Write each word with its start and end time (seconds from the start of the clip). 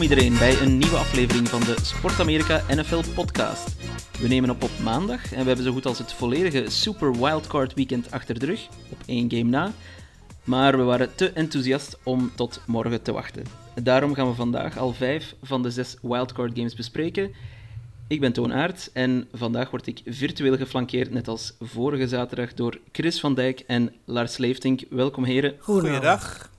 Welkom 0.00 0.18
iedereen 0.18 0.38
bij 0.38 0.60
een 0.60 0.78
nieuwe 0.78 0.96
aflevering 0.96 1.48
van 1.48 1.60
de 1.60 1.76
Sport 1.82 2.20
Amerika 2.20 2.62
NFL 2.68 3.02
podcast. 3.14 3.76
We 4.20 4.28
nemen 4.28 4.50
op 4.50 4.62
op 4.62 4.70
maandag 4.82 5.32
en 5.32 5.40
we 5.40 5.46
hebben 5.46 5.64
zo 5.64 5.72
goed 5.72 5.86
als 5.86 5.98
het 5.98 6.12
volledige 6.12 6.70
Super 6.70 7.12
Wildcard 7.12 7.74
weekend 7.74 8.10
achter 8.10 8.38
de 8.38 8.46
rug, 8.46 8.68
op 8.90 8.98
één 9.06 9.30
game 9.30 9.50
na. 9.50 9.72
Maar 10.44 10.76
we 10.76 10.82
waren 10.82 11.14
te 11.14 11.30
enthousiast 11.30 11.98
om 12.02 12.32
tot 12.34 12.60
morgen 12.66 13.02
te 13.02 13.12
wachten. 13.12 13.44
Daarom 13.82 14.14
gaan 14.14 14.28
we 14.28 14.34
vandaag 14.34 14.78
al 14.78 14.92
vijf 14.92 15.34
van 15.42 15.62
de 15.62 15.70
zes 15.70 15.96
wildcard 16.02 16.52
games 16.54 16.74
bespreken. 16.74 17.34
Ik 18.08 18.20
ben 18.20 18.32
Toon 18.32 18.52
Aert 18.52 18.90
en 18.92 19.28
vandaag 19.32 19.70
word 19.70 19.86
ik 19.86 20.02
virtueel 20.06 20.56
geflankeerd, 20.56 21.10
net 21.10 21.28
als 21.28 21.54
vorige 21.60 22.08
zaterdag, 22.08 22.54
door 22.54 22.78
Chris 22.92 23.20
van 23.20 23.34
Dijk 23.34 23.60
en 23.66 23.92
Lars 24.04 24.36
Leeftink. 24.36 24.80
Welkom 24.90 25.24
heren. 25.24 25.54
Goeiedag. 25.58 26.50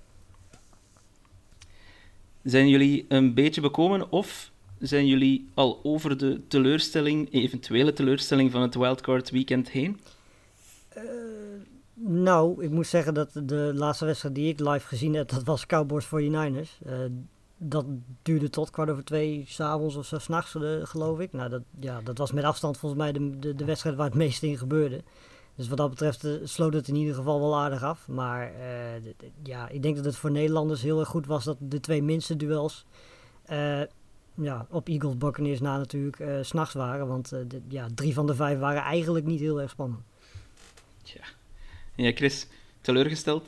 Zijn 2.44 2.70
jullie 2.70 3.06
een 3.08 3.34
beetje 3.34 3.62
bekomen 3.62 4.12
of 4.12 4.52
zijn 4.80 5.08
jullie 5.08 5.50
al 5.54 5.80
over 5.84 6.18
de 6.18 6.42
teleurstelling, 6.48 7.34
eventuele 7.34 7.94
teleurstelling 7.94 8.52
van 8.52 8.62
het 8.62 8.76
wildcard 8.76 9.30
weekend 9.30 9.70
heen? 9.70 10.00
Nou, 11.94 12.64
ik 12.64 12.70
moet 12.70 12.88
zeggen 12.88 13.14
dat 13.14 13.32
de 13.44 13.72
laatste 13.76 14.06
wedstrijd 14.06 14.36
die 14.36 14.50
ik 14.50 14.60
live 14.60 14.88
gezien 14.88 15.14
heb, 15.14 15.30
dat 15.30 15.44
was 15.44 15.66
Cowboys 15.66 16.06
49ers. 16.06 16.86
Eh 16.86 16.94
dat 17.64 17.86
duurde 18.22 18.50
tot 18.50 18.70
kwart 18.70 18.90
over 18.90 19.04
twee 19.04 19.44
s'avonds 19.48 19.96
of 19.96 20.06
zo, 20.06 20.20
s'nachts 20.20 20.56
geloof 20.84 21.20
ik. 21.20 21.34
Nou, 21.34 21.50
dat, 21.50 21.62
ja, 21.80 22.02
dat 22.02 22.18
was 22.18 22.32
met 22.32 22.44
afstand 22.44 22.78
volgens 22.78 23.02
mij 23.02 23.12
de, 23.12 23.40
de, 23.40 23.56
de 23.56 23.66
wedstrijd 23.66 23.96
waar 23.96 24.06
het 24.06 24.16
meest 24.16 24.44
in 24.44 24.58
gebeurde. 24.58 25.04
Dus 25.62 25.70
wat 25.70 25.78
dat 25.78 25.90
betreft 25.90 26.24
eh, 26.24 26.32
sloot 26.44 26.74
het 26.74 26.88
in 26.88 26.96
ieder 26.96 27.16
geval 27.16 27.40
wel 27.40 27.58
aardig 27.60 27.84
af. 27.84 28.08
Maar 28.08 28.54
eh, 28.54 29.04
ja, 29.44 29.70
ik 29.70 29.82
denk 29.82 29.96
dat 29.96 30.06
het 30.06 30.16
voor 30.16 30.32
Nederlanders 30.32 30.82
heel 30.82 31.00
erg 31.00 31.10
goed 31.10 31.26
was 31.26 31.44
dat 31.44 31.58
de 31.60 31.80
twee 31.80 32.04
minste 32.04 32.36
duels 32.36 32.86
eh, 33.46 33.82
ja, 34.36 34.66
op 34.70 34.88
Eagles 34.88 35.18
Buccaneers 35.18 35.60
na 35.60 35.78
natuurlijk 35.78 36.20
eh, 36.20 36.38
s 36.42 36.48
s'nachts 36.48 36.74
waren. 36.74 37.08
Want 37.08 37.32
eh, 37.32 37.40
de- 37.48 37.62
ja, 37.68 37.88
drie 37.96 38.14
van 38.14 38.28
de 38.28 38.36
vijf 38.36 38.60
waren 38.60 38.82
eigenlijk 38.82 39.26
niet 39.26 39.40
heel 39.40 39.62
erg 39.62 39.70
spannend. 39.72 40.02
En 41.96 42.04
jij, 42.04 42.14
Chris, 42.14 42.48
teleurgesteld? 42.82 43.48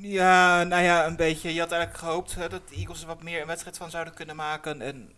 Ja, 0.00 0.62
nou 0.64 0.82
ja, 0.82 1.06
een 1.06 1.16
beetje. 1.16 1.54
Je 1.54 1.60
had 1.60 1.72
eigenlijk 1.72 2.00
gehoopt 2.02 2.34
hè, 2.34 2.48
dat 2.48 2.68
de 2.68 2.74
Eagles 2.74 3.00
er 3.00 3.06
wat 3.06 3.22
meer 3.22 3.40
een 3.40 3.46
wedstrijd 3.46 3.76
van 3.76 3.90
zouden 3.90 4.14
kunnen 4.14 4.36
maken. 4.36 4.80
En 4.80 5.12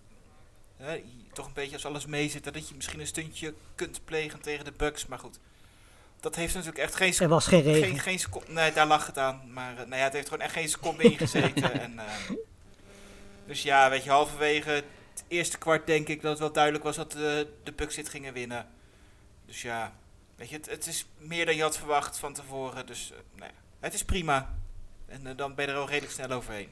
hè, 0.77 1.03
toch 1.33 1.47
een 1.47 1.53
beetje 1.55 1.75
als 1.75 1.87
alles 1.87 2.07
meezit, 2.07 2.45
hè, 2.45 2.51
dat 2.51 2.69
je 2.69 2.75
misschien 2.75 3.01
een 3.01 3.07
stuntje 3.07 3.55
kunt 3.75 4.01
plegen 4.05 4.41
tegen 4.41 4.65
de 4.65 4.73
Bucks. 4.77 5.07
Maar 5.07 5.19
goed, 5.19 5.39
dat 6.23 6.37
heeft 6.37 6.55
natuurlijk 6.55 6.83
echt 6.83 6.95
geen 6.95 7.15
Er 7.19 7.29
was 7.29 7.47
geen 7.47 7.63
regen. 7.63 7.89
Geen, 7.89 7.99
geen 7.99 8.19
seconde, 8.19 8.53
nee, 8.53 8.73
daar 8.73 8.87
lag 8.87 9.07
het 9.07 9.19
aan. 9.19 9.53
Maar 9.53 9.73
eh, 9.73 9.87
nou 9.87 9.97
ja, 9.97 10.05
het 10.05 10.13
heeft 10.13 10.29
gewoon 10.29 10.45
echt 10.45 10.53
geen 10.53 10.69
seconde 10.69 11.03
in 11.03 11.19
gezeten. 11.19 11.81
en, 11.81 11.99
eh, 11.99 12.37
dus 13.47 13.63
ja, 13.63 13.91
weet 13.91 14.05
je, 14.05 14.11
halverwege 14.11 14.71
het 14.71 15.25
eerste 15.29 15.59
kwart 15.59 15.87
denk 15.87 16.09
ik 16.09 16.23
dat 16.23 16.31
het 16.31 16.41
wel 16.41 16.53
duidelijk 16.53 16.85
was 16.85 16.97
dat 16.97 17.13
de, 17.13 17.47
de 17.63 17.73
Bucks 17.73 17.95
dit 17.95 18.09
gingen 18.09 18.33
winnen. 18.33 18.67
Dus 19.47 19.63
ja, 19.63 19.93
weet 20.37 20.49
je, 20.49 20.57
het, 20.57 20.71
het 20.71 20.87
is 20.87 21.07
meer 21.19 21.47
dan 21.47 21.57
je 21.57 21.63
had 21.63 21.79
verwacht 21.79 22.19
van 22.19 22.33
tevoren. 22.33 22.87
Dus 22.87 23.11
eh, 23.13 23.19
nou 23.39 23.51
ja, 23.51 23.59
het 23.81 23.95
is 23.95 24.05
prima. 24.05 24.55
En 25.07 25.37
dan 25.37 25.55
ben 25.55 25.67
je 25.67 25.73
er 25.73 25.79
al 25.79 25.89
redelijk 25.89 26.13
snel 26.13 26.31
overheen. 26.31 26.69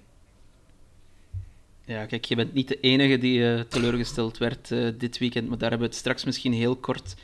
Ja, 1.84 2.06
kijk, 2.06 2.24
je 2.24 2.36
bent 2.36 2.52
niet 2.52 2.68
de 2.68 2.80
enige 2.80 3.18
die 3.18 3.54
eh, 3.54 3.60
teleurgesteld 3.60 4.38
werd 4.38 4.70
eh, 4.70 4.88
dit 4.94 5.18
weekend, 5.18 5.48
maar 5.48 5.58
daar 5.58 5.70
hebben 5.70 5.88
we 5.88 5.92
het 5.94 6.02
straks 6.02 6.24
misschien 6.24 6.52
heel 6.52 6.76
kort 6.76 7.14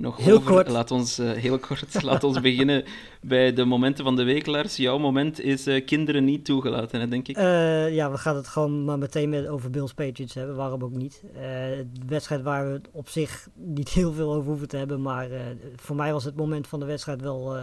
nog 0.00 0.16
Heel 0.16 0.36
over. 0.36 0.52
kort. 0.52 0.68
Laat 0.68 0.90
ons, 0.90 1.18
eh, 1.18 1.30
heel 1.30 1.58
kort. 1.58 2.02
Laat 2.02 2.24
ons 2.24 2.40
beginnen 2.40 2.84
bij 3.20 3.52
de 3.52 3.64
momenten 3.64 4.04
van 4.04 4.16
de 4.16 4.22
week, 4.22 4.46
Lars. 4.46 4.76
Jouw 4.76 4.98
moment 4.98 5.40
is 5.40 5.66
eh, 5.66 5.84
kinderen 5.84 6.24
niet 6.24 6.44
toegelaten, 6.44 7.00
hè, 7.00 7.08
denk 7.08 7.28
ik. 7.28 7.36
Eh, 7.36 7.94
ja, 7.94 8.10
we 8.10 8.18
gaan 8.18 8.36
het 8.36 8.48
gewoon 8.48 8.84
maar 8.84 8.98
meteen 8.98 9.28
met, 9.28 9.46
over 9.46 9.70
Bills 9.70 9.94
Patriots 9.94 10.34
hebben. 10.34 10.56
Waarom 10.56 10.82
ook 10.82 10.94
niet? 10.94 11.22
De 11.32 11.86
wedstrijd 12.06 12.42
waar 12.42 12.72
we 12.72 12.80
op 12.92 13.08
zich 13.08 13.48
niet 13.54 13.88
heel 13.98 14.12
veel 14.12 14.32
over 14.32 14.48
hoeven 14.48 14.68
te 14.68 14.76
hebben. 14.76 15.02
Maar 15.02 15.28
voor 15.76 15.96
mij 15.96 16.12
was 16.12 16.24
het 16.24 16.36
moment 16.36 16.66
van 16.66 16.80
de 16.80 16.86
wedstrijd 16.86 17.20
wel 17.20 17.56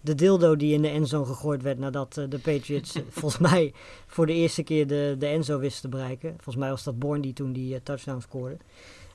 de 0.00 0.14
dildo 0.14 0.56
die 0.56 0.74
in 0.74 0.82
de 0.82 0.88
endzone 0.88 1.26
gegooid 1.26 1.62
werd. 1.62 1.78
Nadat 1.78 2.14
de 2.14 2.38
Patriots 2.42 2.98
volgens 3.08 3.50
mij 3.50 3.72
voor 4.06 4.26
de 4.26 4.32
eerste 4.32 4.62
keer 4.62 4.86
de, 4.86 5.16
de 5.18 5.26
endzone 5.26 5.60
wisten 5.60 5.90
te 5.90 5.96
bereiken. 5.96 6.30
Volgens 6.30 6.56
mij 6.56 6.70
was 6.70 6.84
dat 6.84 6.98
Bourne 6.98 7.22
die 7.22 7.32
toen 7.32 7.52
die 7.52 7.82
touchdown 7.82 8.20
scoorde. 8.20 8.56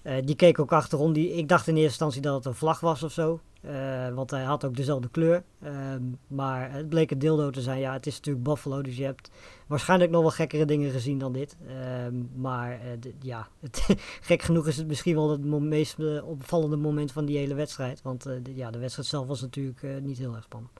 Eh, 0.06 0.16
die 0.26 0.36
keek 0.36 0.60
ook 0.60 0.72
achterom. 0.74 1.14
Die, 1.14 1.34
ik 1.34 1.48
dacht 1.48 1.68
in 1.68 1.74
eerste 1.74 1.88
instantie 1.90 2.22
dat 2.22 2.36
het 2.36 2.46
een 2.46 2.54
vlag 2.54 2.80
was 2.80 3.04
of 3.04 3.12
zo. 3.12 3.40
Eh, 3.62 4.10
want 4.14 4.32
hij 4.32 4.44
had 4.44 4.66
ook 4.66 4.76
dezelfde 4.76 5.10
kleur. 5.10 5.44
Ehm, 5.62 6.02
maar 6.28 6.72
het 6.72 6.90
bleek 6.90 7.12
een 7.12 7.20
dildo 7.20 7.50
te 7.50 7.62
zijn. 7.62 7.80
Ja, 7.80 7.94
het 7.94 8.06
is 8.06 8.16
natuurlijk 8.16 8.46
Buffalo. 8.46 8.82
Dus 8.82 8.98
je 8.98 9.04
hebt 9.04 9.30
waarschijnlijk 9.68 10.12
nog 10.12 10.22
wel 10.22 10.32
gekkere 10.32 10.66
dingen 10.66 10.92
gezien 10.92 11.18
dan 11.18 11.34
dit. 11.34 11.56
Ehm, 11.68 12.14
maar 12.36 12.72
eh, 12.72 13.12
ja, 13.22 13.48
het, 13.60 13.86
gek 14.22 14.42
genoeg 14.42 14.68
is 14.68 14.78
het 14.78 14.88
misschien 14.88 15.16
wel 15.16 15.30
het 15.30 15.46
meest 15.46 15.96
opvallende 16.24 16.76
moment 16.78 17.12
van 17.12 17.26
die 17.26 17.38
hele 17.38 17.54
wedstrijd. 17.54 18.02
Want 18.02 18.24
de, 18.24 18.42
ja, 18.56 18.72
de 18.72 18.80
wedstrijd 18.80 19.08
zelf 19.08 19.28
was 19.28 19.42
natuurlijk 19.42 19.86
niet 20.02 20.18
heel 20.18 20.36
erg 20.36 20.44
spannend. 20.44 20.72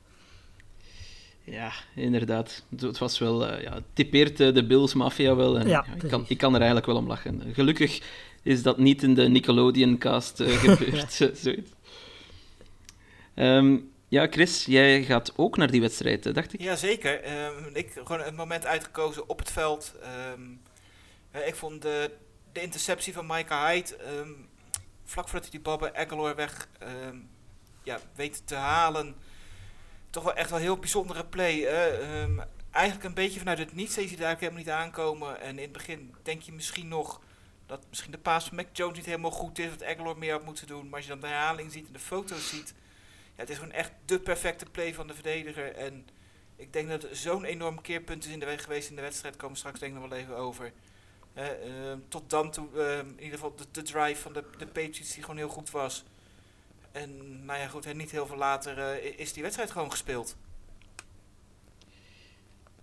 Ja, 1.46 1.72
inderdaad. 1.96 2.64
Het- 2.78 2.98
was 2.98 3.20
wel, 3.20 3.48
eh, 3.48 3.64
ja, 3.64 3.80
typeert 3.94 4.38
de 4.38 4.66
Bills 4.68 4.94
Mafia 4.94 5.36
wel. 5.36 5.60
En, 5.60 5.68
Ja, 5.68 5.86
ja, 5.88 6.04
ik, 6.04 6.10
kan, 6.10 6.26
ik 6.28 6.38
kan 6.38 6.50
er 6.54 6.58
eigenlijk 6.58 6.86
wel 6.86 6.96
om 6.96 7.08
lachen. 7.08 7.42
Gelukkig 7.54 8.02
is 8.46 8.64
dat 8.64 8.78
niet 8.78 9.04
in 9.04 9.14
de 9.14 9.30
Nickelodeon-cast 9.30 10.40
eh, 10.40 10.58
gebeurd, 10.64 11.14
zoiets. 11.14 11.72
Ehm, 13.34 13.78
ja, 14.08 14.28
Chris, 14.28 14.66
jij 14.66 15.04
gaat 15.04 15.34
ook 15.36 15.58
naar 15.58 15.72
die 15.72 15.82
wedstrijd, 15.82 16.26
eh, 16.26 16.34
dacht 16.34 16.54
ik. 16.54 16.62
Jazeker. 16.62 17.22
Ehm 17.22 17.70
ik 17.74 17.92
gewoon 17.92 18.22
een 18.22 18.36
moment 18.36 18.66
uitgekozen 18.66 19.30
op 19.30 19.40
het 19.40 19.52
veld. 19.52 19.94
Ehm, 20.02 20.42
eh, 21.32 21.48
ik 21.48 21.56
vond 21.56 21.82
de, 21.82 22.12
de 22.54 22.62
interceptie 22.62 23.14
van 23.14 23.26
Micah 23.28 23.66
Hyde, 23.66 23.96
ehm, 23.96 24.30
vlak 25.04 25.26
voordat 25.26 25.42
hij 25.42 25.52
die 25.52 25.60
bal 25.60 25.78
bij 25.78 25.94
Aguilar 25.94 26.36
weg 26.36 26.68
ehm, 26.80 27.18
ja, 27.84 28.00
weet 28.16 28.48
te 28.48 28.56
halen, 28.56 29.16
toch 30.10 30.24
wel 30.24 30.34
echt 30.34 30.50
wel 30.50 30.60
een 30.60 30.66
heel 30.66 30.78
bijzondere 30.78 31.26
play. 31.26 31.66
Ehm, 31.66 32.40
eigenlijk 32.72 33.06
een 33.06 33.14
beetje 33.14 33.40
vanuit 33.40 33.58
het 33.58 33.76
niets, 33.76 33.94
zie 33.94 34.10
je 34.10 34.18
daar 34.18 34.36
helemaal 34.40 34.60
niet 34.60 34.70
aankomen. 34.70 35.42
En 35.42 35.58
in 35.58 35.64
het 35.64 35.72
begin 35.72 36.16
denk 36.24 36.42
je 36.42 36.52
misschien 36.52 36.88
nog 36.88 37.22
dat 37.66 37.86
misschien 37.90 38.12
de 38.12 38.18
paas 38.18 38.46
van 38.46 38.56
Mac 38.56 38.68
Jones 38.72 38.98
niet 38.98 39.06
helemaal 39.06 39.32
goed 39.32 39.60
is, 39.60 39.70
dat 39.70 39.84
Aguilar 39.84 40.18
meer 40.18 40.32
had 40.32 40.46
moeten 40.46 40.68
doen. 40.68 40.84
Maar 40.86 40.96
als 40.96 41.04
je 41.04 41.10
dan 41.10 41.20
de 41.20 41.28
herhaling 41.28 41.72
ziet 41.72 41.88
en 41.88 41.94
de 41.94 42.00
foto's 42.00 42.50
ziet, 42.50 42.74
ja, 43.36 43.42
het 43.42 43.50
is 43.50 43.58
gewoon 43.58 43.72
echt 43.72 43.92
de 44.06 44.20
perfecte 44.20 44.66
play 44.66 44.94
van 44.94 45.08
de 45.08 45.14
verdediger. 45.14 45.76
En 45.76 46.08
ik 46.56 46.74
denk 46.74 46.90
dat 46.90 47.08
zo'n 47.12 47.46
enorm 47.46 47.82
keerpunt 47.82 48.26
is 48.26 48.32
in 48.32 48.40
de 48.40 48.46
weg 48.46 48.64
geweest 48.64 48.90
in 48.90 48.96
de 48.96 49.02
wedstrijd. 49.02 49.36
Komen 49.36 49.52
we 49.52 49.58
straks 49.58 49.80
denk 49.80 49.96
ik 49.96 50.00
nog 50.00 50.10
wel 50.10 50.18
even 50.18 50.38
over. 50.38 50.72
Eh, 51.34 51.90
ehm, 51.90 52.00
tot 52.08 52.30
dan 52.30 52.52
toe, 52.52 52.68
ehm, 52.76 53.08
in 53.08 53.24
ieder 53.24 53.40
geval 53.40 53.56
de, 53.56 53.66
de 53.72 53.82
drive 53.82 54.22
van 54.22 54.34
de, 54.34 54.44
de 54.58 54.66
Patriots 54.66 55.14
die 55.14 55.22
gewoon 55.22 55.38
heel 55.38 55.50
goed 55.50 55.72
was. 55.72 56.04
En 56.92 57.46
nou 57.46 57.60
ja, 57.60 57.68
goed, 57.68 57.86
en 57.86 57.98
niet 57.98 58.12
heel 58.12 58.28
veel 58.28 58.38
later 58.38 58.78
eh, 58.78 59.20
is 59.20 59.34
die 59.34 59.44
wedstrijd 59.44 59.72
gewoon 59.72 59.92
gespeeld. 59.92 60.36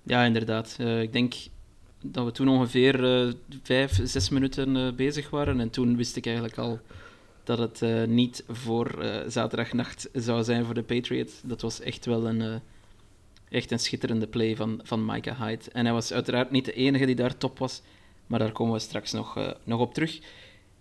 Ja, 0.02 0.25
inderdaad. 0.25 0.76
Eh, 0.78 1.00
ik 1.00 1.12
denk 1.12 1.35
dat 2.02 2.25
we 2.25 2.32
toen 2.32 2.49
ongeveer 2.49 3.04
eh, 3.04 3.32
vijf, 3.62 4.00
zes 4.04 4.28
minuten 4.28 4.76
eh, 4.76 4.93
bezig 4.93 5.31
waren. 5.31 5.60
En 5.60 5.70
toen 5.70 5.96
wist 5.96 6.16
ik 6.16 6.26
eigenlijk 6.26 6.58
al 6.58 6.81
dat 7.44 7.58
het 7.58 7.82
eh, 7.82 8.04
niet 8.04 8.44
voor 8.49 9.04
zaterdagnacht 9.26 10.08
zou 10.12 10.44
zijn 10.44 10.64
voor 10.64 10.75
de 10.75 10.82
Patriots. 10.82 11.40
Dat 11.44 11.60
was 11.60 11.81
echt 11.81 12.06
wel 12.06 12.28
een, 12.28 12.60
echt 13.49 13.70
een 13.70 13.78
schitterende 13.78 14.26
play 14.26 14.56
van, 14.56 14.81
van 14.82 15.04
Micah 15.04 15.40
Hyde. 15.40 15.70
En 15.72 15.84
hij 15.84 15.94
was 15.94 16.12
uiteraard 16.12 16.50
niet 16.50 16.64
de 16.64 16.72
enige 16.72 17.06
die 17.06 17.14
daar 17.14 17.37
top 17.37 17.58
was. 17.58 17.82
Maar 18.26 18.38
daar 18.38 18.52
komen 18.52 18.72
we 18.72 18.78
straks 18.78 19.12
nog, 19.12 19.54
nog 19.64 19.81
op 19.81 19.94
terug. 19.94 20.20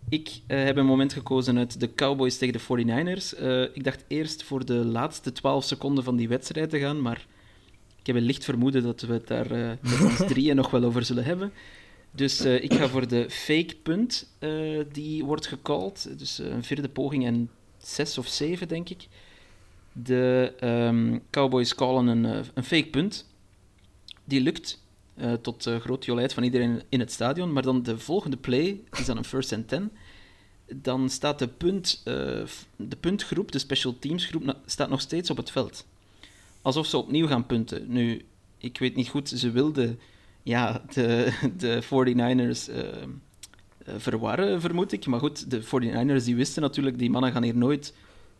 Ik 0.09 0.29
heb 0.47 0.77
een 0.77 0.85
moment 0.85 1.13
gekozen 1.13 1.57
uit 1.57 1.79
de 1.79 1.93
Cowboys 1.95 2.37
tegen 2.37 2.53
de 2.53 2.85
49ers. 2.85 3.37
Eh, 3.37 3.61
ik 3.61 3.83
dacht 3.83 4.05
eerst 4.07 4.43
voor 4.43 4.65
de 4.65 4.73
laatste 4.73 5.31
12 5.31 5.63
seconden 5.63 6.03
van 6.03 6.15
die 6.15 6.27
wedstrijd 6.27 6.69
te 6.69 6.79
gaan, 6.79 7.01
maar 7.01 7.25
ik 8.01 8.07
heb 8.07 8.15
een 8.15 8.21
licht 8.21 8.43
vermoeden 8.43 8.83
dat 8.83 9.01
we 9.01 9.13
het 9.13 9.27
daar 9.27 9.51
eh, 9.51 9.69
met 10.17 10.27
drieën 10.27 10.55
nog 10.55 10.69
wel 10.69 10.83
over 10.83 11.05
zullen 11.05 11.23
hebben. 11.23 11.51
Dus 12.11 12.39
eh, 12.39 12.63
ik 12.63 12.73
ga 12.73 12.87
voor 12.87 13.07
de 13.07 13.29
fake 13.29 13.75
punt 13.83 14.29
eh, 14.39 14.79
die 14.91 15.25
wordt 15.25 15.47
gecalled. 15.47 16.09
Dus 16.17 16.37
een 16.37 16.63
vierde 16.63 16.89
poging 16.89 17.25
en 17.25 17.49
zes 17.77 18.17
of 18.17 18.27
zeven, 18.27 18.67
denk 18.67 18.89
ik. 18.89 19.07
De 19.93 20.53
ehm, 20.59 21.19
Cowboys 21.29 21.75
callen 21.75 22.07
een, 22.07 22.23
een 22.53 22.63
fake 22.63 22.89
punt. 22.89 23.29
Die 24.23 24.41
lukt 24.41 24.79
tot 25.41 25.69
groot 25.79 26.05
jolijt 26.05 26.33
van 26.33 26.43
iedereen 26.43 26.81
in 26.89 26.99
het 26.99 27.11
stadion. 27.11 27.53
Maar 27.53 27.63
dan 27.63 27.83
de 27.83 27.99
volgende 27.99 28.37
play 28.37 28.81
is 28.91 29.05
dan 29.05 29.17
een 29.17 29.23
first 29.23 29.53
and 29.53 29.67
ten. 29.67 29.91
Dan 30.75 31.09
staat 31.09 31.39
de, 31.39 31.47
punt, 31.47 32.01
de 32.75 32.97
puntgroep, 32.99 33.51
de 33.51 33.59
special 33.59 33.99
teams 33.99 34.25
groep, 34.25 34.55
staat 34.65 34.89
nog 34.89 35.01
steeds 35.01 35.29
op 35.29 35.37
het 35.37 35.51
veld. 35.51 35.85
Alsof 36.61 36.85
ze 36.87 36.97
opnieuw 36.97 37.27
gaan 37.27 37.45
punten. 37.45 37.85
Nu, 37.87 38.25
ik 38.57 38.77
weet 38.77 38.95
niet 38.95 39.09
goed, 39.09 39.29
ze 39.29 39.51
wilden 39.51 39.99
ja, 40.43 40.83
de, 40.93 41.33
de 41.57 41.83
49ers 41.83 42.73
uh, 42.73 42.79
verwarren, 43.97 44.61
vermoed 44.61 44.91
ik. 44.91 45.05
Maar 45.05 45.19
goed, 45.19 45.51
de 45.51 45.63
49ers 45.63 46.23
die 46.25 46.35
wisten 46.35 46.61
natuurlijk, 46.61 46.97
die 46.97 47.09
mannen 47.09 47.31
gaan 47.31 47.43
hier 47.43 47.57
nooit 47.57 47.93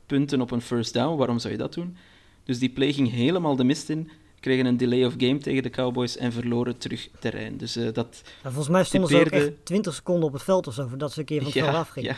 punten 0.06 0.42
op 0.42 0.52
een 0.52 0.62
first 0.62 0.94
down. 0.94 1.18
Waarom 1.18 1.40
zou 1.40 1.54
je 1.54 1.60
dat 1.60 1.74
doen? 1.74 1.98
Dus 2.44 2.60
die 2.60 2.70
play 2.70 2.94
ging 2.94 3.12
helemaal 3.12 3.56
de 3.56 3.64
mist 3.64 3.90
in 3.90 4.10
kregen 4.42 4.66
een 4.66 4.78
delay 4.78 5.06
of 5.06 5.14
game 5.18 5.38
tegen 5.38 5.64
de 5.64 5.70
Cowboys 5.70 6.18
en 6.18 6.32
verloren 6.32 6.78
terug 6.78 7.10
terrein. 7.20 7.58
Dus 7.58 7.78
uh, 7.78 7.94
dat 7.94 8.22
ja, 8.44 8.50
volgens 8.50 8.70
mij 8.70 8.84
stonden 8.84 9.10
typeerde... 9.10 9.38
ze 9.38 9.44
ook 9.44 9.50
echt 9.50 9.66
20 9.66 9.94
seconden 9.94 10.24
op 10.28 10.34
het 10.34 10.44
veld 10.44 10.68
of 10.68 10.74
zo, 10.74 10.88
voordat 10.88 11.12
ze 11.12 11.20
een 11.20 11.26
keer 11.26 11.38
van 11.38 11.46
het 11.46 11.56
ja, 11.56 11.64
veld 11.64 11.76
afgingen. 11.76 12.10
Ja. 12.10 12.18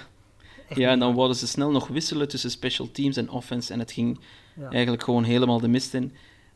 Ja, 0.69 0.89
en 0.89 0.99
dan 0.99 1.15
wilden 1.15 1.35
ze 1.35 1.47
snel 1.47 1.71
nog 1.71 1.87
wisselen 1.87 2.27
tussen 2.27 2.51
special 2.51 2.91
teams 2.91 3.17
en 3.17 3.29
offense 3.29 3.73
en 3.73 3.79
het 3.79 3.91
ging 3.91 4.19
ja. 4.55 4.69
eigenlijk 4.69 5.03
gewoon 5.03 5.23
helemaal 5.23 5.59
de 5.59 5.67
mist 5.67 5.93
in. 5.93 6.13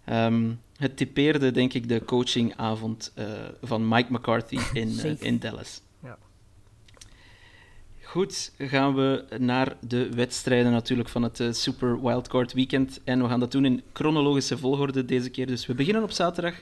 Um, 0.10 0.60
het 0.78 0.98
typeerde, 0.98 1.52
denk 1.52 1.74
ik, 1.74 1.90
de 1.90 2.06
coachingavond 2.06 3.12
uh, 3.20 3.26
van 3.62 3.88
Mike 3.88 4.14
McCarthy 4.14 4.60
in, 4.74 4.90
uh, 4.90 5.22
in 5.22 5.40
Dallas. 5.40 5.82
Ja. 6.04 6.18
Goed, 8.04 8.52
gaan 8.58 8.96
we 8.96 9.26
naar 9.40 9.78
de 9.80 10.10
wedstrijden 10.10 10.72
natuurlijk 10.72 11.10
van 11.10 11.24
het 11.24 11.40
uh, 11.40 11.52
Super 11.52 12.02
Wildcard 12.02 12.54
Weekend. 12.54 13.00
En 13.04 13.22
we 13.22 13.28
gaan 13.28 13.40
dat 13.40 13.52
doen 13.52 13.66
in 13.66 13.84
chronologische 13.94 14.58
volgorde 14.58 15.06
deze 15.06 15.30
keer. 15.30 15.48
Dus 15.48 15.66
we 15.66 15.74
beginnen 15.74 16.04
op 16.04 16.12
zaterdag. 16.12 16.62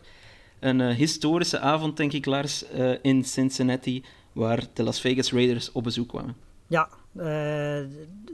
Een 0.60 0.82
historische 0.82 1.60
avond, 1.60 1.98
denk 1.98 2.14
ik, 2.14 2.26
Lars, 2.26 2.64
in 3.02 3.24
Cincinnati, 3.24 4.04
waar 4.32 4.64
de 4.74 4.84
Las 4.84 5.02
Vegas 5.02 5.32
Raiders 5.32 5.72
op 5.72 5.84
bezoek 5.84 6.08
kwamen. 6.08 6.36
Ja, 6.68 6.90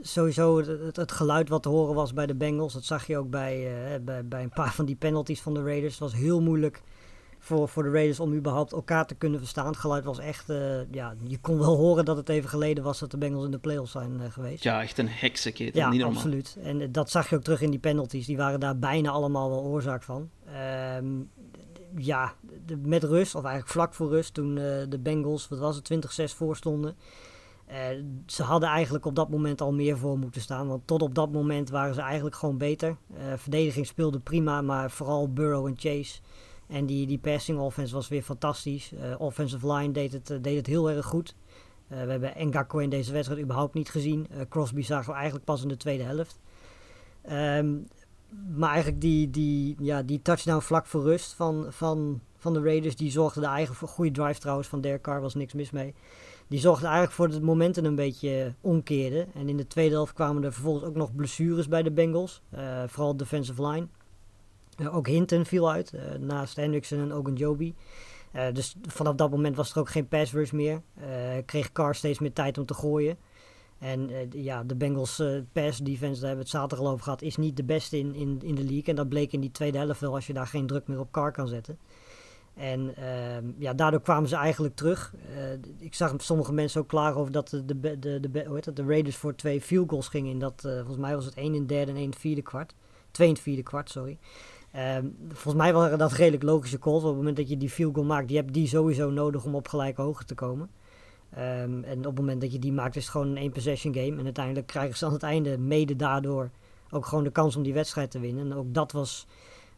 sowieso 0.00 0.58
het, 0.58 0.96
het, 0.96 1.12
geluid 1.12 1.48
wat 1.48 1.62
te 1.62 1.68
horen 1.68 1.94
was 1.94 2.12
bij 2.12 2.26
de 2.26 2.34
Bengals. 2.34 2.72
Dat 2.72 2.84
zag 2.84 3.06
je 3.06 3.18
ook 3.18 3.30
bij, 3.30 3.68
bij, 4.04 4.26
bij 4.26 4.42
een 4.42 4.52
paar 4.54 4.72
van 4.72 4.84
die 4.84 4.96
penalties 4.96 5.40
van 5.40 5.54
de 5.54 5.62
Raiders. 5.62 5.92
Het 5.92 6.02
was 6.02 6.14
heel 6.14 6.40
moeilijk 6.40 6.82
voor, 7.42 7.68
voor 7.68 7.82
de 7.82 7.90
Raiders 7.90 8.20
om 8.20 8.34
überhaupt 8.34 8.72
elkaar 8.72 9.06
te 9.06 9.14
kunnen 9.14 9.38
verstaan. 9.38 9.66
Het 9.66 9.76
geluid 9.76 10.04
was 10.04 10.18
echt, 10.18 10.50
uh, 10.50 10.92
ja, 10.92 11.14
je 11.26 11.38
kon 11.38 11.58
wel 11.58 11.76
horen 11.76 12.04
dat 12.04 12.16
het 12.16 12.28
even 12.28 12.48
geleden 12.48 12.84
was 12.84 12.98
dat 12.98 13.10
de 13.10 13.18
Bengals 13.18 13.44
in 13.44 13.50
de 13.50 13.58
playoffs 13.58 13.92
zijn 13.92 14.32
geweest. 14.32 14.62
Ja, 14.62 14.82
echt 14.82 14.98
een 14.98 15.08
heksenketen, 15.08 15.80
ja, 15.80 15.90
niet 15.90 16.00
normaal. 16.00 16.16
absoluut. 16.16 16.56
En 16.62 16.92
dat 16.92 17.10
zag 17.10 17.30
je 17.30 17.36
ook 17.36 17.42
terug 17.42 17.60
in 17.60 17.70
die 17.70 17.80
penalties. 17.80 18.26
Die 18.26 18.36
waren 18.36 18.60
daar 18.60 18.78
bijna 18.78 19.10
allemaal 19.10 19.50
wel 19.50 19.62
oorzaak 19.62 20.02
van. 20.02 20.30
Um, 20.96 21.30
ja, 21.96 22.34
de, 22.66 22.76
met 22.76 23.02
rust, 23.02 23.34
of 23.34 23.42
eigenlijk 23.42 23.72
vlak 23.72 23.94
voor 23.94 24.08
rust, 24.08 24.34
toen 24.34 24.54
de 24.88 24.98
Bengals, 25.02 25.48
wat 25.48 25.58
was 25.58 25.76
het, 25.76 26.30
20-6 26.32 26.36
voor 26.36 26.56
stonden. 26.56 26.96
Ze 28.26 28.42
hadden 28.42 28.68
eigenlijk 28.68 29.04
op 29.06 29.14
dat 29.14 29.30
moment 29.30 29.60
al 29.60 29.72
meer 29.72 29.98
voor 29.98 30.18
moeten 30.18 30.40
staan. 30.40 30.68
Want 30.68 30.86
tot 30.86 31.02
op 31.02 31.14
dat 31.14 31.32
moment 31.32 31.70
waren 31.70 31.94
ze 31.94 32.00
eigenlijk 32.00 32.36
gewoon 32.36 32.58
beter. 32.58 32.96
verdediging 33.36 33.86
speelde 33.86 34.18
prima, 34.18 34.62
maar 34.62 34.90
vooral 34.90 35.32
Burrow 35.32 35.66
en 35.66 35.74
Chase 35.76 36.20
en 36.68 36.86
die, 36.86 37.06
die 37.06 37.18
passing 37.18 37.58
offense 37.58 37.94
was 37.94 38.08
weer 38.08 38.22
fantastisch. 38.22 38.92
Uh, 38.92 39.20
offensive 39.20 39.72
line 39.72 39.92
deed 39.92 40.12
het, 40.12 40.26
deed 40.26 40.56
het 40.56 40.66
heel 40.66 40.90
erg 40.90 41.06
goed. 41.06 41.34
We 41.86 41.96
hebben 41.96 42.48
Ngakwe 42.48 42.82
in 42.82 42.90
deze 42.90 43.12
wedstrijd 43.12 43.42
überhaupt 43.42 43.74
niet 43.74 43.90
gezien. 43.90 44.26
Crosby 44.48 44.82
zagen 44.82 45.10
we 45.10 45.14
eigenlijk 45.14 45.44
pas 45.44 45.62
in 45.62 45.68
de 45.68 45.76
tweede 45.76 46.02
helft. 46.02 46.40
Um, 47.30 47.86
maar 48.56 48.70
eigenlijk 48.70 49.00
die, 49.00 49.30
die, 49.30 49.76
ja, 49.78 50.02
die 50.02 50.22
touchdown 50.22 50.60
vlak 50.60 50.86
voor 50.86 51.02
rust 51.02 51.32
van, 51.32 51.66
van, 51.68 52.20
van 52.36 52.52
de 52.52 52.62
Raiders... 52.62 52.96
die 52.96 53.10
zorgde 53.10 53.40
er 53.40 53.46
eigenlijk 53.46 53.78
voor... 53.78 53.88
Goede 53.88 54.10
drive 54.10 54.40
trouwens 54.40 54.68
van 54.68 54.80
Derek 54.80 55.02
Carr, 55.02 55.20
was 55.20 55.34
niks 55.34 55.52
mis 55.52 55.70
mee. 55.70 55.94
Die 56.52 56.60
zorgde 56.60 56.84
eigenlijk 56.84 57.14
voor 57.14 57.26
dat 57.26 57.34
het 57.34 57.44
momenten 57.44 57.84
een 57.84 57.94
beetje 57.94 58.54
omkeerde. 58.60 59.26
En 59.34 59.48
in 59.48 59.56
de 59.56 59.66
tweede 59.66 59.94
helft 59.94 60.12
kwamen 60.12 60.44
er 60.44 60.52
vervolgens 60.52 60.84
ook 60.84 60.94
nog 60.94 61.14
blessures 61.14 61.68
bij 61.68 61.82
de 61.82 61.90
Bengals. 61.90 62.42
vooral 62.86 63.16
defensive 63.16 63.66
line. 63.66 63.86
Uh, 64.80 64.96
ook 64.96 65.06
Hinton 65.06 65.44
viel 65.44 65.70
uit, 65.70 65.92
uh, 65.94 66.00
naast 66.20 66.56
Hendrickson 66.56 66.98
en 66.98 67.12
Ogunjobi. 67.12 67.74
Uh, 68.32 68.44
dus 68.52 68.76
vanaf 68.86 69.14
dat 69.14 69.30
moment 69.30 69.56
was 69.56 69.72
er 69.72 69.78
ook 69.78 69.90
geen 69.90 70.08
pass 70.08 70.32
rush 70.32 70.50
meer. 70.50 70.82
kreeg 71.44 71.72
Carr 71.72 71.94
steeds 71.94 72.18
meer 72.18 72.32
tijd 72.32 72.58
om 72.58 72.66
te 72.66 72.74
gooien. 72.74 73.16
En 73.78 74.10
ja, 74.30 74.64
de 74.64 74.74
Bengals 74.74 75.22
pass 75.52 75.78
defense, 75.78 76.20
daar 76.20 76.28
hebben 76.28 76.44
we 76.44 76.50
het 76.50 76.60
zaterdag 76.60 76.86
over 76.86 77.04
gehad, 77.04 77.22
is 77.22 77.36
niet 77.36 77.56
de 77.56 77.64
beste 77.64 77.98
in, 77.98 78.14
in, 78.14 78.40
in 78.42 78.54
de 78.54 78.64
league. 78.64 78.84
En 78.84 78.94
dat 78.94 79.08
bleek 79.08 79.32
in 79.32 79.40
die 79.40 79.50
tweede 79.50 79.78
helft 79.78 80.00
wel 80.00 80.14
als 80.14 80.26
je 80.26 80.32
daar 80.32 80.46
geen 80.46 80.66
druk 80.66 80.86
meer 80.86 81.00
op 81.00 81.12
Carr 81.12 81.32
kan 81.32 81.48
zetten. 81.48 81.78
En 82.54 82.96
ehm, 82.96 83.44
ja, 83.58 83.72
daardoor 83.72 84.00
kwamen 84.00 84.28
ze 84.28 84.36
eigenlijk 84.36 84.74
terug. 84.74 85.14
ik 85.78 85.94
zag 85.94 86.14
sommige 86.16 86.52
mensen 86.52 86.80
ook 86.80 86.88
klagen 86.88 87.20
over 87.20 87.32
dat 87.32 87.48
de, 87.48 87.80
de, 87.80 87.98
de, 87.98 88.44
hoe 88.46 88.54
heet 88.54 88.64
dat, 88.64 88.76
de 88.76 88.84
Raiders 88.84 89.16
voor 89.16 89.34
twee 89.34 89.60
field 89.60 89.90
goals 89.90 90.08
gingen. 90.08 90.30
In 90.30 90.38
dat, 90.38 90.60
volgens 90.60 90.96
mij 90.96 91.14
was 91.14 91.24
het 91.24 91.34
één 91.34 91.54
in 91.54 91.60
het 91.60 91.68
derde 91.68 91.90
en 91.90 91.96
één 91.96 92.04
in 92.04 92.14
vierde 92.14 92.42
kwart. 92.42 92.74
Twee 93.10 93.28
in 93.28 93.34
het 93.34 93.42
vierde 93.42 93.62
kwart, 93.62 93.90
sorry. 93.90 94.18
Um, 94.76 95.16
volgens 95.28 95.62
mij 95.62 95.72
waren 95.72 95.98
dat 95.98 96.12
redelijk 96.12 96.42
logische 96.42 96.78
calls. 96.78 97.02
Op 97.02 97.08
het 97.08 97.16
moment 97.16 97.36
dat 97.36 97.48
je 97.48 97.56
die 97.56 97.70
field 97.70 97.94
goal 97.94 98.06
maakt, 98.06 98.30
je 98.30 98.44
die 98.44 98.66
sowieso 98.66 99.10
nodig 99.10 99.44
om 99.44 99.54
op 99.54 99.68
gelijke 99.68 100.02
hoogte 100.02 100.24
te 100.24 100.34
komen. 100.34 100.70
Um, 101.38 101.84
en 101.84 101.98
op 101.98 102.04
het 102.04 102.14
moment 102.14 102.40
dat 102.40 102.52
je 102.52 102.58
die 102.58 102.72
maakt, 102.72 102.96
is 102.96 103.02
het 103.02 103.12
gewoon 103.12 103.28
een 103.28 103.36
één 103.36 103.52
possession 103.52 103.94
game. 103.94 104.18
En 104.18 104.24
uiteindelijk 104.24 104.66
krijgen 104.66 104.96
ze 104.96 105.06
aan 105.06 105.12
het 105.12 105.22
einde 105.22 105.58
mede 105.58 105.96
daardoor 105.96 106.50
ook 106.90 107.06
gewoon 107.06 107.24
de 107.24 107.30
kans 107.30 107.56
om 107.56 107.62
die 107.62 107.72
wedstrijd 107.72 108.10
te 108.10 108.20
winnen. 108.20 108.50
En 108.50 108.56
ook 108.56 108.74
dat 108.74 108.92
was 108.92 109.26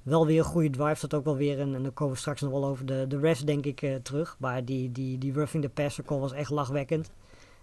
wel 0.05 0.27
weer 0.27 0.39
een 0.39 0.45
goede 0.45 0.71
drive. 0.71 1.01
Dat 1.01 1.15
ook 1.15 1.25
wel 1.25 1.37
weer 1.37 1.61
en 1.61 1.73
dan 1.73 1.93
komen 1.95 2.15
we 2.15 2.21
straks 2.21 2.41
nog 2.41 2.51
wel 2.51 2.65
over 2.65 2.87
de, 2.87 3.05
de 3.09 3.19
refs 3.19 3.45
denk 3.45 3.65
ik 3.65 3.83
uh, 3.83 3.95
terug. 3.95 4.37
Maar 4.39 4.65
die, 4.65 4.93
die, 4.93 5.19
die 5.19 5.33
roughing 5.33 5.62
the 5.62 5.69
passer 5.69 6.05
call 6.05 6.19
was 6.19 6.33
echt 6.33 6.51
lachwekkend. 6.51 7.11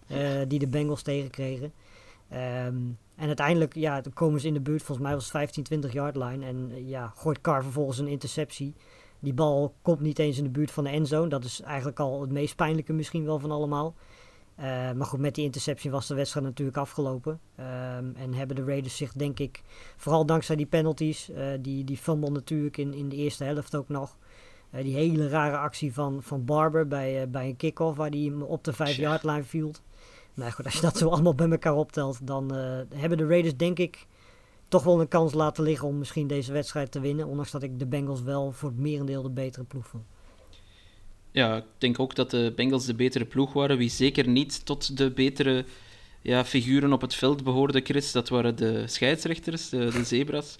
Uh, 0.07 0.17
die 0.47 0.59
de 0.59 0.67
Bengals 0.67 1.01
tegenkregen. 1.01 1.73
Um, 2.31 2.97
en 3.15 3.27
uiteindelijk 3.27 3.75
ja, 3.75 4.01
komen 4.13 4.39
ze 4.39 4.47
in 4.47 4.53
de 4.53 4.59
buurt, 4.59 4.83
volgens 4.83 5.07
mij 5.07 5.15
was 5.15 5.23
het 5.23 5.31
15, 5.31 5.63
20 5.63 5.93
yard 5.93 6.15
line. 6.15 6.45
En 6.45 6.71
uh, 6.71 6.89
ja, 6.89 7.13
gooit 7.15 7.41
Carr 7.41 7.63
vervolgens 7.63 7.97
een 7.97 8.07
interceptie. 8.07 8.73
Die 9.19 9.33
bal 9.33 9.73
komt 9.81 9.99
niet 9.99 10.19
eens 10.19 10.37
in 10.37 10.43
de 10.43 10.49
buurt 10.49 10.71
van 10.71 10.83
de 10.83 10.89
endzone. 10.89 11.29
Dat 11.29 11.43
is 11.43 11.61
eigenlijk 11.61 11.99
al 11.99 12.21
het 12.21 12.31
meest 12.31 12.55
pijnlijke 12.55 12.93
misschien 12.93 13.25
wel 13.25 13.39
van 13.39 13.51
allemaal. 13.51 13.95
Uh, 14.61 14.91
maar 14.91 15.05
goed, 15.05 15.19
met 15.19 15.35
die 15.35 15.45
interceptie 15.45 15.91
was 15.91 16.07
de 16.07 16.15
wedstrijd 16.15 16.45
natuurlijk 16.45 16.77
afgelopen. 16.77 17.39
Um, 17.59 18.15
en 18.15 18.33
hebben 18.33 18.55
de 18.55 18.63
Raiders 18.63 18.97
zich 18.97 19.13
denk 19.13 19.39
ik, 19.39 19.61
vooral 19.97 20.25
dankzij 20.25 20.55
die 20.55 20.65
penalties, 20.65 21.29
uh, 21.29 21.37
die, 21.59 21.83
die 21.83 21.97
fumble 21.97 22.29
natuurlijk 22.29 22.77
in, 22.77 22.93
in 22.93 23.09
de 23.09 23.15
eerste 23.15 23.43
helft 23.43 23.75
ook 23.75 23.89
nog. 23.89 24.17
die 24.71 24.95
hele 24.95 25.29
rare 25.29 25.57
actie 25.57 25.93
van, 25.93 26.23
van 26.23 26.45
Barber 26.45 26.87
bij, 26.87 27.29
bij 27.29 27.47
een 27.47 27.55
kick-off 27.55 27.97
waar 27.97 28.09
hij 28.09 28.19
hem 28.19 28.41
op 28.41 28.63
de 28.63 28.73
5 28.73 28.95
yard 28.95 29.23
line 29.23 29.43
viel. 29.43 29.71
Nou 30.33 30.51
goed, 30.51 30.65
als 30.65 30.73
je 30.73 30.81
dat 30.81 30.97
zo 30.97 31.09
allemaal 31.09 31.35
bij 31.35 31.49
elkaar 31.49 31.75
optelt, 31.75 32.27
dan 32.27 32.51
hebben 32.95 33.17
de 33.17 33.27
Raiders 33.27 33.57
denk 33.57 33.79
ik 33.79 34.07
toch 34.67 34.83
wel 34.83 35.01
een 35.01 35.07
kans 35.07 35.33
laten 35.33 35.63
liggen 35.63 35.87
om 35.87 35.97
misschien 35.97 36.27
deze 36.27 36.53
wedstrijd 36.53 36.91
te 36.91 36.99
winnen. 36.99 37.27
Ondanks 37.27 37.51
dat 37.51 37.63
ik 37.63 37.79
de 37.79 37.85
Bengals 37.85 38.21
wel 38.21 38.51
voor 38.51 38.69
het 38.69 38.79
merendeel 38.79 39.21
de 39.21 39.29
betere 39.29 39.63
ploeg 39.63 39.87
vond. 39.87 40.03
Ja, 41.31 41.55
ik 41.55 41.63
denk 41.77 41.99
ook 41.99 42.15
dat 42.15 42.31
de 42.31 42.53
Bengals 42.55 42.85
de 42.85 42.93
betere 42.93 43.25
ploeg 43.25 43.53
waren. 43.53 43.77
Wie 43.77 43.89
zeker 43.89 44.27
niet 44.27 44.65
tot 44.65 44.97
de 44.97 45.11
betere 45.11 45.65
ja, 46.21 46.45
figuren 46.45 46.93
op 46.93 47.01
het 47.01 47.15
veld 47.15 47.43
behoorde, 47.43 47.81
Chris, 47.83 48.11
dat 48.11 48.29
waren 48.29 48.55
de 48.55 48.87
scheidsrechters, 48.87 49.69
de, 49.69 50.03
zebras. 50.03 50.55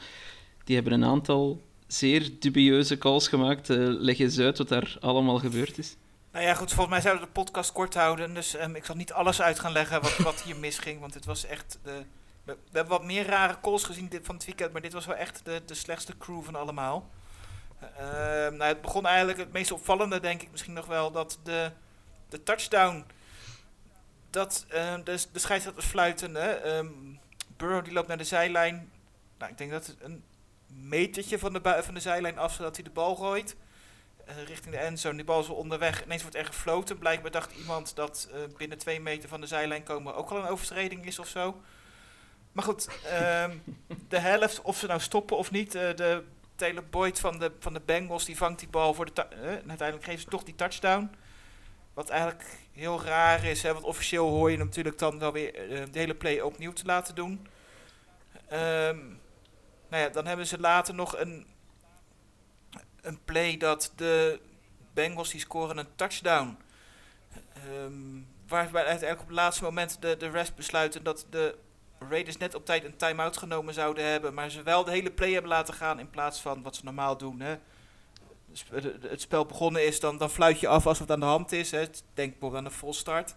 Die 0.64 0.76
hebben 0.76 0.94
een 0.94 1.06
aantal 1.06 1.62
zeer 1.88 2.30
dubieuze 2.40 2.98
calls 2.98 3.28
gemaakt. 3.28 3.70
Uh, 3.70 3.78
leg 3.88 4.20
eens 4.20 4.40
uit 4.40 4.58
wat 4.58 4.68
daar 4.68 4.98
allemaal 5.00 5.40
gebeurd 5.40 5.78
is. 5.78 5.96
Nou 6.32 6.46
ja, 6.46 6.54
goed, 6.54 6.74
volgens 6.74 6.90
mij 6.90 7.02
zouden 7.02 7.24
we 7.24 7.28
de 7.34 7.40
podcast 7.40 7.72
kort 7.72 7.94
houden. 7.94 8.34
Dus 8.34 8.62
um, 8.62 8.76
ik 8.76 8.86
zal 8.86 8.96
niet 8.96 9.14
alles 9.14 9.42
uit 9.42 9.60
gaan 9.60 9.72
leggen 9.72 10.02
wat, 10.02 10.18
wat 10.18 10.42
hier 10.42 10.56
misging. 10.56 11.00
Want 11.00 11.14
het 11.14 11.26
was 11.26 11.46
echt. 11.46 11.80
De, 11.84 12.04
we, 12.44 12.52
we, 12.72 12.78
hebben 12.78 12.98
wat 12.98 13.06
meer 13.06 13.26
rare 13.26 13.58
calls 13.62 13.84
gezien 13.84 14.08
dit, 14.10 14.26
van 14.26 14.36
het 14.36 14.46
weekend. 14.46 14.72
Maar 14.72 14.82
dit 14.82 14.94
was 14.94 15.06
wel 15.06 15.16
echt 15.16 15.42
de, 15.44 15.62
de 15.66 15.74
slechtste 15.74 16.18
crew 16.18 16.44
van 16.44 16.56
allemaal. 16.56 17.10
Uh, 17.84 18.00
nou, 18.58 18.64
het 18.64 18.82
begon 18.82 19.06
eigenlijk 19.06 19.38
het 19.38 19.52
meest 19.52 19.72
opvallende, 19.72 20.20
denk 20.20 20.42
ik 20.42 20.52
misschien 20.52 20.74
nog 20.74 20.86
wel. 20.86 21.12
Dat 21.12 21.40
de, 21.44 21.72
de 22.30 22.44
touchdown. 22.44 23.06
Dat 24.30 24.66
uh, 24.74 24.96
de, 25.04 25.26
de 25.32 25.40
scheidsrechters 25.40 25.86
fluiten. 25.86 26.36
Hè, 26.36 26.78
um, 26.78 27.20
Burrow 27.58 27.84
die 27.84 27.94
loopt 27.94 28.08
naar 28.08 28.18
de 28.18 28.24
zijlijn. 28.24 28.92
Nou, 29.38 29.52
ik 29.52 29.58
denk 29.58 29.72
dat 29.72 29.88
het 29.88 29.98
een 30.02 30.24
metertje 30.68 31.40
van 31.40 31.54
de, 31.54 31.80
van 31.84 31.94
de 31.94 32.00
zijlijn 32.00 32.38
af 32.38 32.54
zodat 32.54 32.76
hij 32.76 32.84
de 32.84 32.90
bal 32.90 33.16
gooit. 33.16 33.56
Uh, 34.30 34.44
richting 34.44 34.76
de 34.76 34.82
endzone. 34.82 35.16
Die 35.16 35.26
bal 35.26 35.40
is 35.40 35.50
onderweg. 35.50 36.04
Ineens 36.04 36.22
wordt 36.22 36.38
er 36.38 36.46
gefloten. 36.46 36.98
Blijkbaar 36.98 37.32
dacht 37.32 37.52
iemand 37.52 37.96
dat 37.96 38.30
uh, 38.32 38.40
binnen 38.58 38.78
twee 38.78 39.02
meter 39.02 39.30
van 39.30 39.42
de 39.42 39.48
zijlijn 39.48 39.84
komen 39.84 40.16
ook 40.16 40.30
al 40.30 40.38
een 40.38 40.48
overtreding 40.48 41.06
is 41.06 41.20
of 41.20 41.28
zo. 41.28 41.62
Maar 42.52 42.64
goed, 42.64 42.88
um, 42.88 43.64
de 44.08 44.20
helft, 44.20 44.62
of 44.62 44.78
ze 44.78 44.88
nou 44.88 45.00
stoppen 45.00 45.38
of 45.38 45.52
niet. 45.52 45.76
Uh, 45.76 45.96
de 45.96 46.24
Taylor 46.62 46.90
Boyd 46.90 47.20
van 47.20 47.40
de, 47.40 47.52
van 47.60 47.74
de 47.74 47.82
Bengals 47.86 48.26
die 48.26 48.38
vangt 48.38 48.60
die 48.60 48.68
bal 48.68 48.94
voor 48.94 49.14
de. 49.14 49.22
en 49.22 49.70
uiteindelijk 49.70 50.04
geven 50.04 50.22
ze 50.22 50.28
toch 50.28 50.44
die 50.44 50.56
touchdown. 50.56 51.12
Wat 51.94 52.10
eigenlijk 52.10 52.46
heel 52.72 53.02
raar 53.04 53.44
is. 53.44 53.64
Hè, 53.64 53.74
want 53.74 53.86
officieel 53.86 54.30
hoor 54.30 54.52
je 54.52 54.58
natuurlijk 54.58 54.98
dan 54.98 55.20
wel 55.20 55.32
weer 55.32 55.52
de 55.92 56.00
hele 56.00 56.16
play 56.16 56.42
opnieuw 56.42 56.74
te 56.74 56.86
laten 56.86 57.16
doen. 57.16 57.48
Um, 58.54 59.20
nou 59.90 60.04
ja, 60.04 60.10
dan 60.10 60.26
hebben 60.26 60.48
ze 60.48 60.60
later 60.60 60.94
nog 60.94 61.18
een, 61.18 61.48
een 63.02 63.24
play 63.24 63.58
dat 63.58 63.94
de 63.96 64.40
Bengals 64.94 65.32
die 65.32 65.40
scoren 65.40 65.78
een 65.78 65.96
touchdown. 65.96 66.58
Ehm, 67.54 68.22
waarbij 68.48 68.86
uiteindelijk 68.86 69.22
op 69.22 69.28
het 69.28 69.36
laatste 69.36 69.64
moment 69.64 70.02
de, 70.02 70.18
de 70.18 70.30
rest 70.30 70.56
besluiten 70.56 71.04
dat 71.04 71.26
de 71.30 71.56
Raiders 72.10 72.38
net 72.38 72.56
op 72.56 72.66
tijd 72.66 72.84
een 72.86 72.96
time-out 72.98 73.38
genomen 73.38 73.74
zouden 73.74 74.06
hebben. 74.06 74.34
Maar 74.34 74.50
ze 74.50 74.64
wel 74.64 74.84
de 74.84 74.92
hele 74.92 75.12
play 75.12 75.32
hebben 75.32 75.52
laten 75.52 75.74
gaan 75.74 76.00
in 76.00 76.10
plaats 76.10 76.40
van 76.42 76.62
wat 76.62 76.76
ze 76.76 76.82
normaal 76.84 77.18
doen. 77.18 77.40
Hè. 77.40 77.56
De- 78.70 78.98
Het 79.02 79.22
spel 79.22 79.46
begonnen 79.46 79.86
is, 79.86 80.00
dan, 80.00 80.18
dan 80.18 80.30
fluit 80.30 80.60
je 80.60 80.68
af 80.68 80.88
als 80.88 81.00
het 81.00 81.12
aan 81.12 81.20
de 81.20 81.26
hand 81.26 81.52
is. 81.52 81.72
Hè. 81.72 81.86
Denk 82.14 82.32
bijvoorbeeld 82.32 82.56
aan 82.66 82.70
de 82.72 82.78
volstart. 82.78 83.36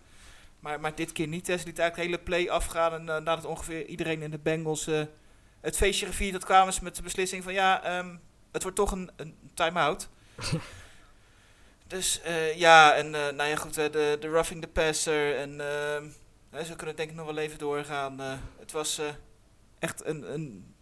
Maar, 0.60 0.80
maar 0.80 0.94
dit 0.94 1.12
keer 1.12 1.26
niet. 1.26 1.46
Hè. 1.46 1.58
Ze 1.58 1.64
lieten 1.64 1.82
eigenlijk 1.82 2.12
de 2.12 2.16
hele 2.32 2.44
play 2.44 2.54
afgaan. 2.56 2.92
En 2.92 3.00
eh, 3.00 3.22
nadat 3.22 3.44
ongeveer 3.44 3.86
iedereen 3.86 4.22
in 4.22 4.30
de 4.30 4.38
Bengals 4.38 4.86
eh, 4.86 5.02
het 5.60 5.76
feestje 5.76 6.06
gevierd 6.06 6.32
had, 6.32 6.44
kwamen 6.44 6.72
ze 6.72 6.82
met 6.84 6.96
de 6.96 7.02
beslissing 7.02 7.42
van 7.42 7.52
ja, 7.52 7.82
ehm, 7.82 8.16
het 8.52 8.62
wordt 8.62 8.76
toch 8.76 8.92
een, 8.92 9.10
een 9.16 9.36
time-out. 9.54 10.08
dus 11.86 12.20
eh, 12.20 12.58
ja, 12.58 12.94
en 12.94 13.10
nou 13.10 13.44
ja 13.44 13.56
goed, 13.56 13.76
hè, 13.76 13.90
de, 13.90 14.16
de 14.20 14.28
roughing 14.28 14.60
the 14.62 14.68
passer. 14.68 15.36
En 15.36 15.60
ze 16.62 16.76
kunnen 16.76 16.96
denk 16.96 17.10
ik 17.10 17.16
nog 17.16 17.26
wel 17.26 17.36
even 17.38 17.58
doorgaan. 17.58 18.20
Eh, 18.20 18.32
het 18.58 18.72
was 18.72 18.98
eh, 18.98 19.06
echt 19.78 20.04
een, 20.04 20.32
een 20.34 20.74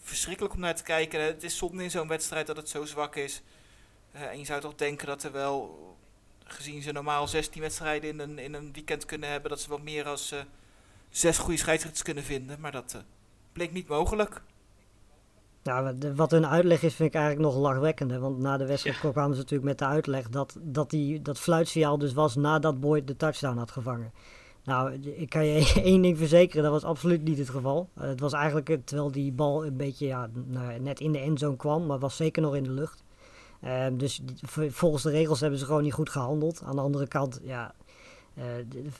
verschrikkelijk 0.00 0.54
om 0.54 0.60
naar 0.60 0.74
te 0.74 0.82
kijken. 0.82 1.20
Het 1.24 1.42
is 1.42 1.56
zonde 1.56 1.82
in 1.82 1.90
zo'n 1.90 2.08
wedstrijd 2.08 2.46
dat 2.46 2.56
het 2.56 2.68
zo 2.68 2.84
zwak 2.84 3.16
is. 3.16 3.42
Eh, 4.12 4.22
en 4.22 4.38
je 4.38 4.44
zou 4.44 4.60
toch 4.60 4.74
denken 4.74 5.06
dat 5.06 5.22
er 5.22 5.32
wel, 5.32 5.78
gezien 6.44 6.82
ze 6.82 6.92
normaal 6.92 7.28
16 7.28 7.60
wedstrijden 7.60 8.10
in 8.10 8.18
een, 8.20 8.38
in 8.38 8.54
een 8.54 8.72
weekend 8.72 9.04
kunnen 9.04 9.28
hebben, 9.30 9.50
dat 9.50 9.60
ze 9.60 9.68
wel 9.68 9.78
meer 9.78 10.06
als 10.06 10.32
eh, 10.32 10.38
zes 11.10 11.38
goede 11.38 11.58
scheidsrechters 11.58 12.02
kunnen 12.04 12.24
vinden. 12.24 12.60
Maar 12.60 12.72
dat 12.72 12.96
bleek 13.52 13.72
niet 13.72 13.88
mogelijk. 13.88 14.42
Nou, 15.62 15.84
wat- 15.84 16.14
wat 16.16 16.30
hun 16.30 16.46
uitleg 16.46 16.82
is, 16.82 16.94
vind 16.94 17.08
ik 17.08 17.14
eigenlijk 17.20 17.44
nog 17.54 17.56
lachwekkender. 17.62 18.20
Want 18.20 18.38
na 18.38 18.56
de 18.56 18.66
wedstrijd 18.66 18.98
kwamen 18.98 19.34
ze 19.34 19.40
natuurlijk 19.40 19.68
met 19.68 19.78
de 19.78 19.84
uitleg 19.86 20.28
dat, 20.28 20.56
dat 20.60 20.90
die, 20.90 21.22
dat 21.22 21.38
fluitsignaal 21.38 21.98
dus 21.98 22.12
was 22.12 22.34
nadat 22.34 22.80
Boyd 22.80 23.06
de 23.06 23.16
touchdown 23.16 23.56
had 23.58 23.70
gevangen. 23.70 24.12
Nou, 24.66 24.92
ik 25.02 25.28
kan 25.28 25.46
je 25.46 25.72
één 25.82 26.02
ding 26.02 26.18
verzekeren, 26.18 26.62
dat 26.62 26.72
was 26.72 26.84
absoluut 26.84 27.22
niet 27.22 27.38
het 27.38 27.50
geval. 27.50 27.88
Eh, 27.94 28.06
het 28.08 28.20
was 28.20 28.32
eigenlijk, 28.32 28.78
terwijl 28.84 29.10
die 29.12 29.32
bal 29.32 29.66
een 29.66 29.76
beetje 29.76 30.06
ja, 30.06 30.28
nou, 30.46 30.78
net 30.80 31.00
in 31.00 31.12
de 31.12 31.18
endzone 31.18 31.56
kwam, 31.56 31.86
maar 31.86 31.98
was 31.98 32.16
zeker 32.16 32.42
nog 32.42 32.56
in 32.56 32.62
de 32.62 32.70
lucht. 32.70 33.04
Eh, 33.60 33.86
dus 33.92 34.20
volgens 34.70 35.02
de 35.02 35.10
regels 35.10 35.40
hebben 35.40 35.58
ze 35.58 35.64
gewoon 35.64 35.82
niet 35.82 35.92
goed 35.92 36.10
gehandeld. 36.10 36.62
Aan 36.64 36.76
de 36.76 36.82
andere 36.82 37.06
kant, 37.08 37.40
ja, 37.42 37.74
eh, 38.34 38.44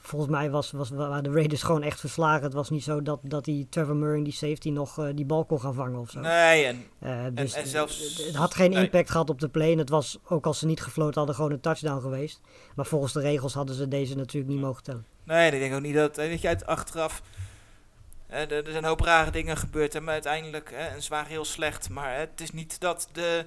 volgens 0.00 0.30
mij 0.30 0.50
was, 0.50 0.70
was, 0.70 0.90
waren 0.90 1.22
de 1.22 1.30
Raiders 1.30 1.62
gewoon 1.62 1.82
echt 1.82 2.00
verslagen. 2.00 2.42
Het 2.42 2.52
was 2.52 2.70
niet 2.70 2.82
zo 2.84 3.02
dat, 3.02 3.18
dat 3.22 3.44
die 3.44 3.66
Trevor 3.68 3.96
Murray, 3.96 4.22
die 4.22 4.32
safety, 4.32 4.70
nog 4.70 4.98
eh, 4.98 5.06
die 5.14 5.24
bal 5.24 5.44
kon 5.44 5.60
gaan 5.60 5.74
vangen 5.74 6.00
of 6.00 6.10
zo. 6.10 6.20
Nee, 6.20 6.64
en 6.64 7.34
dus 7.34 7.54
en 7.54 7.66
zelfs- 7.66 8.24
het- 8.26 8.34
had 8.36 8.54
geen 8.54 8.70
nee. 8.70 8.84
impact 8.84 9.10
gehad 9.10 9.30
op 9.30 9.40
de 9.40 9.48
play. 9.48 9.72
En 9.72 9.78
het 9.78 9.88
was, 9.88 10.18
ook 10.28 10.46
als 10.46 10.58
ze 10.58 10.66
niet 10.66 10.82
gefloten 10.82 11.14
hadden, 11.18 11.34
gewoon 11.34 11.52
een 11.52 11.60
touchdown 11.60 12.00
geweest. 12.00 12.40
Maar 12.74 12.86
volgens 12.86 13.12
de 13.12 13.20
regels 13.20 13.54
hadden 13.54 13.74
ze 13.74 13.88
deze 13.88 14.16
natuurlijk 14.16 14.52
niet 14.52 14.62
mogen 14.62 14.82
tellen. 14.82 15.04
Nee, 15.26 15.50
ik 15.50 15.58
denk 15.60 15.74
ook 15.74 15.80
niet 15.80 15.94
dat, 15.94 16.18
eh, 16.18 16.26
weet 16.26 16.40
je, 16.40 16.48
uit 16.48 16.66
achteraf. 16.66 17.22
eh, 18.26 18.40
er, 18.50 18.62
zijn 18.64 18.76
een 18.76 18.84
hoop 18.84 19.00
rare 19.00 19.30
dingen 19.30 19.56
gebeurd, 19.56 19.92
hè, 19.92 20.00
maar 20.00 20.12
uiteindelijk, 20.12 20.70
hè, 20.74 20.86
en 20.86 21.02
ze 21.02 21.10
waren 21.10 21.28
heel 21.30 21.44
slecht. 21.44 21.90
Maar 21.90 22.12
hè, 22.14 22.18
het 22.20 22.40
is 22.40 22.52
niet 22.52 22.80
dat 22.80 23.08
de, 23.12 23.44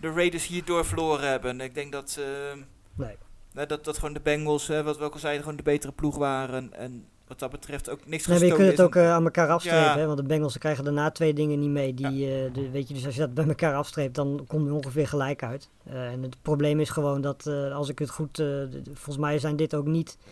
de 0.00 0.12
Raiders 0.12 0.46
hierdoor 0.46 0.84
verloren 0.84 1.28
hebben. 1.28 1.60
Ik 1.60 1.74
denk 1.74 1.92
dat, 1.92 2.16
eh, 2.18 2.58
Nee. 2.94 3.16
hè, 3.54 3.66
dat, 3.66 3.84
dat 3.84 3.98
gewoon 3.98 4.14
de 4.14 4.20
Bengals, 4.20 4.66
hè, 4.66 4.82
wat 4.82 4.98
we 4.98 5.04
ook 5.04 5.12
al 5.12 5.18
zeiden, 5.18 5.42
gewoon 5.42 5.56
de 5.56 5.62
betere 5.62 5.92
ploeg 5.92 6.16
waren. 6.16 6.72
En 6.72 7.04
wat 7.26 7.38
dat 7.38 7.50
betreft 7.50 7.88
ook 7.90 8.06
niks 8.06 8.26
Nee, 8.26 8.38
maar 8.38 8.46
je 8.46 8.50
gestolen 8.52 8.74
kunt 8.74 8.78
het 8.78 8.86
ook 8.98 9.04
eh, 9.04 9.12
aan 9.12 9.24
elkaar 9.24 9.48
afstrepen. 9.48 9.80
Ja. 9.80 9.96
Hè? 9.98 10.06
Want 10.06 10.18
de 10.18 10.24
Bengals 10.24 10.58
krijgen 10.58 10.84
daarna 10.84 11.10
twee 11.10 11.34
dingen 11.34 11.58
niet 11.60 11.70
mee. 11.70 11.94
Die, 11.94 12.06
eh, 12.06 12.52
de, 12.54 12.70
weet 12.70 12.88
je, 12.88 12.94
dus 12.94 13.06
als 13.06 13.14
je 13.14 13.20
dat 13.20 13.34
bij 13.34 13.46
elkaar 13.46 13.74
afstreept, 13.74 14.14
dan 14.14 14.44
kom 14.48 14.64
je 14.64 14.72
ongeveer 14.72 15.08
gelijk 15.08 15.42
uit. 15.42 15.68
Eh, 15.84 16.06
en 16.12 16.22
het 16.22 16.36
probleem 16.42 16.80
is 16.80 16.90
gewoon 16.90 17.20
dat, 17.20 17.46
eh, 17.46 17.74
als 17.74 17.88
ik 17.88 17.98
het 17.98 18.10
goed... 18.10 18.38
eh, 18.38 18.46
volgens 18.84 19.16
mij 19.16 19.38
zijn 19.38 19.56
dit 19.56 19.74
ook 19.74 19.86
niet, 19.86 20.18
eh, 20.20 20.28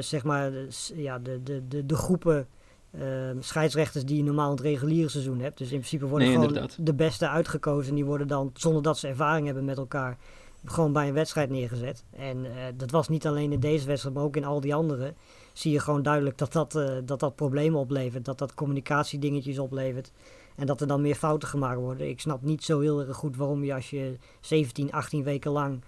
zeg 0.00 0.24
maar, 0.24 0.52
ja, 0.94 1.18
de, 1.18 1.42
de, 1.42 1.68
de, 1.68 1.86
de 1.86 1.96
groepen... 1.96 2.46
eh, 2.90 3.02
scheidsrechters 3.40 4.04
die 4.04 4.16
je 4.16 4.22
normaal 4.22 4.46
in 4.50 4.56
het 4.56 4.60
reguliere 4.64 5.08
seizoen 5.08 5.40
hebt. 5.40 5.58
Dus 5.58 5.70
in 5.70 5.78
principe 5.78 6.06
worden 6.06 6.28
Nee, 6.28 6.36
gewoon 6.36 6.48
inderdaad. 6.54 6.76
de 6.86 6.94
beste 6.94 7.28
uitgekozen. 7.28 7.94
Die 7.94 8.04
worden 8.04 8.28
dan, 8.28 8.50
zonder 8.54 8.82
dat 8.82 8.98
ze 8.98 9.08
ervaring 9.08 9.46
hebben 9.46 9.64
met 9.64 9.78
elkaar, 9.78 10.16
gewoon 10.64 10.92
bij 10.92 11.08
een 11.08 11.14
wedstrijd 11.14 11.50
neergezet. 11.50 12.04
En 12.16 12.44
eh, 12.44 12.52
dat 12.76 12.90
was 12.90 13.08
niet 13.08 13.26
alleen 13.26 13.52
in 13.52 13.60
deze 13.60 13.86
wedstrijd, 13.86 14.14
maar 14.14 14.24
ook 14.24 14.36
in 14.36 14.44
al 14.44 14.60
die 14.60 14.74
andere. 14.74 15.14
Zie 15.52 15.72
je 15.72 15.80
gewoon 15.80 16.02
duidelijk 16.02 16.38
dat 16.38 16.52
dat, 16.52 16.74
eh, 16.74 16.96
dat, 17.04 17.20
dat 17.20 17.34
problemen 17.36 17.80
oplevert. 17.80 18.24
Dat 18.24 18.38
dat 18.38 18.54
communicatiedingetjes 18.54 19.58
oplevert. 19.58 20.12
En 20.56 20.66
dat 20.66 20.80
er 20.80 20.86
dan 20.86 21.00
meer 21.00 21.14
fouten 21.14 21.48
gemaakt 21.48 21.80
worden. 21.80 22.08
Ik 22.08 22.20
snap 22.20 22.42
niet 22.42 22.64
zo 22.64 22.80
heel 22.80 23.00
erg 23.00 23.16
goed 23.16 23.36
waarom 23.36 23.64
je 23.64 23.74
als 23.74 23.90
je 23.90 24.16
17, 24.40 24.92
18 24.92 25.22
weken 25.22 25.50
lang 25.50 25.82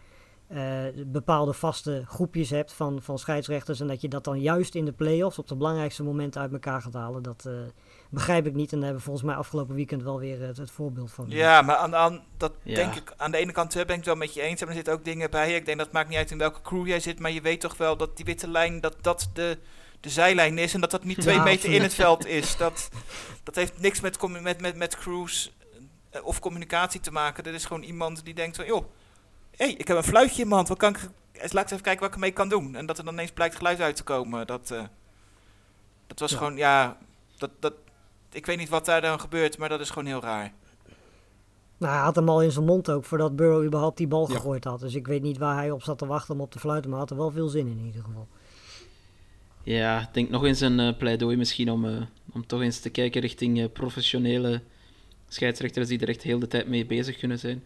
eh, 0.49 0.85
bepaalde 1.07 1.53
vaste 1.53 2.05
groepjes 2.07 2.51
hebt 2.51 2.73
van, 2.73 3.03
van 3.03 3.19
scheidsrechters. 3.19 3.81
En 3.81 3.87
dat 3.87 4.01
je 4.01 4.09
dat 4.09 4.25
dan 4.25 4.41
juist 4.41 4.75
in 4.75 4.85
de 4.85 4.93
play-offs 4.93 5.39
op 5.39 5.49
de 5.49 5.57
belangrijkste 5.57 6.03
momenten 6.03 6.41
uit 6.41 6.53
elkaar 6.53 6.83
gaat 6.83 6.95
halen. 6.95 7.23
Dat 7.23 7.45
eh, 7.47 7.53
begrijp 8.11 8.47
ik 8.47 8.55
niet. 8.55 8.73
En 8.73 8.77
daar 8.77 8.85
hebben 8.85 8.99
we 8.99 9.05
volgens 9.05 9.27
mij 9.27 9.37
afgelopen 9.37 9.75
weekend 9.75 10.03
wel 10.03 10.19
weer 10.19 10.41
het, 10.41 10.57
het 10.57 10.71
voorbeeld 10.71 11.13
van. 11.13 11.25
Ja, 11.29 11.63
maar 11.63 11.77
aan, 11.77 11.95
aan, 11.95 12.25
dat 12.37 12.53
Ja. 12.63 12.75
denk 12.75 12.95
ik, 12.95 13.13
aan 13.17 13.31
de 13.31 13.37
ene 13.37 13.53
kant 13.53 13.75
ben 13.75 13.83
ik 13.83 13.95
het 13.95 14.05
wel 14.05 14.15
met 14.15 14.35
je 14.35 14.43
eens. 14.43 14.61
Maar 14.61 14.69
er 14.69 14.75
zitten 14.75 14.93
ook 14.93 15.05
dingen 15.05 15.31
bij. 15.31 15.55
Ik 15.55 15.65
denk 15.65 15.77
dat 15.77 15.87
het 15.87 15.95
maakt 15.95 16.09
niet 16.09 16.19
uit 16.19 16.31
in 16.31 16.39
welke 16.39 16.61
crew 16.63 16.87
jij 16.87 17.01
zit. 17.01 17.19
Maar 17.21 17.31
je 17.31 17.41
weet 17.41 17.61
toch 17.61 17.77
wel 17.77 17.97
dat 17.97 18.17
die 18.17 18.25
witte 18.25 18.51
lijn, 18.51 18.81
dat 18.81 18.97
dat 19.01 19.31
de, 19.33 19.59
de 20.01 20.09
zijlijn 20.09 20.59
is. 20.59 20.75
En 20.75 20.81
dat 20.81 20.91
dat 20.91 21.05
niet 21.05 21.21
twee 21.21 21.35
Ja, 21.35 21.43
meter 21.43 21.73
in 21.73 21.83
het 21.83 21.95
veld 21.95 22.27
is. 22.27 22.57
Dat, 22.57 22.89
dat 23.43 23.55
heeft 23.55 23.81
niks 23.81 24.01
met, 24.01 24.29
met, 24.43 24.61
met, 24.61 24.77
met 24.77 24.97
crews 24.97 25.57
eh, 26.11 26.25
of 26.25 26.39
communicatie 26.41 27.01
te 27.01 27.11
maken. 27.13 27.45
Dat 27.45 27.55
is 27.55 27.65
gewoon 27.65 27.83
iemand 27.83 28.25
die 28.25 28.35
denkt 28.35 28.57
van, 28.57 28.67
joh, 28.67 28.85
hey, 29.59 29.73
ik 29.73 29.89
heb 29.89 29.97
een 29.97 30.03
fluitje 30.03 30.43
in 30.43 30.49
mijn 30.49 30.55
hand. 30.57 30.69
Wat 30.69 30.79
kan 30.79 30.95
ik, 30.95 31.09
eens 31.33 31.53
laat 31.53 31.53
ik 31.53 31.55
eens 31.55 31.71
even 31.71 31.81
kijken 31.83 32.01
wat 32.01 32.09
ik 32.09 32.15
ermee 32.15 32.33
kan 32.33 32.49
doen. 32.49 32.75
En 32.75 32.87
dat 32.87 32.99
er 32.99 33.05
dan 33.05 33.13
ineens 33.13 33.31
blijkt 33.33 33.57
geluid 33.57 33.81
uit 33.81 33.97
te 33.97 34.03
komen. 34.03 34.47
Dat, 34.47 34.71
eh, 34.71 34.83
dat 36.07 36.19
was 36.19 36.31
Ja. 36.31 36.37
gewoon, 36.37 36.57
ja, 36.57 36.99
dat, 37.39 37.51
dat, 37.61 37.73
ik 38.33 38.47
weet 38.47 38.59
niet 38.59 38.69
wat 38.69 38.85
daar 38.85 39.01
dan 39.01 39.21
gebeurt, 39.21 39.59
maar 39.59 39.69
dat 39.69 39.81
is 39.81 39.89
gewoon 39.91 40.07
heel 40.09 40.21
raar. 40.21 40.53
Nou, 41.79 41.93
hij 41.95 42.03
had 42.03 42.15
hem 42.17 42.29
al 42.29 42.43
in 42.43 42.51
zijn 42.53 42.65
mond 42.65 42.91
ook 42.91 43.05
voordat 43.05 43.37
Burrow 43.37 43.65
überhaupt 43.65 43.97
die 43.97 44.07
bal 44.07 44.29
Ja. 44.29 44.35
gegooid 44.35 44.65
had. 44.65 44.81
Dus 44.81 44.95
ik 44.95 45.07
weet 45.07 45.23
niet 45.23 45.39
waar 45.39 45.57
hij 45.57 45.71
op 45.71 45.83
zat 45.83 45.99
te 45.99 46.07
wachten 46.07 46.35
om 46.35 46.41
op 46.41 46.51
te 46.51 46.59
fluiten. 46.59 46.91
Maar 46.91 46.99
hij 46.99 47.09
had 47.09 47.17
er 47.19 47.23
wel 47.25 47.33
veel 47.35 47.49
zin 47.49 47.67
in 47.67 47.79
in 47.79 47.87
ieder 47.87 48.03
geval. 48.03 48.29
Ja, 49.63 50.01
ik 50.01 50.15
denk 50.15 50.29
nog 50.31 50.45
eens 50.45 50.61
een 50.61 50.81
eh, 50.81 50.97
pleidooi 50.97 51.37
misschien 51.37 51.71
om, 51.71 51.85
eh, 51.85 52.03
om 52.33 52.47
toch 52.47 52.61
eens 52.61 52.81
te 52.81 52.91
kijken 52.91 53.21
richting 53.21 53.61
eh, 53.61 53.67
professionele 53.73 54.63
scheidsrechters 55.29 55.89
die 55.89 55.99
er 56.01 56.09
echt 56.09 56.23
heel 56.23 56.39
de 56.39 56.47
tijd 56.49 56.69
mee 56.69 56.87
bezig 56.87 57.17
kunnen 57.19 57.39
zijn. 57.39 57.65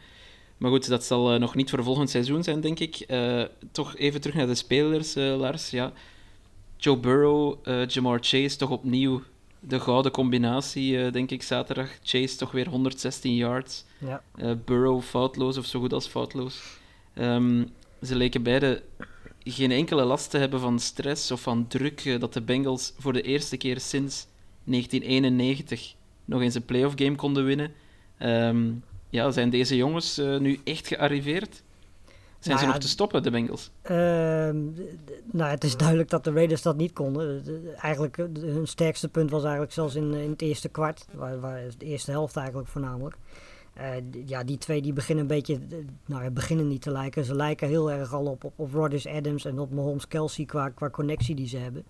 Maar 0.63 0.71
goed, 0.71 0.89
dat 0.89 1.05
zal 1.05 1.33
eh, 1.33 1.41
nog 1.41 1.55
niet 1.55 1.71
voor 1.71 1.83
volgend 1.83 2.11
seizoen 2.11 2.43
zijn, 2.43 2.61
denk 2.61 2.79
ik. 2.79 2.97
Eh, 2.97 3.43
toch 3.73 3.97
even 3.97 4.21
terug 4.21 4.37
naar 4.37 4.47
de 4.47 4.55
spelers, 4.55 5.15
eh, 5.15 5.37
Lars. 5.37 5.71
Ja. 5.71 5.93
Joe 6.77 6.97
Burrow, 6.97 7.57
Jamar 7.89 8.19
Chase, 8.21 8.57
toch 8.57 8.71
opnieuw 8.71 9.23
de 9.61 9.81
gouden 9.81 10.13
combinatie, 10.13 11.11
denk 11.11 11.31
ik, 11.31 11.43
zaterdag. 11.43 11.89
Chase 12.03 12.37
toch 12.37 12.51
weer 12.51 12.69
116 12.69 13.35
yards. 13.35 13.85
Ja. 13.99 14.23
Burrow 14.65 15.03
foutloos 15.03 15.57
of 15.57 15.67
zo 15.67 15.81
goed 15.81 15.93
als 15.93 16.07
foutloos. 16.07 16.61
Ehm, 17.15 17.65
ze 18.03 18.17
leken 18.17 18.43
beide 18.43 18.83
geen 19.45 19.71
enkele 19.71 20.05
last 20.05 20.31
te 20.31 20.39
hebben 20.39 20.61
van 20.61 20.79
stress 20.79 21.31
of 21.31 21.41
van 21.41 21.67
druk 21.67 22.21
dat 22.21 22.33
de 22.33 22.43
Bengals 22.43 22.93
voor 22.99 23.13
de 23.13 23.23
eerste 23.23 23.57
keer 23.57 23.81
sinds 23.81 24.27
1991 24.65 25.95
nog 26.25 26.41
eens 26.41 26.55
een 26.55 26.65
playoff 26.65 26.95
game 26.97 27.17
konden 27.17 27.45
winnen. 27.45 27.73
Ehm, 28.19 28.71
ja, 29.13 29.31
zijn 29.31 29.51
deze 29.51 29.77
jongens 29.77 30.19
eh, 30.19 30.39
nu 30.39 30.61
echt 30.65 30.87
gearriveerd? 30.87 31.63
Zijn 32.39 32.55
Nou 32.55 32.59
ze 32.59 32.65
ja, 32.65 32.73
nog 32.73 32.79
te 32.83 32.89
stoppen, 32.89 33.23
de 33.23 33.31
Bengals? 33.31 33.71
Ehm, 33.83 34.57
nou, 35.25 35.51
het 35.51 35.65
is 35.65 35.77
duidelijk 35.77 36.11
dat 36.11 36.25
de 36.25 36.33
Raiders 36.33 36.63
dat 36.63 36.77
niet 36.77 36.93
konden. 36.93 37.45
De- 37.45 37.75
Eigenlijk, 37.81 38.17
hun 38.41 38.67
sterkste 38.67 39.09
punt 39.09 39.31
was 39.31 39.43
eigenlijk 39.43 39.73
zelfs 39.73 39.95
in, 39.95 40.15
in 40.15 40.31
het 40.31 40.43
eerste 40.43 40.69
kwart. 40.69 41.07
Waar, 41.13 41.41
waar, 41.41 41.63
de 41.79 41.85
eerste 41.85 42.11
helft 42.11 42.37
eigenlijk 42.37 42.69
voornamelijk. 42.69 43.17
Eh, 43.75 43.91
ja, 44.27 44.45
die 44.45 44.59
twee 44.59 44.83
die 44.83 44.93
beginnen 44.93 45.25
een 45.25 45.37
beetje, 45.37 45.59
nou 46.07 46.31
beginnen 46.31 46.69
niet 46.69 46.83
te 46.83 46.91
lijken. 46.91 47.25
Ze 47.25 47.35
lijken 47.35 47.69
heel 47.69 47.91
erg 47.91 48.13
al 48.15 48.27
op, 48.27 48.45
op, 48.45 48.53
op 48.57 48.73
Rodgers 48.73 49.07
Adams 49.07 49.45
en 49.45 49.59
op 49.59 49.71
Mahomes 49.73 50.09
Kelsey 50.09 50.45
qua, 50.45 50.69
qua 50.69 50.91
connectie 50.91 51.35
die 51.35 51.49
ze 51.49 51.57
hebben. 51.57 51.85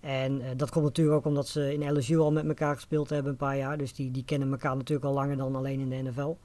En 0.00 0.40
eh, 0.40 0.50
dat 0.56 0.70
komt 0.70 0.84
natuurlijk 0.84 1.16
ook 1.16 1.24
omdat 1.24 1.48
ze 1.48 1.72
in 1.72 1.96
LSU 1.96 2.18
al 2.18 2.32
met 2.32 2.48
elkaar 2.48 2.74
gespeeld 2.74 3.10
hebben 3.10 3.32
een 3.32 3.38
paar 3.38 3.56
jaar. 3.56 3.78
Dus 3.78 3.94
die, 3.94 4.10
die 4.10 4.24
kennen 4.24 4.50
elkaar 4.50 4.76
natuurlijk 4.76 5.08
al 5.08 5.14
langer 5.14 5.36
dan 5.36 5.56
alleen 5.56 5.80
in 5.80 5.88
de 5.88 6.10
NFL. 6.10 6.36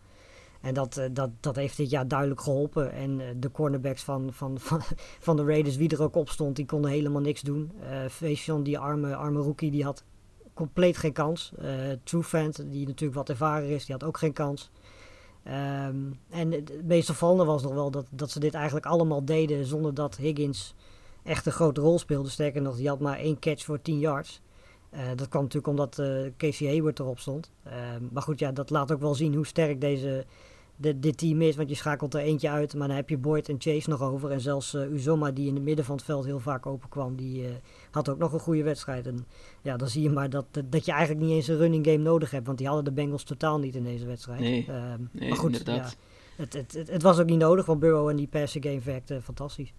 En 0.61 0.73
dat, 0.73 0.97
eh, 0.97 1.05
dat, 1.11 1.29
dat 1.39 1.55
heeft 1.55 1.77
dit 1.77 1.89
jaar 1.89 2.07
duidelijk 2.07 2.41
geholpen. 2.41 2.91
En 2.91 3.19
eh, 3.19 3.27
de 3.35 3.51
cornerbacks 3.51 4.03
van, 4.03 4.33
van, 4.33 4.59
van, 4.59 4.81
van 5.27 5.35
de 5.35 5.45
Raiders, 5.45 5.75
wie 5.75 5.89
er 5.89 6.03
ook 6.03 6.15
op 6.15 6.29
stond, 6.29 6.55
die 6.55 6.65
konden 6.65 6.91
helemaal 6.91 7.21
niks 7.21 7.41
doen. 7.41 7.71
Faison, 8.09 8.63
die 8.63 8.79
arme, 8.79 9.15
arme 9.15 9.39
rookie, 9.39 9.71
die 9.71 9.83
had 9.83 10.03
compleet 10.53 10.97
geen 10.97 11.13
kans. 11.13 11.53
Eh 11.57 11.69
Trufant, 12.03 12.71
die 12.71 12.87
natuurlijk 12.87 13.17
wat 13.17 13.29
ervaren 13.29 13.69
is, 13.69 13.85
die 13.85 13.95
had 13.95 14.03
ook 14.03 14.17
geen 14.17 14.33
kans. 14.33 14.71
Ehm, 15.43 15.97
en 16.29 16.51
het 16.51 16.85
meest 16.85 17.09
opvallende 17.09 17.45
was 17.45 17.63
nog 17.63 17.73
wel 17.73 17.91
dat, 17.91 18.05
dat 18.11 18.31
ze 18.31 18.39
dit 18.39 18.53
eigenlijk 18.53 18.85
allemaal 18.85 19.25
deden 19.25 19.65
zonder 19.65 19.93
dat 19.93 20.17
Higgins 20.17 20.75
echt 21.23 21.45
een 21.45 21.51
grote 21.51 21.81
rol 21.81 21.99
speelde. 21.99 22.29
Sterker 22.29 22.61
nog, 22.61 22.75
die 22.75 22.87
had 22.87 22.99
maar 22.99 23.17
één 23.17 23.39
catch 23.39 23.63
voor 23.63 23.81
10 23.81 23.99
yards. 23.99 24.41
Eh, 24.89 25.07
dat 25.15 25.29
kwam 25.29 25.41
natuurlijk 25.41 25.67
omdat 25.67 25.99
eh, 25.99 26.31
Casey 26.37 26.67
Hayward 26.67 26.99
erop 26.99 27.19
stond. 27.19 27.51
Eh, 27.63 27.73
maar 28.11 28.23
goed, 28.23 28.39
ja, 28.39 28.51
dat 28.51 28.69
laat 28.69 28.91
ook 28.91 28.99
wel 28.99 29.15
zien 29.15 29.33
hoe 29.33 29.45
sterk 29.45 29.81
deze, 29.81 30.25
de, 30.75 30.99
dit 30.99 31.17
team 31.17 31.41
is. 31.41 31.55
Want 31.55 31.69
je 31.69 31.75
schakelt 31.75 32.13
er 32.13 32.21
eentje 32.21 32.49
uit, 32.49 32.75
maar 32.75 32.87
dan 32.87 32.97
heb 32.97 33.09
je 33.09 33.17
Boyd 33.17 33.49
en 33.49 33.55
Chase 33.59 33.89
nog 33.89 34.01
over. 34.01 34.31
En 34.31 34.41
zelfs 34.41 34.73
Uzoma, 34.73 35.31
die 35.31 35.47
in 35.47 35.55
het 35.55 35.63
midden 35.63 35.85
van 35.85 35.95
het 35.95 36.05
veld 36.05 36.25
heel 36.25 36.39
vaak 36.39 36.65
open 36.65 36.89
kwam, 36.89 37.15
die 37.15 37.45
had 37.91 38.09
ook 38.09 38.17
nog 38.17 38.33
een 38.33 38.39
goede 38.39 38.63
wedstrijd. 38.63 39.07
En 39.07 39.25
ja, 39.61 39.77
dan 39.77 39.87
zie 39.87 40.01
je 40.01 40.09
maar 40.09 40.29
dat, 40.29 40.45
dat, 40.69 40.85
je 40.85 40.91
eigenlijk 40.91 41.25
niet 41.25 41.35
eens 41.35 41.47
een 41.47 41.57
running 41.57 41.85
game 41.85 41.97
nodig 41.97 42.31
hebt. 42.31 42.45
Want 42.45 42.57
die 42.57 42.67
hadden 42.67 42.85
de 42.85 42.91
Bengals 42.91 43.23
totaal 43.23 43.59
niet 43.59 43.75
in 43.75 43.83
deze 43.83 44.05
wedstrijd. 44.05 44.39
Nee, 44.39 44.65
Ehm, 44.67 45.01
nee, 45.11 45.29
maar 45.29 45.37
goed, 45.37 45.61
ja, 45.65 45.89
het, 46.35 46.53
het, 46.53 46.73
het, 46.73 46.89
het 46.89 47.01
was 47.01 47.19
ook 47.19 47.27
niet 47.27 47.39
nodig, 47.39 47.65
want 47.65 47.79
Burrow 47.79 48.09
en 48.09 48.15
die 48.15 48.27
passing 48.27 48.63
game 48.63 48.79
werkte 48.79 49.21
fantastisch. 49.21 49.73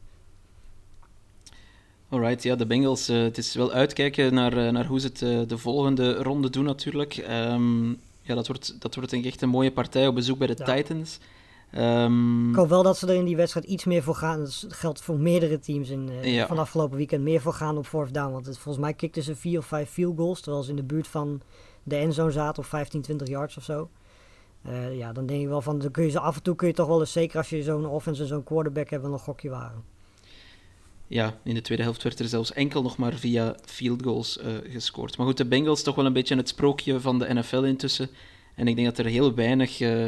Alright, 2.08 2.42
ja, 2.42 2.54
de 2.56 2.66
Bengals. 2.66 3.08
eh, 3.08 3.22
het 3.22 3.38
is 3.38 3.54
wel 3.54 3.72
uitkijken 3.72 4.34
naar, 4.34 4.56
eh, 4.56 4.72
naar 4.72 4.86
hoe 4.86 5.00
ze 5.00 5.06
het 5.06 5.22
eh, 5.22 5.40
de 5.46 5.58
volgende 5.58 6.14
ronde 6.22 6.50
doen, 6.50 6.64
natuurlijk. 6.64 7.16
Ehm, 7.16 7.88
ja, 8.22 8.34
dat 8.34 8.46
wordt, 8.46 8.76
dat 8.80 8.94
wordt 8.94 9.10
denk 9.10 9.24
ik 9.24 9.30
echt 9.32 9.42
een 9.42 9.48
mooie 9.48 9.72
partij 9.72 10.06
op 10.06 10.14
bezoek 10.14 10.38
bij 10.38 10.46
de 10.46 10.54
Ja. 10.58 10.74
Titans. 10.74 11.18
Ehm, 11.70 12.48
Ik 12.50 12.56
hoop 12.56 12.68
wel 12.68 12.82
dat 12.82 12.98
ze 12.98 13.06
er 13.06 13.14
in 13.14 13.24
die 13.24 13.36
wedstrijd 13.36 13.66
iets 13.66 13.84
meer 13.84 14.02
voor 14.02 14.14
gaan. 14.14 14.38
Dat 14.38 14.64
geldt 14.68 15.00
voor 15.02 15.18
meerdere 15.18 15.58
teams 15.58 15.88
in, 15.88 16.10
Ja. 16.22 16.46
van 16.46 16.58
afgelopen 16.58 16.96
weekend. 16.96 17.22
Meer 17.22 17.40
voor 17.40 17.52
gaan 17.52 17.76
op 17.78 17.86
fourth 17.86 18.14
down. 18.14 18.32
Want 18.32 18.46
het, 18.46 18.58
volgens 18.58 18.84
mij 18.84 18.94
kikten 18.94 19.22
ze 19.22 19.36
vier 19.36 19.58
of 19.58 19.66
vijf 19.66 19.90
field 19.90 20.16
goals. 20.16 20.40
Terwijl 20.40 20.62
ze 20.64 20.70
in 20.70 20.76
de 20.76 20.82
buurt 20.82 21.06
van 21.08 21.40
de 21.82 21.96
endzone 21.96 22.30
zaten. 22.30 22.62
Of 22.62 22.68
15, 22.68 23.00
20 23.02 23.28
yards 23.28 23.56
of 23.56 23.62
zo. 23.62 23.88
Ja, 24.92 25.12
dan 25.12 25.26
denk 25.26 25.40
ik 25.42 25.48
wel 25.48 25.60
van... 25.60 25.78
Dan 25.78 25.90
kun 25.90 26.04
je 26.04 26.10
ze 26.10 26.20
af 26.20 26.36
en 26.36 26.42
toe 26.42 26.54
kun 26.56 26.68
je 26.68 26.74
toch 26.74 26.86
wel 26.86 27.00
eens... 27.00 27.12
Zeker 27.12 27.36
als 27.38 27.48
je 27.50 27.62
zo'n 27.62 27.86
offense 27.86 28.22
en 28.22 28.28
zo'n 28.28 28.44
quarterback 28.44 28.90
hebt... 28.90 29.02
wel 29.02 29.12
een 29.12 29.18
gokje 29.18 29.48
waren. 29.50 29.84
Ja, 31.06 31.38
in 31.44 31.54
de 31.54 31.60
tweede 31.60 31.82
helft 31.82 32.02
werd 32.02 32.18
er 32.18 32.28
zelfs 32.28 32.52
enkel 32.52 32.82
nog 32.82 32.96
maar 32.96 33.14
via 33.14 33.56
field 33.64 34.02
goals 34.02 34.38
eh, 34.38 34.52
gescoord. 34.70 35.16
Maar 35.16 35.26
goed, 35.26 35.36
de 35.36 35.44
Bengals 35.44 35.82
toch 35.82 35.94
wel 35.94 36.06
een 36.06 36.12
beetje 36.12 36.36
het 36.36 36.48
sprookje 36.48 37.00
van 37.00 37.18
de 37.18 37.34
NFL 37.34 37.56
intussen. 37.62 38.08
En 38.54 38.68
ik 38.68 38.74
denk 38.76 38.86
dat 38.86 38.98
er 38.98 39.10
heel 39.12 39.34
weinig, 39.34 39.80
eh 39.80 40.06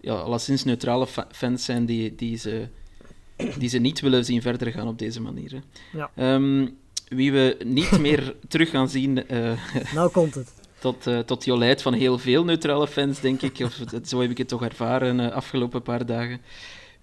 ja, 0.00 0.14
alleszins 0.14 0.64
neutrale 0.64 1.06
fa- 1.06 1.28
fans 1.32 1.64
zijn 1.64 1.86
die, 1.86 2.14
die, 2.14 2.36
ze, 2.36 2.66
die 3.58 3.68
ze 3.68 3.78
niet 3.78 4.00
willen 4.00 4.24
zien 4.24 4.42
verder 4.42 4.72
gaan 4.72 4.88
op 4.88 4.98
deze 4.98 5.20
manier. 5.20 5.50
hè. 5.52 5.58
Ja. 5.98 6.10
Ehm, 6.14 6.68
wie 7.08 7.32
we 7.32 7.56
niet 7.64 7.98
meer 8.06 8.34
terug 8.48 8.70
gaan 8.70 8.88
zien, 8.88 9.28
eh, 9.28 9.52
Nou 9.94 10.10
komt 10.10 10.34
het. 10.34 10.52
tot, 10.78 11.06
eh 11.06 11.18
tot 11.18 11.44
jolijt 11.44 11.82
van 11.82 11.92
heel 11.92 12.18
veel 12.18 12.44
neutrale 12.44 12.88
fans, 12.88 13.20
denk 13.20 13.42
ik. 13.42 13.58
Of 13.60 13.80
zo 14.08 14.20
heb 14.20 14.30
ik 14.30 14.38
het 14.38 14.48
toch 14.48 14.62
ervaren 14.62 15.16
de 15.16 15.32
afgelopen 15.32 15.82
paar 15.82 16.06
dagen. 16.06 16.40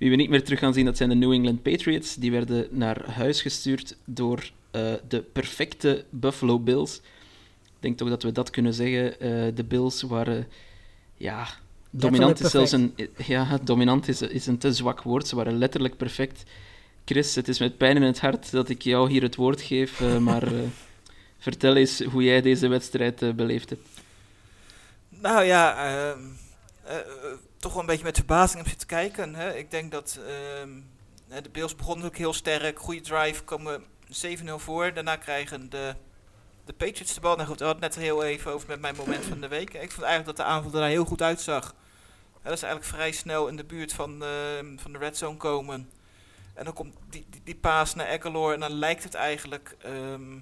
Wie 0.02 0.10
we 0.10 0.16
niet 0.16 0.30
meer 0.30 0.44
terug 0.44 0.60
gaan 0.60 0.74
zien, 0.74 0.86
dat 0.86 0.98
zijn 0.98 1.10
de 1.10 1.16
New 1.16 1.32
England 1.32 1.62
Patriots. 1.62 2.16
Die 2.16 2.32
werden 2.32 2.68
naar 2.72 3.12
huis 3.12 3.42
gestuurd 3.42 3.98
door 4.06 4.50
eh, 4.72 4.94
de 5.08 5.22
perfecte 5.22 6.06
Buffalo 6.10 6.60
Bills. 6.60 6.96
Ik 7.64 7.80
denk 7.80 7.98
toch 7.98 8.10
dat 8.10 8.24
we 8.24 8.32
dat 8.32 8.50
kunnen 8.50 8.74
zeggen. 8.74 9.20
Eh, 9.20 9.30
de 9.56 9.64
Bills 9.64 10.02
waren... 10.02 10.48
Ja, 11.18 11.48
dominant 11.90 12.40
is 12.40 12.52
zelfs 12.52 12.72
een... 12.72 12.96
Ja, 13.26 13.60
dominant 13.64 14.08
is, 14.08 14.22
is 14.22 14.48
een 14.48 14.58
te 14.58 14.74
zwak 14.74 15.02
woord. 15.02 15.28
Ze 15.28 15.36
waren 15.36 15.58
letterlijk 15.58 15.98
perfect. 15.98 16.44
Chris, 17.06 17.36
het 17.36 17.48
is 17.48 17.60
met 17.60 17.78
pijn 17.78 17.96
in 17.96 18.02
het 18.02 18.20
hart 18.20 18.52
dat 18.52 18.70
ik 18.70 18.82
jou 18.82 19.10
hier 19.10 19.22
het 19.22 19.36
woord 19.36 19.62
geef, 19.62 20.02
eh, 20.02 20.18
maar... 20.30 20.44
eh, 20.44 20.60
Vertel 21.38 21.76
eens 21.76 22.00
hoe 22.00 22.24
jij 22.24 22.42
deze 22.42 22.68
wedstrijd 22.68 23.36
beleefd 23.36 23.70
hebt. 23.70 23.88
Nou 25.10 25.44
ja, 25.44 25.76
ehm, 25.76 26.20
eh, 26.84 26.98
eh, 26.98 27.04
toch 27.62 27.72
wel 27.72 27.82
een 27.82 27.88
beetje 27.88 28.04
met 28.04 28.16
verbazing 28.16 28.62
op 28.62 28.68
zitten 28.68 28.88
kijken. 28.88 29.36
Hè. 29.36 29.56
Ik 29.56 29.72
denk 29.72 29.92
dat 29.92 30.20
ehm, 30.28 30.70
de 31.44 31.50
Bills 31.50 31.76
begonnen 31.76 32.06
ook 32.06 32.18
heel 32.18 32.34
sterk. 32.34 32.80
Goede 32.80 33.02
drive, 33.02 33.44
komen 33.44 33.84
7-0 34.08 34.54
voor. 34.56 34.94
Daarna 34.94 35.16
krijgen 35.16 35.70
de, 35.70 35.96
de 36.66 36.74
Patriots 36.74 37.14
de 37.14 37.22
bal. 37.22 37.36
Nou 37.36 37.48
goed, 37.48 37.60
we 37.60 37.66
hadden 37.66 37.84
het 37.84 37.96
net 37.96 38.06
heel 38.06 38.24
even 38.24 38.52
over 38.52 38.68
met 38.68 38.82
mijn 38.82 38.96
moment 38.96 39.26
van 39.26 39.42
de 39.42 39.48
week. 39.48 39.74
Ik 39.74 39.92
vond 39.92 40.06
eigenlijk 40.06 40.26
dat 40.26 40.46
de 40.46 40.52
aanval 40.52 40.74
er 40.74 40.80
daar 40.80 40.90
heel 40.90 41.06
goed 41.06 41.22
uitzag. 41.22 41.76
Hè, 42.42 42.50
dat 42.50 42.60
ze 42.60 42.66
eigenlijk 42.66 42.96
vrij 42.96 43.12
snel 43.12 43.48
in 43.48 43.56
de 43.56 43.64
buurt 43.64 43.94
van, 43.94 44.24
ehm, 44.24 44.78
van 44.78 44.92
de 44.92 44.98
red 44.98 45.18
zone 45.18 45.38
komen. 45.38 45.90
En 46.54 46.66
dan 46.66 46.74
komt 46.74 46.96
die, 47.10 47.26
die, 47.30 47.42
die 47.44 47.56
paas 47.56 47.96
naar 47.96 48.08
Eckler 48.08 48.54
en 48.54 48.60
dan 48.60 48.72
lijkt 48.72 49.04
het 49.04 49.14
eigenlijk 49.14 49.76
ehm, 49.80 50.40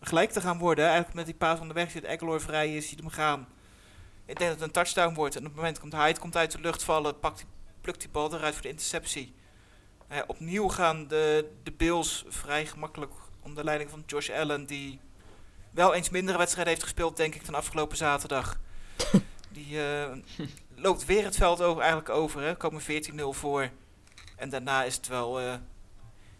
gelijk 0.00 0.30
te 0.30 0.40
gaan 0.40 0.58
worden. 0.58 0.84
Eigenlijk 0.84 1.14
met 1.14 1.26
die 1.26 1.34
paas 1.34 1.58
van 1.58 1.68
de 1.68 1.74
weg 1.74 1.90
zit 1.90 2.04
Eckler 2.04 2.40
vrij 2.40 2.76
is, 2.76 2.88
ziet 2.88 2.98
hem 2.98 3.08
gaan. 3.08 3.48
Ik 4.26 4.38
denk 4.38 4.50
dat 4.50 4.60
het 4.60 4.68
een 4.68 4.70
touchdown 4.70 5.14
wordt. 5.14 5.34
En 5.34 5.40
op 5.40 5.46
het 5.46 5.56
moment 5.56 5.78
komt 5.78 5.92
Hyde 5.92 6.20
komt 6.20 6.36
uit 6.36 6.52
de 6.52 6.60
lucht 6.60 6.82
vallen, 6.82 7.20
pakt 7.20 7.36
die, 7.36 7.46
plukt 7.80 8.00
die 8.00 8.08
bal 8.08 8.34
eruit 8.34 8.52
voor 8.52 8.62
de 8.62 8.68
interceptie. 8.68 9.34
Eh, 10.08 10.18
opnieuw 10.26 10.68
gaan 10.68 11.08
de, 11.08 11.50
de 11.62 11.72
Bills 11.72 12.24
vrij 12.28 12.66
gemakkelijk 12.66 13.12
onder 13.42 13.64
leiding 13.64 13.90
van 13.90 14.02
Josh 14.06 14.30
Allen, 14.30 14.66
die 14.66 15.00
wel 15.70 15.94
eens 15.94 16.10
mindere 16.10 16.38
wedstrijden 16.38 16.72
heeft 16.72 16.84
gespeeld, 16.84 17.16
denk 17.16 17.34
ik, 17.34 17.44
dan 17.44 17.54
afgelopen 17.54 17.96
zaterdag. 17.96 18.58
die 19.50 19.82
eh, 19.82 20.12
loopt 20.84 21.04
weer 21.04 21.24
het 21.24 21.36
veld 21.36 21.62
over, 21.62 21.82
eigenlijk 21.82 22.10
over. 22.10 22.42
Hè. 22.42 22.56
Komen 22.56 22.82
14-0 22.82 22.84
voor. 23.30 23.70
En 24.36 24.48
daarna 24.48 24.84
is 24.84 24.96
het 24.96 25.08
wel, 25.08 25.40
eh, 25.40 25.54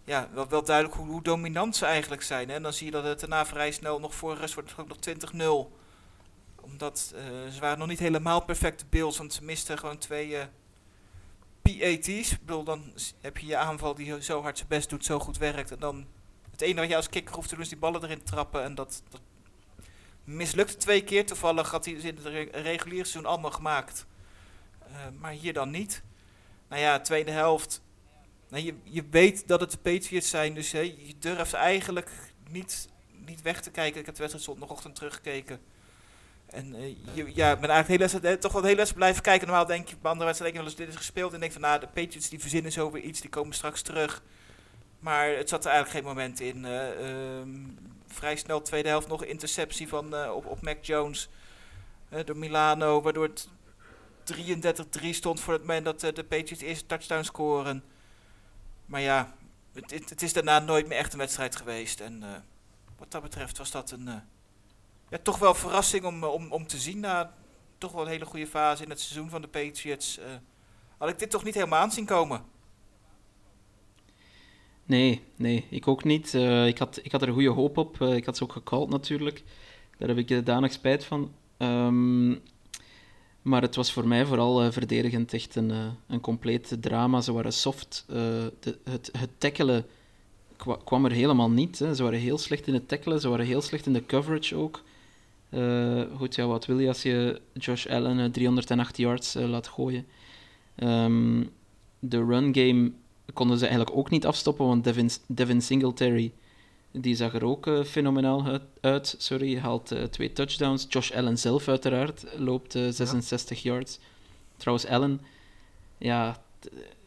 ja, 0.04 0.28
wel, 0.32 0.48
wel 0.48 0.64
duidelijk 0.64 0.96
hoe, 0.96 1.06
hoe 1.06 1.22
dominant 1.22 1.76
ze 1.76 1.86
eigenlijk 1.86 2.22
zijn. 2.22 2.48
Hè. 2.48 2.54
En 2.54 2.62
dan 2.62 2.72
zie 2.72 2.86
je 2.86 2.92
dat 2.92 3.04
het 3.04 3.20
daarna 3.20 3.46
vrij 3.46 3.70
snel 3.70 4.00
nog 4.00 4.14
voor 4.14 4.36
rust 4.36 4.54
wordt 4.54 4.70
het 4.70 4.80
ook 4.80 4.88
nog 4.88 4.98
20-0 4.98 5.82
omdat 6.64 7.12
eh, 7.14 7.24
ze 7.52 7.60
waren 7.60 7.78
nog 7.78 7.88
niet 7.88 7.98
helemaal 7.98 8.40
perfecte 8.44 8.84
Bills, 8.90 9.18
want 9.18 9.32
ze 9.32 9.44
misten 9.44 9.78
gewoon 9.78 9.98
twee 9.98 10.36
eh, 10.36 10.46
PAT's. 11.62 12.32
Ik 12.32 12.38
bedoel, 12.40 12.64
dan 12.64 12.92
heb 13.20 13.38
je 13.38 13.46
je 13.46 13.56
aanval 13.56 13.94
die 13.94 14.22
zo 14.22 14.42
hard 14.42 14.56
zijn 14.56 14.68
best 14.68 14.90
doet, 14.90 15.04
zo 15.04 15.18
goed 15.18 15.38
werkt. 15.38 15.70
En 15.70 15.78
dan 15.78 16.06
het 16.50 16.60
enige 16.60 16.80
wat 16.80 16.88
je 16.88 16.96
als 16.96 17.08
kicker 17.08 17.34
hoeft 17.34 17.48
te 17.48 17.54
doen 17.54 17.64
is 17.64 17.70
die 17.70 17.78
ballen 17.78 18.02
erin 18.04 18.22
trappen. 18.22 18.62
En 18.62 18.74
dat, 18.74 19.02
dat 19.08 19.20
mislukte 20.24 20.76
twee 20.76 21.04
keer. 21.04 21.26
Toevallig 21.26 21.70
had 21.70 21.84
hij 21.84 21.94
in 21.94 22.16
het 22.16 22.24
re- 22.24 22.48
reguliere 22.52 23.06
seizoen 23.06 23.30
allemaal 23.30 23.50
gemaakt. 23.50 24.06
Eh, 24.86 24.96
maar 25.18 25.32
hier 25.32 25.52
dan 25.52 25.70
niet. 25.70 26.02
Nou 26.68 26.80
ja, 26.82 27.00
tweede 27.00 27.30
helft. 27.30 27.82
Nou, 28.48 28.64
je, 28.64 28.74
je 28.82 29.04
weet 29.10 29.48
dat 29.48 29.60
het 29.60 29.70
de 29.70 29.78
Patriots 29.78 30.28
zijn, 30.28 30.54
dus 30.54 30.72
hè, 30.72 30.80
je 30.80 31.14
durft 31.18 31.52
eigenlijk 31.52 32.10
niet, 32.48 32.88
niet 33.26 33.42
weg 33.42 33.62
te 33.62 33.70
kijken. 33.70 34.00
Ik 34.00 34.06
heb 34.06 34.14
de 34.14 34.20
wedstrijd 34.20 34.48
zondagochtend 34.48 34.94
teruggekeken. 34.94 35.60
En 36.54 36.74
eh, 36.74 37.34
ja, 37.34 37.52
ik 37.52 37.60
ben 37.60 37.70
eigenlijk 37.70 38.12
heel 38.12 38.20
eh, 38.20 38.32
toch 38.38 38.52
wel 38.52 38.62
hele 38.62 38.76
wedstrijd 38.76 38.98
blijven 38.98 39.22
kijken. 39.22 39.46
Normaal 39.46 39.66
denk 39.66 39.88
je 39.88 39.96
bij 40.00 40.10
andere 40.10 40.26
wedstrijden 40.26 40.64
eens 40.64 40.74
dit 40.74 40.88
is 40.88 40.96
gespeeld. 40.96 41.32
En 41.32 41.40
denk 41.40 41.52
van, 41.52 41.60
nou, 41.60 41.80
de 41.80 41.86
Patriots 41.86 42.28
die 42.28 42.40
verzinnen 42.40 42.72
zo 42.72 42.90
weer 42.90 43.02
iets, 43.02 43.20
die 43.20 43.30
komen 43.30 43.54
straks 43.54 43.82
terug. 43.82 44.22
Maar 44.98 45.28
het 45.28 45.48
zat 45.48 45.64
er 45.64 45.70
eigenlijk 45.70 46.04
geen 46.04 46.14
moment 46.14 46.40
in. 46.40 46.64
eh, 46.64 47.38
ehm, 47.38 47.48
vrij 48.06 48.36
snel 48.36 48.62
tweede 48.62 48.88
helft 48.88 49.08
nog 49.08 49.24
interceptie 49.24 49.88
van, 49.88 50.28
op, 50.28 50.46
op 50.46 50.62
Mac 50.62 50.84
Jones 50.84 51.28
door 52.24 52.36
Milano. 52.36 53.02
Waardoor 53.02 53.24
het 53.24 53.48
33-3 54.24 55.08
stond 55.10 55.40
voor 55.40 55.52
het 55.52 55.62
moment 55.62 55.84
dat 55.84 56.00
de 56.00 56.24
Patriots 56.24 56.62
eerste 56.62 56.86
touchdown 56.86 57.22
scoren. 57.22 57.84
Maar 58.86 59.00
ja, 59.00 59.34
het, 59.72 59.90
het, 59.90 60.10
het 60.10 60.22
is 60.22 60.32
daarna 60.32 60.58
nooit 60.58 60.86
meer 60.86 60.98
echt 60.98 61.12
een 61.12 61.18
wedstrijd 61.18 61.56
geweest. 61.56 62.00
En 62.00 62.44
wat 62.98 63.10
dat 63.10 63.22
betreft 63.22 63.58
was 63.58 63.70
dat 63.70 63.90
een... 63.90 64.22
ja, 65.10 65.18
toch 65.22 65.38
wel 65.38 65.54
verrassing 65.54 66.04
om, 66.04 66.22
eh, 66.22 66.32
om, 66.32 66.52
om 66.52 66.66
te 66.66 66.78
zien 66.78 67.00
na 67.00 67.34
toch 67.78 67.92
wel 67.92 68.02
een 68.02 68.08
hele 68.08 68.24
goede 68.24 68.46
fase 68.46 68.82
in 68.84 68.90
het 68.90 69.00
seizoen 69.00 69.30
van 69.30 69.40
de 69.42 69.48
Patriots. 69.48 70.18
eh, 70.18 70.24
had 70.98 71.08
ik 71.08 71.18
dit 71.18 71.30
toch 71.30 71.44
niet 71.44 71.54
helemaal 71.54 71.80
aanzien 71.80 72.04
komen. 72.06 72.42
Nee, 74.86 75.22
nee, 75.36 75.66
ik 75.70 75.88
ook 75.88 76.04
niet. 76.04 76.34
Eh, 76.34 76.66
ik, 76.66 76.78
had, 76.78 77.00
ik 77.02 77.12
had 77.12 77.22
er 77.22 77.32
goede 77.32 77.48
hoop 77.48 77.76
op. 77.78 78.00
Ik 78.00 78.24
had 78.24 78.36
ze 78.36 78.42
ook 78.42 78.52
gecalled 78.52 78.88
natuurlijk. 78.88 79.42
Daar 79.98 80.08
heb 80.08 80.18
ik 80.18 80.46
danig 80.46 80.72
spijt 80.72 81.04
van. 81.04 81.32
Ehm, 81.56 82.30
maar 83.42 83.62
het 83.62 83.74
was 83.74 83.92
voor 83.92 84.08
mij 84.08 84.26
vooral 84.26 84.72
verdedigend 84.72 85.32
echt 85.32 85.54
een, 85.54 85.70
een 86.06 86.20
compleet 86.20 86.76
drama. 86.80 87.20
Ze 87.20 87.32
waren 87.32 87.52
soft. 87.52 88.04
Het, 88.08 88.78
het 89.12 89.30
tackelen 89.38 89.86
kwa- 90.56 90.78
kwam 90.84 91.04
er 91.04 91.10
helemaal 91.10 91.50
niet. 91.50 91.78
Hè. 91.78 91.94
Ze 91.94 92.02
waren 92.02 92.18
heel 92.18 92.38
slecht 92.38 92.66
in 92.66 92.74
het 92.74 92.88
tackelen. 92.88 93.20
Ze 93.20 93.28
waren 93.28 93.46
heel 93.46 93.62
slecht 93.62 93.86
in 93.86 93.92
de 93.92 94.06
coverage 94.06 94.56
ook. 94.56 94.82
Eh, 95.54 96.02
goed, 96.16 96.34
ja, 96.34 96.46
wat 96.46 96.66
wil 96.66 96.78
je 96.78 96.88
als 96.88 97.02
je 97.02 97.40
Josh 97.52 97.86
Allen 97.86 98.18
eh, 98.18 98.30
308 98.30 98.96
yards 98.96 99.34
eh, 99.34 99.48
laat 99.48 99.68
gooien? 99.68 100.06
Ehm, 100.74 101.44
de 101.98 102.24
run 102.24 102.54
game 102.54 102.92
konden 103.32 103.58
ze 103.58 103.66
eigenlijk 103.66 103.96
ook 103.96 104.10
niet 104.10 104.26
afstoppen, 104.26 104.66
want 104.66 104.84
Devin, 104.84 105.10
Devin 105.26 105.62
Singletary 105.62 106.32
die 107.00 107.14
zag 107.16 107.34
er 107.34 107.44
ook 107.44 107.66
eh, 107.66 107.84
fenomenaal 107.84 108.44
uit- 108.46 108.62
uit. 108.80 109.14
Sorry, 109.18 109.58
haalt 109.58 109.92
eh, 109.92 110.02
twee 110.02 110.32
touchdowns. 110.32 110.86
Josh 110.88 111.10
Allen 111.12 111.38
zelf 111.38 111.68
uiteraard 111.68 112.24
loopt 112.38 112.74
eh, 112.74 112.82
66 112.90 113.62
yards. 113.62 113.98
Trouwens, 114.56 114.88
Allen, 114.88 115.20
ja, 115.98 116.42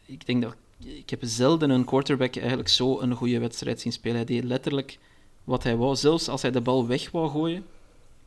ik 0.06 0.26
denk 0.26 0.42
dat 0.42 0.56
ik 0.84 1.10
heb 1.10 1.20
zelden 1.22 1.70
een 1.70 1.84
quarterback 1.84 2.36
eigenlijk 2.36 2.68
zo 2.68 3.00
een 3.00 3.14
goede 3.14 3.38
wedstrijd 3.38 3.80
zien 3.80 3.92
spelen. 3.92 4.16
Hij 4.16 4.24
deed 4.24 4.44
letterlijk 4.44 4.98
wat 5.44 5.62
hij 5.62 5.76
wou. 5.76 5.96
Zelfs 5.96 6.28
als 6.28 6.42
hij 6.42 6.50
de 6.50 6.60
bal 6.60 6.86
weg 6.86 7.10
wou 7.10 7.30
gooien, 7.30 7.64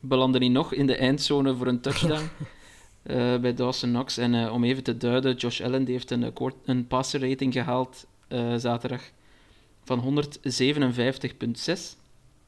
belandde 0.01 0.37
hij 0.37 0.47
nog 0.47 0.73
in 0.73 0.87
de 0.87 0.95
eindzone 0.95 1.55
voor 1.55 1.67
een 1.67 1.81
touchdown. 1.81 2.23
eh, 3.03 3.37
bij 3.37 3.53
Dawson 3.53 3.89
Knox. 3.89 4.17
En 4.17 4.33
eh, 4.33 4.53
om 4.53 4.63
even 4.63 4.83
te 4.83 4.97
duiden, 4.97 5.35
Josh 5.35 5.61
Allen 5.61 5.83
die 5.83 5.93
heeft 5.93 6.11
een, 6.11 6.33
een 6.65 6.87
passer 6.87 7.29
rating 7.29 7.53
gehaald 7.53 8.07
eh, 8.27 8.55
zaterdag 8.55 9.11
van 9.83 10.23
157,6. 10.23 11.73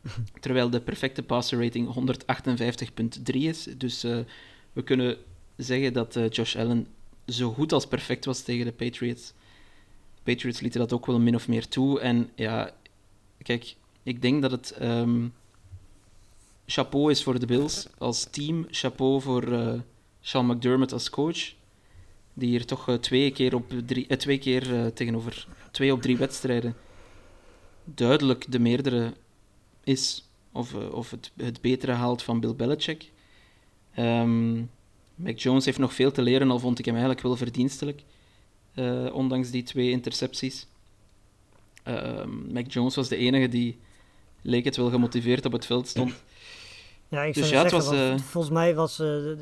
Terwijl 0.39 0.70
de 0.70 0.82
perfecte 0.82 1.24
passer 1.24 1.63
rating 1.63 2.16
158,3 3.24 3.36
is. 3.36 3.63
Dus 3.78 4.02
we 4.74 4.84
kunnen 4.84 5.18
zeggen 5.58 5.94
dat 5.94 6.20
Josh 6.30 6.56
Allen 6.56 6.88
zo 7.28 7.52
goed 7.52 7.72
als 7.74 7.88
perfect 7.88 8.26
was 8.26 8.42
tegen 8.42 8.66
de 8.66 8.72
Patriots. 8.72 9.34
Patriots 10.24 10.60
lieten 10.60 10.80
dat 10.80 10.94
ook 10.94 11.06
wel 11.06 11.20
min 11.20 11.36
of 11.36 11.48
meer 11.48 11.68
toe. 11.68 12.00
En 12.00 12.30
ja, 12.36 12.72
kijk, 13.42 13.76
ik 14.04 14.22
denk 14.22 14.42
dat 14.42 14.52
het 14.52 14.76
um, 14.82 15.34
chapeau 16.73 17.12
is 17.12 17.23
voor 17.23 17.39
de 17.39 17.45
Bills 17.45 17.88
als 17.97 18.23
team. 18.23 18.65
Chapeau 18.69 19.21
voor 19.21 19.47
uh, 19.47 19.73
Sean 20.21 20.45
McDermott 20.45 20.93
als 20.93 21.09
coach. 21.09 21.53
Die 22.33 22.49
hier 22.49 22.65
toch 22.65 22.89
uh, 22.89 22.95
twee 22.95 23.31
keer, 23.31 23.55
op 23.55 23.73
drie, 23.86 24.05
uh, 24.07 24.17
twee 24.17 24.38
keer 24.38 24.93
tegenover 24.93 25.47
twee 25.71 25.93
op 25.93 26.01
drie 26.01 26.17
wedstrijden 26.17 26.75
duidelijk 27.83 28.51
de 28.51 28.59
meerdere 28.59 29.13
is. 29.83 30.29
Of, 30.51 30.73
of 30.73 31.12
het, 31.12 31.31
het 31.38 31.62
betere 31.62 31.91
haalt 31.91 32.23
van 32.23 32.39
Bill 32.39 32.55
Belichick. 32.55 33.12
Um, 33.97 34.69
Mac 35.15 35.39
Jones 35.39 35.65
heeft 35.65 35.77
nog 35.77 35.93
veel 35.93 36.12
te 36.12 36.21
leren, 36.21 36.51
al 36.51 36.59
vond 36.59 36.79
ik 36.79 36.86
hem 36.86 36.93
eigenlijk 36.93 37.23
wel 37.23 37.36
verdienstelijk. 37.36 38.03
ondanks 39.12 39.49
die 39.49 39.63
twee 39.63 39.89
intercepties. 39.89 40.67
Uh, 41.88 42.25
Mac 42.51 42.71
Jones 42.71 42.95
was 42.95 43.09
de 43.09 43.15
enige 43.15 43.47
die, 43.47 43.77
leek 44.41 44.65
het 44.65 44.75
wel, 44.75 44.89
gemotiveerd 44.89 45.45
op 45.45 45.51
het 45.51 45.65
veld 45.65 45.88
stond. 45.88 46.23
Ja, 47.13 47.23
ik 47.23 47.34
dus 47.34 47.49
zou 47.49 47.63
ja, 47.63 47.69
zeggen, 47.69 47.89
was, 47.89 47.99
uh... 47.99 48.17
volgens 48.17 48.54
mij 48.54 48.76
was 48.76 48.99
uh, 48.99 49.38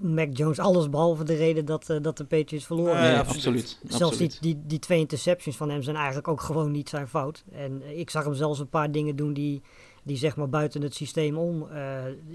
Mac 0.00 0.28
Jones 0.32 0.58
alles 0.58 0.90
behalve 0.90 1.24
de 1.24 1.34
reden 1.34 1.64
dat, 1.64 1.88
uh, 1.90 1.96
dat 2.02 2.16
de 2.16 2.24
Patriots 2.24 2.66
verloren. 2.66 3.00
Nee, 3.00 3.16
absoluut. 3.16 3.80
Zelfs 3.82 4.02
absoluut. 4.02 4.38
Die, 4.40 4.54
die, 4.54 4.66
die 4.66 4.78
twee 4.78 4.98
interceptions 4.98 5.56
van 5.56 5.70
hem 5.70 5.82
zijn 5.82 5.96
eigenlijk 5.96 6.28
ook 6.28 6.40
gewoon 6.40 6.70
niet 6.70 6.88
zijn 6.88 7.08
fout. 7.08 7.44
En 7.52 7.98
ik 7.98 8.10
zag 8.10 8.24
hem 8.24 8.34
zelfs 8.34 8.58
een 8.58 8.68
paar 8.68 8.90
dingen 8.90 9.16
doen 9.16 9.32
die, 9.32 9.62
die 10.02 10.16
zeg 10.16 10.36
maar 10.36 10.48
buiten 10.48 10.82
het 10.82 10.94
systeem 10.94 11.36
om. 11.36 11.68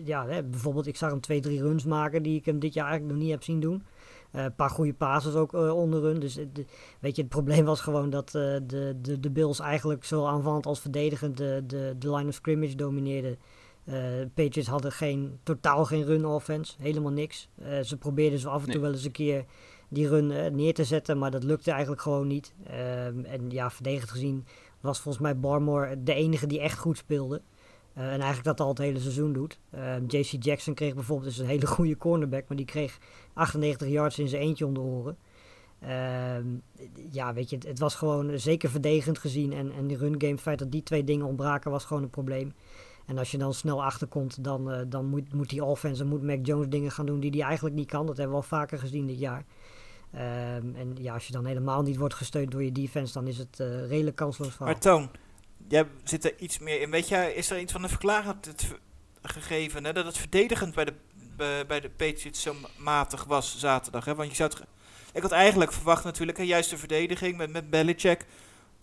ja, 0.03 0.27
hè, 0.27 0.43
bijvoorbeeld 0.43 0.87
ik 0.87 0.95
zag 0.95 1.09
hem 1.09 1.21
twee, 1.21 1.39
drie 1.39 1.61
runs 1.61 1.83
maken 1.83 2.23
die 2.23 2.37
ik 2.37 2.45
hem 2.45 2.59
dit 2.59 2.73
jaar 2.73 2.87
eigenlijk 2.87 3.15
nog 3.15 3.23
niet 3.23 3.33
heb 3.33 3.43
zien 3.43 3.59
doen. 3.59 3.83
Een 4.31 4.55
paar 4.55 4.69
goede 4.69 4.93
passes 4.93 5.33
ook 5.33 5.53
onder 5.53 6.03
hun. 6.03 6.19
Dus 6.19 6.33
de, 6.33 6.65
weet 6.99 7.15
je, 7.15 7.21
het 7.21 7.31
probleem 7.31 7.65
was 7.65 7.81
gewoon 7.81 8.09
dat 8.09 8.29
de, 8.31 8.63
de, 9.01 9.19
de 9.19 9.29
Bills 9.31 9.59
eigenlijk 9.59 10.05
zowel 10.05 10.27
aanvallend 10.27 10.65
als 10.65 10.79
verdedigend 10.79 11.37
de, 11.37 11.63
de, 11.67 11.95
de 11.99 12.15
line 12.15 12.27
of 12.27 12.33
scrimmage 12.33 12.75
domineerden. 12.75 13.37
Uh, 13.85 13.95
Patriots 14.33 14.67
hadden 14.67 14.91
geen, 14.91 15.39
totaal 15.43 15.85
geen 15.85 16.03
run 16.03 16.25
offense, 16.25 16.73
helemaal 16.79 17.11
niks. 17.11 17.47
Uh, 17.61 17.79
ze 17.79 17.97
probeerden 17.97 18.39
zo 18.39 18.49
af 18.49 18.65
en 18.65 18.71
toe 18.71 18.81
wel 18.81 18.91
eens 18.91 19.05
een 19.05 19.11
keer 19.11 19.45
die 19.89 20.07
run 20.07 20.31
uh, 20.31 20.45
neer 20.47 20.73
te 20.73 20.83
zetten, 20.83 21.17
maar 21.17 21.31
dat 21.31 21.43
lukte 21.43 21.71
eigenlijk 21.71 22.01
gewoon 22.01 22.27
niet. 22.27 22.53
Ehm, 22.63 23.23
en 23.23 23.49
ja, 23.49 23.71
verdedigend 23.71 24.11
gezien 24.11 24.45
was 24.81 24.99
volgens 24.99 25.23
mij 25.23 25.39
Barmore 25.39 26.03
de 26.03 26.13
enige 26.13 26.47
die 26.47 26.59
echt 26.59 26.77
goed 26.77 26.97
speelde. 26.97 27.41
en 27.93 28.09
eigenlijk 28.09 28.43
dat 28.43 28.59
al 28.59 28.67
het 28.67 28.77
hele 28.77 28.99
seizoen 28.99 29.33
doet. 29.33 29.59
Ehm, 29.69 30.03
JC 30.07 30.43
Jackson 30.43 30.73
kreeg 30.73 30.93
bijvoorbeeld 30.93 31.29
dus 31.29 31.37
een 31.37 31.47
hele 31.47 31.67
goede 31.77 31.97
cornerback, 31.97 32.47
maar 32.47 32.57
die 32.57 32.65
kreeg 32.65 32.97
98 33.33 33.87
yards 33.87 34.19
in 34.19 34.27
zijn 34.27 34.41
eentje 34.41 34.65
om 34.65 34.73
de 34.73 34.79
oren. 34.79 35.17
Ehm, 35.79 36.45
ja, 37.11 37.33
weet 37.33 37.49
je, 37.49 37.55
het, 37.55 37.67
het, 37.67 37.79
was 37.79 37.95
gewoon 37.95 38.39
zeker 38.39 38.69
verdedigend 38.69 39.17
gezien. 39.17 39.53
En, 39.53 39.71
en 39.71 39.87
die 39.87 39.97
run 39.97 40.15
game, 40.17 40.31
het 40.31 40.41
feit 40.41 40.59
dat 40.59 40.71
die 40.71 40.83
twee 40.83 41.03
dingen 41.03 41.25
ontbraken, 41.25 41.71
was 41.71 41.85
gewoon 41.85 42.03
een 42.03 42.09
probleem. 42.09 42.53
En 43.05 43.17
als 43.17 43.31
je 43.31 43.37
dan 43.37 43.53
snel 43.53 43.83
achterkomt, 43.83 44.43
dan, 44.43 44.71
uh, 44.71 44.79
dan 44.87 45.05
moet, 45.05 45.33
moet 45.33 45.49
die 45.49 45.63
offense 45.63 46.01
en 46.01 46.09
moet 46.09 46.23
Mac 46.23 46.45
Jones 46.45 46.67
dingen 46.69 46.91
gaan 46.91 47.05
doen 47.05 47.19
die 47.19 47.31
hij 47.31 47.41
eigenlijk 47.41 47.75
niet 47.75 47.89
kan. 47.89 48.05
Dat 48.05 48.17
hebben 48.17 48.35
we 48.35 48.41
al 48.41 48.47
vaker 48.47 48.79
gezien 48.79 49.07
dit 49.07 49.19
jaar. 49.19 49.45
Um, 50.15 50.75
en 50.75 50.95
ja, 50.97 51.13
als 51.13 51.27
je 51.27 51.33
dan 51.33 51.45
helemaal 51.45 51.81
niet 51.81 51.97
wordt 51.97 52.13
gesteund 52.13 52.51
door 52.51 52.63
je 52.63 52.71
defense, 52.71 53.13
dan 53.13 53.27
is 53.27 53.37
het 53.37 53.59
uh, 53.59 53.87
redelijk 53.87 54.15
kansloos 54.15 54.57
Maar 54.57 54.79
Toon, 54.79 55.09
jij 55.67 55.87
zit 56.03 56.25
er 56.25 56.33
iets 56.39 56.59
meer 56.59 56.81
in. 56.81 56.91
Weet 56.91 57.07
je, 57.07 57.35
is 57.35 57.49
er 57.49 57.59
iets 57.59 57.71
van 57.71 57.81
de 57.81 57.89
verklaring 57.89 58.35
gegeven 59.21 59.85
hè, 59.85 59.93
dat 59.93 60.05
het 60.05 60.17
verdedigend 60.17 60.75
bij 60.75 60.85
de, 60.85 60.93
bij, 61.67 61.79
de 61.79 61.89
Patriots 61.89 62.41
zo 62.41 62.55
matig 62.77 63.23
was 63.23 63.59
zaterdag? 63.59 64.05
Hè? 64.05 64.15
Want 64.15 64.29
je 64.29 64.35
zou 64.35 64.49
het, 64.49 64.63
ik 65.13 65.21
had 65.21 65.31
eigenlijk 65.31 65.71
verwacht 65.71 66.03
natuurlijk 66.03 66.37
een 66.37 66.45
juiste 66.45 66.77
verdediging 66.77 67.37
met, 67.37 67.51
met 67.51 67.69
Belichick 67.69 68.25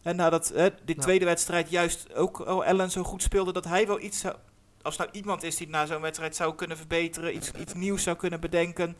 en 0.02 0.16
nadat 0.16 0.52
hè, 0.54 0.68
die 0.84 0.94
tweede 0.96 1.24
wedstrijd 1.24 1.70
juist 1.70 2.14
ook 2.14 2.38
oh, 2.38 2.66
Allen 2.66 2.90
zo 2.90 3.02
goed 3.02 3.22
speelde, 3.22 3.52
dat 3.52 3.64
hij 3.64 3.86
wel 3.86 4.00
iets 4.00 4.18
zou, 4.18 4.34
Als 4.82 4.96
nou 4.96 5.10
iemand 5.12 5.42
is 5.42 5.56
die 5.56 5.68
na 5.68 5.86
zo'n 5.86 6.00
wedstrijd 6.00 6.36
zou 6.36 6.54
kunnen 6.54 6.76
verbeteren, 6.76 7.36
iets, 7.36 7.50
iets 7.52 7.74
nieuws 7.74 8.02
zou 8.02 8.16
kunnen 8.16 8.40
bedenken, 8.40 8.96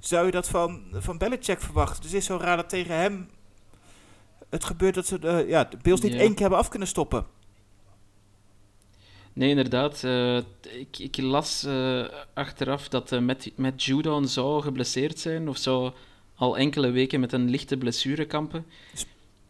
zou 0.00 0.26
je 0.26 0.32
dat 0.32 0.48
van, 0.48 0.84
van 0.92 1.18
Belichick 1.18 1.60
verwachten. 1.60 2.02
Dus 2.02 2.10
het 2.10 2.20
is 2.20 2.26
zo 2.26 2.36
raar 2.36 2.56
dat 2.56 2.68
tegen 2.68 2.94
hem 2.94 3.28
het 4.50 4.64
gebeurt 4.64 4.94
dat 4.94 5.06
ze 5.06 5.18
de, 5.18 5.44
ja, 5.48 5.64
de 5.64 5.76
Bills 5.82 6.00
niet 6.00 6.14
één 6.14 6.30
keer 6.30 6.40
hebben 6.40 6.58
af 6.58 6.68
kunnen 6.68 6.88
stoppen. 6.88 7.26
Nee, 9.32 9.48
inderdaad. 9.48 10.02
Uh, 10.02 10.36
ik, 10.62 10.98
ik, 10.98 11.16
las 11.16 11.64
uh, 11.64 12.04
achteraf 12.34 12.88
dat 12.88 13.12
uh, 13.12 13.20
met, 13.20 13.52
met 13.56 13.82
Judon 13.82 14.28
zou 14.28 14.62
geblesseerd 14.62 15.18
zijn 15.18 15.48
of 15.48 15.56
zou 15.56 15.92
al 16.34 16.58
enkele 16.58 16.90
weken 16.90 17.20
met 17.20 17.32
een 17.32 17.50
lichte 17.50 17.76
blessure 17.76 18.26
kampen 18.26 18.66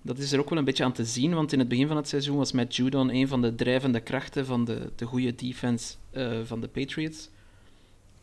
dat 0.03 0.19
is 0.19 0.33
er 0.33 0.41
ook 0.41 0.49
wel 0.49 0.59
een 0.59 0.65
beetje 0.65 0.85
aan 0.85 0.93
te 0.93 1.05
zien, 1.05 1.35
want 1.35 1.53
in 1.53 1.59
het 1.59 1.69
begin 1.69 1.87
van 1.87 1.97
het 1.97 2.09
seizoen 2.09 2.37
was 2.37 2.53
Matt 2.53 2.77
Judon 2.77 3.15
een 3.15 3.29
van 3.29 3.43
de 3.43 3.55
drijvende 3.55 4.01
krachten 4.01 4.47
van 4.47 4.65
de, 4.65 4.91
de 4.97 5.05
goede 5.05 5.35
defense 5.35 5.95
uh, 6.13 6.41
van 6.45 6.61
de 6.61 6.69
Patriots. 6.69 7.29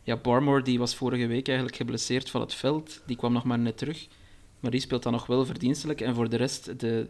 Ja, 0.02 0.16
Barmore 0.16 0.62
die 0.62 0.78
was 0.78 0.94
vorige 0.94 1.26
week 1.26 1.46
eigenlijk 1.46 1.76
geblesseerd 1.76 2.30
van 2.30 2.40
het 2.40 2.54
veld, 2.54 3.02
die 3.06 3.16
kwam 3.16 3.32
nog 3.32 3.44
maar 3.44 3.58
net 3.58 3.78
terug, 3.78 4.06
maar 4.60 4.70
die 4.70 4.80
speelt 4.80 5.02
dan 5.02 5.12
nog 5.12 5.26
wel 5.26 5.46
verdienstelijk. 5.46 6.00
En 6.00 6.14
voor 6.14 6.28
de 6.28 6.36
rest, 6.36 6.80
de, 6.80 7.08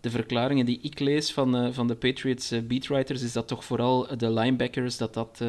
de 0.00 0.10
verklaringen 0.10 0.66
die 0.66 0.78
ik 0.82 0.98
lees 0.98 1.32
van, 1.32 1.64
uh, 1.64 1.72
van 1.72 1.86
de 1.86 1.94
Patriots 1.94 2.52
uh, 2.52 2.60
beatwriters, 2.60 3.22
is 3.22 3.32
dat 3.32 3.48
toch 3.48 3.64
vooral 3.64 4.16
de 4.16 4.32
linebackers, 4.32 4.96
dat, 4.96 5.14
dat, 5.14 5.42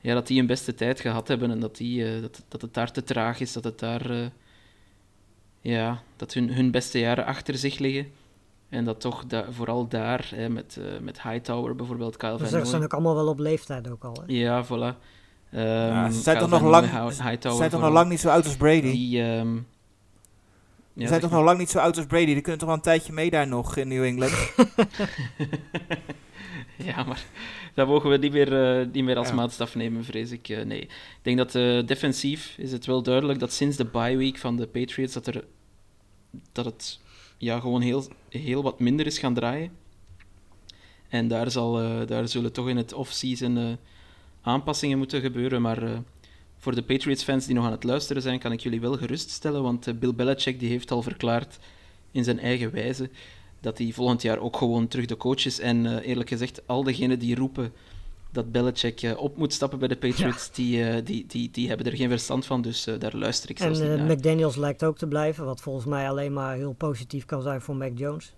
ja, 0.00 0.14
dat 0.14 0.26
die 0.26 0.40
een 0.40 0.46
beste 0.46 0.74
tijd 0.74 1.00
gehad 1.00 1.28
hebben 1.28 1.50
en 1.50 1.60
dat, 1.60 1.76
die, 1.76 2.20
dat, 2.20 2.44
dat 2.48 2.62
het 2.62 2.74
daar 2.74 2.92
te 2.92 3.02
traag 3.02 3.40
is, 3.40 3.52
dat 3.52 3.64
het 3.64 3.78
daar 3.78 4.32
ja, 5.66 6.02
dat 6.16 6.32
hun, 6.32 6.52
hun 6.52 6.70
beste 6.70 6.98
jaren 6.98 7.24
achter 7.24 7.58
zich 7.58 7.78
liggen. 7.78 8.12
En 8.68 8.84
dat 8.84 9.00
toch 9.00 9.26
da 9.26 9.44
vooral 9.50 9.88
daar, 9.88 10.30
hè, 10.34 10.48
met, 10.48 10.76
uh, 10.78 10.84
met 11.00 11.22
Hightower 11.22 11.74
bijvoorbeeld, 11.74 12.16
Kyle 12.16 12.38
Van 12.38 12.46
Ze 12.46 12.64
zijn 12.64 12.82
ook 12.82 12.92
allemaal 12.92 13.14
wel 13.14 13.28
op 13.28 13.38
leeftijd 13.38 13.90
ook 13.90 14.04
al. 14.04 14.22
Hè? 14.26 14.32
Ja, 14.32 14.64
voilà. 14.64 14.96
Um, 15.54 15.62
ja, 15.62 16.10
ze 16.10 16.20
zijn 16.20 16.38
toch 16.38 16.50
nog 16.50 16.62
lang, 16.62 17.12
zijn 17.12 17.38
toch 17.38 17.80
nog 17.80 17.92
lang 17.92 18.08
niet 18.08 18.20
zo 18.20 18.28
oud 18.28 18.44
als 18.44 18.56
Brady? 18.56 18.80
Die, 18.80 19.22
um, 19.22 19.66
ja, 20.92 21.02
ze 21.02 21.08
zijn 21.08 21.20
toch 21.20 21.30
nog 21.30 21.44
lang 21.44 21.58
niet 21.58 21.70
zo 21.70 21.78
oud 21.78 21.96
als 21.96 22.06
Brady? 22.06 22.24
Die 22.24 22.40
kunnen 22.40 22.58
toch 22.58 22.68
wel 22.68 22.76
een 22.76 22.82
tijdje 22.82 23.12
mee 23.12 23.30
daar 23.30 23.48
nog 23.48 23.76
in 23.76 23.88
New 23.88 24.04
England? 24.04 24.32
ja, 26.88 27.02
maar 27.02 27.24
dat 27.74 27.86
mogen 27.86 28.10
we 28.10 28.16
niet 28.16 28.32
meer, 28.32 28.80
uh, 28.80 28.86
niet 28.92 29.04
meer 29.04 29.16
als 29.16 29.28
ja. 29.28 29.34
maatstaf 29.34 29.74
nemen, 29.74 30.04
vrees 30.04 30.30
ik. 30.30 30.48
Uh, 30.48 30.62
nee. 30.62 30.80
Ik 30.80 31.20
denk 31.22 31.36
dat 31.36 31.54
uh, 31.54 31.86
defensief 31.86 32.54
is 32.58 32.72
het 32.72 32.86
wel 32.86 33.02
duidelijk 33.02 33.38
dat 33.38 33.52
sinds 33.52 33.76
de 33.76 33.84
bye 33.84 34.16
week 34.16 34.38
van 34.38 34.56
de 34.56 34.66
Patriots 34.66 35.12
dat, 35.12 35.26
er, 35.26 35.44
dat 36.52 36.64
het 36.64 37.00
ja, 37.38 37.60
gewoon 37.60 37.80
heel, 37.80 38.04
heel 38.28 38.62
wat 38.62 38.80
minder 38.80 39.06
is 39.06 39.18
gaan 39.18 39.34
draaien. 39.34 39.70
En 41.08 41.28
daar, 41.28 41.50
zal, 41.50 41.72
daar 42.06 42.28
zullen 42.28 42.52
toch 42.52 42.68
in 42.68 42.76
het 42.76 42.92
off-season 42.92 43.78
aanpassingen 44.42 44.98
moeten 44.98 45.20
gebeuren. 45.20 45.62
Maar 45.62 46.02
voor 46.56 46.74
de 46.74 46.82
Patriots-fans 46.82 47.46
die 47.46 47.54
nog 47.54 47.64
aan 47.64 47.70
het 47.72 47.84
luisteren 47.84 48.22
zijn, 48.22 48.38
kan 48.38 48.52
ik 48.52 48.60
jullie 48.60 48.80
wel 48.80 48.96
geruststellen. 48.96 49.62
Want 49.62 50.00
Bill 50.00 50.14
Belichick 50.14 50.60
die 50.60 50.68
heeft 50.68 50.90
al 50.90 51.02
verklaard 51.02 51.58
in 52.12 52.24
zijn 52.24 52.38
eigen 52.38 52.72
wijze 52.72 53.10
dat 53.60 53.78
hij 53.78 53.92
volgend 53.92 54.22
jaar 54.22 54.38
ook 54.38 54.56
gewoon 54.56 54.88
terug 54.88 55.06
de 55.06 55.16
coach 55.16 55.44
is. 55.44 55.60
En 55.60 55.98
eerlijk 55.98 56.28
gezegd, 56.28 56.66
al 56.66 56.82
degenen 56.82 57.18
die 57.18 57.34
roepen 57.34 57.72
dat 58.32 58.52
Belichick 58.52 59.02
uh, 59.02 59.18
op 59.18 59.36
moet 59.36 59.52
stappen 59.52 59.78
bij 59.78 59.88
de 59.88 59.96
Patriots, 59.96 60.50
die, 60.50 60.78
uh, 60.78 61.04
die, 61.04 61.26
die, 61.26 61.50
die 61.50 61.68
hebben 61.68 61.86
er 61.86 61.96
geen 61.96 62.08
verstand 62.08 62.46
van, 62.46 62.62
dus 62.62 62.84
daar 62.98 63.16
luister 63.16 63.50
ik 63.50 63.58
zelfs 63.58 63.80
en, 63.80 63.90
niet 63.90 63.98
naar. 63.98 64.16
McDaniels 64.16 64.56
lijkt 64.56 64.84
ook 64.84 64.98
te 64.98 65.06
blijven, 65.06 65.44
wat 65.44 65.60
volgens 65.60 65.86
mij 65.86 66.08
alleen 66.08 66.32
maar 66.32 66.54
heel 66.54 66.72
positief 66.72 67.24
kan 67.24 67.42
zijn 67.42 67.60
voor 67.60 67.76
Mac 67.76 67.98
Jones. 67.98 68.34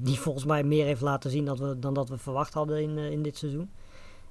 die 0.00 0.18
volgens 0.18 0.44
mij 0.44 0.64
meer 0.64 0.84
heeft 0.84 1.00
laten 1.00 1.30
zien 1.30 1.44
dat 1.44 1.58
we, 1.58 1.78
dan 1.78 1.94
dat 1.94 2.08
we 2.08 2.18
verwacht 2.18 2.54
hadden 2.54 2.82
in, 2.82 2.98
in 2.98 3.22
dit 3.22 3.36
seizoen. 3.36 3.70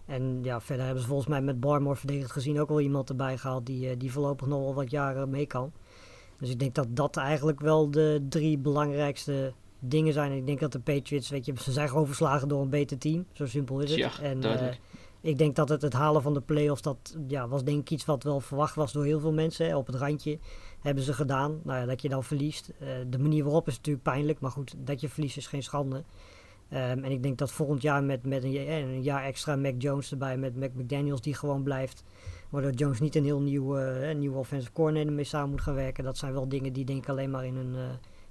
En 0.05 0.39
ja, 0.43 0.61
verder 0.61 0.85
hebben 0.85 1.03
ze 1.03 1.09
volgens 1.09 1.29
mij 1.29 1.41
met 1.41 1.59
Barmore 1.59 1.95
verdedigd 1.95 2.31
gezien 2.31 2.59
ook 2.59 2.69
wel 2.69 2.81
iemand 2.81 3.09
erbij 3.09 3.37
gehaald 3.37 3.65
die, 3.65 3.97
die 3.97 4.11
voorlopig 4.11 4.47
nog 4.47 4.59
wel 4.59 4.73
wat 4.73 4.91
jaren 4.91 5.29
mee 5.29 5.45
kan. 5.45 5.71
Dus 6.39 6.49
ik 6.49 6.59
denk 6.59 6.75
dat 6.75 6.87
dat 6.89 7.17
eigenlijk 7.17 7.59
wel 7.59 7.91
de 7.91 8.25
drie 8.29 8.57
belangrijkste 8.57 9.53
dingen 9.79 10.13
zijn. 10.13 10.31
En 10.31 10.37
ik 10.37 10.45
denk 10.45 10.59
dat 10.59 10.71
de 10.71 10.79
Patriots, 10.79 11.29
weet 11.29 11.45
je, 11.45 11.53
ze 11.61 11.71
zijn 11.71 11.89
gewoon 11.89 12.05
verslagen 12.05 12.47
door 12.47 12.61
een 12.61 12.69
beter 12.69 12.97
team. 12.97 13.25
Zo 13.33 13.45
simpel 13.45 13.79
is 13.79 13.89
het. 13.89 13.99
Ja, 13.99 14.19
en 14.21 14.43
uh, 14.45 14.67
ik 15.21 15.37
denk 15.37 15.55
dat 15.55 15.69
het, 15.69 15.81
het 15.81 15.93
halen 15.93 16.21
van 16.21 16.33
de 16.33 16.41
playoffs, 16.41 16.81
dat 16.81 17.17
ja, 17.27 17.47
was 17.47 17.63
denk 17.63 17.79
ik 17.79 17.89
iets 17.89 18.05
wat 18.05 18.23
wel 18.23 18.39
verwacht 18.39 18.75
was 18.75 18.91
door 18.91 19.05
heel 19.05 19.19
veel 19.19 19.33
mensen. 19.33 19.67
Hè. 19.67 19.75
Op 19.75 19.87
het 19.87 19.95
randje 19.95 20.39
hebben 20.81 21.03
ze 21.03 21.13
gedaan. 21.13 21.59
Nou 21.63 21.79
ja, 21.79 21.85
dat 21.85 22.01
je 22.01 22.09
dan 22.09 22.23
verliest. 22.23 22.71
Uh, 22.81 22.87
de 23.07 23.19
manier 23.19 23.43
waarop 23.43 23.67
is 23.67 23.75
natuurlijk 23.75 24.03
pijnlijk, 24.03 24.39
maar 24.39 24.51
goed, 24.51 24.75
dat 24.77 25.01
je 25.01 25.09
verliest 25.09 25.37
is 25.37 25.47
geen 25.47 25.63
schande. 25.63 26.03
Um, 26.73 27.03
en 27.03 27.11
ik 27.11 27.23
denk 27.23 27.37
dat 27.37 27.51
volgend 27.51 27.81
jaar 27.81 28.03
met, 28.03 28.25
met 28.25 28.43
een, 28.43 28.71
een, 28.71 29.01
jaar 29.01 29.23
extra 29.23 29.55
Mac 29.55 29.73
Jones 29.77 30.11
erbij, 30.11 30.37
met 30.37 30.55
Mac 30.55 30.69
McDaniels 30.73 31.21
die 31.21 31.33
gewoon 31.33 31.63
blijft. 31.63 32.03
Waardoor 32.49 32.71
Jones 32.71 32.99
niet 32.99 33.15
een 33.15 33.23
heel 33.23 33.41
nieuw, 33.41 33.79
uh, 33.79 34.15
nieuw 34.15 34.33
offensive 34.33 34.71
coordinator 34.71 35.13
mee 35.13 35.23
samen 35.23 35.49
moet 35.49 35.61
gaan 35.61 35.75
werken. 35.75 36.03
Dat 36.03 36.17
zijn 36.17 36.33
wel 36.33 36.49
dingen 36.49 36.73
die 36.73 36.85
denk 36.85 37.03
ik 37.03 37.09
alleen 37.09 37.31
maar 37.31 37.45
in 37.45 37.55
een, 37.55 37.75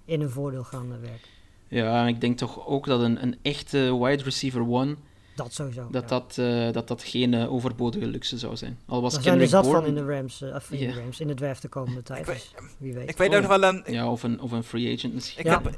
in 0.05 0.21
een 0.21 0.31
voordeel 0.31 0.65
gaan 0.65 0.89
werken. 0.89 1.36
Ja, 1.69 2.01
en 2.03 2.07
ik 2.09 2.21
denk 2.21 2.39
toch 2.39 2.67
ook 2.67 2.87
dat 2.87 3.01
een, 3.01 3.23
een 3.23 3.37
echte 3.43 3.99
wide 4.05 4.23
receiver 4.23 4.69
one 4.69 4.95
Dat 5.37 5.53
sowieso. 5.53 5.89
dat, 5.91 6.03
ja. 6.03 6.09
dat, 6.09 6.39
eh, 6.39 6.73
dat 6.73 6.89
dat 6.89 7.03
geen 7.03 7.35
eh, 7.35 7.53
overbodige 7.53 8.07
luxe 8.07 8.39
zou 8.39 8.57
zijn. 8.57 8.79
Al 8.87 9.03
was 9.03 9.13
Daar 9.15 9.23
zijn 9.23 9.35
er 9.35 9.41
Kendrick 9.41 9.65
zat 9.65 9.75
van 9.75 9.87
in 9.87 9.95
de 9.95 10.15
Rams, 10.15 10.43
eh, 10.43 10.55
of 10.55 10.71
in 10.71 10.89
de 10.89 10.95
Rams, 11.01 11.21
in 11.21 11.27
de 11.27 11.35
draft 11.35 11.63
de 11.63 11.69
komende 11.69 12.03
tijd. 12.03 12.21
Ik 12.21 12.27
weet- 12.27 12.51
dus 12.59 12.65
wie 12.79 12.95
weet. 12.95 13.11
Ik 13.11 13.17
weet 13.17 13.35
ook 13.35 13.41
nog 13.43 13.59
wel 13.59 13.63
een... 13.63 13.79
Ik, 13.85 13.91
Ja, 13.93 14.11
of 14.11 14.23
een, 14.23 14.41
of 14.41 14.53
een 14.53 14.63
free 14.63 14.97
agent 14.97 15.15
misschien. 15.15 15.39
ik 15.41 15.47
Ja. 15.47 15.63
heb, 15.63 15.75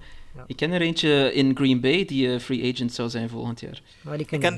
Ik 0.46 0.56
ken 0.56 0.72
er 0.72 0.80
eentje 0.80 1.32
in 1.34 1.56
Green 1.56 1.80
Bay 1.80 2.04
die 2.04 2.40
free 2.40 2.72
agent 2.72 2.92
zou 2.94 3.08
zijn 3.08 3.28
volgend 3.28 3.60
jaar. 3.60 3.82
Maar 4.00 4.16
die 4.16 4.26
ken 4.26 4.36
Ik 4.36 4.44
ken- 4.44 4.54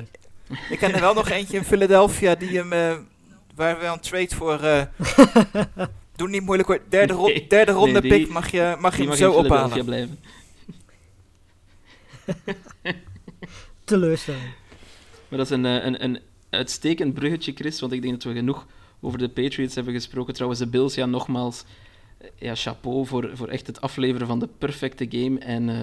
niet. 0.48 0.58
ik 0.70 0.78
ken 0.78 0.94
er 0.94 1.00
wel 1.00 1.14
nog 1.14 1.28
eentje 1.30 1.56
in 1.56 1.64
Philadelphia 1.64 2.34
die 2.34 2.56
hem... 2.56 2.72
eh, 2.72 2.96
waar 3.54 3.78
we 3.78 3.84
een 3.86 4.00
trade 4.00 4.34
voor... 4.34 4.60
eh 4.60 4.82
Doe 6.16 6.28
niet 6.28 6.42
moeilijk 6.42 6.68
hoor. 6.68 6.80
Derde, 6.88 7.12
ro- 7.12 7.26
Nee. 7.26 7.46
derde 7.48 7.72
ronde 7.72 8.00
Nee, 8.00 8.10
die- 8.10 8.10
pick 8.20 8.28
mag 8.32 8.50
je, 8.50 8.76
mag 8.80 8.92
je 8.92 8.98
hem 8.98 9.08
mag 9.08 9.16
zo 9.18 9.32
ophalen. 9.32 9.84
blijven. 9.84 10.18
Teleurstelling. 13.84 14.52
Maar 15.28 15.38
dat 15.38 15.50
is 15.50 15.56
een, 15.56 15.66
eh, 15.66 15.84
een, 15.84 16.04
een 16.04 16.18
uitstekend 16.50 17.14
bruggetje, 17.14 17.52
Chris, 17.52 17.80
want 17.80 17.92
ik 17.92 18.02
denk 18.02 18.14
dat 18.14 18.22
we 18.32 18.38
genoeg 18.38 18.66
over 19.00 19.18
de 19.18 19.28
Patriots 19.28 19.74
hebben 19.74 19.92
gesproken. 19.94 20.34
Trouwens, 20.34 20.60
de 20.60 20.66
Bills, 20.68 20.94
ja, 20.94 21.06
nogmaals, 21.06 21.64
eh, 22.18 22.28
ja, 22.38 22.54
chapeau 22.54 23.06
voor, 23.06 23.30
voor 23.34 23.48
echt 23.48 23.66
het 23.66 23.80
afleveren 23.80 24.26
van 24.26 24.38
de 24.38 24.48
perfecte 24.58 25.06
game. 25.10 25.38
En 25.38 25.68
eh, 25.68 25.76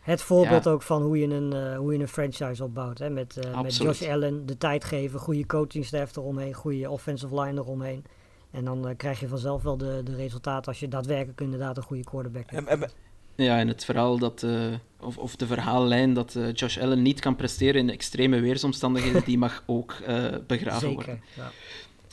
Het 0.00 0.22
voorbeeld 0.22 0.64
Ja. 0.64 0.70
ook 0.70 0.82
van 0.82 1.02
hoe 1.02 1.18
je 1.18 1.26
een, 1.26 1.52
eh, 1.52 1.76
hoe 1.76 1.92
je 1.92 1.98
een 1.98 2.08
franchise 2.08 2.64
opbouwt. 2.64 2.98
Hè? 2.98 3.10
Met, 3.10 3.36
eh, 3.36 3.60
met. 3.60 3.76
Josh 3.76 4.02
Allen 4.02 4.46
de 4.46 4.58
tijd 4.58 4.84
geven, 4.84 5.20
goede 5.20 5.46
coachingstaff 5.46 6.16
eromheen, 6.16 6.54
goede 6.54 6.90
offensive 6.90 7.40
line 7.40 7.60
eromheen. 7.60 8.04
En 8.50 8.64
dan 8.64 8.88
eh, 8.88 8.96
krijg 8.96 9.20
je 9.20 9.28
vanzelf 9.28 9.62
wel 9.62 9.76
de, 9.76 10.00
de 10.04 10.16
resultaten 10.16 10.66
als 10.68 10.80
je 10.80 10.88
daadwerkelijk 10.88 11.40
inderdaad 11.40 11.76
een 11.76 11.82
goede 11.82 12.04
quarterback 12.04 12.50
hebt. 12.50 12.68
En, 12.68 12.80
en, 12.82 12.90
ja, 13.36 13.58
en 13.58 13.68
het 13.68 13.84
verhaal 13.84 14.18
dat, 14.18 14.42
eh, 14.42 14.72
of, 15.00 15.18
of 15.18 15.36
de 15.36 15.46
verhaallijn 15.46 16.14
dat 16.14 16.34
eh, 16.34 16.52
Josh 16.52 16.78
Allen 16.78 17.02
niet 17.02 17.20
kan 17.20 17.36
presteren 17.36 17.80
in 17.80 17.90
extreme 17.90 18.40
weersomstandigheden, 18.40 19.22
die 19.24 19.38
mag 19.38 19.62
ook 19.66 19.92
eh, 19.92 20.24
begraven 20.46 20.92
worden. 20.92 21.20
Ja. 21.36 21.52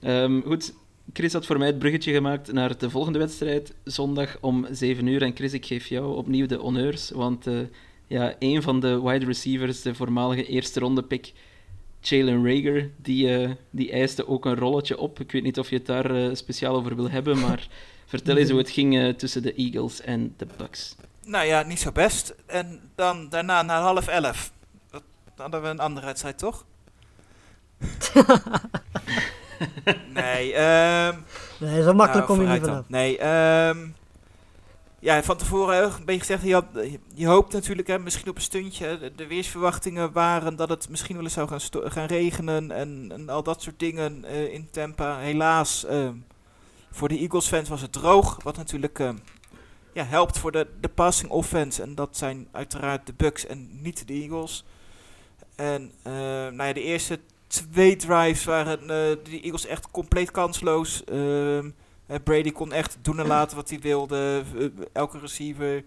Ehm, 0.02 0.42
goed, 0.42 0.74
Chris 1.14 1.34
had 1.34 1.46
voor 1.46 1.58
mij 1.58 1.68
het 1.68 1.80
bruggetje 1.80 2.14
gemaakt 2.14 2.52
naar 2.52 2.78
de 2.78 2.90
volgende 2.90 3.20
wedstrijd, 3.20 3.74
zondag 3.84 4.38
om 4.40 4.68
7 4.72 5.08
uur. 5.08 5.22
En 5.22 5.36
Chris, 5.36 5.54
ik 5.54 5.66
geef 5.66 5.88
jou 5.88 6.16
opnieuw 6.16 6.46
de 6.46 6.56
honneurs, 6.56 7.10
want 7.10 7.46
ja, 8.08 8.36
een 8.40 8.62
van 8.62 8.80
de 8.80 9.02
wide 9.02 9.26
receivers, 9.26 9.82
de 9.82 9.96
voormalige 9.96 10.46
eerste 10.46 10.80
ronde 10.80 11.04
pick, 11.04 11.34
Jalen 12.00 12.46
Rager, 12.46 12.90
die, 13.02 13.48
die 13.70 13.92
eiste 13.92 14.28
ook 14.28 14.46
een 14.46 14.56
rolletje 14.56 14.98
op. 14.98 15.20
Ik 15.20 15.32
weet 15.32 15.44
niet 15.44 15.60
of 15.60 15.70
je 15.70 15.76
het 15.76 15.86
daar 15.86 16.38
speciaal 16.38 16.76
over 16.76 16.96
wil 16.96 17.10
hebben, 17.10 17.40
maar 17.40 17.68
vertel 18.06 18.38
eens 18.38 18.50
hoe 18.50 18.60
het 18.60 18.70
ging 18.70 19.14
tussen 19.18 19.42
de 19.42 19.54
Eagles 19.54 20.02
en 20.02 20.34
de 20.38 20.48
Bucks. 20.58 20.96
Nou 21.32 21.46
ja, 21.46 21.62
niet 21.63 21.80
zo 21.80 21.91
best. 21.91 22.36
En 22.46 22.91
dan 22.96 23.30
daarna 23.30 23.62
naar 23.62 23.82
half 23.82 24.08
elf. 24.08 24.52
Dat- 24.89 25.04
Dan 25.26 25.52
hadden 25.52 25.62
we 25.62 25.67
een 25.67 25.80
andere 25.80 26.06
wedstrijd, 26.06 26.38
toch? 26.38 26.65
nee, 30.13 30.54
ehm... 30.54 31.15
Nee, 31.60 31.84
zo 31.84 31.94
makkelijk 31.94 32.28
Nou, 32.28 32.39
kom 32.39 32.41
je 32.41 32.54
niet 32.54 32.63
vanaf. 32.63 32.89
Nee, 32.89 33.17
ehm 33.17 33.78
ja, 35.02 35.24
van 35.24 35.38
tevoren 35.38 35.76
heel 35.76 35.86
een 35.98 36.06
beetje 36.06 36.20
gezegd, 36.20 36.44
je, 36.44 36.54
had, 36.54 36.65
je, 37.13 37.28
hoopt 37.28 37.54
natuurlijk 37.54 37.88
hè, 37.88 38.00
misschien 38.00 38.30
op 38.30 38.36
een 38.36 38.41
stuntje. 38.41 38.98
De, 39.00 39.15
de 39.15 39.28
weersverwachtingen 39.28 40.12
waren 40.12 40.56
dat 40.56 40.70
het 40.70 40.89
misschien 40.89 41.15
wel 41.15 41.24
eens 41.24 41.34
zou 41.34 41.48
gaan, 41.48 41.91
gaan 41.91 42.06
regenen 42.06 42.72
en, 42.72 43.12
en 43.12 43.30
al 43.30 43.44
dat 43.44 43.62
soort 43.62 43.80
dingen 43.80 44.26
eh, 44.26 44.54
in 44.54 44.70
Tampa. 44.72 45.17
Helaas, 45.17 45.86
ehm, 45.86 46.13
voor 46.91 47.08
de 47.08 47.17
Eagles 47.17 47.48
fans 47.48 47.70
was 47.70 47.82
het 47.82 47.91
droog, 47.91 48.44
wat 48.44 48.58
natuurlijk 48.58 49.00
ja, 49.93 50.04
helpt 50.04 50.38
voor 50.38 50.51
de, 50.51 50.67
de 50.82 50.89
passing 50.89 51.32
offense. 51.32 51.82
En 51.82 51.95
dat 51.95 52.17
zijn 52.17 52.47
uiteraard 52.51 53.06
de 53.06 53.13
Bucks 53.17 53.45
en 53.45 53.69
niet 53.82 54.08
de 54.08 54.13
Eagles. 54.13 54.65
En 55.56 55.91
ehm, 56.04 56.56
nou 56.56 56.63
ja, 56.63 56.73
de 56.73 56.84
eerste 56.84 57.19
twee 57.47 57.95
drives 57.95 58.43
waren 58.43 58.80
eh, 58.80 58.88
de 59.23 59.39
Eagles 59.41 59.65
echt 59.65 59.91
compleet 59.91 60.32
kansloos. 60.32 61.04
Ehm, 61.04 61.69
eh, 62.06 62.17
Brady 62.23 62.51
kon 62.51 62.71
echt 62.71 62.97
doen 63.01 63.19
en 63.19 63.27
laten 63.27 63.58
wat 63.58 63.69
hij 63.69 63.80
wilde. 63.80 64.43
Eh, 64.58 64.65
elke 64.93 65.19
receiver 65.19 65.84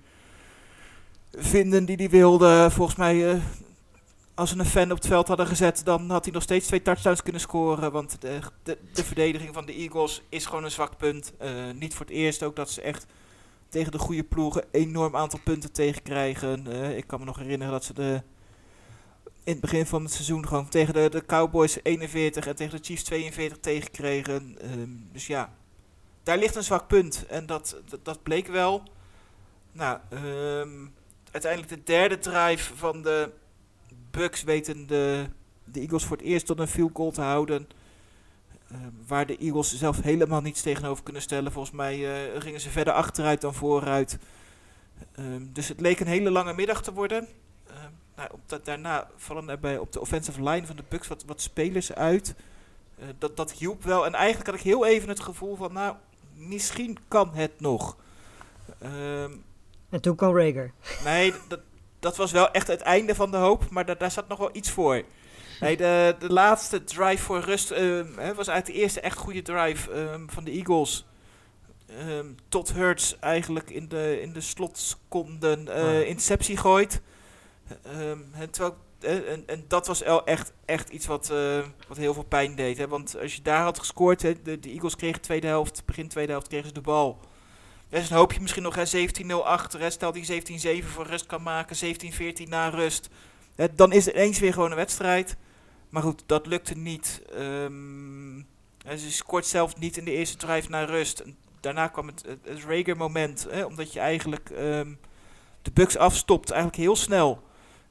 vinden 1.37 1.85
die 1.85 1.97
hij 1.97 2.11
wilde. 2.11 2.69
Volgens 2.71 2.97
mij, 2.97 3.31
eh, 3.31 3.41
als 4.35 4.51
ze 4.51 4.59
een 4.59 4.65
fan 4.65 4.91
op 4.91 4.97
het 4.97 5.07
veld 5.07 5.29
hadden 5.29 5.47
gezet, 5.47 5.85
dan 5.85 6.11
had 6.11 6.25
hij 6.25 6.33
nog 6.33 6.43
steeds 6.43 6.67
twee 6.67 6.83
touchdowns 6.83 7.23
kunnen 7.23 7.41
scoren. 7.41 7.93
Want 7.93 8.21
de, 8.21 8.39
de, 8.63 8.79
de 8.93 9.05
verdediging 9.05 9.55
van 9.55 9.67
de 9.67 9.75
Eagles 9.75 10.23
is 10.29 10.47
gewoon 10.47 10.65
een 10.65 10.71
zwak 10.71 10.97
punt. 10.97 11.33
Eh, 11.39 11.51
niet 11.75 11.95
voor 11.95 12.07
het 12.07 12.15
eerst 12.15 12.43
ook 12.43 12.57
dat 12.57 12.71
ze 12.71 12.81
echt 12.81 13.07
tegen 13.75 13.93
de 13.93 13.99
goede 13.99 14.25
ploegen 14.25 14.65
enorm 14.71 15.17
aantal 15.17 15.41
punten 15.45 15.73
tegenkrijgen. 15.73 16.67
Eh, 16.67 16.97
ik 16.97 17.07
kan 17.07 17.19
me 17.19 17.25
nog 17.25 17.39
herinneren 17.39 17.73
dat 17.73 17.85
ze 17.85 17.93
de, 17.93 18.23
in 19.45 19.53
het 19.53 19.61
begin 19.61 19.87
van 19.87 20.03
het 20.03 20.13
seizoen 20.13 20.47
gewoon 20.47 20.69
tegen 20.69 20.95
de, 20.95 21.09
de 21.11 21.27
Cowboys 21.27 21.79
41 21.83 22.47
en 22.47 22.57
tegen 22.57 22.77
de 22.77 22.85
Chiefs 22.85 23.03
42 23.03 23.59
tegenkregen. 23.59 24.57
Ehm, 24.61 24.91
dus 25.13 25.27
ja, 25.27 25.53
daar 26.23 26.39
ligt 26.39 26.55
een 26.55 26.65
zwak 26.65 26.89
punt. 26.89 27.27
En 27.27 27.47
dat, 27.47 27.77
dat, 28.03 28.23
bleek 28.23 28.47
wel. 28.47 28.83
Nou, 29.73 29.99
ehm, 30.09 30.87
uiteindelijk 31.31 31.73
de 31.73 31.83
derde 31.83 32.19
drive 32.19 32.77
van 32.77 33.03
de 33.03 33.31
Bucks 34.11 34.43
weten 34.43 34.87
de, 34.87 35.27
de 35.65 35.81
Eagles 35.81 36.05
voor 36.05 36.17
het 36.17 36.27
eerst 36.27 36.47
tot 36.47 36.59
een 36.59 36.69
field 36.69 36.91
goal 36.95 37.11
te 37.11 37.23
houden. 37.23 37.69
Ehm, 38.75 38.91
waar 39.07 39.27
de 39.27 39.37
Eagles 39.37 39.79
zelf 39.79 40.01
helemaal 40.03 40.41
niets 40.41 40.63
tegenover 40.63 41.05
kunnen 41.05 41.23
stellen. 41.23 41.53
Volgens 41.53 41.75
mij 41.77 41.95
eh, 42.35 42.41
gingen 42.41 42.61
ze 42.61 42.71
verder 42.71 42.93
achteruit 42.93 43.41
dan 43.41 43.55
vooruit. 43.55 44.19
Ehm, 45.15 45.43
dus 45.53 45.69
het 45.69 45.81
leek 45.81 46.01
een 46.01 46.07
hele 46.07 46.31
lange 46.31 46.53
middag 46.55 46.83
te 46.83 46.93
worden. 46.93 47.29
Ehm, 47.67 47.91
nou, 48.17 48.29
op 48.33 48.41
dat, 48.47 48.65
daarna 48.65 49.09
vallen 49.17 49.49
er 49.49 49.59
bij, 49.59 49.79
op 49.79 49.93
de 49.93 50.01
offensive 50.01 50.43
line 50.43 50.67
van 50.67 50.77
de 50.77 50.85
Bucks 50.89 51.09
wat, 51.09 51.25
wat 51.27 51.41
spelers 51.41 51.93
uit. 51.93 52.35
Eh, 52.99 53.07
dat, 53.19 53.37
dat 53.37 53.53
hielp 53.53 53.83
wel. 53.85 54.07
En 54.07 54.15
eigenlijk 54.15 54.47
had 54.47 54.57
ik 54.59 54.63
heel 54.65 54.87
even 54.87 55.09
het 55.09 55.21
gevoel 55.21 55.57
van, 55.57 55.73
nou, 55.73 55.95
misschien 56.35 56.99
kan 57.09 57.31
het 57.35 57.61
nog. 57.61 57.97
Ehm, 58.79 59.33
En 59.91 60.01
toen 60.01 60.17
kwam 60.17 60.37
Rager. 60.39 60.73
nee, 61.05 61.33
dat, 61.49 61.61
dat 61.99 62.17
was 62.17 62.33
wel 62.33 62.51
echt 62.51 62.67
het 62.67 62.81
einde 62.81 63.15
van 63.15 63.31
de 63.31 63.37
hoop, 63.37 63.71
maar 63.71 63.85
da- 63.87 63.95
daar 63.95 64.11
zat 64.11 64.29
nog 64.29 64.39
wel 64.39 64.51
iets 64.53 64.71
voor. 64.71 65.03
Nee, 65.61 65.77
de, 65.77 66.17
de 66.19 66.33
laatste 66.33 66.85
drive 66.85 67.23
voor 67.23 67.41
rust 67.41 67.71
ehm, 67.71 68.15
was 68.15 68.49
eigenlijk 68.49 68.67
de 68.67 68.73
eerste 68.73 69.01
echt 69.01 69.19
goede 69.19 69.43
drive 69.43 69.91
ehm, 69.93 70.23
van 70.27 70.45
de 70.45 70.51
Eagles. 70.51 71.07
Ehm, 71.87 72.27
tot 72.49 72.73
Hurts 72.73 73.19
eigenlijk 73.19 73.71
in 73.71 73.89
de, 73.89 74.21
in 74.21 74.33
de 74.33 74.41
slotseconden 74.41 75.69
Ah. 75.69 76.01
interceptie 76.07 76.57
gooit. 76.57 77.01
En, 78.33 78.51
terwijl, 78.51 78.77
en, 79.01 79.43
en 79.47 79.65
dat 79.69 79.87
was 79.87 80.03
echt, 80.25 80.53
echt 80.65 80.89
iets 80.89 81.07
wat, 81.07 81.33
wat 81.89 81.97
heel 81.97 82.15
veel 82.15 82.25
pijn 82.25 82.55
deed. 82.55 82.79
Hè? 82.79 82.89
Want 82.89 83.17
als 83.21 83.35
je 83.35 83.43
daar 83.43 83.63
had 83.63 83.79
gescoord, 83.79 84.23
hè, 84.23 84.43
de, 84.43 84.59
de 84.59 84.71
Eagles 84.71 84.97
kregen 84.97 85.21
tweede 85.21 85.47
helft, 85.47 85.83
begin 85.85 86.09
tweede 86.09 86.33
helft 86.33 86.49
kregen 86.49 86.67
ze 86.69 86.75
de 86.75 86.81
bal. 86.81 87.19
Ja, 87.89 87.99
dus 87.99 88.09
dan 88.09 88.19
hoop 88.19 88.33
je 88.33 88.41
misschien 88.41 88.63
nog 88.63 88.75
hè, 88.75 88.87
17-0 88.87 89.45
achter. 89.45 89.81
Hè, 89.81 89.91
stel 89.91 90.13
die 90.13 90.83
17-7 90.83 90.87
voor 90.87 91.07
rust 91.07 91.27
kan 91.27 91.43
maken, 91.43 91.77
17-14 91.77 92.49
na 92.49 92.69
rust. 92.69 93.09
Hè, 93.55 93.75
dan 93.75 93.93
is 93.93 94.05
het 94.05 94.15
eens 94.15 94.39
weer 94.39 94.53
gewoon 94.53 94.71
een 94.71 94.77
wedstrijd. 94.77 95.37
Maar 95.95 96.03
goed, 96.03 96.23
dat 96.27 96.47
lukte 96.47 96.75
niet. 96.77 97.23
Hè, 98.85 98.99
ze 98.99 99.13
scoort 99.13 99.47
zelf 99.47 99.77
niet 99.77 99.97
in 99.97 100.05
de 100.05 100.11
eerste 100.11 100.37
drive 100.37 100.71
naar 100.71 100.89
rust. 100.89 101.23
Daarna 101.61 101.89
kwam 101.89 102.07
het, 102.07 102.23
het, 102.27 102.39
het 102.43 102.65
Rager 102.65 102.97
moment. 102.97 103.47
Hè, 103.51 103.65
omdat 103.65 103.93
je 103.93 104.01
eigenlijk 104.01 104.51
ehm, 104.51 104.93
de 105.63 105.71
Bucks 105.71 105.97
afstopt. 105.97 106.51
Eigenlijk 106.51 106.83
heel 106.83 106.97
snel. 106.97 107.43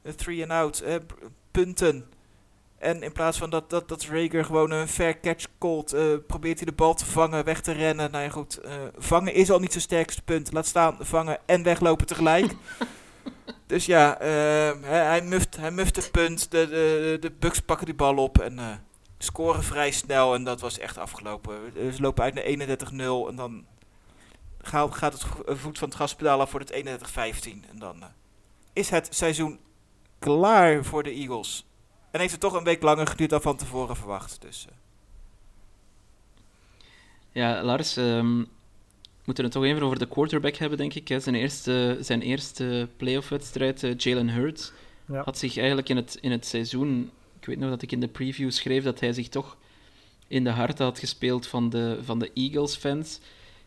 Eh, 0.01 0.13
three 0.13 0.41
and 0.41 0.51
out. 0.51 0.83
punten. 1.51 2.05
En 2.77 3.03
in 3.03 3.11
plaats 3.11 3.37
van 3.37 3.49
dat, 3.49 3.69
dat, 3.69 3.87
dat 3.87 4.03
Rager 4.03 4.45
gewoon 4.45 4.71
een 4.71 4.87
fair 4.87 5.19
catch 5.19 5.45
called, 5.59 5.93
eh, 5.93 6.03
probeert 6.27 6.57
hij 6.57 6.65
de 6.65 6.75
bal 6.75 6.93
te 6.93 7.05
vangen, 7.05 7.45
weg 7.45 7.61
te 7.61 7.71
rennen. 7.71 8.11
Nou 8.11 8.23
ja, 8.23 8.29
goed, 8.29 8.57
eh, 8.57 8.73
vangen 8.97 9.33
is 9.33 9.51
al 9.51 9.59
niet 9.59 9.71
zijn 9.71 9.83
sterkste 9.83 10.21
punt. 10.21 10.51
Laat 10.51 10.65
staan, 10.65 10.97
vangen 10.99 11.39
en 11.45 11.63
weglopen 11.63 12.05
tegelijk. 12.05 12.51
dus 13.65 13.85
ja, 13.85 14.17
hij, 14.19 15.03
hij, 15.05 15.21
muft, 15.21 15.57
hij 15.57 15.71
muft 15.71 15.95
het 15.95 16.11
punt. 16.11 16.51
De, 16.51 16.67
de, 16.67 17.17
de 17.19 17.31
Bucks 17.31 17.59
pakken 17.59 17.85
die 17.85 17.95
bal 17.95 18.15
op 18.17 18.39
en 18.39 18.59
eh, 18.59 18.75
scoren 19.17 19.63
vrij 19.63 19.91
snel. 19.91 20.33
En 20.33 20.43
dat 20.43 20.61
was 20.61 20.77
echt 20.79 20.97
afgelopen. 20.97 21.55
Eh, 21.75 21.91
Ze 21.91 22.01
lopen 22.01 22.23
uit 22.23 22.33
naar 22.33 22.77
31-0 22.77 23.29
en 23.29 23.35
dan 23.35 23.65
gaat, 24.61 25.13
het 25.13 25.25
eh, 25.47 25.55
voet 25.55 25.77
van 25.77 25.87
het 25.87 25.97
gaspedaal 25.97 26.41
af 26.41 26.49
voor 26.49 26.59
het 26.59 26.73
31-15. 26.73 27.69
En 27.69 27.79
dan 27.79 28.03
is 28.73 28.89
het 28.89 29.15
seizoen 29.15 29.59
klaar 30.19 30.83
voor 30.83 31.03
de 31.03 31.11
Eagles. 31.11 31.65
En 32.11 32.19
heeft 32.19 32.31
het 32.31 32.41
toch 32.41 32.53
een 32.53 32.63
week 32.63 32.81
langer 32.81 33.07
geduurd 33.07 33.29
dan 33.29 33.41
van 33.41 33.57
tevoren 33.57 33.95
verwacht. 33.95 34.41
Dus, 34.41 34.67
Ja, 37.31 37.63
Lars, 37.63 37.97
ehm, 37.97 38.43
moeten 39.25 39.43
het 39.43 39.53
toch 39.53 39.63
even 39.63 39.83
over 39.83 39.99
de 39.99 40.07
quarterback 40.07 40.55
hebben, 40.55 40.77
denk 40.77 40.93
ik. 40.93 41.07
hè. 41.07 41.19
Zijn 41.19 41.35
eerste, 41.35 41.97
zijn 42.01 42.21
eerste 42.21 42.87
playoff-wedstrijd, 42.97 43.83
eh, 43.83 43.97
Jalen 43.97 44.29
Hurts, 44.29 44.71
Ja. 45.05 45.21
had 45.23 45.37
zich 45.37 45.57
eigenlijk 45.57 45.89
in 45.89 45.95
het, 45.95 46.17
in 46.21 46.31
het 46.31 46.45
seizoen... 46.45 47.09
Ik 47.39 47.45
weet 47.49 47.59
nog 47.59 47.69
dat 47.69 47.81
ik 47.81 47.91
in 47.91 47.99
de 47.99 48.07
preview 48.07 48.51
schreef 48.51 48.83
dat 48.83 48.99
hij 48.99 49.13
zich 49.13 49.29
toch 49.29 49.57
in 50.27 50.43
de 50.43 50.49
harten 50.49 50.85
had 50.85 50.99
gespeeld 50.99 51.47
van 51.47 51.69
de, 51.69 51.97
van 52.03 52.19
de 52.19 52.31
Eagles-fans. 52.33 53.19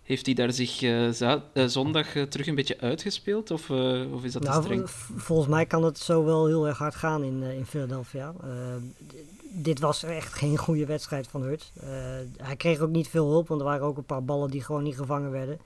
Heeft 0.02 0.26
hij 0.26 0.34
daar 0.34 0.52
zich 0.52 0.82
eh, 0.82 1.08
za- 1.10 1.44
eh, 1.52 1.66
zondag 1.66 2.06
terug 2.28 2.46
een 2.46 2.54
beetje 2.54 2.80
uitgespeeld? 2.80 3.50
Of, 3.50 3.70
of 4.12 4.24
is 4.24 4.32
dat 4.32 4.42
te 4.42 4.48
Nou, 4.48 4.62
streng? 4.62 4.90
v- 4.90 5.10
volgens 5.16 5.48
mij 5.48 5.66
kan 5.66 5.82
het 5.84 5.98
zo 5.98 6.24
wel 6.24 6.46
heel 6.46 6.66
erg 6.66 6.78
hard 6.78 6.94
gaan 6.94 7.22
in, 7.24 7.42
in 7.42 7.66
Philadelphia. 7.66 8.32
D- 8.32 9.14
dit 9.58 9.80
was 9.80 10.02
echt 10.02 10.32
geen 10.32 10.56
goede 10.56 10.86
wedstrijd 10.86 11.28
van 11.28 11.42
Hurts. 11.42 11.72
Eh, 11.80 11.88
hij 12.36 12.56
kreeg 12.56 12.80
ook 12.80 12.90
niet 12.90 13.08
veel 13.08 13.28
hulp, 13.28 13.48
want 13.48 13.60
er 13.60 13.66
waren 13.66 13.86
ook 13.86 13.96
een 13.96 14.04
paar 14.04 14.24
ballen 14.24 14.50
die 14.50 14.62
gewoon 14.62 14.82
niet 14.82 14.96
gevangen 14.96 15.30
werden. 15.30 15.58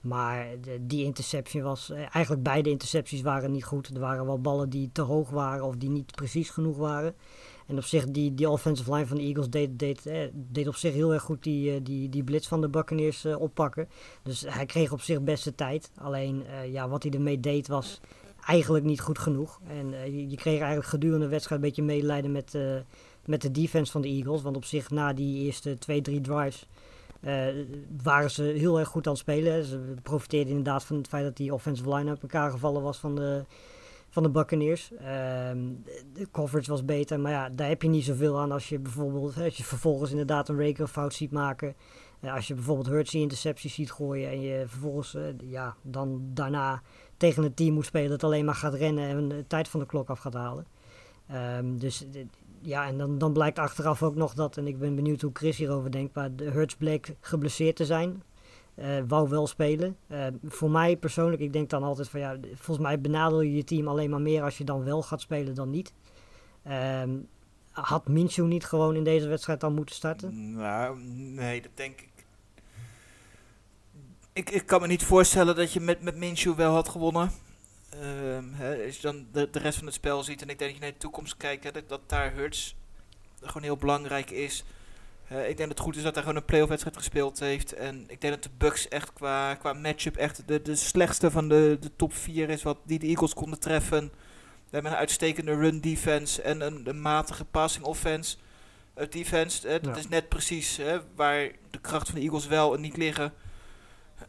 Maar 0.00 0.46
die 0.80 1.04
interception 1.04 1.62
was... 1.62 1.90
eh, 1.90 1.98
eigenlijk 1.98 2.42
beide 2.42 2.70
intercepties 2.70 3.22
waren 3.22 3.50
niet 3.50 3.64
goed. 3.64 3.88
Er 3.88 4.00
waren 4.00 4.26
wel 4.26 4.40
ballen 4.40 4.70
die 4.70 4.90
te 4.92 5.02
hoog 5.02 5.30
waren 5.30 5.64
of 5.64 5.76
die 5.76 5.90
niet 5.90 6.14
precies 6.14 6.50
genoeg 6.50 6.76
waren. 6.76 7.14
En 7.66 7.76
op 7.76 7.84
zich, 7.84 8.06
die, 8.06 8.34
die 8.34 8.48
offensive 8.48 8.92
line 8.94 9.06
van 9.06 9.16
de 9.16 9.22
Eagles 9.22 9.50
deed, 9.50 9.78
deed, 9.78 10.06
eh, 10.06 10.20
deed 10.32 10.68
op 10.68 10.74
zich 10.74 10.92
heel 10.92 11.12
erg 11.12 11.22
goed 11.22 11.42
die, 11.42 11.82
die, 11.82 12.08
die 12.08 12.24
blitz 12.24 12.48
van 12.48 12.60
de 12.60 12.68
Buccaneers 12.68 13.26
oppakken. 13.26 13.88
Dus 14.22 14.44
hij 14.48 14.66
kreeg 14.66 14.92
op 14.92 15.00
zich 15.00 15.22
best 15.22 15.44
de 15.44 15.54
tijd. 15.54 15.90
Alleen, 15.96 16.44
ja, 16.70 16.88
wat 16.88 17.02
hij 17.02 17.12
ermee 17.12 17.40
deed 17.40 17.68
was 17.68 18.00
eigenlijk 18.46 18.84
niet 18.84 19.00
goed 19.00 19.18
genoeg. 19.18 19.60
En 19.68 20.12
je, 20.12 20.28
je 20.28 20.36
kreeg 20.36 20.58
eigenlijk 20.58 20.88
gedurende 20.88 21.24
de 21.24 21.30
wedstrijd 21.30 21.62
een 21.62 21.68
beetje 21.68 21.82
medelijden 21.82 22.32
met, 22.32 22.54
met 23.26 23.42
de 23.42 23.50
defense 23.50 23.92
van 23.92 24.00
de 24.00 24.08
Eagles. 24.08 24.42
Want 24.42 24.56
op 24.56 24.64
zich 24.64 24.90
na 24.90 25.12
die 25.12 25.44
eerste 25.44 25.78
twee, 25.78 26.00
drie 26.00 26.20
drives 26.20 26.66
eh, 27.20 27.46
waren 28.02 28.30
ze 28.30 28.42
heel 28.42 28.78
erg 28.78 28.88
goed 28.88 29.06
aan 29.06 29.12
het 29.12 29.20
spelen. 29.20 29.64
Ze 29.64 29.94
profiteerden 30.02 30.48
inderdaad 30.48 30.84
van 30.84 30.96
het 30.96 31.08
feit 31.08 31.24
dat 31.24 31.36
die 31.36 31.54
offensive 31.54 31.94
line 31.94 32.10
uit 32.10 32.22
elkaar 32.22 32.50
gevallen 32.50 32.82
was 32.82 32.98
van 32.98 33.14
de, 33.14 33.44
van 34.08 34.22
de 34.22 34.30
Buccaneers. 34.30 34.92
Ehm, 34.92 35.58
de 36.12 36.28
coverage 36.30 36.70
was 36.70 36.84
beter, 36.84 37.20
maar 37.20 37.32
ja, 37.32 37.48
daar 37.48 37.68
heb 37.68 37.82
je 37.82 37.88
niet 37.88 38.04
zoveel 38.04 38.38
aan 38.38 38.52
als 38.52 38.68
je 38.68 38.78
bijvoorbeeld, 38.78 39.40
als 39.40 39.56
je 39.56 39.64
vervolgens 39.64 40.10
inderdaad 40.10 40.48
een 40.48 40.60
Raker 40.60 40.86
fout 40.86 41.14
ziet 41.14 41.30
maken. 41.30 41.74
Eh, 42.22 42.34
als 42.34 42.46
je 42.46 42.54
bijvoorbeeld 42.54 42.86
Hurts 42.86 43.14
intercepties 43.14 43.74
ziet 43.74 43.92
gooien 43.92 44.30
en 44.30 44.40
je 44.40 44.64
vervolgens 44.66 45.14
eh, 45.14 45.22
ja, 45.44 45.76
dan 45.82 46.20
daarna 46.34 46.82
tegen 47.16 47.44
een 47.44 47.54
team 47.54 47.74
moet 47.74 47.86
spelen 47.86 48.10
dat 48.10 48.24
alleen 48.24 48.44
maar 48.44 48.54
gaat 48.54 48.74
rennen 48.74 49.08
en 49.08 49.28
de 49.28 49.46
tijd 49.46 49.68
van 49.68 49.80
de 49.80 49.86
klok 49.86 50.08
af 50.08 50.18
gaat 50.18 50.34
halen. 50.34 50.66
Ehm, 51.26 51.76
dus 51.76 52.06
eh, 52.12 52.24
ja, 52.62 52.86
en 52.86 52.98
dan, 52.98 53.18
dan 53.18 53.32
blijkt 53.32 53.58
achteraf 53.58 54.02
ook 54.02 54.14
nog 54.14 54.34
dat, 54.34 54.56
en 54.56 54.66
ik 54.66 54.78
ben 54.78 54.94
benieuwd 54.94 55.20
hoe 55.20 55.30
Chris 55.32 55.56
hierover 55.56 55.90
denkt, 55.90 56.14
maar 56.14 56.36
de 56.36 56.50
Hurts 56.50 56.76
bleek 56.76 57.14
geblesseerd 57.20 57.76
te 57.76 57.84
zijn. 57.84 58.22
Eh, 58.74 59.02
wou 59.06 59.28
wel 59.28 59.46
spelen. 59.46 59.96
Eh, 60.06 60.26
voor 60.44 60.70
mij 60.70 60.96
persoonlijk, 60.96 61.42
ik 61.42 61.52
denk 61.52 61.70
dan 61.70 61.82
altijd 61.82 62.08
van 62.08 62.20
ja, 62.20 62.36
volgens 62.54 62.86
mij 62.86 63.00
benadel 63.00 63.40
je 63.40 63.54
je 63.54 63.64
team 63.64 63.88
alleen 63.88 64.10
maar 64.10 64.20
meer 64.20 64.42
als 64.42 64.58
je 64.58 64.64
dan 64.64 64.84
wel 64.84 65.02
gaat 65.02 65.20
spelen 65.20 65.54
dan 65.54 65.70
niet. 65.70 65.92
Ehm, 66.62 67.10
had 67.70 68.08
Minshew 68.08 68.46
niet 68.46 68.64
gewoon 68.64 68.96
in 68.96 69.04
deze 69.04 69.28
wedstrijd 69.28 69.60
dan 69.60 69.74
moeten 69.74 69.94
starten? 69.94 70.52
Nou, 70.52 70.98
nee, 71.14 71.62
dat 71.62 71.70
denk 71.74 72.00
ik. 72.00 72.10
Ik, 74.32 74.50
ik 74.50 74.66
kan 74.66 74.80
me 74.80 74.86
niet 74.86 75.04
voorstellen 75.04 75.56
dat 75.56 75.72
je 75.72 75.80
met, 75.80 76.02
met 76.02 76.16
Minshew 76.16 76.56
wel 76.56 76.72
had 76.72 76.88
gewonnen. 76.88 77.30
Ehm, 78.00 78.44
hè, 78.52 78.84
als 78.86 78.96
je 78.96 79.02
dan 79.02 79.26
de, 79.32 79.48
de 79.50 79.58
rest 79.58 79.76
van 79.78 79.86
het 79.86 79.94
spel 79.94 80.22
ziet 80.22 80.42
en 80.42 80.48
ik 80.48 80.58
denk 80.58 80.70
dat 80.70 80.78
je 80.78 80.84
naar 80.84 80.92
de 80.92 80.98
toekomst 80.98 81.36
kijkt, 81.36 81.64
hè, 81.64 81.70
dat, 81.70 81.88
dat 81.88 82.00
daar 82.06 82.32
Hurts 82.32 82.76
gewoon 83.42 83.62
heel 83.62 83.76
belangrijk 83.76 84.30
is. 84.30 84.64
Ik 85.28 85.38
denk 85.44 85.58
dat 85.58 85.68
het 85.68 85.80
goed 85.80 85.96
is 85.96 86.02
dat 86.02 86.14
hij 86.14 86.22
gewoon 86.22 86.38
een 86.38 86.44
playoff 86.44 86.68
wedstrijd 86.68 86.96
gespeeld 86.96 87.38
heeft. 87.40 87.72
En 87.72 88.04
ik 88.08 88.20
denk 88.20 88.34
dat 88.34 88.42
de 88.42 88.50
Bucks 88.58 88.88
echt 88.88 89.12
qua, 89.12 89.54
qua 89.54 89.72
matchup 89.72 90.16
echt 90.16 90.48
de, 90.48 90.62
de 90.62 90.74
slechtste 90.74 91.30
van 91.30 91.48
de, 91.48 91.76
de 91.80 91.90
top 91.96 92.14
4 92.14 92.50
is 92.50 92.62
wat 92.62 92.78
die 92.84 92.98
de 92.98 93.06
Eagles 93.06 93.34
konden 93.34 93.58
treffen. 93.60 94.00
We 94.64 94.70
hebben 94.70 94.92
een 94.92 94.98
uitstekende 94.98 95.54
run 95.54 95.80
defense 95.80 96.42
en 96.42 96.60
een, 96.60 96.88
een 96.88 97.00
matige 97.02 97.44
passing 97.44 97.84
offense. 97.84 98.36
Uh, 98.98 99.04
defense, 99.10 99.68
hè, 99.68 99.80
dat 99.80 99.94
Ja. 99.94 100.00
is 100.00 100.08
net 100.08 100.28
precies 100.28 100.76
hè, 100.76 101.00
waar 101.14 101.50
de 101.70 101.80
kracht 101.80 102.06
van 102.08 102.14
de 102.14 102.24
Eagles 102.24 102.46
wel 102.46 102.74
en 102.74 102.80
niet 102.80 102.96
liggen. 102.96 103.32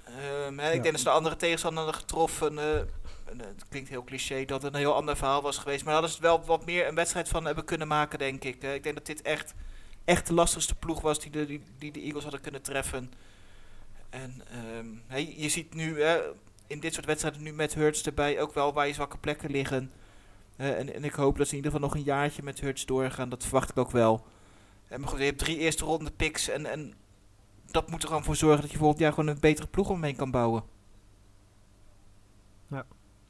Ehm, 0.06 0.58
hè, 0.58 0.68
ik 0.70 0.76
Ja. 0.76 0.82
denk 0.82 0.84
dat 0.84 0.98
ze 0.98 1.04
de 1.04 1.10
andere 1.10 1.36
tegenstander 1.36 1.84
hadden 1.84 2.02
getroffen. 2.02 2.58
en, 2.60 2.78
eh, 2.78 2.82
het 3.40 3.66
klinkt 3.70 3.90
heel 3.90 4.04
cliché 4.04 4.46
dat 4.46 4.62
het 4.62 4.74
een 4.74 4.80
heel 4.80 4.96
ander 4.96 5.18
verhaal 5.18 5.42
was 5.42 5.58
geweest. 5.58 5.84
Maar 5.84 5.94
hadden 5.94 6.12
ze 6.12 6.22
wel 6.22 6.44
wat 6.46 6.66
meer 6.66 6.88
een 6.88 6.96
wedstrijd 6.96 7.30
van 7.30 7.46
hebben 7.46 7.66
kunnen 7.66 7.88
maken, 7.88 8.20
denk 8.20 8.44
ik. 8.44 8.64
Eh, 8.64 8.74
ik 8.74 8.84
denk 8.84 8.96
dat 8.96 9.06
dit 9.06 9.22
echt, 9.22 9.54
echt 10.06 10.28
de 10.28 10.34
lastigste 10.34 10.76
ploeg 10.76 11.02
was 11.02 11.20
die 11.20 11.32
de, 11.32 11.46
die, 11.78 11.92
de 11.92 12.02
Eagles 12.02 12.24
hadden 12.24 12.42
kunnen 12.42 12.62
treffen. 12.62 13.12
En 14.10 14.42
ehm, 15.10 15.20
je 15.42 15.50
ziet 15.50 15.74
nu 15.74 16.04
in 16.68 16.80
dit 16.80 16.94
soort 16.94 17.06
wedstrijden 17.06 17.44
nu 17.44 17.54
met 17.54 17.74
Hurts 17.74 18.04
erbij 18.04 18.42
ook 18.42 18.54
wel 18.54 18.74
waar 18.74 18.88
je 18.88 18.94
zwakke 18.94 19.18
plekken 19.18 19.52
liggen. 19.52 19.92
Eh, 20.56 20.80
en, 20.80 20.94
en 20.94 21.04
ik 21.04 21.14
hoop 21.14 21.38
dat 21.38 21.48
ze 21.48 21.52
in 21.52 21.58
ieder 21.58 21.72
geval 21.72 21.88
nog 21.88 21.98
een 21.98 22.04
jaartje 22.04 22.44
met 22.44 22.60
Hurts 22.60 22.86
doorgaan. 22.86 23.30
Dat 23.30 23.44
verwacht 23.44 23.70
ik 23.70 23.78
ook 23.78 23.92
wel. 23.92 24.26
En 24.88 25.00
maar 25.00 25.10
goed, 25.10 25.20
je 25.20 25.26
hebt 25.26 25.38
drie 25.38 25.58
eerste 25.58 25.86
ronde 25.86 26.12
picks. 26.12 26.50
En, 26.50 26.66
en 26.66 26.94
dat 27.72 27.90
moet 27.90 28.02
er 28.02 28.08
gewoon 28.08 28.24
voor 28.24 28.36
zorgen 28.36 28.62
dat 28.62 28.72
je 28.72 28.78
volgend 28.78 29.00
jaar 29.00 29.14
gewoon 29.14 29.30
een 29.30 29.40
betere 29.40 29.68
ploeg 29.68 29.90
omheen 29.90 30.16
kan 30.16 30.32
bouwen. 30.32 30.64
Nog 32.68 32.84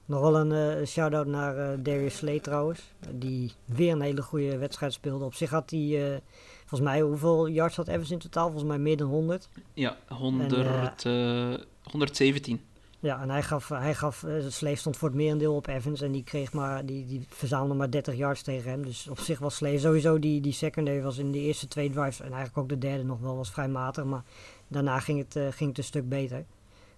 wel 0.06 0.38
een 0.38 0.52
eh, 0.52 0.86
shout-out 0.86 1.28
naar 1.28 1.58
eh, 1.58 1.78
Darius 1.80 2.16
Slay 2.16 2.40
trouwens. 2.40 2.82
die 3.12 3.52
weer 3.66 3.92
een 3.92 4.02
hele 4.02 4.22
goede 4.22 4.58
wedstrijd 4.58 4.94
speelde. 4.94 5.26
Op 5.26 5.34
zich 5.34 5.50
had 5.50 5.70
hij, 5.70 6.14
eh, 6.14 6.20
volgens 6.60 6.90
mij, 6.90 7.02
hoeveel 7.02 7.48
yards 7.48 7.76
had 7.76 7.88
Evans 7.88 8.12
in 8.12 8.18
totaal? 8.18 8.46
Volgens 8.46 8.70
mij 8.70 8.80
meer 8.80 8.98
dan 8.98 9.08
100. 9.08 9.50
Ja, 9.74 9.98
100, 10.08 11.06
eh, 11.06 11.54
117. 11.84 12.62
Ja, 13.00 13.22
en 13.22 13.30
hij 13.30 13.44
gaf, 13.44 13.70
hij 13.70 13.96
gaf 13.96 14.26
Slay 14.48 14.76
stond 14.76 14.98
voor 14.98 15.08
het 15.08 15.18
merendeel 15.18 15.56
op 15.56 15.68
Evans. 15.68 16.02
En 16.02 16.12
die, 16.12 16.24
kreeg 16.24 16.54
maar, 16.54 16.86
die, 16.86 17.06
die 17.06 17.26
verzamelde 17.28 17.74
maar 17.74 17.92
30 17.92 18.16
yards 18.16 18.42
tegen 18.42 18.72
hem. 18.72 18.86
Dus 18.86 19.08
op 19.08 19.20
zich 19.20 19.40
was 19.40 19.56
Slay 19.56 19.78
sowieso, 19.78 20.20
die, 20.20 20.42
die 20.42 20.54
secondary 20.54 21.02
was 21.02 21.18
in 21.18 21.32
de 21.32 21.40
eerste 21.40 21.68
twee 21.68 21.90
drives. 21.90 22.20
En 22.20 22.26
eigenlijk 22.26 22.58
ook 22.58 22.70
de 22.70 22.78
derde 22.78 23.04
nog 23.04 23.20
wel, 23.20 23.36
was 23.36 23.52
vrij 23.52 23.68
matig. 23.68 24.04
Maar 24.04 24.24
daarna 24.68 25.00
ging 25.00 25.18
het, 25.18 25.56
ging 25.56 25.70
het 25.70 25.78
een 25.78 25.84
stuk 25.84 26.10
beter. 26.10 26.46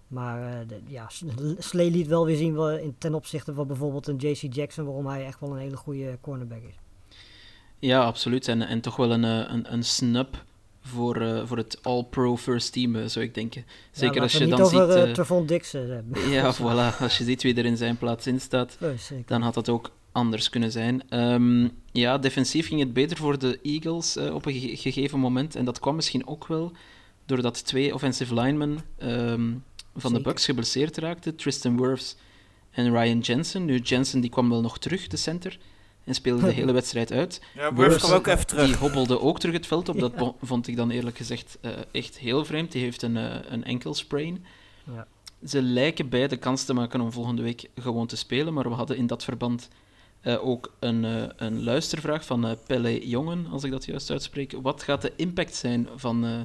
Maar 0.08 0.52
eh, 0.60 0.68
de- 0.68 0.80
ja, 0.86 1.08
S- 1.08 1.24
Slay 1.68 1.88
liet 1.90 2.06
wel 2.06 2.24
weer 2.26 2.36
zien 2.36 2.56
in, 2.80 2.94
ten 2.98 3.14
opzichte 3.14 3.54
van 3.54 3.66
bijvoorbeeld 3.66 4.06
een 4.06 4.16
JC 4.16 4.54
Jackson, 4.54 4.84
waarom 4.84 5.06
hij 5.06 5.24
echt 5.26 5.40
wel 5.40 5.50
een 5.50 5.58
hele 5.58 5.76
goede 5.76 6.18
cornerback 6.20 6.62
is. 6.68 6.74
Ja, 7.78 8.04
absoluut. 8.04 8.48
En, 8.48 8.62
en 8.62 8.80
toch 8.80 8.96
wel 8.96 9.12
een, 9.12 9.24
eh, 9.24 9.44
een, 9.52 9.72
een 9.72 9.84
snub 9.84 10.44
voor, 10.80 11.16
eh, 11.20 11.42
voor 11.46 11.56
het 11.56 11.78
All-Pro 11.82 12.36
First 12.36 12.72
Team, 12.72 13.08
zou 13.08 13.24
ik 13.24 13.34
denken. 13.34 13.64
Zeker 13.90 14.16
ja, 14.16 14.22
als 14.22 14.32
je 14.32 14.46
dan 14.46 14.60
over 14.60 14.92
ziet... 14.96 15.04
eh, 15.06 15.12
Trevon 15.12 15.46
Dix 15.46 15.74
eh, 15.74 15.80
hebben. 15.88 16.28
ja, 16.30 16.54
voilà. 16.54 16.98
Als 17.00 17.18
je 17.18 17.24
ziet 17.24 17.42
wie 17.42 17.54
er 17.54 17.64
in 17.64 17.76
zijn 17.76 17.96
plaats 17.98 18.26
in 18.26 18.40
staat, 18.40 18.78
Oh, 18.82 18.88
dan 19.26 19.42
had 19.42 19.54
dat 19.54 19.68
ook 19.68 19.90
anders 20.12 20.48
kunnen 20.50 20.72
zijn. 20.72 21.02
Ehm, 21.08 21.68
ja, 21.92 22.18
defensief 22.18 22.66
ging 22.68 22.80
het 22.80 22.92
beter 22.92 23.16
voor 23.16 23.38
de 23.38 23.58
Eagles 23.62 24.16
op 24.16 24.46
een 24.46 24.52
ge- 24.60 24.76
gegeven 24.76 25.18
moment. 25.18 25.54
En 25.56 25.64
dat 25.64 25.80
kwam 25.80 25.94
misschien 25.94 26.26
ook 26.26 26.46
wel 26.46 26.72
doordat 27.24 27.64
twee 27.64 27.94
offensive 27.94 28.34
linemen 28.34 28.78
ehm, 28.98 29.52
van 29.96 30.12
de. 30.12 30.20
Bucks 30.20 30.44
geblesseerd 30.44 30.96
raakten. 30.96 31.36
Tristan 31.36 31.80
Wirfs 31.80 32.16
en 32.70 32.90
Ryan 32.90 33.18
Jensen. 33.18 33.64
Nu, 33.64 33.78
Jensen 33.78 34.20
die 34.20 34.30
kwam 34.30 34.50
wel 34.50 34.60
nog 34.60 34.78
terug, 34.78 35.06
de 35.06 35.16
center. 35.16 35.58
En 36.04 36.14
speelde 36.14 36.46
de 36.46 36.52
hele 36.60 36.72
wedstrijd 36.72 37.12
uit. 37.12 37.40
Ja, 37.54 37.74
Wirfs, 37.74 37.88
Wurf 37.88 38.02
kwam 38.02 38.12
ook 38.12 38.26
even 38.26 38.46
terug. 38.46 38.66
Die 38.66 38.76
hobbelde 38.76 39.20
ook 39.20 39.38
terug 39.38 39.54
het 39.54 39.66
veld 39.66 39.88
op. 39.88 39.98
Dat 39.98 40.12
vond 40.42 40.66
ik 40.66 40.76
dan 40.76 40.90
eerlijk 40.90 41.16
gezegd 41.16 41.58
eh, 41.60 41.70
echt 41.90 42.18
heel 42.18 42.44
vreemd. 42.44 42.72
Die 42.72 42.82
heeft 42.82 43.02
een, 43.02 43.16
eh, 43.16 43.36
een 43.48 43.64
enkel 43.64 43.94
sprain. 43.94 44.44
Ja. 44.94 45.06
Ze 45.46 45.62
lijken 45.62 46.08
beide 46.08 46.36
kans 46.36 46.64
te 46.64 46.74
maken 46.74 47.00
om 47.00 47.12
volgende 47.12 47.42
week 47.42 47.68
gewoon 47.74 48.06
te 48.06 48.16
spelen. 48.16 48.54
Maar 48.54 48.68
we 48.68 48.74
hadden 48.74 48.96
in 48.96 49.06
dat 49.06 49.24
verband 49.24 49.68
eh, 50.26 50.46
ook 50.46 50.72
een, 50.78 51.04
eh, 51.04 51.22
een 51.36 51.64
luistervraag 51.64 52.24
van 52.24 52.46
eh, 52.46 52.52
Pelle 52.66 53.08
Jongen, 53.08 53.46
als 53.50 53.64
ik 53.64 53.70
dat 53.70 53.84
juist 53.84 54.10
uitspreek. 54.10 54.52
Wat 54.62 54.82
gaat 54.82 55.02
de 55.02 55.12
impact 55.16 55.54
zijn 55.54 55.88
van 55.96 56.24
eh, 56.24 56.40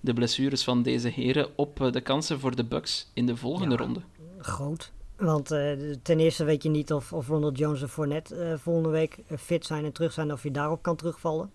de 0.00 0.12
blessures 0.12 0.64
van 0.64 0.82
deze 0.82 1.08
heren 1.08 1.48
op 1.56 1.80
eh, 1.80 1.92
de 1.92 2.00
kansen 2.00 2.40
voor 2.40 2.56
de 2.56 2.64
Bucks 2.64 3.10
in 3.14 3.26
de 3.26 3.36
volgende 3.36 3.74
Ja. 3.74 3.80
ronde? 3.80 4.00
groot. 4.38 4.92
Want 5.16 5.50
eh, 5.50 5.72
ten 6.02 6.20
eerste 6.20 6.44
weet 6.44 6.62
je 6.62 6.68
niet 6.68 6.92
of, 6.92 7.12
of 7.12 7.28
Ronald 7.28 7.58
Jones 7.58 7.82
en 7.82 7.88
Fournette 7.88 8.34
eh, 8.36 8.58
volgende 8.58 8.88
week 8.88 9.18
fit 9.38 9.66
zijn 9.66 9.84
en 9.84 9.92
terug 9.92 10.12
zijn, 10.12 10.32
of 10.32 10.42
je 10.42 10.50
daarop 10.50 10.82
kan 10.82 10.96
terugvallen. 10.96 11.50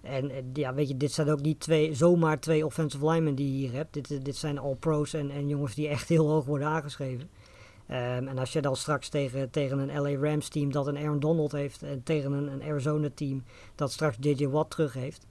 En 0.00 0.30
ja, 0.52 0.74
weet 0.74 0.88
je, 0.88 0.96
dit 0.96 1.12
zijn 1.12 1.30
ook 1.30 1.40
niet 1.40 1.60
twee, 1.60 1.94
zomaar 1.94 2.40
twee 2.40 2.64
offensive 2.66 3.04
linemen 3.06 3.34
die 3.34 3.52
je 3.52 3.58
hier 3.58 3.72
hebt. 3.72 3.92
Dit, 3.94 4.24
dit 4.24 4.36
zijn 4.36 4.58
all 4.58 4.74
pros 4.74 5.12
en, 5.14 5.30
en 5.30 5.48
jongens 5.48 5.74
die 5.74 5.88
echt 5.88 6.08
heel 6.08 6.28
hoog 6.28 6.44
worden 6.44 6.68
aangeschreven. 6.68 7.30
Ehm, 7.86 8.26
en 8.28 8.38
als 8.38 8.52
je 8.52 8.60
dan 8.60 8.76
straks 8.76 9.08
tegen, 9.08 9.50
tegen 9.50 9.78
een 9.78 10.00
LA 10.02 10.28
Rams 10.28 10.48
team 10.48 10.72
dat 10.72 10.86
een 10.86 10.96
Aaron 10.98 11.20
Donald 11.20 11.52
heeft 11.52 11.82
en 11.82 12.02
tegen 12.02 12.32
een, 12.32 12.46
een 12.52 12.62
Arizona 12.62 13.08
team 13.14 13.44
dat 13.74 13.92
straks 13.92 14.16
JJ 14.20 14.48
Watt 14.48 14.70
terug 14.70 14.92
heeft. 14.92 15.26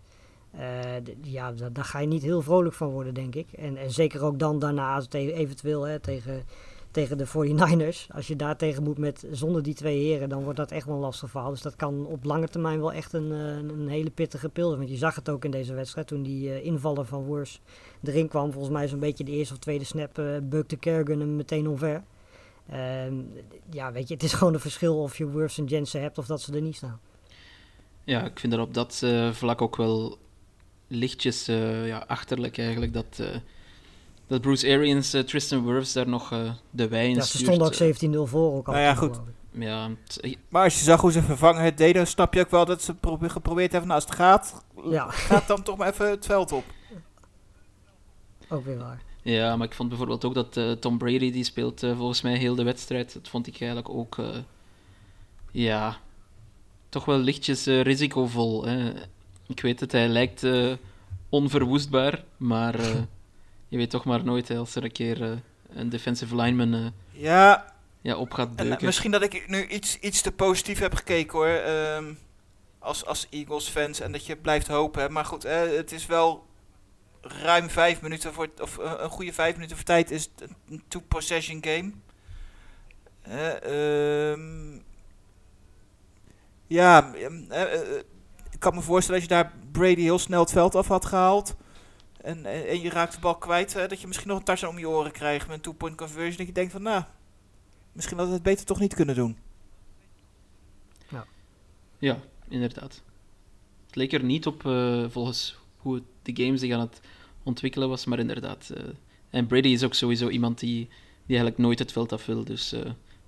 Eh, 0.51 1.15
ja, 1.21 1.51
da- 1.51 1.69
daar 1.69 1.83
ga 1.85 1.99
je 1.99 2.07
niet 2.07 2.23
heel 2.23 2.41
vrolijk 2.41 2.75
van 2.75 2.89
worden, 2.89 3.13
denk 3.13 3.35
ik. 3.35 3.51
En, 3.51 3.77
en 3.77 3.91
zeker 3.91 4.23
ook 4.23 4.39
dan 4.39 4.59
daarna, 4.59 5.01
eventueel 5.11 5.83
hè, 5.83 5.99
tegen, 5.99 6.43
tegen 6.91 7.17
de 7.17 7.27
49ers. 7.27 8.07
Als 8.15 8.27
je 8.27 8.35
daar 8.35 8.57
tegen 8.57 8.83
moet 8.83 8.97
met 8.97 9.27
zonder 9.31 9.63
die 9.63 9.73
twee 9.73 9.99
heren, 10.03 10.29
dan 10.29 10.43
wordt 10.43 10.57
dat 10.57 10.71
echt 10.71 10.85
wel 10.85 10.95
een 10.95 11.01
lastig 11.01 11.29
verhaal. 11.29 11.49
Dus 11.49 11.61
dat 11.61 11.75
kan 11.75 12.05
op 12.05 12.23
lange 12.23 12.47
termijn 12.47 12.79
wel 12.79 12.93
echt 12.93 13.13
een, 13.13 13.31
eh, 13.31 13.77
een 13.79 13.87
hele 13.87 14.09
pittige 14.09 14.49
pil. 14.49 14.77
Want 14.77 14.89
je 14.89 14.97
zag 14.97 15.15
het 15.15 15.29
ook 15.29 15.45
in 15.45 15.51
deze 15.51 15.73
wedstrijd 15.73 16.07
toen 16.07 16.23
die 16.23 16.49
eh, 16.53 16.65
invaller 16.65 17.05
van 17.05 17.29
Wurs 17.29 17.61
erin 18.03 18.27
kwam. 18.27 18.51
Volgens 18.51 18.73
mij 18.73 18.87
zo'n 18.87 18.99
beetje 18.99 19.23
de 19.23 19.31
eerste 19.31 19.53
of 19.53 19.59
tweede 19.59 19.85
snap 19.85 20.17
uh, 20.19 20.37
bukte 20.43 20.75
Kerrigan 20.77 21.19
hem 21.19 21.35
meteen 21.35 21.67
omver. 21.67 22.03
Ehm, 22.69 23.13
ja, 23.69 23.91
weet 23.91 24.07
je, 24.07 24.13
het 24.13 24.23
is 24.23 24.33
gewoon 24.33 24.53
een 24.53 24.59
verschil 24.59 25.01
of 25.01 25.17
je 25.17 25.29
Wurs 25.29 25.57
en 25.57 25.65
Jensen 25.65 26.01
hebt 26.01 26.17
of 26.17 26.25
dat 26.25 26.41
ze 26.41 26.53
er 26.53 26.61
niet 26.61 26.75
staan. 26.75 26.99
Ja, 28.03 28.23
ik 28.23 28.39
vind 28.39 28.53
er 28.53 28.59
op 28.59 28.73
dat 28.73 29.05
vlak 29.31 29.61
ook 29.61 29.75
wel 29.75 30.17
lichtjes 30.89 31.47
eh, 31.47 31.87
ja, 31.87 32.03
achterlijk 32.07 32.57
eigenlijk 32.57 32.93
dat, 32.93 33.17
eh, 33.19 33.27
dat 34.27 34.41
Bruce 34.41 34.67
Arians 34.67 35.15
uh, 35.15 35.21
Tristan 35.21 35.65
Wirfs 35.65 35.93
daar 35.93 36.07
nog 36.07 36.31
uh, 36.31 36.51
de 36.69 36.87
wijn 36.87 37.15
Ja, 37.15 37.21
ze 37.21 37.37
stonden 37.37 37.67
ook 37.67 38.27
17-0 38.27 38.29
voor. 38.29 38.53
Ook 38.53 38.67
nou 38.67 38.79
ja, 38.79 38.95
goed. 38.95 39.19
Ja, 39.51 39.89
maar 40.49 40.63
als 40.63 40.77
je 40.77 40.83
zag 40.83 41.01
hoe 41.01 41.11
ze 41.11 41.21
vervangen 41.21 41.63
het 41.63 41.77
deden, 41.77 42.07
snap 42.07 42.33
je 42.33 42.39
ook 42.39 42.49
wel 42.49 42.65
dat 42.65 42.83
ze 42.83 42.93
probe 42.93 43.29
geprobeerd 43.29 43.71
hebben. 43.71 43.89
Nou, 43.89 44.01
als 44.01 44.09
het 44.09 44.19
gaat, 44.19 44.63
ja. 44.89 45.09
gaat 45.29 45.47
dan 45.47 45.63
toch 45.63 45.77
maar 45.77 45.89
even 45.89 46.09
het 46.09 46.25
veld 46.25 46.51
op. 46.51 46.63
Ook 48.49 48.65
weer 48.65 48.77
waar. 48.77 49.01
Ja, 49.21 49.55
maar 49.55 49.67
ik 49.67 49.73
vond 49.73 49.89
bijvoorbeeld 49.89 50.25
ook 50.25 50.33
dat 50.33 50.57
uh, 50.57 50.71
Tom 50.71 50.97
Brady, 50.97 51.31
die 51.31 51.43
speelt 51.43 51.83
uh, 51.83 51.97
volgens 51.97 52.21
mij 52.21 52.37
heel 52.37 52.55
de 52.55 52.63
wedstrijd. 52.63 53.13
Dat 53.13 53.27
vond 53.27 53.47
ik 53.47 53.59
eigenlijk 53.59 53.89
ook, 53.89 54.17
uh, 54.17 54.27
ja, 55.51 55.97
toch 56.89 57.05
wel 57.05 57.17
lichtjes 57.17 57.65
risicovol. 57.65 58.65
Hè. 58.65 58.91
Ik 59.49 59.61
weet 59.61 59.79
dat 59.79 59.91
hij 59.91 60.07
lijkt 60.07 60.45
onverwoestbaar, 61.29 62.23
maar 62.37 62.79
je 63.69 63.77
weet 63.77 63.89
toch 63.89 64.05
maar 64.05 64.23
nooit 64.23 64.47
hè, 64.47 64.57
als 64.57 64.75
er 64.75 64.83
een 64.83 64.91
keer 64.91 65.41
een 65.69 65.89
defensive 65.89 66.35
lineman 66.35 66.93
ja. 67.11 67.73
Ja, 68.01 68.17
op 68.17 68.31
gaat 68.31 68.55
beuken. 68.55 68.77
En, 68.77 68.85
misschien 68.85 69.11
dat 69.11 69.21
ik 69.21 69.47
nu 69.47 69.67
iets, 69.67 69.99
iets 69.99 70.21
te 70.21 70.31
positief 70.31 70.79
heb 70.79 70.93
gekeken 70.93 71.37
hoor, 71.37 71.47
um, 71.47 72.19
als, 72.79 73.05
als 73.05 73.27
Eagles-fans. 73.29 73.99
En 73.99 74.11
dat 74.11 74.25
je 74.25 74.35
blijft 74.35 74.67
hopen. 74.67 75.11
Maar 75.11 75.25
goed, 75.25 75.43
het 75.43 75.91
is 75.91 76.05
wel 76.05 76.47
ruim 77.21 77.69
vijf 77.69 78.01
minuten 78.01 78.33
voor, 78.33 78.49
of 78.61 78.77
uh, 78.79 78.93
een 78.97 79.09
goede 79.09 79.33
vijf 79.33 79.53
minuten 79.55 79.75
voor 79.75 79.85
tijd 79.85 80.11
is 80.11 80.29
een 80.69 80.83
two-possession 80.87 81.63
game. 81.63 81.91
Uh, 83.27 84.31
um, 84.31 84.83
ja, 86.67 87.13
uh, 87.15 87.63
ik 88.59 88.65
kan 88.65 88.75
me 88.75 88.81
voorstellen 88.81 89.21
als 89.21 89.29
je 89.29 89.35
daar 89.35 89.53
Brady 89.71 90.01
heel 90.01 90.19
snel 90.19 90.39
het 90.39 90.51
veld 90.51 90.75
af 90.75 90.87
had 90.87 91.05
gehaald. 91.05 91.55
En, 92.21 92.45
en, 92.45 92.67
en 92.67 92.81
je 92.81 92.89
raakt 92.89 93.13
de 93.13 93.19
bal 93.19 93.35
kwijt, 93.35 93.73
dat 93.73 94.01
je 94.01 94.07
misschien 94.07 94.29
nog 94.29 94.37
een 94.37 94.43
touchdown 94.43 94.73
om 94.73 94.79
je 94.79 94.89
oren 94.89 95.11
krijgt 95.11 95.47
met 95.47 95.55
een 95.55 95.61
two-point 95.61 95.95
conversion. 95.95 96.37
Dat 96.37 96.47
je 96.47 96.53
denkt 96.53 96.71
van, 96.71 96.81
nou, 96.81 97.03
misschien 97.91 98.17
hadden 98.17 98.35
we 98.35 98.41
het 98.41 98.51
beter 98.51 98.65
toch 98.65 98.79
niet 98.79 98.93
kunnen 98.93 99.15
doen. 99.15 99.37
Ja, 101.09 101.25
ja 101.99 102.19
inderdaad. 102.47 103.01
Het 103.85 103.95
leek 103.95 104.13
er 104.13 104.23
niet 104.23 104.45
op, 104.47 104.61
volgens 105.11 105.57
hoe 105.77 106.01
de 106.21 106.43
game 106.43 106.57
zich 106.57 106.73
aan 106.73 106.79
het 106.79 107.01
ontwikkelen 107.43 107.89
was, 107.89 108.05
maar 108.05 108.19
inderdaad. 108.19 108.71
Uh, 108.77 108.83
en 109.29 109.47
Brady 109.47 109.67
is 109.67 109.83
ook 109.83 109.93
sowieso 109.93 110.29
iemand 110.29 110.59
die, 110.59 110.87
die 111.25 111.37
eigenlijk 111.37 111.57
nooit 111.57 111.79
het 111.79 111.91
veld 111.91 112.11
af 112.11 112.25
wil. 112.25 112.43
Dus, 112.43 112.73
uh, 112.73 112.79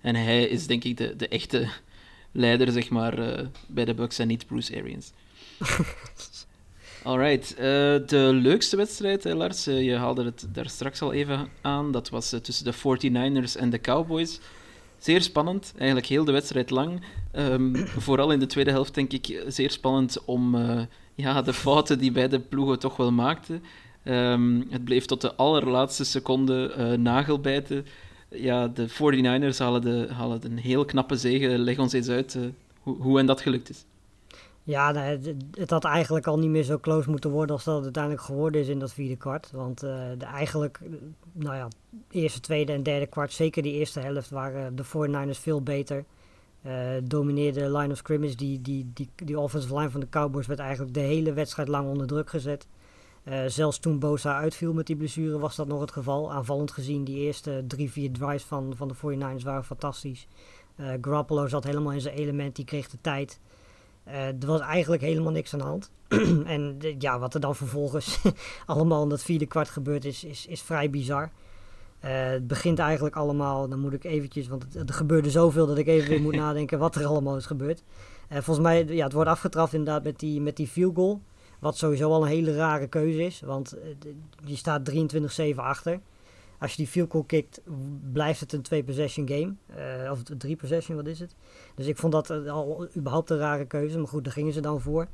en 0.02 0.16
hij 0.16 0.44
is 0.44 0.68
denk 0.68 0.84
ik 0.84 0.98
de, 0.98 1.16
de 1.16 1.28
echte 1.28 1.70
leider 2.32 2.72
zeg 2.72 2.90
maar, 2.90 3.20
uh, 3.20 3.48
bij 3.68 3.86
de 3.86 3.94
Bucks 3.94 4.20
en 4.20 4.28
niet 4.28 4.46
Bruce 4.46 4.76
Arians. 4.76 5.12
Alright, 7.03 7.55
de 8.09 8.30
leukste 8.34 8.78
wedstrijd, 8.78 9.24
hè, 9.24 9.34
Lars, 9.34 9.64
je 9.64 9.95
haalde 9.95 10.24
het 10.24 10.47
daar 10.53 10.70
straks 10.70 11.01
al 11.01 11.14
even 11.14 11.47
aan. 11.62 11.91
Dat 11.91 12.09
was 12.09 12.30
tussen 12.41 12.66
de 12.66 12.74
49ers 12.74 13.59
en 13.59 13.70
de 13.70 13.82
Cowboys. 13.82 14.39
Zeer 14.97 15.22
spannend, 15.22 15.74
eigenlijk 15.78 16.07
heel 16.07 16.26
de 16.26 16.32
wedstrijd 16.32 16.70
lang. 16.70 17.01
Um, 17.36 17.76
vooral 18.07 18.32
in 18.32 18.39
de 18.39 18.45
tweede 18.45 18.72
helft 18.72 18.93
denk 18.93 19.12
ik 19.14 19.43
zeer 19.47 19.72
spannend 19.72 20.26
om 20.26 20.55
ja, 21.16 21.41
de 21.41 21.53
fouten 21.53 21.99
die 21.99 22.12
beide 22.12 22.39
ploegen 22.39 22.80
toch 22.80 22.97
wel 22.97 23.12
maakten. 23.12 23.64
Um, 24.05 24.68
het 24.70 24.84
bleef 24.84 25.05
tot 25.05 25.22
de 25.22 25.36
allerlaatste 25.36 26.03
seconde 26.03 26.74
uh, 26.78 26.91
nagelbijten. 26.91 27.86
Ja, 28.30 28.68
de 28.68 28.89
49ers 28.89 29.57
halen, 29.57 29.82
de, 29.82 30.07
halen 30.12 30.45
een 30.45 30.57
heel 30.57 30.86
knappe 30.86 31.16
zege. 31.16 31.47
Leg 31.47 31.80
ons 31.80 31.93
eens 31.93 32.09
uit 32.09 32.36
uh, 32.36 32.43
hoe, 32.80 33.01
hoe 33.01 33.20
en 33.20 33.26
dat 33.26 33.41
gelukt 33.41 33.70
is. 33.70 33.86
Ja, 34.72 34.93
het, 34.93 35.34
het, 35.51 35.69
had 35.69 35.84
eigenlijk 35.84 36.28
al 36.28 36.39
niet 36.39 36.49
meer 36.49 36.63
zo 36.63 36.80
close 36.80 37.09
moeten 37.09 37.30
worden 37.30 37.55
als 37.55 37.63
dat 37.63 37.76
het 37.76 37.84
uiteindelijk 37.84 38.24
geworden 38.24 38.61
is 38.61 38.67
in 38.67 38.80
dat 38.80 38.93
vierde 38.93 39.15
kwart. 39.15 39.51
Want 39.51 39.84
uh, 39.84 39.89
de 40.17 40.26
eigenlijk, 40.26 40.80
nou 41.32 41.55
ja, 41.55 41.67
eerste, 42.09 42.39
tweede 42.39 42.72
en 42.74 42.84
derde 42.84 43.07
kwart, 43.07 43.34
zeker 43.34 43.63
die 43.63 43.74
eerste 43.74 43.99
helft, 43.99 44.30
waren 44.30 44.76
de 44.76 44.86
49ers 44.86 45.39
veel 45.39 45.61
beter. 45.61 46.05
Uh, 46.65 46.74
domineerde 47.03 47.78
line 47.78 47.91
of 47.91 47.97
scrimmage. 47.97 48.36
Die, 48.36 48.61
die, 48.61 48.91
die, 48.93 49.09
die 49.15 49.39
offensive 49.39 49.76
line 49.78 49.89
van 49.89 49.99
de 49.99 50.09
Cowboys 50.09 50.47
werd 50.47 50.59
eigenlijk 50.59 50.93
de 50.93 50.99
hele 50.99 51.34
wedstrijd 51.34 51.67
lang 51.67 51.88
onder 51.88 52.07
druk 52.07 52.30
gezet. 52.30 52.67
Uh, 53.24 53.39
zelfs 53.47 53.80
toen 53.80 53.99
Bosa 53.99 54.38
uitviel 54.38 54.74
met 54.74 54.88
die 54.88 54.95
blessure 54.95 55.39
was 55.39 55.55
dat 55.55 55.67
nog 55.67 55.82
het 55.82 55.91
geval. 55.91 56.32
Aanvallend 56.32 56.72
gezien, 56.72 57.03
die 57.03 57.17
eerste 57.17 57.63
drie, 57.67 57.91
vier 57.91 58.11
drives 58.11 58.43
van, 58.43 58.74
van 58.76 58.88
de 58.88 58.95
49ers 58.95 59.43
waren 59.43 59.65
fantastisch. 59.65 60.28
Garoppolo 61.01 61.47
zat 61.47 61.63
helemaal 61.63 61.91
in 61.91 62.01
zijn 62.01 62.15
element, 62.15 62.55
die 62.55 62.65
kreeg 62.65 62.89
de 62.89 62.97
tijd. 63.01 63.39
Er 64.04 64.47
was 64.47 64.60
eigenlijk 64.60 65.02
helemaal 65.02 65.32
niks 65.32 65.54
aan 65.54 65.60
de 65.60 65.66
hand. 65.66 65.91
en 66.56 66.78
ja, 66.99 67.20
wat 67.20 67.34
er 67.34 67.39
dan 67.39 67.56
vervolgens 67.56 68.22
allemaal 68.66 69.04
in 69.04 69.10
dat 69.10 69.24
vierde 69.24 69.45
kwart 69.45 69.70
gebeurd 69.70 70.06
is, 70.06 70.24
is, 70.24 70.45
is 70.45 70.62
vrij 70.62 70.89
bizar. 70.89 71.32
Uh, 72.06 72.10
het 72.12 72.47
begint 72.47 72.80
eigenlijk 72.80 73.16
allemaal, 73.16 73.70
dan 73.70 73.80
moet 73.80 73.93
ik 73.93 74.04
eventjes, 74.04 74.47
want 74.47 74.64
het, 74.64 74.89
er 74.89 74.95
gebeurde 74.95 75.30
zoveel 75.30 75.68
dat 75.68 75.78
ik 75.78 75.88
even 75.88 76.10
weer 76.10 76.22
moet 76.22 76.36
nadenken 76.45 76.80
wat 76.80 76.95
er 76.95 77.06
allemaal 77.06 77.38
is 77.38 77.45
gebeurd. 77.45 77.84
Uh, 78.32 78.38
volgens 78.38 78.66
mij, 78.66 78.86
ja, 78.86 79.04
het 79.04 79.14
wordt 79.14 79.30
afgetraft 79.30 79.74
inderdaad 79.74 80.04
met 80.04 80.20
die, 80.20 80.41
met 80.41 80.56
die 80.56 80.68
field 80.68 80.95
goal. 80.95 81.22
Wat 81.60 81.78
sowieso 81.78 82.12
al 82.12 82.22
een 82.22 82.28
hele 82.28 82.56
rare 82.56 82.88
keuze 82.88 83.26
is, 83.26 83.41
want 83.41 83.78
uh, 83.78 84.12
je 84.45 84.56
staat 84.56 84.91
23-7 84.91 85.56
achter. 85.56 85.99
Als 86.62 86.72
je 86.72 86.78
die 86.78 86.88
field 86.88 87.12
goal 87.12 87.24
kikt, 87.24 87.62
blijft 88.12 88.39
het 88.39 88.53
een 88.53 88.62
twee 88.62 88.84
possession 88.84 89.28
game. 89.28 89.53
of 90.12 90.24
drie 90.24 90.55
possession, 90.55 90.95
wat 90.95 91.07
is 91.07 91.20
het? 91.20 91.36
Dus 91.76 91.86
ik 91.86 91.97
vond 91.97 92.14
dat 92.14 92.30
al 92.47 92.88
überhaupt 92.97 93.30
een 93.30 93.38
rare 93.38 93.66
keuze, 93.66 93.97
maar 93.97 94.07
goed, 94.07 94.24
daar 94.24 94.34
gingen 94.34 94.53
ze 94.53 94.62
dan 94.62 94.82
voor. 94.82 95.07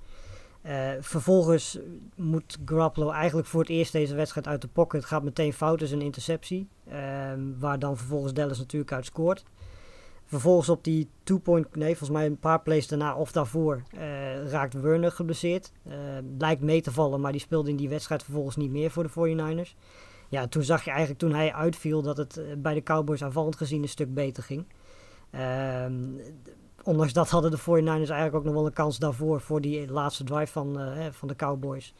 Uh, 0.67 0.91
vervolgens 0.99 1.79
moet 2.15 2.57
Garoppolo 2.65 3.11
eigenlijk 3.11 3.47
voor 3.47 3.59
het 3.59 3.69
eerst 3.69 3.91
deze 3.91 4.15
wedstrijd 4.15 4.47
uit 4.47 4.61
de 4.61 4.67
pocket. 4.67 4.99
Het 4.99 5.09
gaat 5.09 5.23
meteen 5.23 5.53
fout, 5.53 5.81
is 5.81 5.91
een 5.91 6.01
interceptie. 6.01 6.67
Uh, 6.87 6.95
waar 7.59 7.79
dan 7.79 7.97
vervolgens 7.97 8.33
Dallas 8.33 8.57
natuurlijk 8.57 8.91
uit 8.91 9.05
scoort. 9.05 9.43
Vervolgens 10.25 10.69
op 10.69 10.83
die 10.83 11.09
two-point, 11.23 11.75
nee, 11.75 11.97
volgens 11.97 12.19
mij 12.19 12.25
een 12.25 12.39
paar 12.39 12.61
plays 12.61 12.87
daarna 12.87 13.15
of 13.15 13.31
daarvoor 13.31 13.83
uh, 13.93 14.49
raakt 14.49 14.73
Werner 14.73 15.11
geblesseerd. 15.11 15.71
lijkt 16.37 16.61
mee 16.61 16.81
te 16.81 16.91
vallen, 16.91 17.21
maar 17.21 17.31
die 17.31 17.41
speelde 17.41 17.69
in 17.69 17.75
die 17.75 17.89
wedstrijd 17.89 18.23
vervolgens 18.23 18.55
niet 18.55 18.71
meer 18.71 18.91
voor 18.91 19.03
de 19.03 19.09
49ers. 19.09 19.75
Ja, 20.29 20.47
toen 20.47 20.63
zag 20.63 20.83
je 20.83 20.89
eigenlijk 20.89 21.19
toen 21.19 21.33
hij 21.33 21.53
uitviel 21.53 22.01
dat 22.01 22.17
het 22.17 22.41
bij 22.57 22.73
de 22.73 22.83
Cowboys 22.83 23.23
aanvallend 23.23 23.55
gezien 23.55 23.81
een 23.81 23.89
stuk 23.89 24.13
beter 24.13 24.43
ging. 24.43 24.65
Ehm, 25.29 26.03
ondanks 26.83 27.13
dat 27.13 27.29
hadden 27.29 27.51
de 27.51 27.57
49ers 27.57 28.09
eigenlijk 28.09 28.35
ook 28.35 28.43
nog 28.43 28.53
wel 28.53 28.65
een 28.65 28.73
kans 28.73 28.97
daarvoor, 28.97 29.41
voor 29.41 29.61
die 29.61 29.91
laatste 29.91 30.23
drive 30.23 30.51
van, 30.51 30.81
uh, 30.81 31.05
van 31.11 31.27
de 31.27 31.35
Cowboys. 31.35 31.93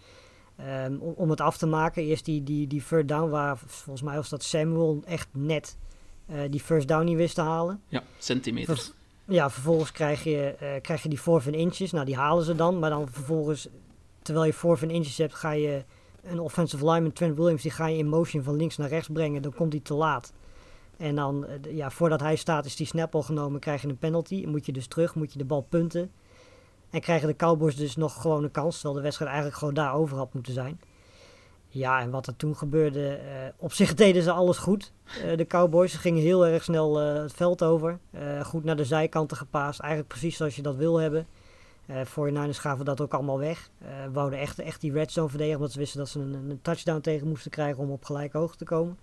Um, 0.86 1.00
om, 1.02 1.14
om, 1.16 1.30
het 1.30 1.42
af 1.42 1.58
te 1.58 1.66
maken, 1.66 2.04
eerst 2.04 2.26
die, 2.26 2.44
die, 2.44 2.68
die 2.68 2.82
first 2.82 3.08
down, 3.08 3.30
waar 3.30 3.58
volgens 3.58 4.06
mij 4.06 4.16
was 4.16 4.30
dat 4.30 4.44
Samuel 4.44 5.02
echt 5.06 5.28
net 5.32 5.78
uh, 6.30 6.40
die 6.50 6.60
first 6.60 6.88
down 6.88 7.06
niet 7.06 7.18
wist 7.18 7.36
te 7.36 7.42
halen. 7.42 7.82
Ja, 7.88 8.04
centimeters. 8.18 8.84
Ver, 8.86 8.94
ja, 9.34 9.50
vervolgens 9.50 9.92
krijg 9.92 10.24
je, 10.24 10.56
uh, 10.62 10.70
krijg 10.82 11.04
je 11.04 11.10
die 11.10 11.18
fourth 11.18 11.48
inches. 11.48 11.92
Nou, 11.92 12.06
die 12.06 12.16
halen 12.16 12.46
ze 12.46 12.56
dan, 12.56 12.80
maar 12.80 12.90
dan 12.90 13.08
vervolgens, 13.10 13.68
terwijl 14.22 14.46
je 14.46 14.54
fourth 14.54 14.82
inches 14.82 15.18
hebt, 15.18 15.34
ga 15.34 15.52
je 15.52 15.84
een 16.30 16.40
offensive 16.40 16.86
lineman, 16.86 17.14
Trent 17.14 17.38
Williams, 17.38 17.62
die 17.62 17.72
ga 17.72 17.88
je 17.88 17.98
in 17.98 18.08
motion 18.08 18.44
van 18.44 18.56
links 18.56 18.78
naar 18.78 18.90
rechts 18.90 19.10
brengen. 19.14 19.42
Dan 19.42 19.54
komt 19.54 19.74
hij 19.74 19.82
te 19.82 19.94
laat. 19.94 20.34
En 20.98 21.16
dan, 21.16 21.46
ja, 21.70 21.90
voordat 21.90 22.20
hij 22.20 22.36
staat, 22.36 22.66
is 22.66 22.76
die 22.76 22.88
snap 22.88 23.16
al 23.16 23.22
genomen, 23.22 23.60
krijg 23.60 23.82
je 23.82 23.88
een 23.88 23.98
penalty. 23.98 24.46
Moet 24.46 24.66
je 24.66 24.72
dus 24.72 24.88
terug, 24.88 25.16
moet 25.16 25.32
je 25.32 25.38
de 25.38 25.46
bal 25.46 25.62
punten. 25.62 26.12
En 26.90 27.02
krijgen 27.02 27.28
de 27.28 27.36
Cowboys 27.36 27.76
dus 27.76 27.96
nog 27.96 28.22
gewoon 28.22 28.44
een 28.44 28.52
kans, 28.52 28.74
terwijl 28.74 28.96
de 28.96 29.02
wedstrijd 29.02 29.32
eigenlijk 29.32 29.60
gewoon 29.60 29.74
daar 29.74 29.94
over 29.94 30.18
had 30.18 30.34
moeten 30.34 30.54
zijn. 30.54 30.80
Ja, 31.68 32.02
en 32.02 32.10
wat 32.10 32.28
er 32.28 32.36
toen 32.36 32.56
gebeurde, 32.56 33.00
uh, 33.00 33.48
op 33.58 33.74
zich 33.74 33.94
deden 34.04 34.24
ze 34.24 34.32
alles 34.32 34.58
goed. 34.58 34.92
Uh, 35.26 35.38
de 35.38 35.48
Cowboys 35.48 35.94
gingen 35.94 36.22
heel 36.22 36.46
erg 36.46 36.64
snel 36.64 36.98
het 36.98 37.34
veld 37.34 37.64
over. 37.64 38.00
goed 38.44 38.64
naar 38.64 38.76
de 38.76 38.86
zijkanten 38.86 39.38
gepaast, 39.38 39.80
eigenlijk 39.80 40.10
precies 40.10 40.38
zoals 40.38 40.56
je 40.56 40.62
dat 40.62 40.76
wil 40.76 40.98
hebben. 40.98 41.28
Voor 42.04 42.32
je 42.32 42.38
ers 42.38 42.60
gaven 42.60 42.86
dat 42.86 43.02
ook 43.02 43.14
allemaal 43.14 43.40
weg. 43.40 43.70
wouden 44.12 44.40
echt, 44.40 44.60
echt 44.60 44.82
die 44.82 44.92
red 44.92 45.12
zone 45.12 45.30
verdedigen, 45.30 45.60
omdat 45.60 45.74
ze 45.74 45.80
wisten 45.80 46.00
dat 46.00 46.10
ze 46.10 46.20
een, 46.20 46.34
een 46.34 46.62
touchdown 46.62 47.02
tegen 47.02 47.28
moesten 47.28 47.52
krijgen 47.52 47.84
om 47.84 47.92
op 47.92 48.06
gelijke 48.06 48.38
hoogte 48.38 48.58
te 48.58 48.64
komen. 48.64 48.98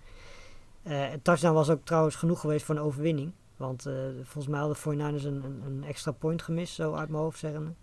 Uh, 0.86 1.06
touchdown 1.22 1.54
was 1.54 1.70
ook 1.70 1.84
trouwens 1.84 2.14
genoeg 2.14 2.40
geweest 2.40 2.64
voor 2.64 2.74
een 2.74 2.80
overwinning. 2.80 3.32
Want 3.56 3.86
uh, 3.86 3.94
volgens 4.14 4.46
mij 4.46 4.60
hadden 4.60 4.76
de 4.82 5.20
49ers 5.20 5.26
een, 5.26 5.44
een, 5.44 5.62
een, 5.66 5.84
extra 5.84 6.10
point 6.10 6.42
gemist, 6.42 6.74
zo 6.74 6.94
uit 6.94 7.08
mijn 7.08 7.22
hoofd 7.22 7.38
zeggen. 7.38 7.76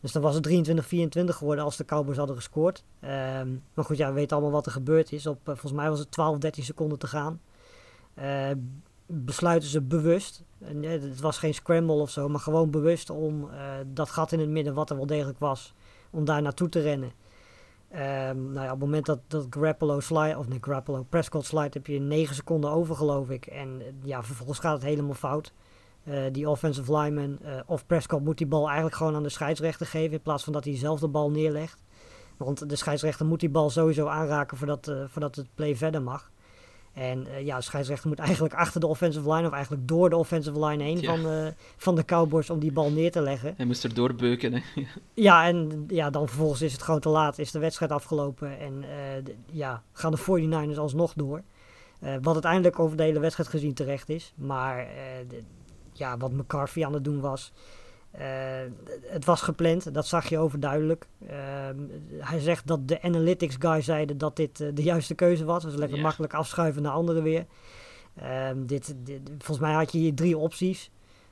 Dus 0.00 0.12
dan 0.12 0.22
was 0.22 0.34
het 0.34 0.48
23-24 0.48 1.24
geworden 1.24 1.64
als 1.64 1.76
de 1.76 1.84
Cowboys 1.84 2.16
hadden 2.16 2.36
gescoord. 2.36 2.84
Um, 3.00 3.62
maar 3.74 3.84
goed, 3.84 3.96
ja, 3.96 4.08
we 4.08 4.14
weten 4.14 4.36
allemaal 4.36 4.54
wat 4.54 4.66
er 4.66 4.72
gebeurd 4.72 5.12
is. 5.12 5.26
Op, 5.26 5.38
uh, 5.38 5.44
volgens 5.44 5.72
mij 5.72 5.88
was 5.88 5.98
het 5.98 6.10
12, 6.10 6.38
13 6.38 6.64
seconden 6.64 6.98
te 6.98 7.06
gaan. 7.06 7.40
besluiten 9.06 9.68
ze 9.68 9.80
bewust. 9.80 10.42
En, 10.68 10.82
het 10.82 11.20
was 11.20 11.38
geen 11.38 11.54
scramble 11.54 11.94
of 11.94 12.10
zo, 12.10 12.28
maar 12.28 12.40
gewoon 12.40 12.70
bewust 12.70 13.10
om 13.10 13.48
dat 13.86 14.10
gat 14.10 14.32
in 14.32 14.40
het 14.40 14.48
midden, 14.48 14.74
wat 14.74 14.90
er 14.90 14.96
wel 14.96 15.06
degelijk 15.06 15.38
was, 15.38 15.74
om 16.10 16.24
daar 16.24 16.42
naartoe 16.42 16.68
te 16.68 16.80
rennen. 16.80 17.12
Um, 17.92 18.52
nou 18.52 18.54
ja, 18.54 18.64
op 18.64 18.70
het 18.70 18.78
moment 18.78 19.06
dat, 19.06 19.18
dat 19.26 19.46
Garoppolo 19.50 20.00
slide, 20.00 20.38
of 20.38 20.48
nee, 20.48 20.58
Garoppolo, 20.60 21.06
Prescott 21.08 21.46
slide, 21.46 21.70
heb 21.72 21.86
je 21.86 21.98
9 21.98 22.34
seconden 22.34 22.70
over, 22.70 22.96
geloof 22.96 23.30
ik. 23.30 23.46
En 23.46 23.82
ja, 24.02 24.22
vervolgens 24.22 24.58
gaat 24.58 24.72
het 24.72 24.82
helemaal 24.82 25.14
fout. 25.14 25.52
Die 26.32 26.48
offensive 26.48 26.96
lineman 26.96 27.38
of 27.66 27.86
Prescott 27.86 28.24
moet 28.24 28.38
die 28.38 28.46
bal 28.46 28.66
eigenlijk 28.66 28.96
gewoon 28.96 29.14
aan 29.14 29.22
de 29.22 29.28
scheidsrechter 29.28 29.86
geven 29.86 30.12
in 30.12 30.22
plaats 30.22 30.44
van 30.44 30.52
dat 30.52 30.64
hij 30.64 30.76
zelf 30.76 31.00
de 31.00 31.08
bal 31.08 31.30
neerlegt. 31.30 31.84
Want 32.36 32.68
de 32.68 32.76
scheidsrechter 32.76 33.26
moet 33.26 33.40
die 33.40 33.48
bal 33.48 33.70
sowieso 33.70 34.06
aanraken 34.06 34.56
voordat, 34.56 34.88
eh, 34.88 35.04
voordat 35.08 35.36
het 35.36 35.48
play 35.54 35.76
verder 35.76 36.02
mag. 36.02 36.30
En 36.94 37.26
eh, 37.26 37.44
ja, 37.44 37.56
de 37.56 37.62
scheidsrechter 37.62 38.08
moet 38.08 38.18
eigenlijk 38.18 38.54
achter 38.54 38.80
de 38.80 38.86
offensive 38.86 39.32
line, 39.32 39.46
of 39.46 39.52
eigenlijk 39.52 39.88
door 39.88 40.10
de 40.10 40.16
offensive 40.16 40.64
line 40.64 40.82
heen 40.82 41.00
Ja. 41.00 41.10
van, 41.14 41.22
de, 41.22 41.54
van 41.76 41.94
de 41.94 42.04
Cowboys 42.04 42.50
om 42.50 42.58
die 42.58 42.72
bal 42.72 42.90
neer 42.90 43.10
te 43.10 43.20
leggen. 43.20 43.54
Hij 43.56 43.66
moest 43.66 43.84
er 43.84 43.94
doorbeuken. 43.94 44.52
Hè. 44.52 44.60
Ja, 45.14 45.46
en 45.46 45.84
ja, 45.88 46.10
dan 46.10 46.28
vervolgens 46.28 46.62
is 46.62 46.72
het 46.72 46.82
gewoon 46.82 47.00
te 47.00 47.08
laat, 47.08 47.38
is 47.38 47.50
de 47.50 47.58
wedstrijd 47.58 47.92
afgelopen 47.92 48.58
en 48.58 48.82
eh, 48.82 49.24
de- 49.24 49.34
ja, 49.50 49.82
gaan 49.92 50.12
de 50.12 50.18
49ers 50.18 50.78
alsnog 50.78 51.12
door. 51.14 51.42
Eh, 52.00 52.14
wat 52.22 52.32
uiteindelijk 52.32 52.78
over 52.78 52.96
de 52.96 53.02
hele 53.02 53.18
wedstrijd 53.18 53.48
gezien 53.48 53.74
terecht 53.74 54.08
is. 54.08 54.32
Maar 54.36 54.78
eh, 54.78 54.86
de- 55.28 55.42
ja, 55.92 56.16
wat 56.16 56.32
McCarthy 56.32 56.84
aan 56.84 56.92
het 56.94 57.04
doen 57.04 57.20
was, 57.20 57.52
eh, 57.54 57.62
het 59.06 59.24
was 59.24 59.40
gepland, 59.42 59.94
dat 59.94 60.06
zag 60.06 60.28
je 60.28 60.38
overduidelijk. 60.38 61.06
Ehm, 61.28 61.76
hij 62.18 62.40
zegt 62.40 62.66
dat 62.66 62.88
de 62.88 63.02
analytics 63.02 63.56
guy 63.58 63.80
zeiden 63.80 64.18
dat 64.18 64.36
dit 64.36 64.60
eh, 64.60 64.68
de 64.74 64.82
juiste 64.82 65.14
keuze 65.14 65.44
was. 65.44 65.62
Dus 65.62 65.74
lekker 65.74 65.96
Ja. 65.96 66.02
makkelijk 66.02 66.34
afschuiven 66.34 66.82
naar 66.82 66.92
anderen 66.92 67.22
weer. 67.22 67.46
Ehm, 68.14 68.66
dit, 68.66 68.94
dit- 68.98 69.20
volgens 69.38 69.58
mij 69.66 69.72
had 69.72 69.92
je 69.92 69.98
hier 69.98 70.14
drie 70.14 70.38
opties. 70.38 70.90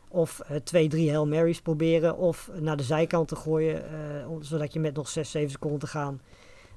Of 0.08 0.40
eh, 0.40 0.56
twee, 0.56 0.88
drie 0.88 1.08
Hail 1.10 1.26
Marys 1.26 1.60
proberen. 1.62 2.16
Of 2.16 2.50
naar 2.60 2.76
de 2.76 2.82
zijkant 2.82 3.28
te 3.28 3.36
gooien. 3.36 3.84
eh, 3.92 4.26
zodat 4.40 4.72
je 4.72 4.80
met 4.80 4.94
nog 4.94 5.08
6, 5.08 5.30
7 5.30 5.50
seconden 5.50 5.78
te 5.80 5.86
gaan. 5.86 6.20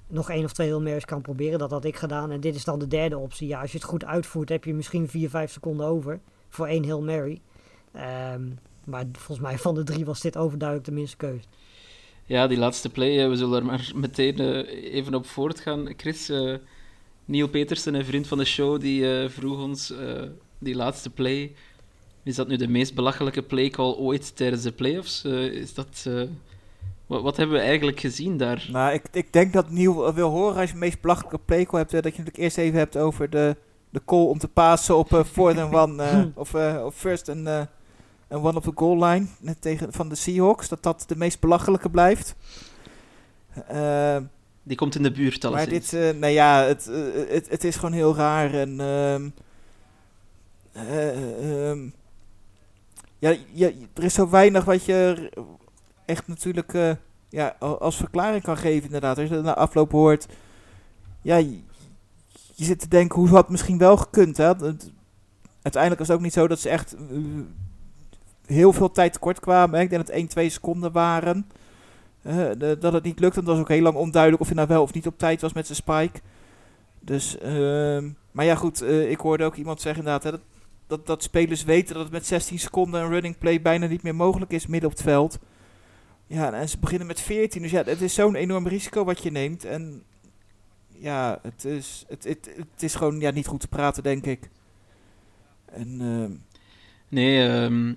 nog 0.07 0.29
één 0.29 0.43
of 0.43 0.53
twee 0.53 0.67
Hail 0.69 0.81
Marys 0.81 1.05
kan 1.05 1.21
proberen. 1.21 1.59
Dat 1.59 1.71
had 1.71 1.85
ik 1.85 1.95
gedaan. 1.95 2.31
En 2.31 2.39
dit 2.39 2.55
is 2.55 2.63
dan 2.63 2.79
de 2.79 2.87
derde 2.87 3.17
optie. 3.17 3.47
Ja, 3.47 3.61
als 3.61 3.71
je 3.71 3.77
het 3.77 3.87
goed 3.87 4.05
uitvoert, 4.05 4.49
heb 4.49 4.63
je 4.63 4.73
misschien 4.73 5.09
4, 5.09 5.29
5 5.29 5.51
seconden 5.51 5.85
over. 5.85 6.19
Voor 6.49 6.67
één 6.67 6.83
Hail 6.83 7.01
Mary. 7.03 7.41
Ehm, 7.91 8.41
maar 8.85 9.05
volgens 9.11 9.47
mij 9.47 9.57
van 9.57 9.75
de 9.75 9.83
drie 9.83 10.05
was 10.05 10.21
dit 10.21 10.37
overduidelijk 10.37 10.87
de 10.89 10.93
minste 10.95 11.17
keuze. 11.17 11.43
Ja, 12.25 12.47
die 12.47 12.57
laatste 12.57 12.89
play, 12.89 13.23
eh, 13.23 13.29
we 13.29 13.35
zullen 13.35 13.57
er 13.59 13.65
maar 13.65 13.91
meteen 13.95 14.37
eh, 14.39 14.93
even 14.93 15.13
op 15.13 15.25
voortgaan. 15.25 15.87
Chris, 15.97 16.29
eh 16.29 16.53
Neil 17.25 17.47
Petersen, 17.49 17.93
een 17.93 18.05
vriend 18.05 18.27
van 18.27 18.37
de 18.37 18.45
show, 18.45 18.79
die 18.81 19.19
eh, 19.21 19.29
vroeg 19.29 19.61
ons 19.63 19.91
eh, 19.91 20.21
die 20.59 20.75
laatste 20.75 21.09
play. 21.09 21.53
Is 22.23 22.35
dat 22.35 22.47
nu 22.47 22.55
de 22.55 22.67
meest 22.67 22.95
belachelijke 22.95 23.41
playcall 23.41 23.93
ooit 23.93 24.35
tijdens 24.35 24.61
de 24.63 24.71
playoffs? 24.71 25.23
Eh 25.23 25.43
is 25.43 25.73
dat, 25.73 26.05
eh, 26.07 26.21
wat, 27.07 27.21
wat 27.21 27.37
hebben 27.37 27.55
we 27.55 27.61
eigenlijk 27.61 27.99
gezien 27.99 28.37
daar? 28.37 28.67
Nou, 28.71 28.93
ik, 28.93 29.03
ik 29.11 29.33
denk 29.33 29.53
dat 29.53 29.69
Nieuw 29.69 30.13
wil 30.13 30.29
horen 30.29 30.55
als 30.55 30.67
je 30.67 30.73
de 30.73 30.79
meest 30.79 31.01
belachelijke 31.01 31.39
playcall 31.45 31.79
hebt. 31.79 32.03
dat 32.03 32.15
je 32.15 32.23
het 32.23 32.37
eerst 32.37 32.57
even 32.57 32.77
hebt 32.79 32.97
over 32.97 33.29
de, 33.29 33.55
de 33.89 34.01
call 34.05 34.25
om 34.25 34.37
te 34.37 34.47
passen 34.47 34.97
op 34.97 35.13
eh 35.13 35.23
fourth 35.23 35.57
and 35.57 35.73
one. 35.73 36.03
eh, 36.03 36.23
of, 36.43 36.53
eh, 36.53 36.81
of 36.85 36.95
first 36.95 37.29
and, 37.29 37.67
and 38.27 38.43
one 38.43 38.57
op 38.57 38.63
de 38.63 38.71
goal 38.75 39.03
line. 39.03 39.25
Net 39.39 39.61
tegen, 39.61 39.93
van 39.93 40.09
de 40.09 40.15
Seahawks. 40.15 40.67
Dat 40.67 40.83
dat 40.83 41.03
de 41.07 41.15
meest 41.15 41.39
belachelijke 41.39 41.89
blijft. 41.89 42.35
Eh, 43.67 44.17
Die 44.63 44.77
komt 44.77 44.95
in 44.95 45.03
de 45.03 45.11
buurt 45.11 45.43
maar 45.43 45.51
alleszins. 45.51 45.89
dit, 45.89 46.01
eh 46.01 46.19
nou 46.19 46.33
ja, 46.33 46.63
het, 46.63 46.87
eh, 46.87 46.97
het, 47.29 47.49
het 47.49 47.63
is 47.63 47.75
gewoon 47.75 47.93
heel 47.93 48.15
raar. 48.15 48.53
En, 48.53 48.79
ehm, 48.79 49.29
eh, 50.71 51.69
ehm, 51.69 51.79
ja, 53.19 53.35
ja, 53.53 53.71
er 53.93 54.03
is 54.03 54.13
zo 54.13 54.29
weinig 54.29 54.65
wat 54.65 54.85
je 54.85 55.31
echt 56.05 56.27
natuurlijk 56.27 56.97
ja, 57.29 57.55
als 57.59 57.97
verklaring 57.97 58.43
kan 58.43 58.57
geven, 58.57 58.83
inderdaad. 58.85 59.17
Als 59.17 59.29
je 59.29 59.35
dat 59.35 59.43
na 59.43 59.55
afloop 59.55 59.91
hoort, 59.91 60.27
ja, 61.21 61.35
je, 61.35 61.59
je 62.55 62.63
zit 62.65 62.79
te 62.79 62.87
denken, 62.87 63.19
hoe 63.19 63.27
had 63.27 63.37
het 63.41 63.49
misschien 63.49 63.77
wel 63.77 63.97
gekund, 63.97 64.37
hè? 64.37 64.45
Uiteindelijk 65.61 65.99
was 65.99 66.07
het 66.07 66.17
ook 66.17 66.23
niet 66.23 66.33
zo 66.33 66.47
dat 66.47 66.59
ze 66.59 66.69
echt 66.69 66.95
heel 68.45 68.73
veel 68.73 68.91
tijd 68.91 69.13
tekort 69.13 69.39
kwamen. 69.39 69.81
Ik 69.81 69.89
denk 69.89 70.05
dat 70.05 70.07
het 70.07 70.21
1, 70.21 70.27
2 70.27 70.49
seconden 70.49 70.91
waren. 70.91 71.47
Dat 72.79 72.93
het 72.93 73.03
niet 73.03 73.19
lukte. 73.19 73.39
Het 73.39 73.47
was 73.47 73.59
ook 73.59 73.69
heel 73.69 73.81
lang 73.81 73.95
onduidelijk 73.95 74.41
of 74.41 74.47
hij 74.47 74.55
nou 74.55 74.67
wel 74.67 74.81
of 74.81 74.93
niet 74.93 75.07
op 75.07 75.17
tijd 75.17 75.41
was 75.41 75.53
met 75.53 75.65
zijn 75.65 75.77
spike. 75.77 76.19
Dus, 76.99 77.37
ehm, 77.37 78.09
maar 78.31 78.45
ja 78.45 78.55
goed, 78.55 78.81
eh, 78.81 79.11
ik 79.11 79.19
hoorde 79.19 79.43
ook 79.43 79.55
iemand 79.55 79.81
zeggen 79.81 80.03
inderdaad, 80.03 80.23
hè, 80.23 80.31
dat, 80.31 80.41
dat, 80.87 81.05
dat 81.05 81.23
spelers 81.23 81.63
weten 81.63 81.93
dat 81.93 82.03
het 82.03 82.11
met 82.11 82.25
16 82.25 82.59
seconden 82.59 83.01
een 83.01 83.09
running 83.09 83.37
play 83.37 83.61
bijna 83.61 83.87
niet 83.87 84.03
meer 84.03 84.15
mogelijk 84.15 84.51
is 84.51 84.67
midden 84.67 84.89
op 84.89 84.95
het 84.95 85.05
veld. 85.05 85.39
Ja, 86.27 86.53
en 86.53 86.69
ze 86.69 86.77
beginnen 86.77 87.07
met 87.07 87.21
14, 87.21 87.61
dus 87.61 87.71
ja, 87.71 87.83
het 87.83 88.01
is 88.01 88.13
zo'n 88.13 88.35
enorm 88.35 88.67
risico 88.67 89.03
wat 89.03 89.23
je 89.23 89.31
neemt. 89.31 89.65
En 89.65 90.03
ja, 90.87 91.39
het 91.41 91.65
is, 91.65 92.05
het, 92.07 92.23
het, 92.23 92.83
is 92.83 92.95
gewoon 92.95 93.19
ja, 93.19 93.31
niet 93.31 93.47
goed 93.47 93.59
te 93.59 93.67
praten, 93.67 94.03
denk 94.03 94.25
ik. 94.25 94.49
En 95.65 95.97
ehm, 96.01 96.31
Nee, 97.15 97.47
ehm, 97.47 97.93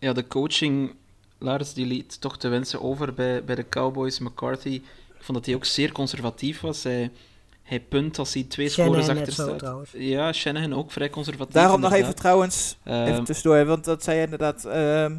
ja, 0.00 0.12
de 0.12 0.26
coaching, 0.26 0.94
Lars, 1.38 1.72
die 1.74 1.86
liet 1.86 2.20
toch 2.20 2.38
te 2.38 2.48
wensen 2.48 2.82
over 2.82 3.14
bij, 3.14 3.44
bij 3.44 3.54
de 3.54 3.68
Cowboys. 3.68 4.18
McCarthy, 4.18 4.68
ik 5.18 5.22
vond 5.26 5.38
dat 5.38 5.46
hij 5.46 5.54
ook 5.54 5.64
zeer 5.64 5.92
conservatief 5.92 6.60
was. 6.60 6.82
Hij, 6.82 7.10
hij 7.62 7.80
punt 7.80 8.18
als 8.18 8.34
hij 8.34 8.42
twee 8.42 8.68
Shanahan 8.68 9.02
scores 9.02 9.06
net 9.14 9.18
achter 9.18 9.32
zo, 9.34 9.42
staat. 9.46 9.58
trouwens. 9.58 9.90
Ja, 9.94 10.32
Shanahan 10.32 10.74
ook 10.74 10.90
vrij 10.92 11.10
conservatief. 11.10 11.54
daarom 11.54 11.80
nog 11.80 11.92
even 11.92 12.14
trouwens, 12.14 12.78
Ehm, 12.84 13.04
Even 13.06 13.24
tussendoor, 13.24 13.56
hè, 13.56 13.64
want 13.64 13.84
dat 13.84 14.02
zei 14.04 14.16
je 14.18 14.24
inderdaad. 14.24 14.64
ehm, 14.64 15.16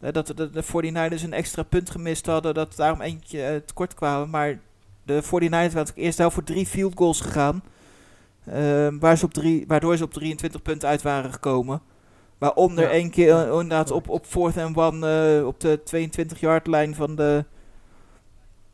eh, 0.00 0.12
dat 0.12 0.26
de, 0.26 0.50
de 0.50 0.62
49ers 0.62 1.22
een 1.22 1.32
extra 1.32 1.62
punt 1.62 1.90
gemist 1.90 2.26
hadden. 2.26 2.54
Dat 2.54 2.76
daarom 2.76 3.00
eentje 3.00 3.42
eh, 3.42 3.56
tekort 3.66 3.94
kwamen. 3.94 4.30
Maar 4.30 4.58
de 5.02 5.22
49ers 5.22 5.74
waren 5.74 5.94
eerst 5.94 6.18
wel 6.18 6.30
voor 6.30 6.44
drie 6.44 6.66
field 6.66 6.92
goals 6.96 7.20
gegaan. 7.20 7.62
ehm, 8.46 8.98
waar 8.98 9.18
ze 9.18 9.24
op 9.24 9.32
drie, 9.32 9.64
waardoor 9.66 9.96
ze 9.96 10.04
op 10.04 10.12
23 10.12 10.62
punten 10.62 10.88
uit 10.88 11.02
waren 11.02 11.32
gekomen. 11.32 11.80
Waaronder 12.38 12.84
Ja. 12.84 12.90
één 12.90 13.10
keer 13.10 13.30
eh, 13.30 13.46
inderdaad 13.46 13.90
op, 13.90 14.08
op 14.08 14.26
fourth 14.26 14.56
and 14.56 14.76
one 14.76 15.36
eh, 15.38 15.46
op 15.46 15.60
de 15.60 15.80
22 15.84 16.40
yard 16.40 16.66
lijn 16.66 16.94
van 16.94 17.16
de, 17.16 17.44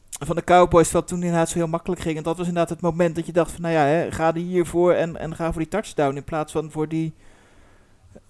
van 0.08 0.36
de 0.36 0.44
Cowboys. 0.44 0.92
Wat 0.92 1.08
toen 1.08 1.22
inderdaad 1.22 1.48
zo 1.48 1.58
heel 1.58 1.66
makkelijk 1.66 2.00
ging. 2.00 2.16
En 2.16 2.22
dat 2.22 2.36
was 2.36 2.46
inderdaad 2.46 2.70
het 2.70 2.80
moment 2.80 3.14
dat 3.14 3.26
je 3.26 3.32
dacht 3.32 3.50
van 3.50 3.60
nou 3.60 3.74
ja, 3.74 3.84
hè, 3.84 4.12
ga 4.12 4.26
er 4.26 4.40
hiervoor 4.40 4.92
en, 4.92 5.16
en 5.16 5.34
ga 5.34 5.52
voor 5.52 5.60
die 5.60 5.70
touchdown. 5.70 6.16
In 6.16 6.24
plaats 6.24 6.52
van 6.52 6.70
voor 6.70 6.88
die, 6.88 7.12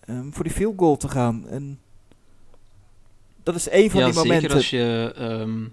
ehm, 0.05 0.31
voor 0.31 0.45
die 0.45 0.53
field 0.53 0.75
goal 0.79 0.97
te 0.97 1.09
gaan. 1.09 1.49
En 1.49 1.81
dat 3.43 3.55
is 3.55 3.69
één 3.69 3.91
van 3.91 4.01
ja, 4.01 4.07
die 4.07 4.15
momenten. 4.15 4.41
zeker 4.41 4.57
als 4.57 4.71
je 4.71 5.13
ehm, 5.17 5.65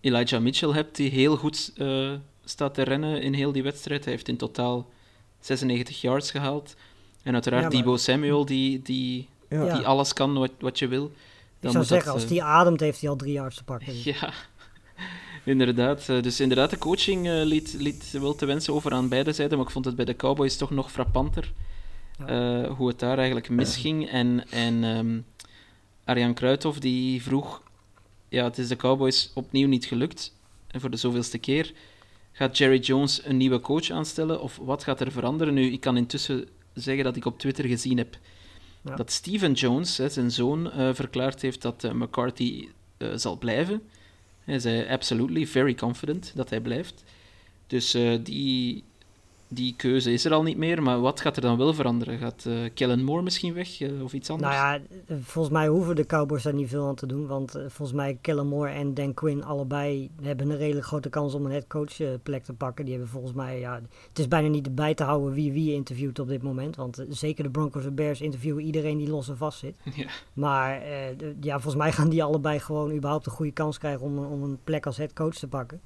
Elijah 0.00 0.42
Mitchell 0.42 0.70
hebt, 0.72 0.96
die 0.96 1.10
heel 1.10 1.36
goed 1.36 1.72
eh, 1.76 2.12
staat 2.44 2.74
te 2.74 2.82
rennen 2.82 3.22
in 3.22 3.32
heel 3.32 3.52
die 3.52 3.62
wedstrijd. 3.62 4.04
Hij 4.04 4.12
heeft 4.12 4.28
in 4.28 4.36
totaal 4.36 4.88
96 5.40 6.00
yards 6.00 6.30
gehaald. 6.30 6.76
En 7.26 7.32
uiteraard 7.34 7.62
Ja, 7.62 7.68
maar- 7.68 7.78
Debo 7.78 7.96
Samuel, 7.96 8.44
die, 8.44 8.82
die, 8.82 9.28
Ja. 9.48 9.76
Die 9.76 9.86
alles 9.86 10.12
kan 10.12 10.34
wat, 10.38 10.50
wat 10.58 10.78
je 10.78 10.88
wil. 10.88 11.04
Ik 11.04 11.10
Dan 11.60 11.70
zou 11.72 11.76
moet 11.76 11.82
dat, 11.82 11.86
zeggen, 11.88 12.12
als 12.12 12.22
eh, 12.22 12.28
die 12.28 12.42
ademt, 12.42 12.80
heeft 12.80 13.00
hij 13.00 13.10
al 13.10 13.16
drie 13.16 13.32
yards 13.32 13.56
te 13.56 13.64
pakken. 13.64 13.92
Ja, 14.04 14.32
inderdaad. 15.44 16.08
Eh, 16.08 16.22
Dus 16.22 16.40
inderdaad, 16.40 16.70
de 16.70 16.78
coaching 16.78 17.26
eh, 17.28 17.42
liet, 17.44 17.74
liet 17.78 18.10
wel 18.10 18.34
te 18.34 18.46
wensen 18.46 18.74
over 18.74 18.92
aan 18.92 19.08
beide 19.08 19.32
zijden, 19.32 19.56
maar 19.58 19.66
ik 19.66 19.72
vond 19.72 19.84
het 19.84 19.96
bij 19.96 20.04
de 20.04 20.16
Cowboys 20.16 20.56
toch 20.56 20.70
nog 20.70 20.92
frappanter 20.92 21.52
Ja. 22.18 22.26
eh, 22.62 22.70
hoe 22.76 22.88
het 22.88 22.98
daar 22.98 23.16
eigenlijk 23.16 23.48
misging. 23.48 24.08
En, 24.08 24.44
en 24.50 24.84
ehm, 24.84 25.18
Arjan 26.04 26.34
Kruithof 26.34 26.78
die 26.78 27.22
vroeg, 27.22 27.62
ja, 28.28 28.44
het 28.44 28.58
is 28.58 28.68
de 28.68 28.76
Cowboys 28.76 29.30
opnieuw 29.34 29.68
niet 29.68 29.84
gelukt, 29.84 30.34
en 30.66 30.80
voor 30.80 30.90
de 30.90 30.96
zoveelste 30.96 31.38
keer. 31.38 31.72
Gaat 32.32 32.58
Jerry 32.58 32.78
Jones 32.78 33.24
een 33.24 33.36
nieuwe 33.36 33.60
coach 33.60 33.90
aanstellen, 33.90 34.40
of 34.40 34.56
wat 34.62 34.84
gaat 34.84 35.00
er 35.00 35.12
veranderen? 35.12 35.54
Nu, 35.54 35.72
ik 35.72 35.80
kan 35.80 35.96
intussen 35.96 36.48
zeggen 36.76 37.04
dat 37.04 37.16
ik 37.16 37.24
op 37.24 37.38
Twitter 37.38 37.64
gezien 37.64 37.98
heb 37.98 38.18
Ja. 38.82 38.96
dat 38.96 39.10
Steven 39.10 39.52
Jones, 39.52 39.96
hè, 39.96 40.08
zijn 40.08 40.30
zoon, 40.30 40.70
eh, 40.72 40.94
verklaard 40.94 41.42
heeft 41.42 41.62
dat 41.62 41.84
eh, 41.84 41.92
McCarthy 41.92 42.68
eh, 42.96 43.08
zal 43.14 43.38
blijven. 43.38 43.82
Hij 44.44 44.58
zei 44.58 44.88
absolutely 44.88 45.46
very 45.46 45.74
confident 45.74 46.32
dat 46.34 46.50
hij 46.50 46.60
blijft. 46.60 47.04
Dus 47.66 47.96
die, 48.22 48.84
die 49.48 49.74
keuze 49.76 50.12
is 50.12 50.24
er 50.24 50.32
al 50.32 50.42
niet 50.42 50.56
meer. 50.56 50.82
Maar 50.82 51.00
wat 51.00 51.20
gaat 51.20 51.36
er 51.36 51.42
dan 51.42 51.58
wel 51.58 51.74
veranderen? 51.74 52.18
Gaat 52.18 52.44
eh 52.46 52.54
Kellen 52.74 53.04
Moore 53.04 53.22
misschien 53.22 53.54
weg 53.54 53.80
eh, 53.80 54.02
of 54.02 54.12
iets 54.12 54.30
anders? 54.30 54.54
Nou 54.54 54.80
ja, 54.80 54.80
volgens 55.22 55.54
mij 55.54 55.68
hoeven 55.68 55.96
de 55.96 56.06
Cowboys 56.06 56.42
daar 56.42 56.54
niet 56.54 56.68
veel 56.68 56.86
aan 56.86 56.94
te 56.94 57.06
doen. 57.06 57.26
Want 57.26 57.54
eh, 57.54 57.62
volgens 57.68 57.96
mij 57.96 58.18
Kellen 58.20 58.46
Moore 58.46 58.70
en 58.70 58.94
Dan 58.94 59.14
Quinn 59.14 59.44
allebei 59.44 60.10
hebben 60.22 60.50
een 60.50 60.56
redelijk 60.56 60.86
grote 60.86 61.08
kans 61.08 61.34
om 61.34 61.44
een 61.44 61.50
headcoach 61.52 61.96
plek 62.22 62.44
te 62.44 62.52
pakken. 62.52 62.84
Die 62.84 62.94
hebben 62.94 63.12
volgens 63.12 63.32
mij, 63.32 63.58
ja, 63.60 63.80
het 64.08 64.18
is 64.18 64.28
bijna 64.28 64.48
niet 64.48 64.74
bij 64.74 64.94
te 64.94 65.04
houden 65.04 65.32
wie 65.32 65.52
wie 65.52 65.72
interviewt 65.74 66.18
op 66.18 66.28
dit 66.28 66.42
moment. 66.42 66.76
Want 66.76 67.04
zeker 67.08 67.44
de 67.44 67.50
Broncos 67.50 67.84
en 67.84 67.94
Bears 67.94 68.20
interviewen 68.20 68.62
iedereen 68.64 68.98
die 68.98 69.08
los 69.08 69.28
en 69.28 69.36
vast 69.36 69.58
zit. 69.58 69.76
Ja. 69.94 70.06
Maar 70.32 70.82
ja, 71.40 71.52
volgens 71.52 71.74
mij 71.82 71.92
gaan 71.92 72.08
die 72.08 72.22
allebei 72.24 72.58
gewoon 72.58 72.92
überhaupt 72.92 73.26
een 73.26 73.32
goede 73.32 73.52
kans 73.52 73.78
krijgen 73.78 74.00
om, 74.06 74.18
een- 74.18 74.26
om 74.28 74.42
een 74.42 74.58
plek 74.64 74.86
als 74.86 74.96
headcoach 74.96 75.34
te 75.34 75.48
pakken. 75.48 75.80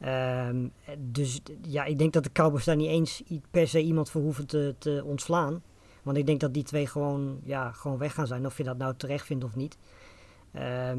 Ehm, 0.00 0.68
dus 0.98 1.40
ja, 1.62 1.84
ik 1.84 1.98
denk 1.98 2.12
dat 2.12 2.24
de 2.24 2.32
Cowboys 2.32 2.64
daar 2.64 2.76
niet 2.76 2.88
eens 2.88 3.22
per 3.50 3.68
se 3.68 3.80
iemand 3.80 4.10
voor 4.10 4.22
hoeven 4.22 4.46
te, 4.46 4.74
te 4.78 5.02
ontslaan. 5.04 5.62
Want 6.02 6.18
ik 6.18 6.26
denk 6.26 6.40
dat 6.40 6.54
die 6.54 6.62
twee 6.62 6.86
gewoon, 6.86 7.40
ja, 7.42 7.72
gewoon 7.72 7.98
weg 7.98 8.14
gaan 8.14 8.26
zijn. 8.26 8.46
Of 8.46 8.56
je 8.56 8.64
dat 8.64 8.78
nou 8.78 8.94
terecht 8.96 9.26
vindt 9.26 9.44
of 9.44 9.56
niet. 9.56 9.78
Ehm, 10.52 10.98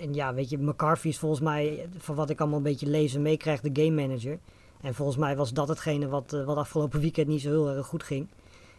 en 0.00 0.14
ja, 0.14 0.34
weet 0.34 0.50
je, 0.50 0.58
McCarthy 0.58 1.08
is 1.08 1.18
volgens 1.18 1.40
mij, 1.40 1.88
van 1.98 2.14
wat 2.14 2.30
ik 2.30 2.40
allemaal 2.40 2.58
een 2.58 2.64
beetje 2.64 2.86
lees 2.86 3.14
en 3.14 3.22
meekrijg, 3.22 3.60
de 3.60 3.82
game 3.82 4.06
manager. 4.06 4.38
En 4.80 4.94
volgens 4.94 5.16
mij 5.16 5.36
was 5.36 5.52
dat 5.52 5.68
hetgene 5.68 6.08
wat, 6.08 6.32
eh, 6.32 6.44
wat 6.44 6.56
afgelopen 6.56 7.00
weekend 7.00 7.26
niet 7.26 7.40
zo 7.40 7.48
heel 7.48 7.68
erg 7.68 7.86
goed 7.86 8.02
ging. 8.02 8.26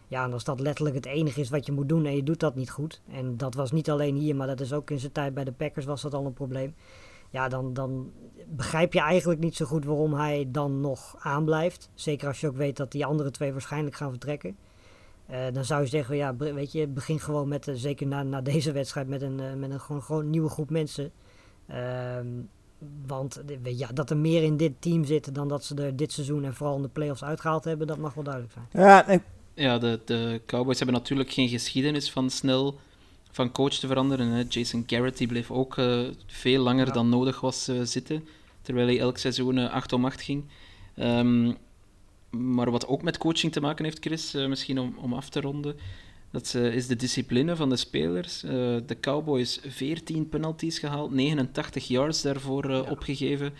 Ja, 0.08 0.24
en 0.24 0.32
als 0.32 0.44
dat 0.44 0.60
letterlijk 0.60 0.96
het 0.96 1.06
enige 1.06 1.40
is 1.40 1.50
wat 1.50 1.66
je 1.66 1.72
moet 1.72 1.88
doen 1.88 2.04
en 2.04 2.16
je 2.16 2.22
doet 2.22 2.40
dat 2.40 2.54
niet 2.54 2.70
goed. 2.70 3.00
En 3.10 3.36
dat 3.36 3.54
was 3.54 3.72
niet 3.72 3.90
alleen 3.90 4.16
hier, 4.16 4.36
maar 4.36 4.46
dat 4.46 4.60
is 4.60 4.72
ook 4.72 4.90
in 4.90 4.98
zijn 4.98 5.12
tijd 5.12 5.34
bij 5.34 5.44
de 5.44 5.52
Packers 5.52 5.84
was 5.84 6.02
dat 6.02 6.14
al 6.14 6.26
een 6.26 6.32
probleem. 6.32 6.74
Ja, 7.30 7.48
dan, 7.48 7.72
dan 7.72 8.12
begrijp 8.46 8.92
je 8.92 9.00
eigenlijk 9.00 9.40
niet 9.40 9.56
zo 9.56 9.66
goed 9.66 9.84
waarom 9.84 10.14
hij 10.14 10.48
dan 10.48 10.80
nog 10.80 11.16
aanblijft. 11.18 11.90
Zeker 11.94 12.28
als 12.28 12.40
je 12.40 12.46
ook 12.46 12.56
weet 12.56 12.76
dat 12.76 12.92
die 12.92 13.06
andere 13.06 13.30
twee 13.30 13.52
waarschijnlijk 13.52 13.96
gaan 13.96 14.10
vertrekken. 14.10 14.56
Eh, 15.26 15.40
dan 15.52 15.64
zou 15.64 15.82
je 15.82 15.88
zeggen, 15.88 16.16
ja, 16.16 16.36
weet 16.36 16.72
je, 16.72 16.86
begin 16.86 17.20
gewoon 17.20 17.48
met, 17.48 17.68
eh, 17.68 17.74
zeker 17.74 18.06
na, 18.06 18.22
na 18.22 18.40
deze 18.40 18.72
wedstrijd, 18.72 19.08
met 19.08 19.22
een, 19.22 19.40
eh, 19.40 19.54
met 19.54 19.70
een 19.70 19.80
gewoon, 19.80 20.02
gewoon 20.02 20.30
nieuwe 20.30 20.48
groep 20.48 20.70
mensen. 20.70 21.12
Ehm, 21.66 22.26
want 23.06 23.42
ja, 23.62 23.88
dat 23.94 24.10
er 24.10 24.16
meer 24.16 24.42
in 24.42 24.56
dit 24.56 24.72
team 24.78 25.04
zitten 25.04 25.32
dan 25.32 25.48
dat 25.48 25.64
ze 25.64 25.74
er 25.74 25.96
dit 25.96 26.12
seizoen 26.12 26.44
en 26.44 26.54
vooral 26.54 26.76
in 26.76 26.82
de 26.82 26.88
playoffs 26.88 27.24
uitgehaald 27.24 27.64
hebben, 27.64 27.86
dat 27.86 27.98
mag 27.98 28.14
wel 28.14 28.24
duidelijk 28.24 28.54
zijn. 28.54 28.84
Ja, 28.86 29.04
nee, 29.06 29.20
Ja, 29.54 29.78
de, 29.78 30.00
de 30.04 30.40
Cowboys 30.46 30.78
hebben 30.78 30.96
natuurlijk 30.96 31.30
geen 31.30 31.48
geschiedenis 31.48 32.10
van 32.10 32.30
snel 32.30 32.78
van 33.36 33.52
coach 33.52 33.72
te 33.74 33.86
veranderen. 33.86 34.28
Hè. 34.28 34.42
Jason 34.48 34.84
Garrett 34.86 35.18
die 35.18 35.26
bleef 35.26 35.50
ook 35.50 35.78
eh, 35.78 36.00
veel 36.26 36.62
langer 36.62 36.86
Ja. 36.86 36.92
dan 36.92 37.08
nodig 37.08 37.40
was 37.40 37.68
eh, 37.68 37.80
zitten, 37.82 38.24
terwijl 38.62 38.86
hij 38.86 38.98
elk 38.98 39.18
seizoen 39.18 39.58
eh, 39.58 39.72
8 39.72 39.92
om 39.92 40.04
8 40.04 40.22
ging. 40.22 40.44
Ehm, 40.94 41.52
maar 42.30 42.70
wat 42.70 42.86
ook 42.88 43.02
met 43.02 43.18
coaching 43.18 43.52
te 43.52 43.60
maken 43.60 43.84
heeft, 43.84 43.98
Chris, 44.00 44.34
eh, 44.34 44.46
misschien 44.46 44.78
om, 44.78 44.94
om 45.00 45.12
af 45.14 45.28
te 45.28 45.40
ronden, 45.40 45.76
dat 46.30 46.52
eh, 46.56 46.74
is 46.74 46.86
de 46.86 46.96
discipline 46.96 47.56
van 47.56 47.68
de 47.68 47.76
spelers. 47.76 48.42
Eh, 48.42 48.50
de 48.86 48.96
Cowboys 49.00 49.60
14 49.66 50.28
penalties 50.28 50.78
gehaald, 50.78 51.10
89 51.10 51.88
yards 51.88 52.22
daarvoor 52.22 52.70
eh, 52.70 52.90
opgegeven. 52.90 53.52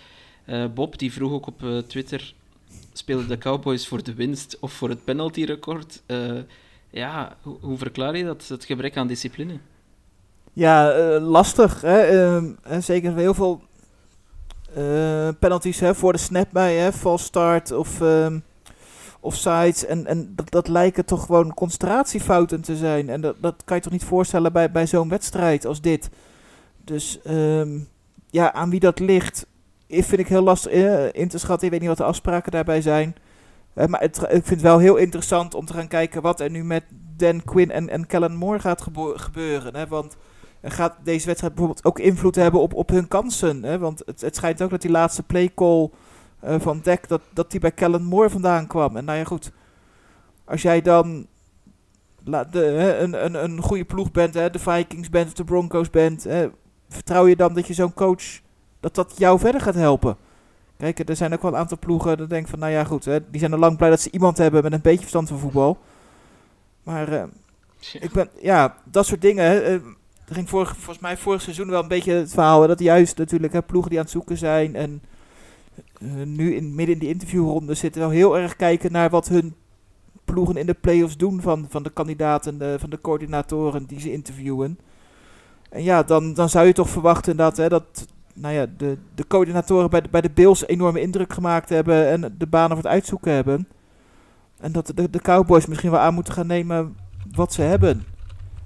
Eh, 0.44 0.64
Bob 0.74 0.98
die 0.98 1.12
vroeg 1.12 1.32
ook 1.32 1.46
op 1.46 1.62
eh, 1.64 1.78
Twitter 1.78 2.34
spelen 2.92 3.28
de 3.28 3.38
Cowboys 3.38 3.86
voor 3.86 4.02
de 4.02 4.14
winst 4.14 4.56
of 4.60 4.72
voor 4.72 4.88
het 4.88 5.04
penaltyrecord? 5.04 6.02
Eh 6.06 6.38
ja, 6.90 7.36
hoe, 7.42 7.56
hoe 7.60 7.78
verklaar 7.78 8.16
je 8.16 8.24
dat, 8.24 8.48
het 8.48 8.64
gebrek 8.64 8.96
aan 8.96 9.06
discipline? 9.06 9.58
Ja, 10.52 10.90
eh, 10.90 11.22
lastig. 11.22 11.80
Hè? 11.80 12.00
Ehm, 12.00 12.80
zeker 12.80 13.14
heel 13.14 13.34
veel 13.34 13.62
eh, 14.74 15.28
penalties 15.38 15.80
hè, 15.80 15.94
voor 15.94 16.12
de 16.12 16.18
snap 16.18 16.48
bij, 16.52 16.76
hè? 16.76 16.92
false 16.92 17.24
start 17.24 17.72
of 17.72 18.00
ehm 18.00 18.38
offsides. 19.26 19.86
En, 19.86 20.06
en 20.06 20.32
dat, 20.34 20.50
dat 20.50 20.68
lijken 20.68 21.04
toch 21.04 21.26
gewoon 21.26 21.54
concentratiefouten 21.54 22.60
te 22.60 22.76
zijn. 22.76 23.08
En 23.08 23.20
dat, 23.20 23.36
dat 23.40 23.62
kan 23.64 23.76
je 23.76 23.82
toch 23.82 23.92
niet 23.92 24.04
voorstellen 24.04 24.52
bij, 24.52 24.70
bij 24.70 24.86
zo'n 24.86 25.08
wedstrijd 25.08 25.66
als 25.66 25.80
dit. 25.80 26.10
Dus 26.84 27.20
ehm, 27.22 27.78
ja, 28.30 28.52
aan 28.52 28.70
wie 28.70 28.80
dat 28.80 28.98
ligt, 28.98 29.46
vind 29.88 30.18
ik 30.18 30.28
heel 30.28 30.42
lastig 30.42 30.72
eh, 30.72 31.12
in 31.12 31.28
te 31.28 31.38
schatten. 31.38 31.64
Ik 31.66 31.70
weet 31.70 31.80
niet 31.80 31.88
wat 31.88 31.98
de 31.98 32.04
afspraken 32.04 32.52
daarbij 32.52 32.80
zijn. 32.80 33.16
Eh, 33.76 33.86
maar 33.86 34.02
ik 34.02 34.14
vind 34.28 34.48
het 34.48 34.60
wel 34.60 34.78
heel 34.78 34.96
interessant 34.96 35.54
om 35.54 35.66
te 35.66 35.72
gaan 35.72 35.88
kijken 35.88 36.22
wat 36.22 36.40
er 36.40 36.50
nu 36.50 36.64
met 36.64 36.84
Dan 37.16 37.44
Quinn 37.44 37.70
en, 37.70 37.88
en 37.88 38.06
Kellen 38.06 38.34
Moore 38.34 38.58
gaat 38.58 38.86
gebeuren. 39.14 39.76
Hè? 39.76 39.86
Want 39.86 40.16
en 40.60 40.70
gaat 40.70 40.96
deze 41.02 41.26
wedstrijd 41.26 41.54
bijvoorbeeld 41.54 41.86
ook 41.86 41.98
invloed 41.98 42.34
hebben 42.34 42.60
op, 42.60 42.74
op 42.74 42.88
hun 42.88 43.08
kansen? 43.08 43.62
Hè? 43.62 43.78
Want 43.78 44.02
het, 44.06 44.20
het 44.20 44.36
schijnt 44.36 44.62
ook 44.62 44.70
dat 44.70 44.80
die 44.80 44.90
laatste 44.90 45.22
playcall 45.22 45.90
eh 46.40 46.60
van 46.60 46.80
Deck, 46.82 47.08
dat, 47.08 47.20
dat 47.32 47.50
die 47.50 47.60
bij 47.60 47.72
Kellen 47.72 48.04
Moore 48.04 48.30
vandaan 48.30 48.66
kwam. 48.66 48.96
En 48.96 49.04
nou 49.04 49.18
ja, 49.18 49.24
goed. 49.24 49.52
Als 50.44 50.62
jij 50.62 50.82
dan 50.82 51.26
de, 52.24 52.64
een, 53.00 53.24
een, 53.24 53.44
een 53.44 53.62
goede 53.62 53.84
ploeg 53.84 54.10
bent, 54.10 54.34
hè, 54.34 54.50
de 54.50 54.58
Vikings 54.58 55.10
bent 55.10 55.26
of 55.26 55.32
de 55.32 55.44
Broncos 55.44 55.90
bent, 55.90 56.24
hè, 56.24 56.48
vertrouw 56.88 57.26
je 57.26 57.36
dan 57.36 57.54
dat 57.54 57.66
je 57.66 57.74
zo'n 57.74 57.94
coach, 57.94 58.40
dat 58.80 58.94
dat 58.94 59.14
jou 59.16 59.38
verder 59.38 59.60
gaat 59.60 59.74
helpen? 59.74 60.16
Kijk, 60.76 61.08
er 61.08 61.16
zijn 61.16 61.32
ook 61.32 61.42
wel 61.42 61.52
een 61.52 61.58
aantal 61.58 61.78
ploegen 61.78 62.18
dat 62.18 62.30
denk 62.30 62.48
van, 62.48 62.58
nou 62.58 62.72
ja, 62.72 62.84
goed, 62.84 63.04
hè, 63.04 63.30
die 63.30 63.40
zijn 63.40 63.52
al 63.52 63.58
lang 63.58 63.76
blij 63.76 63.90
dat 63.90 64.00
ze 64.00 64.10
iemand 64.10 64.38
hebben 64.38 64.62
met 64.62 64.72
een 64.72 64.80
beetje 64.80 65.00
verstand 65.00 65.28
van 65.28 65.38
voetbal. 65.38 65.78
Maar 66.82 67.12
eh, 67.12 67.24
ik 68.00 68.12
ben, 68.12 68.28
ja, 68.40 68.76
dat 68.84 69.06
soort 69.06 69.20
dingen. 69.20 69.44
Hè, 69.44 69.60
eh, 69.60 69.72
er 70.28 70.34
ging 70.34 70.48
vorig, 70.48 70.76
volgens 70.76 70.98
mij 70.98 71.16
vorig 71.16 71.42
seizoen 71.42 71.70
wel 71.70 71.82
een 71.82 71.88
beetje 71.88 72.12
het 72.12 72.30
verhaal. 72.30 72.66
Dat 72.66 72.78
juist 72.78 73.18
natuurlijk 73.18 73.52
hè, 73.52 73.62
ploegen 73.62 73.90
die 73.90 73.98
aan 73.98 74.04
het 74.04 74.14
zoeken 74.14 74.38
zijn. 74.38 74.74
En 74.74 75.02
eh, 76.00 76.08
nu 76.24 76.54
in, 76.54 76.74
midden 76.74 76.94
in 76.94 77.00
die 77.00 77.08
interviewronde 77.08 77.74
zitten 77.74 78.00
wel 78.00 78.10
heel 78.10 78.38
erg 78.38 78.56
kijken 78.56 78.92
naar 78.92 79.10
wat 79.10 79.28
hun 79.28 79.54
ploegen 80.24 80.56
in 80.56 80.66
de 80.66 80.74
playoffs 80.74 81.16
doen. 81.16 81.40
Van, 81.40 81.66
van 81.68 81.82
de 81.82 81.90
kandidaten, 81.90 82.58
de, 82.58 82.76
van 82.78 82.90
de 82.90 83.00
coördinatoren 83.00 83.86
die 83.86 84.00
ze 84.00 84.12
interviewen. 84.12 84.78
En 85.70 85.82
ja, 85.82 86.02
dan, 86.02 86.34
dan 86.34 86.48
zou 86.48 86.66
je 86.66 86.72
toch 86.72 86.88
verwachten 86.88 87.36
dat, 87.36 87.56
hè, 87.56 87.68
dat 87.68 88.06
nou 88.36 88.54
ja, 88.54 88.66
de, 88.76 88.98
de 89.14 89.26
coördinatoren 89.26 89.90
bij 89.90 90.00
de, 90.00 90.08
bij 90.08 90.20
de 90.20 90.30
Bills 90.30 90.66
enorme 90.66 91.00
indruk 91.00 91.32
gemaakt 91.32 91.68
hebben. 91.68 92.08
En 92.08 92.34
de 92.38 92.46
banen 92.46 92.68
voor 92.68 92.84
het 92.84 92.92
uitzoeken 92.92 93.32
hebben. 93.32 93.68
En 94.58 94.72
dat 94.72 94.92
de, 94.94 95.10
de 95.10 95.20
Cowboys 95.20 95.66
misschien 95.66 95.90
wel 95.90 96.00
aan 96.00 96.14
moeten 96.14 96.32
gaan 96.32 96.46
nemen 96.46 96.96
wat 97.30 97.52
ze 97.52 97.62
hebben. 97.62 98.04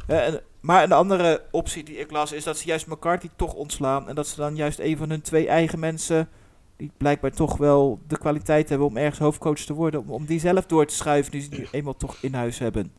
En, 0.06 0.40
maar 0.60 0.82
een 0.82 0.92
andere 0.92 1.42
optie 1.50 1.84
die 1.84 1.96
ik 1.96 2.10
las 2.10 2.32
is 2.32 2.44
dat 2.44 2.58
ze 2.58 2.66
juist 2.66 2.86
McCarthy 2.86 3.28
toch 3.36 3.54
ontslaan. 3.54 4.08
En 4.08 4.14
dat 4.14 4.26
ze 4.26 4.36
dan 4.36 4.56
juist 4.56 4.78
een 4.78 4.96
van 4.96 5.10
hun 5.10 5.22
twee 5.22 5.48
eigen 5.48 5.78
mensen, 5.78 6.28
die 6.76 6.90
blijkbaar 6.96 7.30
toch 7.30 7.56
wel 7.56 8.00
de 8.06 8.18
kwaliteit 8.18 8.68
hebben 8.68 8.86
om 8.86 8.96
ergens 8.96 9.18
hoofdcoach 9.18 9.58
te 9.58 9.74
worden, 9.74 10.00
om, 10.00 10.10
om 10.10 10.24
die 10.24 10.40
zelf 10.40 10.66
door 10.66 10.86
te 10.86 10.94
schuiven, 10.94 11.32
die 11.32 11.40
ze 11.40 11.48
nu 11.50 11.66
eenmaal 11.70 11.96
toch 11.96 12.16
in 12.20 12.34
huis 12.34 12.58
hebben. 12.58 12.92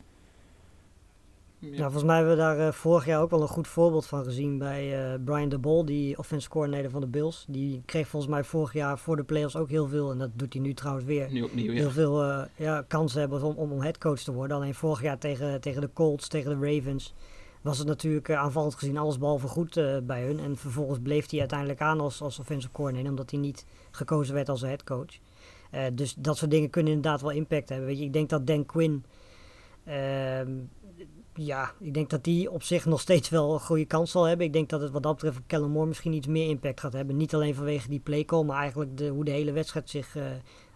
Nou, 1.61 1.81
volgens 1.81 2.03
mij 2.03 2.15
hebben 2.15 2.33
we 2.33 2.41
daar 2.41 2.59
eh, 2.59 2.71
vorig 2.71 3.05
jaar 3.05 3.21
ook 3.21 3.29
wel 3.29 3.41
een 3.41 3.47
goed 3.47 3.67
voorbeeld 3.67 4.05
van 4.05 4.23
gezien 4.23 4.57
bij 4.57 5.13
eh, 5.13 5.19
Brian 5.25 5.49
de 5.49 5.57
Bol, 5.57 5.85
die 5.85 6.17
offensive 6.17 6.51
coordinator 6.51 6.89
van 6.89 7.01
de 7.01 7.07
Bills. 7.07 7.45
Die 7.47 7.81
kreeg 7.85 8.07
volgens 8.07 8.31
mij 8.31 8.43
vorig 8.43 8.73
jaar 8.73 8.99
voor 8.99 9.15
de 9.15 9.23
playoffs 9.23 9.55
ook 9.55 9.69
heel 9.69 9.87
veel, 9.87 10.11
en 10.11 10.17
dat 10.17 10.29
doet 10.33 10.53
hij 10.53 10.61
nu 10.61 10.73
trouwens 10.73 11.05
weer, 11.05 11.31
Nu 11.31 11.41
opnieuw, 11.41 11.71
ja. 11.71 11.79
heel 11.79 11.89
veel 11.89 12.23
eh, 12.23 12.43
ja, 12.55 12.85
kansen 12.87 13.19
hebben 13.19 13.43
om, 13.43 13.55
om, 13.55 13.71
om 13.71 13.81
headcoach 13.81 14.19
te 14.19 14.33
worden. 14.33 14.57
Alleen 14.57 14.73
vorig 14.73 15.01
jaar 15.01 15.17
tegen, 15.17 15.61
tegen 15.61 15.81
de 15.81 15.89
Colts, 15.93 16.27
tegen 16.27 16.59
de 16.59 16.73
Ravens, 16.73 17.13
was 17.61 17.77
het 17.77 17.87
natuurlijk 17.87 18.29
aanvallend 18.29 18.75
gezien 18.75 18.97
alles 18.97 19.17
behalve 19.17 19.47
goed 19.47 19.73
bij 20.03 20.23
hun. 20.23 20.39
En 20.39 20.57
vervolgens 20.57 20.99
bleef 21.03 21.29
hij 21.29 21.39
uiteindelijk 21.39 21.81
aan 21.81 21.99
als, 21.99 22.21
als 22.21 22.39
offensive 22.39 22.73
coordinator, 22.73 23.09
omdat 23.09 23.31
hij 23.31 23.39
niet 23.39 23.65
gekozen 23.91 24.33
werd 24.33 24.49
als 24.49 24.61
headcoach. 24.61 25.19
Dus 25.93 26.13
dat 26.13 26.37
soort 26.37 26.51
dingen 26.51 26.69
kunnen 26.69 26.93
inderdaad 26.93 27.21
wel 27.21 27.31
impact 27.31 27.69
hebben. 27.69 27.87
Weet 27.87 27.97
je, 27.97 28.03
ik 28.03 28.13
denk 28.13 28.29
dat 28.29 28.47
Dan 28.47 28.65
Quinn, 28.65 29.05
ehm, 29.83 30.51
ja, 31.33 31.71
ik 31.79 31.93
denk 31.93 32.09
dat 32.09 32.23
die 32.23 32.51
op 32.51 32.63
zich 32.63 32.85
nog 32.85 33.01
steeds 33.01 33.29
wel 33.29 33.53
een 33.53 33.59
goede 33.59 33.85
kans 33.85 34.11
zal 34.11 34.23
hebben. 34.23 34.45
Ik 34.45 34.53
denk 34.53 34.69
dat 34.69 34.81
het 34.81 34.91
wat 34.91 35.03
dat 35.03 35.13
betreft 35.13 35.37
op 35.37 35.43
Kellen 35.47 35.71
Moore 35.71 35.87
misschien 35.87 36.13
iets 36.13 36.27
meer 36.27 36.49
impact 36.49 36.79
gaat 36.79 36.93
hebben. 36.93 37.17
Niet 37.17 37.33
alleen 37.33 37.55
vanwege 37.55 37.89
die 37.89 37.99
playcall, 37.99 38.43
maar 38.43 38.59
eigenlijk 38.59 38.97
de, 38.97 39.07
hoe 39.07 39.25
de 39.25 39.31
hele 39.31 39.51
wedstrijd 39.51 39.89
zich 39.89 40.15
eh, 40.15 40.23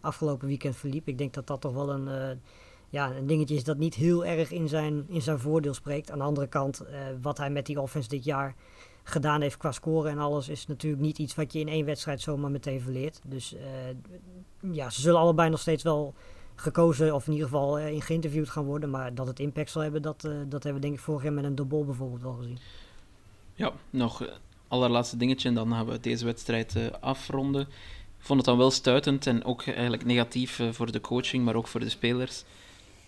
afgelopen 0.01 0.47
weekend 0.47 0.75
verliep. 0.75 1.07
Ik 1.07 1.17
denk 1.17 1.33
dat 1.33 1.47
dat 1.47 1.61
toch 1.61 1.73
wel 1.73 1.89
een, 1.89 2.07
eh, 2.07 2.37
ja, 2.89 3.15
een 3.15 3.27
dingetje 3.27 3.55
is 3.55 3.63
dat 3.63 3.77
niet 3.77 3.95
heel 3.95 4.25
erg 4.25 4.51
in 4.51 4.67
zijn, 4.67 5.05
in 5.07 5.21
zijn 5.21 5.39
voordeel 5.39 5.73
spreekt. 5.73 6.11
Aan 6.11 6.17
de 6.17 6.23
andere 6.23 6.47
kant, 6.47 6.79
eh, 6.79 6.99
wat 7.21 7.37
hij 7.37 7.49
met 7.49 7.65
die 7.65 7.81
offense 7.81 8.09
dit 8.09 8.23
jaar 8.23 8.55
gedaan 9.03 9.41
heeft 9.41 9.57
qua 9.57 9.71
scoren 9.71 10.11
en 10.11 10.17
alles, 10.17 10.49
is 10.49 10.67
natuurlijk 10.67 11.01
niet 11.01 11.17
iets 11.17 11.35
wat 11.35 11.53
je 11.53 11.59
in 11.59 11.67
één 11.67 11.85
wedstrijd 11.85 12.21
zomaar 12.21 12.51
meteen 12.51 12.81
verleert. 12.81 13.21
Dus 13.25 13.55
ja, 14.71 14.89
ze 14.89 15.01
zullen 15.01 15.19
allebei 15.19 15.49
nog 15.49 15.59
steeds 15.59 15.83
wel 15.83 16.13
gekozen, 16.55 17.15
of 17.15 17.25
in 17.27 17.33
ieder 17.33 17.47
geval 17.47 17.79
eh, 17.79 17.91
in 17.91 18.01
geïnterviewd 18.01 18.49
gaan 18.49 18.65
worden. 18.65 18.89
Maar 18.89 19.13
dat 19.13 19.27
het 19.27 19.39
impact 19.39 19.71
zal 19.71 19.81
hebben, 19.81 20.01
dat, 20.01 20.23
eh, 20.23 20.31
dat 20.31 20.63
hebben 20.63 20.81
we 20.81 20.87
denk 20.87 20.93
ik 20.93 21.05
vorig 21.05 21.23
jaar 21.23 21.33
met 21.33 21.43
een 21.43 21.55
dubbel 21.55 21.85
bijvoorbeeld 21.85 22.21
wel 22.21 22.33
gezien. 22.33 22.59
Ja, 23.53 23.71
nog 23.89 24.23
eh, 24.23 24.33
allerlaatste 24.67 25.17
dingetje 25.17 25.47
en 25.47 25.55
dan 25.55 25.71
gaan 25.71 25.85
we 25.85 25.99
deze 25.99 26.25
wedstrijd 26.25 26.75
afronden. 27.01 27.61
Ik 27.61 28.31
vond 28.31 28.39
het 28.39 28.47
dan 28.49 28.57
wel 28.57 28.71
stuitend 28.71 29.27
en 29.27 29.45
ook 29.45 29.65
eigenlijk 29.65 30.05
negatief 30.05 30.61
voor 30.71 30.91
de 30.91 31.01
coaching, 31.01 31.45
maar 31.45 31.55
ook 31.55 31.67
voor 31.67 31.79
de 31.79 31.89
spelers, 31.89 32.43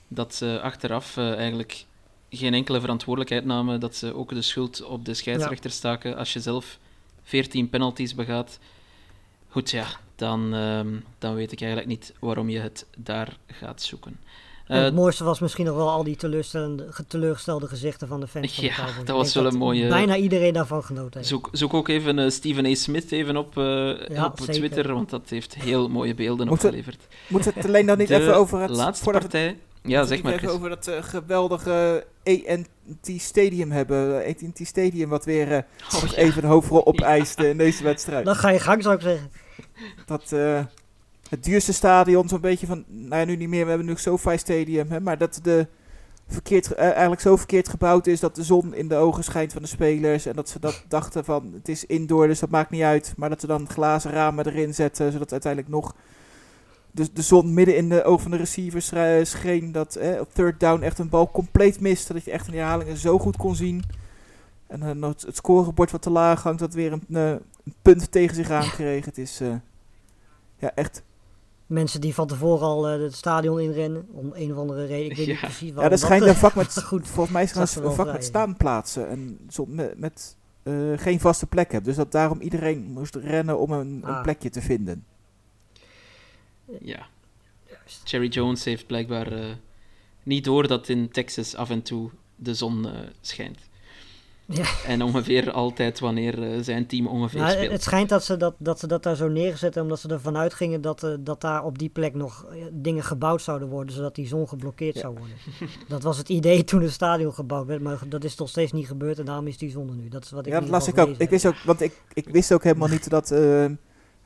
dat 0.08 0.36
ze 0.36 0.60
achteraf 0.62 1.18
eigenlijk 1.18 1.86
geen 2.30 2.54
enkele 2.54 2.80
verantwoordelijkheid 2.80 3.46
namen, 3.46 3.80
dat 3.80 3.96
ze 3.96 4.14
ook 4.14 4.30
de 4.30 4.42
schuld 4.42 4.84
op 4.84 5.06
de 5.06 5.14
scheidsrechter 5.14 5.72
staken 5.72 6.18
als 6.18 6.34
je 6.34 6.40
zelf 6.40 6.80
14 7.24 7.70
penalties 7.70 8.16
begaat. 8.16 8.60
Goed, 9.48 9.72
ja, 9.72 9.88
dan, 10.18 10.54
ehm, 10.54 10.88
dan 11.20 11.36
weet 11.36 11.52
ik 11.52 11.60
eigenlijk 11.62 11.90
niet 11.90 12.14
waarom 12.20 12.50
je 12.50 12.60
het 12.60 12.86
daar 12.98 13.38
gaat 13.48 13.82
zoeken. 13.82 14.20
En 14.68 14.78
het 14.78 14.92
Eh, 14.94 14.98
mooiste 15.00 15.24
was 15.24 15.40
misschien 15.40 15.66
nog 15.66 15.76
wel 15.76 15.90
al 15.90 16.04
die 16.04 16.16
teleurstellende, 16.16 16.88
ge- 16.90 17.08
teleurgestelde 17.08 17.68
gezichten 17.68 18.08
van 18.08 18.20
de 18.20 18.28
fans 18.28 18.54
van 18.56 18.64
de 18.64 18.70
Ja, 18.70 18.86
dat 19.06 19.16
was 19.16 19.34
wel 19.34 19.46
een 19.46 19.58
mooie- 19.58 19.88
Bijna 19.88 20.16
iedereen 20.16 20.54
daarvan 20.54 20.84
genoten 20.84 21.14
heeft. 21.18 21.28
Zoek, 21.28 21.50
zoek 21.52 21.74
ook 21.74 21.88
even 21.88 22.20
eh, 22.20 22.30
Stephen 22.30 22.66
A. 22.66 22.74
Smith 22.76 23.12
even 23.12 23.38
op, 23.38 23.58
eh, 23.58 23.64
Ja, 24.08 24.26
op 24.26 24.38
zeker. 24.40 24.54
Twitter, 24.54 24.94
want 24.94 25.10
dat 25.10 25.30
heeft 25.30 25.56
heel 25.56 25.90
mooie 25.90 26.14
beelden 26.16 26.48
Moeten- 26.48 26.68
opgeleverd. 26.70 27.08
Moeten 27.28 27.54
we 27.54 27.60
het 27.60 27.68
alleen 27.68 27.86
dan 27.86 27.98
niet 27.98 28.08
De 28.08 28.16
even 28.16 28.36
over 28.36 28.60
het... 28.62 28.70
laatste 28.70 29.04
voordat 29.04 29.22
het- 29.24 29.32
partij. 29.32 29.58
Ja, 29.84 30.04
zeg 30.06 30.22
maar. 30.24 30.34
even 30.34 30.50
over 30.52 30.70
dat 30.70 30.92
geweldige 31.02 32.06
AT 32.24 33.12
Stadium 33.22 33.72
hebben. 33.72 34.26
AT 34.26 34.68
Stadium 34.68 35.10
wat 35.10 35.26
weer 35.26 35.52
eh, 35.52 35.62
Oh, 35.96 36.10
ja. 36.10 36.16
even 36.16 36.42
de 36.42 36.48
hoofdrol 36.48 36.86
opeist 36.92 37.40
eh, 37.40 37.50
in 37.50 37.58
deze 37.58 37.84
wedstrijd. 37.84 38.26
Dan 38.26 38.36
ga 38.36 38.50
je 38.50 38.60
gang, 38.60 38.84
zou 38.84 38.96
ik 38.96 39.02
zeggen. 39.02 39.32
Dat 40.06 40.32
eh, 40.32 40.66
het 41.30 41.44
duurste 41.44 41.74
stadion 41.74 42.28
zo'n 42.28 42.42
beetje 42.42 42.68
van, 42.68 42.84
nou 42.88 43.16
ja, 43.16 43.26
nu 43.26 43.36
niet 43.36 43.50
meer, 43.50 43.64
we 43.64 43.70
hebben 43.70 43.88
nu 43.88 43.96
SoFi 43.98 44.38
Stadium, 44.38 44.92
hè, 44.92 45.00
maar 45.00 45.18
dat 45.18 45.40
de 45.44 45.68
verkeerd, 46.28 46.74
eh, 46.74 46.92
eigenlijk 46.92 47.22
zo 47.22 47.36
verkeerd 47.36 47.70
gebouwd 47.70 48.08
is 48.08 48.20
dat 48.20 48.36
de 48.36 48.44
zon 48.44 48.74
in 48.74 48.88
de 48.88 48.96
ogen 48.96 49.24
schijnt 49.24 49.54
van 49.54 49.62
de 49.62 49.68
spelers 49.68 50.26
en 50.26 50.36
dat 50.36 50.50
ze 50.50 50.60
dat 50.60 50.84
dachten 50.88 51.26
van, 51.26 51.52
het 51.54 51.70
is 51.70 51.86
indoor, 51.86 52.28
dus 52.28 52.40
dat 52.40 52.50
maakt 52.50 52.70
niet 52.70 52.82
uit, 52.82 53.14
maar 53.18 53.30
dat 53.30 53.40
ze 53.40 53.48
dan 53.48 53.70
glazen 53.70 54.12
ramen 54.12 54.46
erin 54.46 54.74
zetten, 54.74 55.12
zodat 55.12 55.32
uiteindelijk 55.32 55.74
nog 55.74 55.96
de, 56.92 57.08
de 57.14 57.22
zon 57.22 57.54
midden 57.54 57.76
in 57.76 57.90
de 57.90 58.04
ogen 58.04 58.22
van 58.22 58.32
de 58.32 58.38
receivers 58.38 58.86
schre- 58.86 59.26
scheen, 59.26 59.72
dat 59.72 59.96
eh, 59.96 60.20
op 60.20 60.34
third 60.34 60.60
down 60.60 60.82
echt 60.82 61.00
een 61.00 61.10
bal 61.10 61.32
compleet 61.32 61.80
miste, 61.80 62.14
dat 62.14 62.24
je 62.24 62.32
echt 62.32 62.46
in 62.46 62.52
de 62.52 62.58
herhalingen 62.58 62.98
zo 62.98 63.20
goed 63.20 63.38
kon 63.38 63.56
zien. 63.56 63.84
En 64.68 64.80
dan 64.80 65.00
nog 65.00 65.22
het, 65.22 65.36
scorebord 65.36 65.92
wat 65.92 66.02
te 66.02 66.10
laag 66.10 66.44
hangt, 66.44 66.60
dat 66.60 66.74
weer 66.74 66.92
een, 66.92 67.04
eh, 67.10 67.30
een 67.30 67.74
punt 67.82 68.12
tegen 68.12 68.36
zich 68.36 68.50
aangekregen. 68.50 69.06
Het 69.10 69.18
is 69.18 69.40
eh, 69.42 69.56
ja, 70.60 70.72
echt 70.76 71.04
Mensen 71.66 72.02
die 72.02 72.14
van 72.14 72.28
tevoren 72.28 72.68
al 72.68 72.88
eh, 72.88 73.02
het 73.02 73.14
stadion 73.16 73.60
inrennen, 73.60 74.08
om 74.12 74.32
een 74.34 74.52
of 74.52 74.58
andere 74.58 74.86
reden. 74.86 75.12
Ik 75.12 75.18
weet 75.18 75.28
niet 75.28 75.40
Ja. 75.40 75.46
precies 75.48 75.68
Ja, 75.70 75.74
waarom. 75.74 75.98
schijnt 75.98 76.20
dat, 76.24 76.30
een 76.34 76.36
vak 76.40 76.56
met, 76.56 76.84
goed. 76.84 77.08
volgens 77.08 77.34
mij 77.34 77.44
is 77.44 77.52
er 77.76 77.86
een, 77.86 77.94
vak 77.94 78.12
met 78.12 78.24
staanplaatsen 78.24 79.10
en 79.10 79.40
zo 79.50 79.66
met, 79.66 79.98
met 80.00 80.36
eh, 80.64 80.74
geen 80.96 81.20
vaste 81.20 81.46
plek 81.48 81.72
hebt. 81.72 81.86
Dus 81.86 81.96
dat 81.96 82.12
daarom 82.12 82.42
iedereen 82.42 82.84
moest 82.92 83.16
rennen 83.16 83.60
om 83.60 83.72
een, 83.72 83.88
een 83.88 84.04
Ah. 84.04 84.22
plekje 84.22 84.50
te 84.50 84.62
vinden. 84.62 85.06
Ja. 86.82 87.08
Juist. 87.70 88.02
Cherry 88.04 88.28
Jones 88.28 88.64
heeft 88.64 88.88
blijkbaar 88.88 89.32
eh, 89.32 89.46
niet 90.24 90.44
door 90.44 90.68
dat 90.68 90.90
in 90.90 91.10
Texas 91.10 91.56
af 91.56 91.70
en 91.70 91.82
toe 91.82 92.10
de 92.36 92.54
zon 92.54 92.86
eh, 92.88 93.00
schijnt. 93.22 93.60
Ja. 94.50 94.66
En 94.86 95.02
ongeveer 95.02 95.52
altijd 95.52 96.00
wanneer 96.00 96.44
eh, 96.44 96.50
zijn 96.62 96.86
team 96.88 97.08
ongeveer 97.08 97.40
Nou, 97.40 97.52
speelt. 97.52 97.72
het 97.72 97.84
schijnt 97.84 98.10
dat 98.10 98.24
ze 98.24 98.38
dat, 98.38 98.56
dat 98.58 98.80
ze 98.80 98.88
dat 98.88 99.04
daar 99.04 99.16
zo 99.16 99.28
neerzetten 99.28 99.82
omdat 99.82 100.00
ze 100.00 100.08
ervan 100.10 100.38
uitgingen 100.38 100.82
dat, 100.82 101.04
eh, 101.04 101.12
dat 101.20 101.42
daar 101.42 101.64
op 101.64 101.78
die 101.78 101.90
plek 101.90 102.14
nog 102.14 102.46
eh, 102.52 102.58
dingen 102.72 103.04
gebouwd 103.04 103.42
zouden 103.42 103.68
worden, 103.68 103.96
zodat 103.96 104.16
die 104.16 104.28
zon 104.28 104.48
geblokkeerd 104.48 104.96
Ja. 104.96 105.02
zou 105.02 105.16
worden. 105.18 105.36
dat 105.88 106.04
was 106.04 106.18
het 106.18 106.30
idee 106.30 106.64
toen 106.64 106.82
het 106.82 106.92
stadion 106.92 107.34
gebouwd 107.34 107.66
werd, 107.68 107.82
maar 107.82 108.00
dat 108.08 108.24
is 108.24 108.36
nog 108.36 108.50
steeds 108.50 108.72
niet 108.72 108.88
gebeurd 108.88 109.20
en 109.20 109.26
daarom 109.26 109.48
is 109.48 109.58
die 109.58 109.72
zon 109.72 109.90
er 109.90 109.96
nu. 109.96 110.08
Dat 110.10 110.24
is 110.24 110.32
wat 110.32 110.46
ik 110.46 110.52
Ja, 110.54 110.60
dat 110.60 110.70
las 110.70 110.88
ik 110.88 110.98
ook. 110.98 111.10
Ik 111.18 111.30
wist 111.30 111.46
ook, 111.46 111.58
want 111.66 111.82
ik, 111.82 112.02
ik 112.14 112.30
wist 112.30 112.52
ook 112.54 112.64
helemaal 112.64 112.88
niet 112.90 113.10
dat 113.10 113.32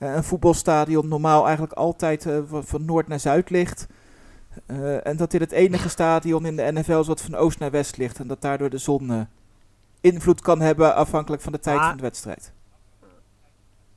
een 0.09 0.23
voetbalstadion 0.23 1.07
normaal 1.07 1.43
eigenlijk 1.43 1.73
altijd 1.73 2.25
eh, 2.25 2.37
van, 2.47 2.63
van 2.63 2.85
noord 2.85 3.07
naar 3.07 3.19
zuid 3.19 3.49
ligt. 3.49 3.87
Eh, 4.65 5.07
en 5.07 5.17
dat 5.17 5.31
dit 5.31 5.41
het 5.41 5.51
enige 5.51 5.89
stadion 5.89 6.45
in 6.45 6.55
de 6.55 6.71
NFL 6.71 6.99
is 6.99 7.07
wat 7.07 7.21
van 7.21 7.35
oost 7.35 7.59
naar 7.59 7.71
west 7.71 7.97
ligt. 7.97 8.19
En 8.19 8.27
dat 8.27 8.41
daardoor 8.41 8.69
de 8.69 8.77
zon 8.77 9.11
eh, 9.11 9.21
invloed 10.01 10.41
kan 10.41 10.61
hebben 10.61 10.95
afhankelijk 10.95 11.41
van 11.41 11.51
de 11.51 11.59
tijd 11.59 11.79
van 11.79 11.95
de 11.95 12.01
wedstrijd. 12.01 12.51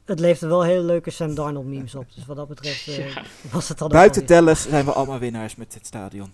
Het 0.04 0.20
leverde 0.20 0.46
wel 0.46 0.62
hele 0.62 0.82
leuke 0.82 1.10
Sam 1.10 1.34
Darnold 1.34 1.66
memes 1.66 1.94
op, 1.94 2.06
dus 2.14 2.26
wat 2.26 2.36
dat 2.36 2.48
betreft 2.48 2.88
eh, 2.88 3.14
Ja. 3.14 3.22
was 3.50 3.68
het 3.68 3.80
al 3.80 3.88
Buiten 3.88 4.26
Dallas 4.26 4.62
zijn 4.62 4.84
we 4.84 4.92
allemaal 4.92 5.18
winnaars 5.18 5.56
met 5.56 5.72
dit 5.72 5.86
stadion. 5.86 6.32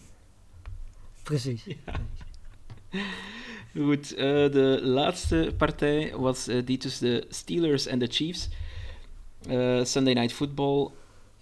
Precies. 1.22 1.62
Goed, 3.76 4.14
eh, 4.14 4.24
de 4.26 4.80
laatste 4.82 5.54
partij 5.56 6.12
was 6.16 6.48
eh, 6.48 6.66
die 6.66 6.78
tussen 6.78 7.04
de 7.04 7.26
Steelers 7.28 7.86
en 7.86 7.98
de 7.98 8.06
Chiefs. 8.06 8.48
Eh, 9.48 9.84
Sunday 9.84 10.12
Night 10.14 10.32
Football. 10.32 10.88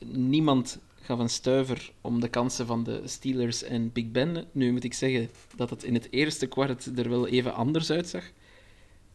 Niemand 0.05 0.79
gaf 1.09 1.19
een 1.19 1.29
stuiver 1.31 1.93
om 2.01 2.21
de 2.21 2.29
kansen 2.29 2.67
van 2.67 2.85
de 2.85 3.03
Steelers 3.05 3.63
en 3.63 3.93
Big 3.93 4.11
Ben. 4.11 4.45
Nu 4.53 4.73
moet 4.73 4.85
ik 4.85 4.95
zeggen 4.95 5.31
dat 5.57 5.71
het 5.71 5.83
in 5.85 5.95
het 5.95 6.09
eerste 6.11 6.47
kwart 6.47 6.99
er 6.99 7.09
wel 7.09 7.27
even 7.29 7.55
anders 7.55 7.91
uitzag. 7.91 8.23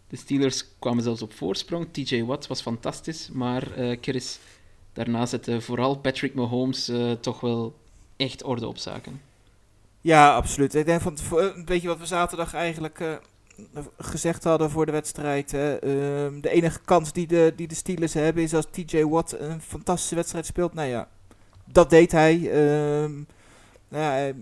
De 0.08 0.16
Steelers 0.18 0.66
kwamen 0.80 1.04
zelfs 1.04 1.22
op 1.22 1.34
voorsprong. 1.34 1.88
TJ 1.92 2.24
Watt 2.24 2.48
was 2.48 2.62
fantastisch, 2.62 3.30
maar 3.32 3.72
eh 3.72 3.98
Chris, 4.02 4.40
daarna 4.94 5.26
zette 5.26 5.62
vooral 5.62 5.98
Patrick 5.98 6.34
Mahomes 6.34 6.88
eh, 6.88 7.12
toch 7.12 7.40
wel 7.40 7.76
echt 8.18 8.44
orde 8.44 8.68
op 8.68 8.78
zaken. 8.78 9.22
Ja, 10.02 10.36
absoluut. 10.36 10.76
Ik 10.76 10.86
denk 10.86 11.02
van 11.02 11.16
tevo- 11.16 11.38
eh, 11.38 11.56
een 11.56 11.66
beetje 11.66 11.88
wat 11.88 12.00
we 12.00 12.06
zaterdag 12.06 12.54
eigenlijk 12.54 13.20
gezegd 13.98 14.44
hadden 14.44 14.70
voor 14.70 14.86
de 14.86 14.92
wedstrijd. 14.92 15.52
Hè. 15.52 15.76
Ehm, 15.76 16.42
de 16.42 16.50
enige 16.50 16.80
kans 16.86 17.12
die 17.14 17.28
de, 17.28 17.54
die 17.56 17.68
de 17.68 17.76
Steelers 17.76 18.14
hebben 18.14 18.44
is 18.44 18.54
als 18.54 18.68
TJ 18.72 19.04
Watt 19.04 19.40
een 19.40 19.62
fantastische 19.62 20.16
wedstrijd 20.16 20.46
speelt. 20.46 20.74
Nou 20.74 20.88
ja, 20.90 21.08
dat 21.66 21.90
deed 21.90 22.12
hij. 22.12 22.34
Ehm, 22.52 23.12
nou 23.88 24.04
ja, 24.04 24.10
hij 24.10 24.36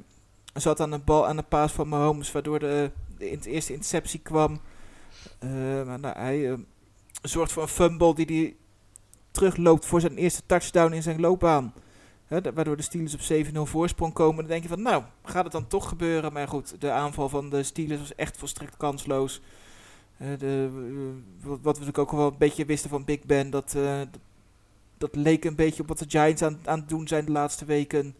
zat 0.54 0.80
aan 0.80 0.92
de 0.92 1.00
bal 1.00 1.28
aan 1.28 1.36
de 1.36 1.44
paas 1.44 1.72
van 1.72 1.88
Mahomes, 1.88 2.32
waardoor 2.32 2.60
de, 2.60 2.92
de 3.18 3.30
in- 3.32 3.40
eerste 3.44 3.74
interceptie 3.74 4.20
kwam. 4.20 4.60
Maar 5.86 6.00
nou, 6.00 6.18
hij 6.18 6.50
ehm, 6.52 6.60
zorgt 7.22 7.52
voor 7.52 7.64
een 7.64 7.70
fumble 7.70 8.16
die 8.16 8.26
hij 8.26 8.56
terugloopt 9.32 9.86
voor 9.86 10.02
zijn 10.02 10.16
eerste 10.18 10.42
touchdown 10.46 10.94
in 10.94 11.04
zijn 11.04 11.20
loopbaan. 11.20 11.74
Waardoor 12.28 12.78
de 12.78 12.84
Steelers 12.84 13.14
op 13.14 13.46
7-0 13.56 13.60
voorsprong 13.66 14.14
komen. 14.14 14.36
Dan 14.38 14.48
denk 14.48 14.64
je 14.64 14.70
van, 14.70 14.82
nou, 14.82 15.04
gaat 15.24 15.44
het 15.44 15.52
dan 15.54 15.68
toch 15.68 15.88
gebeuren? 15.90 16.34
Maar 16.34 16.48
goed, 16.48 16.82
de 16.82 16.92
aanval 16.92 17.30
van 17.30 17.50
de 17.50 17.64
Steelers 17.64 18.00
was 18.00 18.16
echt 18.16 18.38
volstrekt 18.38 18.78
kansloos. 18.78 19.42
Eh, 20.18 20.28
de, 20.38 20.70
eh, 20.74 21.48
wat, 21.48 21.60
wat 21.62 21.78
we 21.78 21.86
natuurlijk 21.86 21.98
ook 21.98 22.12
wel 22.20 22.28
een 22.32 22.38
beetje 22.38 22.66
wisten 22.66 22.90
van 22.90 23.04
Big 23.06 23.24
Ben, 23.24 23.50
dat, 23.50 23.74
eh, 23.76 24.02
dat, 25.02 25.16
leek 25.16 25.46
een 25.46 25.56
beetje 25.56 25.82
op 25.82 25.88
wat 25.88 26.00
de 26.00 26.06
Giants 26.08 26.42
aan, 26.42 26.60
aan 26.66 26.80
het 26.80 26.90
doen 26.90 27.08
zijn 27.08 27.26
de 27.26 27.32
laatste 27.32 27.66
weken. 27.66 28.16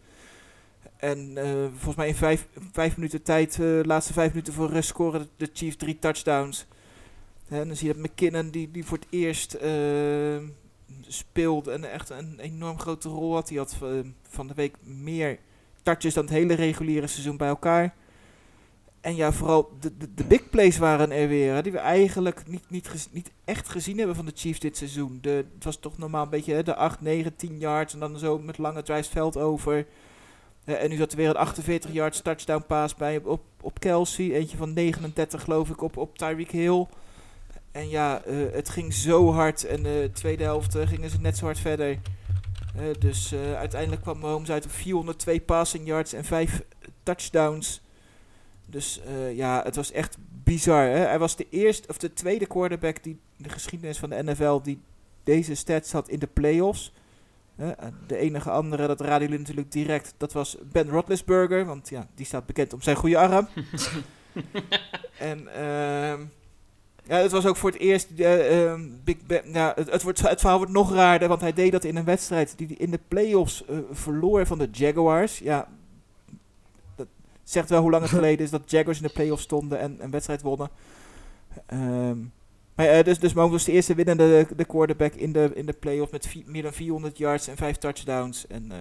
En 0.96 1.36
eh, 1.36 1.50
volgens 1.70 1.96
mij 1.96 2.08
in 2.08 2.14
vijf, 2.14 2.48
vijf 2.72 2.96
minuten 2.96 3.22
tijd, 3.22 3.50
eh, 3.52 3.58
de 3.58 3.82
laatste 3.86 4.12
vijf 4.12 4.28
minuten 4.28 4.52
voor 4.52 4.70
rust, 4.70 4.88
scoren 4.88 5.28
de, 5.36 5.50
Chiefs 5.52 5.76
drie 5.76 5.98
touchdowns. 5.98 6.66
En 7.48 7.66
dan 7.66 7.76
zie 7.76 7.88
je 7.88 7.94
dat 7.94 8.02
McKinnon, 8.02 8.50
die, 8.50 8.70
die 8.70 8.84
voor 8.84 8.98
het 8.98 9.06
eerst 9.10 9.54
eh, 9.54 10.36
speelde 11.06 11.72
en 11.72 11.92
echt 11.92 12.10
een 12.10 12.38
enorm 12.38 12.78
grote 12.78 13.08
rol 13.08 13.34
had. 13.34 13.48
Die 13.48 13.58
had 13.58 13.76
eh, 13.82 13.88
van 14.28 14.46
de 14.46 14.54
week 14.54 14.76
meer 14.82 15.38
touches 15.82 16.14
dan 16.14 16.24
het 16.24 16.32
hele 16.32 16.54
reguliere 16.54 17.06
seizoen 17.06 17.36
bij 17.36 17.48
elkaar. 17.48 17.94
En 19.02 19.16
ja, 19.16 19.32
vooral 19.32 19.70
de, 19.80 19.96
de, 19.96 20.14
de 20.14 20.24
big 20.24 20.50
plays 20.50 20.78
waren 20.78 21.10
er 21.10 21.28
weer. 21.28 21.62
Die 21.62 21.72
we 21.72 21.78
eigenlijk 21.78 22.46
niet, 22.46 22.70
niet, 22.70 23.08
niet 23.10 23.30
echt 23.44 23.68
gezien 23.68 23.98
hebben 23.98 24.16
van 24.16 24.24
de 24.24 24.32
Chiefs 24.34 24.58
dit 24.60 24.76
seizoen. 24.76 25.18
De, 25.20 25.44
het 25.54 25.64
was 25.64 25.76
toch 25.76 25.98
normaal 25.98 26.22
een 26.22 26.30
beetje 26.30 26.54
hè, 26.54 26.62
de 26.62 26.74
8, 26.74 27.00
9, 27.00 27.36
10 27.36 27.58
yards. 27.58 27.94
En 27.94 28.00
dan 28.00 28.18
zo 28.18 28.38
met 28.38 28.58
lange 28.58 28.82
drives 28.82 29.08
veld 29.08 29.36
over. 29.36 29.86
Eh, 30.64 30.82
en 30.82 30.90
nu 30.90 30.96
zat 30.96 31.10
er 31.10 31.16
weer 31.16 31.28
een 31.28 31.36
48 31.36 31.92
yards 31.92 32.22
touchdown 32.22 32.64
pass 32.66 32.94
bij 32.94 33.20
op, 33.24 33.42
op, 33.60 33.80
Kelsey. 33.80 34.32
Eentje 34.32 34.56
van 34.56 34.72
39 34.72 35.42
geloof 35.42 35.70
ik 35.70 35.82
op, 35.82 35.96
op 35.96 36.18
Tyreek 36.18 36.50
Hill. 36.50 36.86
En 37.70 37.88
ja, 37.88 38.22
eh, 38.22 38.36
het 38.52 38.68
ging 38.68 38.94
zo 38.94 39.32
hard. 39.32 39.64
En 39.64 39.82
de 39.82 40.10
tweede 40.12 40.44
helft 40.44 40.74
eh, 40.74 40.86
gingen 40.86 41.10
ze 41.10 41.20
net 41.20 41.36
zo 41.36 41.44
hard 41.44 41.58
verder. 41.58 41.98
Eh, 42.76 42.84
dus 42.98 43.32
eh, 43.32 43.54
uiteindelijk 43.54 44.02
kwam 44.02 44.18
Mahomes 44.18 44.50
uit 44.50 44.64
op 44.64 44.70
402 44.70 45.40
passing 45.40 45.86
yards 45.86 46.12
en 46.12 46.24
5 46.24 46.62
touchdowns. 47.02 47.81
Dus 48.72 49.00
eh, 49.06 49.36
ja, 49.36 49.62
het 49.64 49.76
was 49.76 49.92
echt 49.92 50.16
bizar. 50.44 50.84
Hè? 50.84 50.96
Hij 50.98 51.18
was 51.18 51.36
de 51.36 51.46
eerste 51.50 51.88
of 51.88 51.98
de 51.98 52.12
tweede 52.12 52.46
quarterback 52.46 53.02
die 53.02 53.18
in 53.36 53.44
de 53.44 53.48
geschiedenis 53.48 53.98
van 53.98 54.10
de 54.10 54.22
NFL 54.22 54.60
die 54.62 54.80
deze 55.24 55.54
stats 55.54 55.92
had 55.92 56.08
in 56.08 56.18
de 56.18 56.26
playoffs. 56.26 56.92
De 58.06 58.16
enige 58.16 58.50
andere, 58.50 58.86
dat 58.86 59.00
raden 59.00 59.20
jullie 59.20 59.38
natuurlijk 59.38 59.72
direct, 59.72 60.14
dat 60.16 60.32
was 60.32 60.56
Ben 60.72 60.88
Roethlisberger. 60.88 61.64
Want 61.64 61.88
ja, 61.88 62.08
die 62.14 62.26
staat 62.26 62.46
bekend 62.46 62.72
om 62.72 62.82
zijn 62.82 62.96
goede 62.96 63.18
arm. 63.18 63.48
en 65.18 65.54
ehm, 65.54 66.20
ja, 67.04 67.16
het 67.16 67.32
was 67.32 67.46
ook 67.46 67.56
voor 67.56 67.70
het 67.70 67.80
eerst. 67.80 68.10
eh, 68.16 68.64
ehm, 68.64 68.88
Big 69.04 69.16
Ben, 69.26 69.52
ja, 69.52 69.72
het, 69.76 69.90
het, 69.90 70.02
wordt, 70.02 70.28
het 70.28 70.40
verhaal 70.40 70.58
wordt 70.58 70.72
nog 70.72 70.92
raarder, 70.92 71.28
want 71.28 71.40
hij 71.40 71.52
deed 71.52 71.72
dat 71.72 71.84
in 71.84 71.96
een 71.96 72.04
wedstrijd 72.04 72.54
die 72.56 72.66
hij 72.66 72.76
in 72.76 72.90
de 72.90 73.00
playoffs 73.08 73.64
eh, 73.64 73.76
verloor 73.90 74.46
van 74.46 74.58
de 74.58 74.68
Jaguars. 74.72 75.38
Ja, 75.38 75.68
zegt 77.52 77.68
wel 77.68 77.80
hoe 77.80 77.90
lang 77.90 78.02
het 78.02 78.12
geleden 78.18 78.44
is 78.44 78.50
dat 78.50 78.70
Jaguars 78.70 78.96
in 79.00 79.06
de 79.06 79.12
playoffs 79.12 79.42
stonden 79.42 79.78
en 79.78 79.96
een 79.98 80.10
wedstrijd 80.10 80.42
wonnen. 80.42 80.68
Ehm, 81.66 82.16
maar, 82.74 82.86
eh, 82.86 83.04
dus, 83.04 83.18
dus 83.18 83.32
Mahomes 83.32 83.56
was 83.56 83.64
de 83.64 83.72
eerste 83.72 83.94
winnende 83.94 84.46
de 84.56 84.64
quarterback 84.64 85.14
in 85.14 85.32
de, 85.32 85.50
in 85.54 85.66
de 85.66 85.72
playoffs 85.72 86.12
met 86.12 86.26
vi- 86.26 86.44
meer 86.46 86.62
dan 86.62 86.72
400 86.72 87.18
yards 87.18 87.48
en 87.48 87.56
5 87.56 87.76
touchdowns. 87.76 88.46
En 88.46 88.72
eh, 88.72 88.78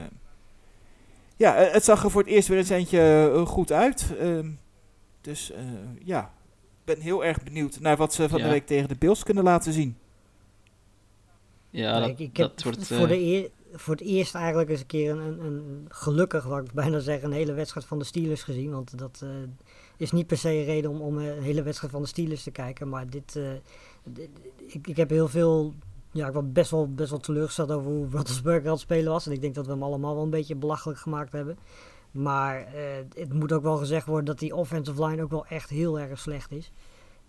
ja, 1.35 1.55
eh, 1.55 1.73
het 1.73 1.83
zag 1.83 2.03
er 2.03 2.11
voor 2.11 2.21
het 2.21 2.29
eerst 2.29 2.47
weer 2.47 2.57
eens 2.57 2.69
eentje 2.69 3.31
eh, 3.35 3.45
goed 3.45 3.71
uit. 3.71 4.05
Ehm, 4.19 4.49
dus 5.21 5.51
eh, 5.51 5.61
ja, 6.03 6.21
ik 6.79 6.85
ben 6.95 6.99
heel 6.99 7.25
erg 7.25 7.43
benieuwd 7.43 7.79
naar 7.79 7.97
wat 7.97 8.13
ze 8.13 8.29
van 8.29 8.37
Ja. 8.39 8.43
de 8.45 8.51
week 8.51 8.65
tegen 8.65 8.87
de 8.87 8.95
Bills 8.99 9.23
kunnen 9.23 9.43
laten 9.43 9.73
zien. 9.73 9.97
Ja, 11.69 11.99
dat, 11.99 12.09
ik, 12.09 12.19
ik 12.19 12.37
heb 12.37 12.47
dat 12.49 12.63
wordt... 12.63 12.87
voor, 12.87 12.97
eh, 12.97 13.07
de 13.07 13.19
eer- 13.19 13.49
voor 13.73 13.95
het 13.95 14.03
eerst 14.03 14.35
eigenlijk 14.35 14.69
eens 14.69 14.79
een 14.79 14.85
keer 14.85 15.11
een, 15.11 15.45
een, 15.45 15.85
gelukkig, 15.89 16.43
wat 16.43 16.65
ik 16.65 16.73
bijna 16.73 16.99
zeggen, 16.99 17.27
een 17.27 17.35
hele 17.35 17.53
wedstrijd 17.53 17.85
van 17.85 17.99
de 17.99 18.05
Steelers 18.05 18.43
gezien. 18.43 18.71
Want 18.71 18.97
dat 18.97 19.19
eh, 19.23 19.29
is 19.97 20.11
niet 20.11 20.27
per 20.27 20.37
se 20.37 20.49
een 20.49 20.63
reden 20.63 20.91
om, 20.91 21.01
om 21.01 21.17
een 21.17 21.41
hele 21.41 21.63
wedstrijd 21.63 21.93
van 21.93 22.01
de 22.01 22.07
Steelers 22.07 22.43
te 22.43 22.51
kijken. 22.51 22.89
Maar 22.89 23.09
dit, 23.09 23.35
eh, 23.35 23.53
ik, 24.67 24.87
ik 24.87 24.97
heb 24.97 25.09
heel 25.09 25.27
veel, 25.27 25.73
ja, 26.11 26.27
ik 26.27 26.33
was 26.33 26.43
best 26.51 26.71
wel, 26.71 26.93
best 26.93 27.09
wel 27.09 27.19
teleurgesteld 27.19 27.71
over 27.71 27.91
hoe 27.91 28.07
Roethlisberger 28.11 28.65
aan 28.65 28.71
het 28.71 28.79
spelen 28.79 29.11
was. 29.11 29.25
En 29.25 29.31
ik 29.31 29.41
denk 29.41 29.55
dat 29.55 29.65
we 29.65 29.71
hem 29.71 29.83
allemaal 29.83 30.15
wel 30.15 30.23
een 30.23 30.29
beetje 30.29 30.55
belachelijk 30.55 30.99
gemaakt 30.99 31.31
hebben. 31.31 31.57
Maar 32.11 32.57
eh, 32.57 32.83
het 33.13 33.33
moet 33.33 33.51
ook 33.51 33.63
wel 33.63 33.77
gezegd 33.77 34.05
worden 34.05 34.25
dat 34.25 34.39
die 34.39 34.55
offensive 34.55 35.05
line 35.05 35.23
ook 35.23 35.31
wel 35.31 35.45
echt 35.45 35.69
heel 35.69 35.99
erg 35.99 36.19
slecht 36.19 36.51
is. 36.51 36.71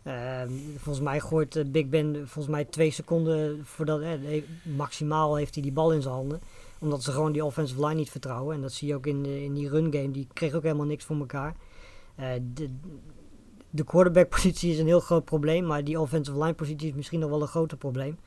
Ehm, 0.02 0.50
volgens 0.76 1.04
mij 1.04 1.20
gooit 1.20 1.56
eh, 1.56 1.64
Big 1.66 1.88
Ben 1.88 2.14
volgens 2.14 2.46
mij 2.46 2.64
twee 2.64 2.90
seconden 2.90 3.60
voordat 3.66 4.00
eh, 4.00 4.42
maximaal 4.76 5.36
heeft 5.36 5.54
hij 5.54 5.62
die 5.62 5.72
bal 5.72 5.92
in 5.92 6.02
zijn 6.02 6.14
handen. 6.14 6.40
Omdat 6.78 7.02
ze 7.02 7.12
gewoon 7.12 7.32
die 7.32 7.44
offensive 7.44 7.80
line 7.80 7.94
niet 7.94 8.10
vertrouwen. 8.10 8.54
En 8.54 8.60
dat 8.62 8.72
zie 8.72 8.88
je 8.88 8.94
ook 8.94 9.06
in, 9.06 9.22
de, 9.22 9.44
in 9.44 9.54
die 9.54 9.68
run 9.68 9.92
game. 9.92 10.10
Die 10.10 10.26
kreeg 10.32 10.54
ook 10.54 10.62
helemaal 10.62 10.86
niks 10.86 11.04
voor 11.04 11.16
elkaar. 11.16 11.56
Eh, 12.14 12.28
de, 12.54 12.68
de 13.70 13.84
quarterback 13.84 14.28
positie 14.28 14.72
is 14.72 14.78
een 14.78 14.86
heel 14.86 15.00
groot 15.00 15.24
probleem. 15.24 15.66
Maar 15.66 15.84
die 15.84 16.00
offensive 16.00 16.38
line 16.38 16.54
positie 16.54 16.88
is 16.88 16.94
misschien 16.94 17.20
nog 17.20 17.30
wel 17.30 17.42
een 17.42 17.48
groter 17.48 17.78
probleem. 17.78 18.18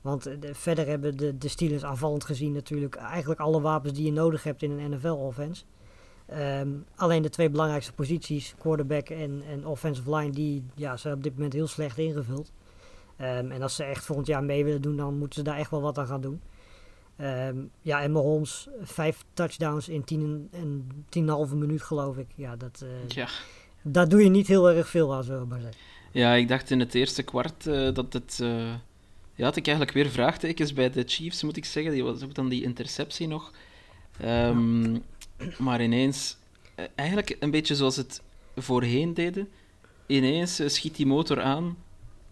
Want 0.00 0.26
eh, 0.26 0.40
de- 0.40 0.54
verder 0.54 0.86
hebben 0.86 1.16
de, 1.16 1.38
de 1.38 1.48
Steelers 1.48 1.84
aanvallend 1.84 2.24
gezien 2.24 2.52
natuurlijk 2.52 2.94
eigenlijk 2.94 3.40
alle 3.40 3.60
wapens 3.60 3.92
die 3.92 4.04
je 4.04 4.12
nodig 4.12 4.42
hebt 4.42 4.62
in 4.62 4.70
een 4.70 4.90
NFL 4.90 5.32
Ehm, 6.26 6.68
alleen 6.96 7.22
de 7.22 7.30
twee 7.30 7.50
belangrijkste 7.50 7.92
posities, 7.92 8.54
quarterback 8.58 9.08
en, 9.08 9.42
en 9.50 9.66
offensive 9.66 10.16
line, 10.16 10.30
die 10.32 10.64
ja, 10.74 10.96
zijn 10.96 11.14
op 11.14 11.22
dit 11.22 11.34
moment 11.34 11.52
heel 11.52 11.66
slecht 11.66 11.98
ingevuld. 11.98 12.52
Ehm, 13.16 13.50
en 13.50 13.62
als 13.62 13.76
ze 13.76 13.84
echt 13.84 14.04
volgend 14.04 14.26
jaar 14.26 14.44
mee 14.44 14.64
willen 14.64 14.82
doen, 14.82 14.96
dan 14.96 15.18
moeten 15.18 15.38
ze 15.38 15.44
daar 15.44 15.58
echt 15.58 15.70
wel 15.70 15.80
wat 15.80 15.98
aan 15.98 16.06
gaan 16.06 16.20
doen. 16.20 16.40
Ehm, 17.16 17.56
ja, 17.80 18.02
en 18.02 18.12
Mahomes, 18.12 18.68
vijf 18.82 19.24
touchdowns 19.34 19.88
in 19.88 20.04
tien 20.04 20.48
en 20.52 20.88
tien 21.08 21.28
halve 21.28 21.56
minuut 21.56 21.82
geloof 21.82 22.16
ik. 22.16 22.26
Ja, 22.34 22.56
dat, 22.56 22.84
Ja. 23.08 23.28
daar 23.82 24.08
doe 24.08 24.22
je 24.22 24.30
niet 24.30 24.46
heel 24.46 24.70
erg 24.70 24.88
veel 24.88 25.14
aan, 25.14 25.24
zullen 25.24 25.40
we 25.40 25.46
maar 25.46 25.60
zeggen. 25.60 25.80
Ja, 26.12 26.32
ik 26.34 26.48
dacht 26.48 26.70
in 26.70 26.80
het 26.80 26.94
eerste 26.94 27.22
kwart 27.22 27.66
eh, 27.66 27.94
dat 27.94 28.12
het... 28.12 28.38
eh, 28.42 28.72
ja, 29.34 29.44
had 29.44 29.56
ik 29.56 29.66
eigenlijk 29.66 29.96
weer 29.96 30.10
vraagtekens 30.10 30.72
bij 30.72 30.90
de 30.90 31.02
Chiefs, 31.06 31.42
moet 31.42 31.56
ik 31.56 31.64
zeggen. 31.64 31.92
Die 31.92 32.04
was 32.04 32.22
ook 32.22 32.34
dan 32.34 32.48
die 32.48 32.62
interceptie 32.62 33.28
nog. 33.28 33.52
Ehm, 34.20 34.96
Maar 35.58 35.82
ineens, 35.82 36.36
eh, 36.74 36.84
eigenlijk 36.94 37.36
een 37.40 37.50
beetje 37.50 37.74
zoals 37.74 37.96
het 37.96 38.22
voorheen 38.56 39.14
deden. 39.14 39.48
Ineens 40.06 40.58
eh, 40.58 40.68
schiet 40.68 40.96
die 40.96 41.06
motor 41.06 41.42
aan 41.42 41.76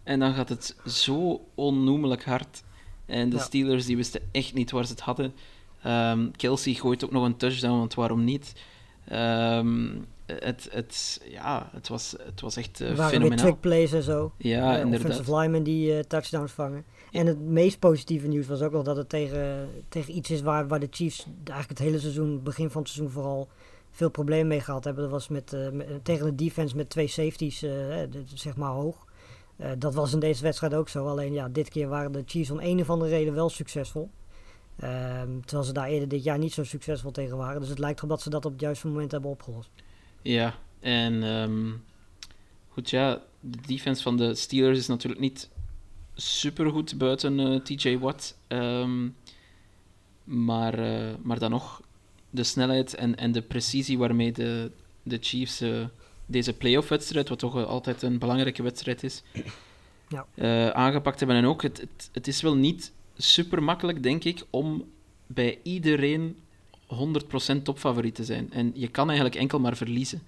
en 0.03 0.19
dan 0.19 0.35
gaat 0.35 0.49
het 0.49 0.77
zo 0.87 1.45
onnoemelijk 1.55 2.25
hard. 2.25 2.63
En 3.07 3.29
de 3.31 3.37
Ja. 3.37 3.43
Steelers 3.43 3.87
die 3.87 3.97
wisten 3.97 4.21
echt 4.33 4.55
niet 4.55 4.71
waar 4.71 4.85
ze 4.85 4.93
het 4.93 5.01
hadden. 5.01 5.35
Ehm, 5.83 6.31
Kelsey 6.31 6.75
gooit 6.75 7.05
ook 7.05 7.11
nog 7.11 7.25
een 7.25 7.37
touchdown, 7.37 7.79
want 7.79 7.95
waarom 7.95 8.25
niet? 8.25 8.53
Ehm, 9.05 9.89
het, 10.39 10.69
het, 10.71 11.21
ja, 11.29 11.69
het, 11.73 11.89
was, 11.89 12.15
het 12.25 12.41
was 12.41 12.57
echt 12.57 12.81
Er 12.81 12.97
waren 12.97 13.13
fenomenaal. 13.13 13.45
trick 13.47 13.61
plays 13.61 13.93
en 13.93 14.03
zo. 14.03 14.33
Ja, 14.39 14.75
Eh, 14.75 14.81
inderdaad. 14.83 15.11
Offensive 15.11 15.35
linemen 15.37 15.63
die 15.63 15.97
eh, 15.97 16.05
touchdowns 16.05 16.53
vangen. 16.53 16.85
En 17.13 17.27
het 17.27 17.41
meest 17.41 17.79
positieve 17.79 18.29
nieuws 18.29 18.47
was 18.47 18.63
ook 18.63 18.73
nog 18.73 18.83
dat 18.85 18.97
het 18.97 19.09
tegen, 19.09 19.69
tegen 19.89 20.17
iets 20.17 20.31
is 20.31 20.41
waar, 20.43 20.69
waar 20.69 20.81
de 20.81 20.89
Chiefs 20.91 21.27
eigenlijk 21.45 21.69
het 21.69 21.79
hele 21.89 21.99
seizoen, 21.99 22.43
begin 22.43 22.71
van 22.71 22.83
het 22.83 22.91
seizoen 22.91 23.13
vooral, 23.15 23.49
veel 23.91 24.11
problemen 24.11 24.47
mee 24.47 24.61
gehad 24.61 24.85
hebben. 24.85 25.03
Dat 25.03 25.13
was 25.13 25.29
met, 25.29 25.57
met- 25.73 26.05
tegen 26.05 26.27
de 26.27 26.35
defense 26.45 26.77
met 26.77 26.91
twee 26.91 27.07
safeties, 27.07 27.65
zeg 28.35 28.57
maar 28.57 28.71
hoog. 28.71 29.05
Dat 29.79 29.95
was 29.95 30.13
in 30.13 30.19
deze 30.19 30.43
wedstrijd 30.43 30.75
ook 30.75 30.89
zo. 30.89 31.07
Alleen 31.07 31.33
ja, 31.33 31.49
dit 31.49 31.69
keer 31.69 31.89
waren 31.89 32.13
de 32.13 32.23
Chiefs 32.27 32.51
om 32.51 32.59
een 32.61 32.81
of 32.81 32.91
andere 32.91 33.11
reden 33.11 33.35
wel 33.35 33.49
succesvol. 33.49 34.11
Ehm, 34.77 35.41
terwijl 35.41 35.65
ze 35.67 35.73
daar 35.73 35.89
eerder 35.89 36.09
dit 36.09 36.25
jaar 36.25 36.39
niet 36.39 36.53
zo 36.53 36.65
succesvol 36.65 37.11
tegen 37.11 37.37
waren. 37.37 37.61
Dus 37.61 37.69
het 37.69 37.79
lijkt 37.79 37.99
erop 37.99 38.11
dat 38.11 38.21
ze 38.23 38.31
dat 38.31 38.45
op 38.45 38.53
het 38.53 38.61
juiste 38.61 38.87
moment 38.87 39.13
hebben 39.13 39.31
opgelost. 39.31 39.71
Ja, 40.23 40.59
en 40.81 41.23
ehm, 41.23 41.71
goed, 42.69 42.91
ja, 42.91 43.23
de 43.41 43.59
defense 43.67 44.03
van 44.03 44.17
de 44.17 44.35
Steelers 44.35 44.79
is 44.79 44.87
natuurlijk 44.87 45.21
niet 45.23 45.49
supergoed 46.15 46.99
buiten 46.99 47.41
eh, 47.41 47.61
TJ 47.61 47.99
Watt. 47.99 48.39
Ehm, 48.47 49.09
maar, 50.25 50.79
eh, 50.79 51.15
maar 51.23 51.39
dan 51.39 51.51
nog, 51.51 51.83
de 52.31 52.43
snelheid 52.43 52.95
en, 52.95 53.17
en 53.17 53.33
de 53.33 53.43
precisie 53.43 53.99
waarmee 53.99 54.33
de, 54.33 54.71
de 55.03 55.19
Chiefs 55.21 55.61
eh, 55.61 55.85
deze 56.27 56.53
playoff-wedstrijd, 56.53 57.29
wat 57.29 57.39
toch 57.39 57.67
altijd 57.67 58.03
een 58.03 58.19
belangrijke 58.19 58.63
wedstrijd 58.63 59.03
is, 59.03 59.23
Ja. 60.09 60.73
aangepakt 60.73 61.19
hebben. 61.19 61.37
En 61.37 61.47
ook, 61.47 61.63
het, 61.63 61.81
het, 61.81 62.09
het 62.13 62.29
is 62.29 62.43
wel 62.43 62.55
niet 62.57 62.93
super 63.17 63.63
makkelijk, 63.63 64.03
denk 64.03 64.25
ik, 64.25 64.45
om 64.51 64.85
bij 65.27 65.59
iedereen 65.63 66.37
100% 66.93 67.63
topfavoriet 67.63 68.15
te 68.15 68.25
zijn. 68.25 68.53
En 68.53 68.73
je 68.75 68.89
kan 68.89 69.07
eigenlijk 69.07 69.37
enkel 69.39 69.61
maar 69.61 69.77
verliezen. 69.77 70.23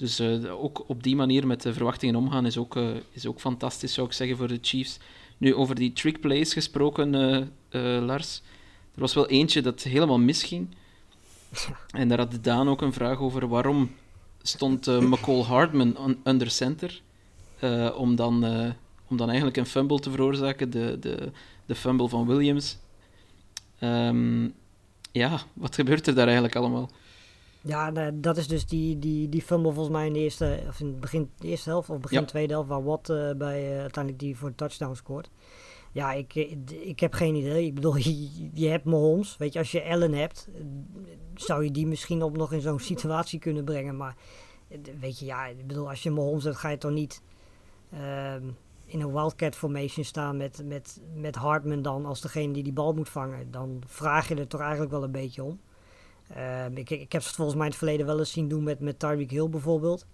Dus 0.00 0.18
eh, 0.18 0.62
ook 0.62 0.84
op 0.86 1.02
die 1.02 1.16
manier 1.16 1.46
met 1.46 1.62
de 1.62 1.72
verwachtingen 1.72 2.16
omgaan 2.16 2.46
is 2.46 2.56
ook, 2.56 2.76
eh, 2.76 2.88
is 3.12 3.26
ook 3.26 3.40
fantastisch, 3.40 3.92
zou 3.94 4.06
ik 4.06 4.12
zeggen, 4.12 4.36
voor 4.36 4.48
de 4.48 4.58
Chiefs. 4.62 4.98
Nu, 5.38 5.54
over 5.54 5.74
die 5.74 5.92
trick 5.92 6.20
plays 6.20 6.52
gesproken, 6.52 7.14
eh, 7.14 7.80
Lars. 8.02 8.42
Er 8.94 9.00
was 9.00 9.14
wel 9.14 9.28
eentje 9.28 9.62
dat 9.62 9.82
helemaal 9.82 10.18
misging. 10.18 10.68
En 11.90 12.08
daar 12.08 12.18
had 12.18 12.38
Daan 12.42 12.68
ook 12.68 12.82
een 12.82 12.92
vraag 12.92 13.18
over. 13.18 13.48
Waarom 13.48 13.90
stond 14.42 14.86
McCall 14.86 15.42
Hardman 15.42 15.96
un- 16.06 16.20
under 16.24 16.50
center? 16.50 17.00
Om, 17.96 18.16
dan, 18.16 18.44
om 19.08 19.16
dan 19.16 19.26
eigenlijk 19.26 19.56
een 19.56 19.66
fumble 19.66 20.00
te 20.00 20.10
veroorzaken, 20.10 20.70
de, 20.70 20.98
de, 21.00 21.30
de 21.66 21.74
fumble 21.74 22.08
van 22.08 22.26
Williams. 22.26 22.78
Ehm, 23.78 24.48
ja, 25.12 25.40
wat 25.52 25.74
gebeurt 25.74 26.06
er 26.06 26.14
daar 26.14 26.24
eigenlijk 26.24 26.56
allemaal? 26.56 26.90
Ja, 27.62 28.10
dat 28.14 28.36
is 28.36 28.48
dus 28.48 28.66
die, 28.66 28.98
die, 28.98 29.28
die 29.28 29.42
fumble 29.42 29.72
volgens 29.72 29.96
mij 29.96 30.06
in 30.06 30.12
de 30.12 30.18
eerste, 30.18 30.60
of 30.68 30.80
in 30.80 30.86
het 30.86 31.00
begin 31.00 31.30
de 31.38 31.48
eerste 31.48 31.70
helft 31.70 31.90
of 31.90 31.98
begin 32.00 32.20
Ja. 32.20 32.24
tweede 32.24 32.52
helft, 32.52 32.68
waar 32.68 32.84
Watt 32.84 33.08
eh, 33.08 33.30
bij 33.36 33.72
eh, 33.72 33.80
uiteindelijk 33.80 34.22
die 34.22 34.36
voor 34.36 34.48
de 34.48 34.54
touchdown 34.54 34.94
scoort. 34.94 35.30
Ja, 35.92 36.12
ik, 36.12 36.34
eh, 36.34 36.56
ik 36.88 37.00
heb 37.00 37.12
geen 37.12 37.34
idee. 37.34 37.66
Ik 37.66 37.74
bedoel, 37.74 37.96
je, 38.06 38.28
je 38.54 38.68
hebt 38.68 38.84
Mahomes. 38.84 39.36
Weet 39.36 39.52
je, 39.52 39.58
als 39.58 39.72
je 39.72 39.84
Allen 39.84 40.12
hebt, 40.12 40.48
zou 41.34 41.64
je 41.64 41.70
die 41.70 41.86
misschien 41.86 42.22
ook 42.22 42.36
nog 42.36 42.52
in 42.52 42.60
zo'n 42.60 42.78
situatie 42.80 43.38
kunnen 43.38 43.64
brengen. 43.64 43.96
Maar 43.96 44.16
weet 45.00 45.18
je, 45.18 45.24
ja, 45.24 45.46
ik 45.46 45.66
bedoel, 45.66 45.88
als 45.88 46.02
je 46.02 46.10
Mahomes 46.10 46.44
hebt, 46.44 46.56
ga 46.56 46.68
je 46.68 46.78
toch 46.78 46.90
niet 46.92 47.22
ehm, 47.92 48.42
in 48.90 49.00
een 49.00 49.12
wildcat 49.12 49.56
formation 49.56 50.04
staan 50.04 50.36
met, 50.36 50.62
met, 50.64 51.00
met 51.14 51.36
Hartman 51.36 51.82
dan 51.82 52.06
als 52.06 52.20
degene 52.20 52.52
die 52.52 52.62
die 52.62 52.72
bal 52.72 52.92
moet 52.92 53.08
vangen. 53.08 53.50
Dan 53.50 53.82
vraag 53.86 54.28
je 54.28 54.34
er 54.34 54.46
toch 54.46 54.60
eigenlijk 54.60 54.90
wel 54.90 55.02
een 55.02 55.10
beetje 55.10 55.42
om. 55.42 55.60
Ehm, 56.28 56.76
ik, 56.76 56.90
ik 56.90 57.12
heb 57.12 57.22
ze 57.22 57.34
volgens 57.34 57.56
mij 57.56 57.66
in 57.66 57.70
het 57.70 57.80
verleden 57.80 58.06
wel 58.06 58.18
eens 58.18 58.32
zien 58.32 58.48
doen 58.48 58.62
met, 58.62 58.80
met 58.80 58.98
Tyreek 58.98 59.30
Hill 59.30 59.48
bijvoorbeeld. 59.48 60.06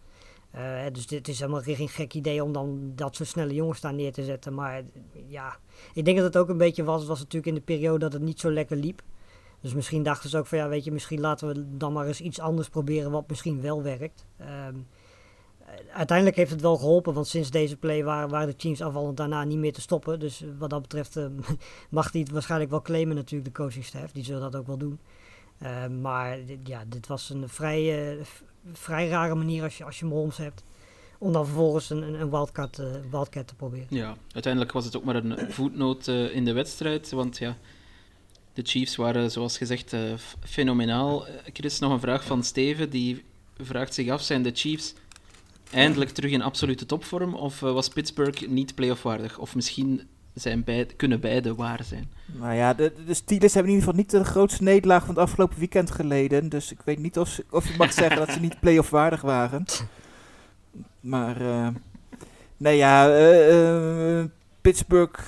Eh, 0.50 0.84
dus 0.92 1.06
dit 1.06 1.28
is 1.28 1.38
helemaal 1.38 1.60
geen 1.60 1.88
gek 1.88 2.14
idee 2.14 2.44
om 2.44 2.52
dan 2.52 2.92
dat 2.94 3.16
soort 3.16 3.28
snelle 3.28 3.54
jongens 3.54 3.80
daar 3.80 3.94
neer 3.94 4.12
te 4.12 4.24
zetten. 4.24 4.54
Maar 4.54 4.82
ja, 5.26 5.56
ik 5.94 6.04
denk 6.04 6.16
dat 6.16 6.26
het 6.26 6.36
ook 6.36 6.48
een 6.48 6.56
beetje 6.58 6.84
was, 6.84 7.06
was 7.06 7.18
natuurlijk 7.18 7.46
in 7.46 7.54
de 7.54 7.60
periode 7.60 7.98
dat 7.98 8.12
het 8.12 8.22
niet 8.22 8.40
zo 8.40 8.50
lekker 8.50 8.76
liep. 8.76 9.02
Dus 9.60 9.74
misschien 9.74 10.02
dachten 10.02 10.30
ze 10.30 10.38
ook 10.38 10.46
van 10.46 10.58
ja, 10.58 10.68
weet 10.68 10.84
je, 10.84 10.92
misschien 10.92 11.20
laten 11.20 11.48
we 11.48 11.76
dan 11.76 11.92
maar 11.92 12.06
eens 12.06 12.20
iets 12.20 12.40
anders 12.40 12.68
proberen 12.68 13.10
wat 13.10 13.28
misschien 13.28 13.60
wel 13.60 13.82
werkt. 13.82 14.26
Ehm, 14.36 14.48
eh, 14.48 14.72
uiteindelijk 15.92 16.36
heeft 16.36 16.50
het 16.50 16.60
wel 16.60 16.76
geholpen, 16.76 17.12
want 17.12 17.26
sinds 17.26 17.50
deze 17.50 17.76
play 17.76 18.04
waren, 18.04 18.28
waren 18.28 18.48
de 18.48 18.54
Chiefs 18.56 18.80
afvallend 18.80 19.16
daarna 19.16 19.44
niet 19.44 19.58
meer 19.58 19.72
te 19.72 19.80
stoppen. 19.80 20.20
Dus 20.20 20.44
wat 20.58 20.70
dat 20.70 20.82
betreft 20.82 21.16
eh, 21.16 21.26
mag 21.90 22.12
hij 22.12 22.20
het 22.20 22.30
waarschijnlijk 22.30 22.70
wel 22.70 22.82
claimen 22.82 23.16
natuurlijk, 23.16 23.54
de 23.54 23.62
coachingstaf. 23.62 24.12
Die 24.12 24.24
zullen 24.24 24.40
dat 24.40 24.56
ook 24.56 24.66
wel 24.66 24.78
doen. 24.78 24.98
Eh, 25.58 25.86
maar 25.86 26.38
ja, 26.64 26.84
dit 26.86 27.06
was 27.06 27.30
een 27.30 27.48
vrij, 27.48 28.10
eh, 28.16 28.24
vrij 28.72 29.08
rare 29.08 29.34
manier 29.34 29.62
als 29.62 29.78
je, 29.78 29.84
als 29.84 29.98
je 29.98 30.04
Mahomes 30.04 30.36
hebt. 30.36 30.64
Om 31.18 31.32
dan 31.32 31.44
vervolgens 31.44 31.90
een, 31.90 32.20
een, 32.20 32.30
wildcat, 32.30 32.82
wildcat 33.10 33.46
te 33.46 33.54
proberen. 33.54 33.86
Ja, 33.88 34.16
uiteindelijk 34.32 34.72
was 34.72 34.84
het 34.84 34.96
ook 34.96 35.04
maar 35.04 35.14
een 35.14 35.52
voetnoot 35.52 36.06
in 36.06 36.44
de 36.44 36.52
wedstrijd, 36.52 37.10
want 37.10 37.38
ja, 37.38 37.56
de 38.52 38.62
Chiefs 38.62 38.96
waren 38.96 39.30
zoals 39.30 39.58
gezegd 39.58 39.96
fenomenaal. 40.40 41.24
Chris, 41.52 41.78
nog 41.78 41.92
een 41.92 42.00
vraag 42.00 42.24
van 42.24 42.44
Steven, 42.44 42.90
die 42.90 43.24
vraagt 43.56 43.94
zich 43.94 44.08
af, 44.08 44.22
zijn 44.22 44.42
de 44.42 44.50
Chiefs 44.54 44.94
eindelijk 45.72 46.10
terug 46.10 46.30
in 46.30 46.42
absolute 46.42 46.86
topvorm 46.86 47.34
of 47.34 47.62
eh, 47.62 47.72
was 47.72 47.88
Pittsburgh 47.88 48.48
niet 48.48 48.74
playoff-waardig? 48.74 49.38
Of 49.38 49.54
misschien 49.54 50.02
zijn 50.34 50.64
beide, 50.64 50.94
kunnen 50.94 51.20
beide 51.20 51.54
waar 51.54 51.84
zijn? 51.84 52.10
Nou 52.26 52.54
ja, 52.54 52.74
de, 52.74 52.92
de 53.06 53.14
Steelers 53.14 53.54
hebben 53.54 53.72
in 53.72 53.78
ieder 53.78 53.94
geval 53.94 54.04
niet 54.04 54.24
de 54.24 54.30
grootste 54.30 54.62
nederlaag 54.62 55.00
van 55.04 55.14
het 55.14 55.22
afgelopen 55.22 55.58
weekend 55.58 55.90
geleden. 55.90 56.48
Dus 56.48 56.72
ik 56.72 56.78
weet 56.84 56.98
niet 56.98 57.18
of, 57.18 57.28
ze- 57.28 57.44
of 57.50 57.68
je 57.68 57.74
mag 57.78 57.92
zeggen 58.02 58.16
dat 58.16 58.30
ze 58.30 58.40
niet 58.40 58.60
play-off 58.60 58.90
waardig 58.90 59.20
waren. 59.20 59.64
Maar, 61.00 61.40
eh, 61.40 61.68
nee 62.56 62.76
ja, 62.76 63.08
eh, 63.16 64.24
Pittsburgh 64.60 65.20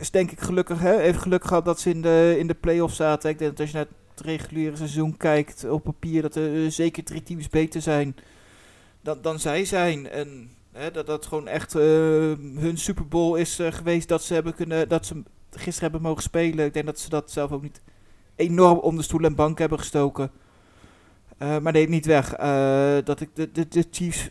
is 0.00 0.10
denk 0.10 0.30
ik 0.30 0.40
gelukkig, 0.40 0.78
hè, 0.80 0.98
heeft 1.00 1.18
geluk 1.18 1.44
gehad 1.44 1.64
dat 1.64 1.80
ze 1.80 1.90
in 1.90 2.02
de, 2.02 2.36
in 2.38 2.46
de 2.46 2.54
play-off 2.54 2.94
zaten. 2.94 3.30
Ik 3.30 3.38
denk 3.38 3.50
dat 3.50 3.60
als 3.60 3.70
je 3.70 3.76
naar 3.76 3.86
het 4.14 4.26
reguliere 4.26 4.76
seizoen 4.76 5.16
kijkt 5.16 5.64
op 5.70 5.82
papier, 5.84 6.22
dat 6.22 6.34
er 6.36 6.70
zeker 6.72 7.04
drie 7.04 7.22
teams 7.22 7.48
beter 7.48 7.80
zijn 7.82 8.16
dan, 9.06 9.18
dan 9.20 9.38
zij 9.38 9.64
zijn. 9.64 10.08
En 10.08 10.50
hè, 10.72 10.90
dat 10.90 11.06
dat 11.06 11.26
gewoon 11.26 11.48
echt 11.48 11.74
eh, 11.74 11.82
hun 12.56 12.76
Super 12.78 13.08
Bowl 13.08 13.34
is 13.34 13.58
eh, 13.58 13.72
geweest 13.72 14.08
dat 14.08 14.22
ze 14.22 14.34
hebben 14.34 14.54
kunnen, 14.54 14.88
dat 14.88 15.06
ze 15.06 15.22
gisteren 15.50 15.90
hebben 15.90 16.08
mogen 16.08 16.22
spelen. 16.22 16.64
Ik 16.64 16.74
denk 16.74 16.86
dat 16.86 16.98
ze 16.98 17.08
dat 17.08 17.30
zelf 17.30 17.52
ook 17.52 17.62
niet 17.62 17.80
enorm 18.36 18.78
onder 18.78 19.04
stoel 19.04 19.24
en 19.24 19.34
bank 19.34 19.58
hebben 19.58 19.78
gestoken. 19.78 20.30
Eh, 21.38 21.58
maar 21.58 21.72
neemt 21.72 21.88
niet 21.88 22.06
weg 22.06 22.30
dat 23.04 23.20
ik 23.20 23.28
de, 23.34 23.52
de, 23.52 23.68
de 23.68 23.84
Chiefs 23.90 24.30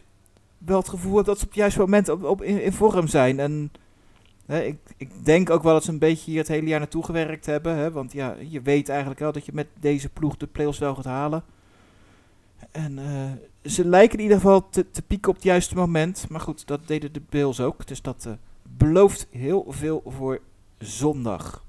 wel 0.57 0.77
het 0.77 0.89
gevoel 0.89 1.17
heb 1.17 1.25
dat 1.25 1.37
ze 1.37 1.43
op 1.43 1.49
het 1.49 1.59
juiste 1.59 1.79
moment 1.79 2.09
op, 2.09 2.23
op, 2.23 2.43
in, 2.43 2.73
vorm 2.73 3.07
zijn. 3.07 3.39
En 3.39 3.71
ik, 4.47 4.77
ik 4.97 5.25
denk 5.25 5.49
ook 5.49 5.63
wel 5.63 5.73
dat 5.73 5.83
ze 5.83 5.91
een 5.91 5.99
beetje 5.99 6.31
hier 6.31 6.39
het 6.39 6.47
hele 6.47 6.67
jaar 6.67 6.79
naartoe 6.79 7.03
gewerkt 7.03 7.45
hebben. 7.45 7.75
Hè, 7.75 7.91
want 7.91 8.13
ja, 8.13 8.35
je 8.49 8.61
weet 8.61 8.89
eigenlijk 8.89 9.19
wel 9.19 9.31
dat 9.31 9.45
je 9.45 9.51
met 9.53 9.67
deze 9.79 10.09
ploeg 10.09 10.37
de 10.37 10.47
playoffs 10.47 10.79
wel 10.79 10.95
gaat 10.95 11.05
halen. 11.05 11.43
En 12.75 12.99
eh, 12.99 13.31
ze 13.71 13.85
lijken 13.85 14.17
in 14.17 14.23
ieder 14.23 14.37
geval 14.39 14.69
te, 14.69 14.91
te 14.91 15.01
pieken 15.01 15.29
op 15.29 15.35
het 15.35 15.43
juiste 15.43 15.75
moment. 15.75 16.29
Maar 16.29 16.39
goed, 16.39 16.67
dat 16.67 16.87
deden 16.87 17.13
de 17.13 17.21
Bills 17.29 17.59
ook. 17.59 17.87
Dus 17.87 18.01
dat 18.01 18.25
eh, 18.25 18.33
belooft 18.63 19.27
heel 19.31 19.65
veel 19.69 20.03
voor 20.05 20.41
zondag. 20.77 21.63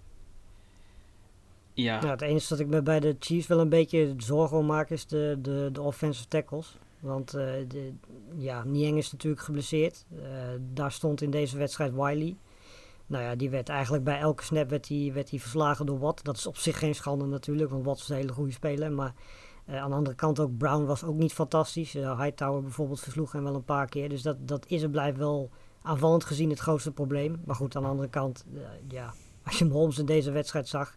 Ja, 1.72 2.00
Ja, 2.02 2.10
het 2.10 2.20
enige 2.20 2.48
dat 2.48 2.58
ik 2.58 2.66
me 2.66 2.82
bij 2.82 3.00
de 3.00 3.16
Chiefs 3.18 3.46
wel 3.46 3.60
een 3.60 3.68
beetje 3.68 4.14
zorgen 4.16 4.56
om 4.56 4.66
maak 4.66 4.90
is 4.90 5.06
de, 5.06 5.38
de, 5.42 5.68
de 5.72 5.82
offensive 5.82 6.28
tackles. 6.28 6.78
Want 7.00 7.34
eh, 7.34 7.52
de, 7.68 7.92
ja, 8.36 8.64
Niang 8.64 8.96
is 8.98 9.12
natuurlijk 9.12 9.42
geblesseerd. 9.42 10.04
Eh, 10.22 10.28
daar 10.72 10.92
stond 10.92 11.22
in 11.22 11.30
deze 11.30 11.58
wedstrijd 11.58 11.92
Wiley. 11.92 12.36
Nou 13.06 13.24
ja, 13.24 13.34
die 13.34 13.50
werd 13.50 13.68
eigenlijk 13.68 14.04
bij 14.04 14.18
elke 14.18 14.42
snap 14.42 14.70
werd 14.70 14.88
hij 14.88 15.10
werd 15.14 15.30
hij 15.30 15.38
verslagen 15.38 15.86
door 15.86 15.98
Watt. 15.98 16.24
Dat 16.24 16.36
is 16.36 16.46
op 16.46 16.56
zich 16.56 16.78
geen 16.78 16.94
schande 16.94 17.24
natuurlijk, 17.24 17.70
want 17.70 17.84
Watt 17.84 18.00
is 18.00 18.08
een 18.08 18.16
hele 18.16 18.32
goede 18.32 18.52
speler. 18.52 18.92
Maar 18.92 19.14
Eh, 19.66 19.82
aan 19.82 19.90
de 19.90 19.96
andere 19.96 20.16
kant 20.16 20.40
ook 20.40 20.56
Brown 20.56 20.84
was 20.84 21.04
ook 21.04 21.14
niet 21.14 21.32
fantastisch. 21.32 21.94
Uh, 21.94 22.20
Hightower 22.20 22.62
bijvoorbeeld 22.62 23.00
versloeg 23.00 23.32
hem 23.32 23.42
wel 23.42 23.54
een 23.54 23.64
paar 23.64 23.88
keer. 23.88 24.08
Dus 24.08 24.22
dat, 24.22 24.48
dat 24.48 24.66
is 24.66 24.82
en 24.82 24.90
blijft 24.90 25.18
wel 25.18 25.50
aanvallend 25.82 26.24
gezien 26.24 26.50
het 26.50 26.58
grootste 26.58 26.92
probleem. 26.92 27.42
Maar 27.44 27.56
goed, 27.56 27.76
aan 27.76 27.82
de 27.82 27.88
andere 27.88 28.08
kant, 28.08 28.44
uh, 28.52 28.60
ja, 28.88 29.14
als 29.46 29.58
je 29.58 29.64
Mahomes 29.64 29.98
in 29.98 30.06
deze 30.06 30.30
wedstrijd 30.30 30.68
zag... 30.68 30.96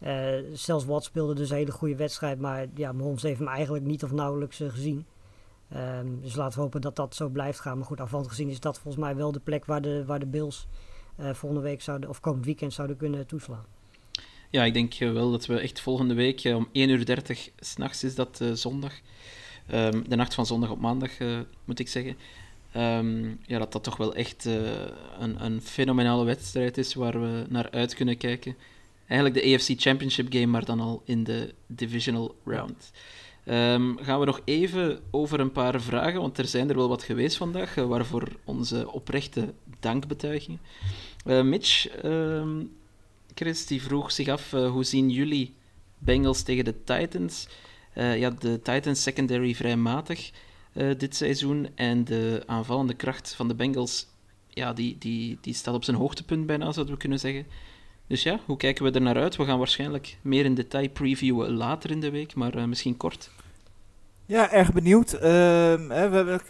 Uh, 0.00 0.34
zelfs 0.52 0.84
Watt 0.84 1.04
speelde 1.04 1.34
dus 1.34 1.50
een 1.50 1.56
hele 1.56 1.72
goede 1.72 1.96
wedstrijd. 1.96 2.38
Maar 2.38 2.66
ja, 2.74 2.92
Mahomes 2.92 3.22
heeft 3.22 3.38
hem 3.38 3.48
eigenlijk 3.48 3.84
niet 3.84 4.04
of 4.04 4.12
nauwelijks 4.12 4.56
gezien. 4.56 5.06
Um, 5.76 6.20
dus 6.20 6.34
laten 6.34 6.56
we 6.56 6.62
hopen 6.62 6.80
dat 6.80 6.96
dat 6.96 7.14
zo 7.14 7.28
blijft 7.28 7.60
gaan. 7.60 7.76
Maar 7.76 7.86
goed, 7.86 8.00
afvallend 8.00 8.28
gezien 8.28 8.48
is 8.48 8.60
dat 8.60 8.78
volgens 8.78 9.04
mij 9.04 9.16
wel 9.16 9.32
de 9.32 9.40
plek 9.40 9.64
waar 9.64 9.82
de, 9.82 10.04
waar 10.04 10.18
de 10.18 10.26
Bills 10.26 10.66
volgende 11.16 11.60
week 11.60 11.82
zouden... 11.82 12.08
of 12.08 12.20
komend 12.20 12.44
weekend 12.44 12.72
zouden 12.72 12.96
kunnen 12.96 13.26
toeslaan. 13.26 13.64
Ja, 14.52 14.64
ik 14.64 14.72
denk 14.72 14.94
wel 14.94 15.30
dat 15.30 15.46
we 15.46 15.58
echt 15.58 15.80
volgende 15.80 16.14
week 16.14 16.42
om 16.44 16.66
1.30 16.66 16.72
uur 16.72 17.24
s'nachts 17.58 18.04
is 18.04 18.14
dat 18.14 18.38
uh, 18.42 18.52
zondag. 18.52 18.92
Um, 19.74 20.08
de 20.08 20.16
nacht 20.16 20.34
van 20.34 20.46
zondag 20.46 20.70
op 20.70 20.80
maandag, 20.80 21.10
moet 21.64 21.78
ik 21.78 21.88
zeggen. 21.88 22.16
Um, 22.76 23.38
ja, 23.46 23.58
dat 23.58 23.72
dat 23.72 23.84
toch 23.84 23.96
wel 23.96 24.14
echt 24.14 24.44
een, 25.18 25.44
een 25.44 25.62
fenomenale 25.62 26.24
wedstrijd 26.24 26.78
is 26.78 26.94
waar 26.94 27.20
we 27.20 27.44
naar 27.48 27.70
uit 27.70 27.94
kunnen 27.94 28.16
kijken. 28.16 28.56
Eigenlijk 29.06 29.44
de 29.44 29.54
AFC 29.54 29.80
Championship 29.80 30.32
game, 30.32 30.46
maar 30.46 30.64
dan 30.64 30.80
al 30.80 31.02
in 31.04 31.24
de 31.24 31.54
divisional 31.66 32.34
round. 32.44 32.92
Um, 33.46 33.98
gaan 33.98 34.20
we 34.20 34.26
nog 34.26 34.40
even 34.44 35.00
over 35.10 35.40
een 35.40 35.52
paar 35.52 35.80
vragen, 35.80 36.20
want 36.20 36.38
er 36.38 36.46
zijn 36.46 36.68
er 36.68 36.76
wel 36.76 36.88
wat 36.88 37.02
geweest 37.02 37.36
vandaag, 37.36 37.74
waarvoor 37.74 38.28
onze 38.44 38.92
oprechte 38.92 39.54
dankbetuigingen. 39.80 40.60
Mitch, 41.24 41.86
Chris 43.34 43.66
die 43.66 43.82
vroeg 43.82 44.12
zich 44.12 44.28
af 44.28 44.52
uh, 44.52 44.70
hoe 44.70 44.84
zien 44.84 45.10
jullie 45.10 45.54
Bengals 45.98 46.42
tegen 46.42 46.64
de 46.64 46.84
Titans? 46.84 47.48
Uh, 47.94 48.18
ja, 48.18 48.30
de 48.30 48.60
Titans 48.62 49.02
secondary 49.02 49.54
vrij 49.54 49.76
matig 49.76 50.30
uh, 50.72 50.98
dit 50.98 51.16
seizoen 51.16 51.68
en 51.74 52.04
de 52.04 52.42
aanvallende 52.46 52.94
kracht 52.94 53.34
van 53.34 53.48
de 53.48 53.54
Bengals 53.54 54.06
ja, 54.48 54.72
die, 54.72 54.98
die, 54.98 55.38
die 55.40 55.54
staat 55.54 55.74
op 55.74 55.84
zijn 55.84 55.96
hoogtepunt 55.96 56.46
bijna, 56.46 56.72
zouden 56.72 56.94
we 56.94 57.00
kunnen 57.00 57.18
zeggen. 57.18 57.46
Dus 58.06 58.22
ja, 58.22 58.40
hoe 58.46 58.56
kijken 58.56 58.84
we 58.84 58.90
er 58.90 59.00
naar 59.00 59.16
uit? 59.16 59.36
We 59.36 59.44
gaan 59.44 59.58
waarschijnlijk 59.58 60.16
meer 60.22 60.44
in 60.44 60.54
detail 60.54 60.88
previewen 60.88 61.50
later 61.50 61.90
in 61.90 62.00
de 62.00 62.10
week, 62.10 62.34
maar 62.34 62.68
misschien 62.68 62.96
kort. 62.96 63.30
Ja, 64.26 64.50
erg 64.50 64.72
benieuwd. 64.72 65.12
Ehm, 65.12 65.90
hè, 65.90 66.08
we 66.08 66.16
hebben, 66.16 66.40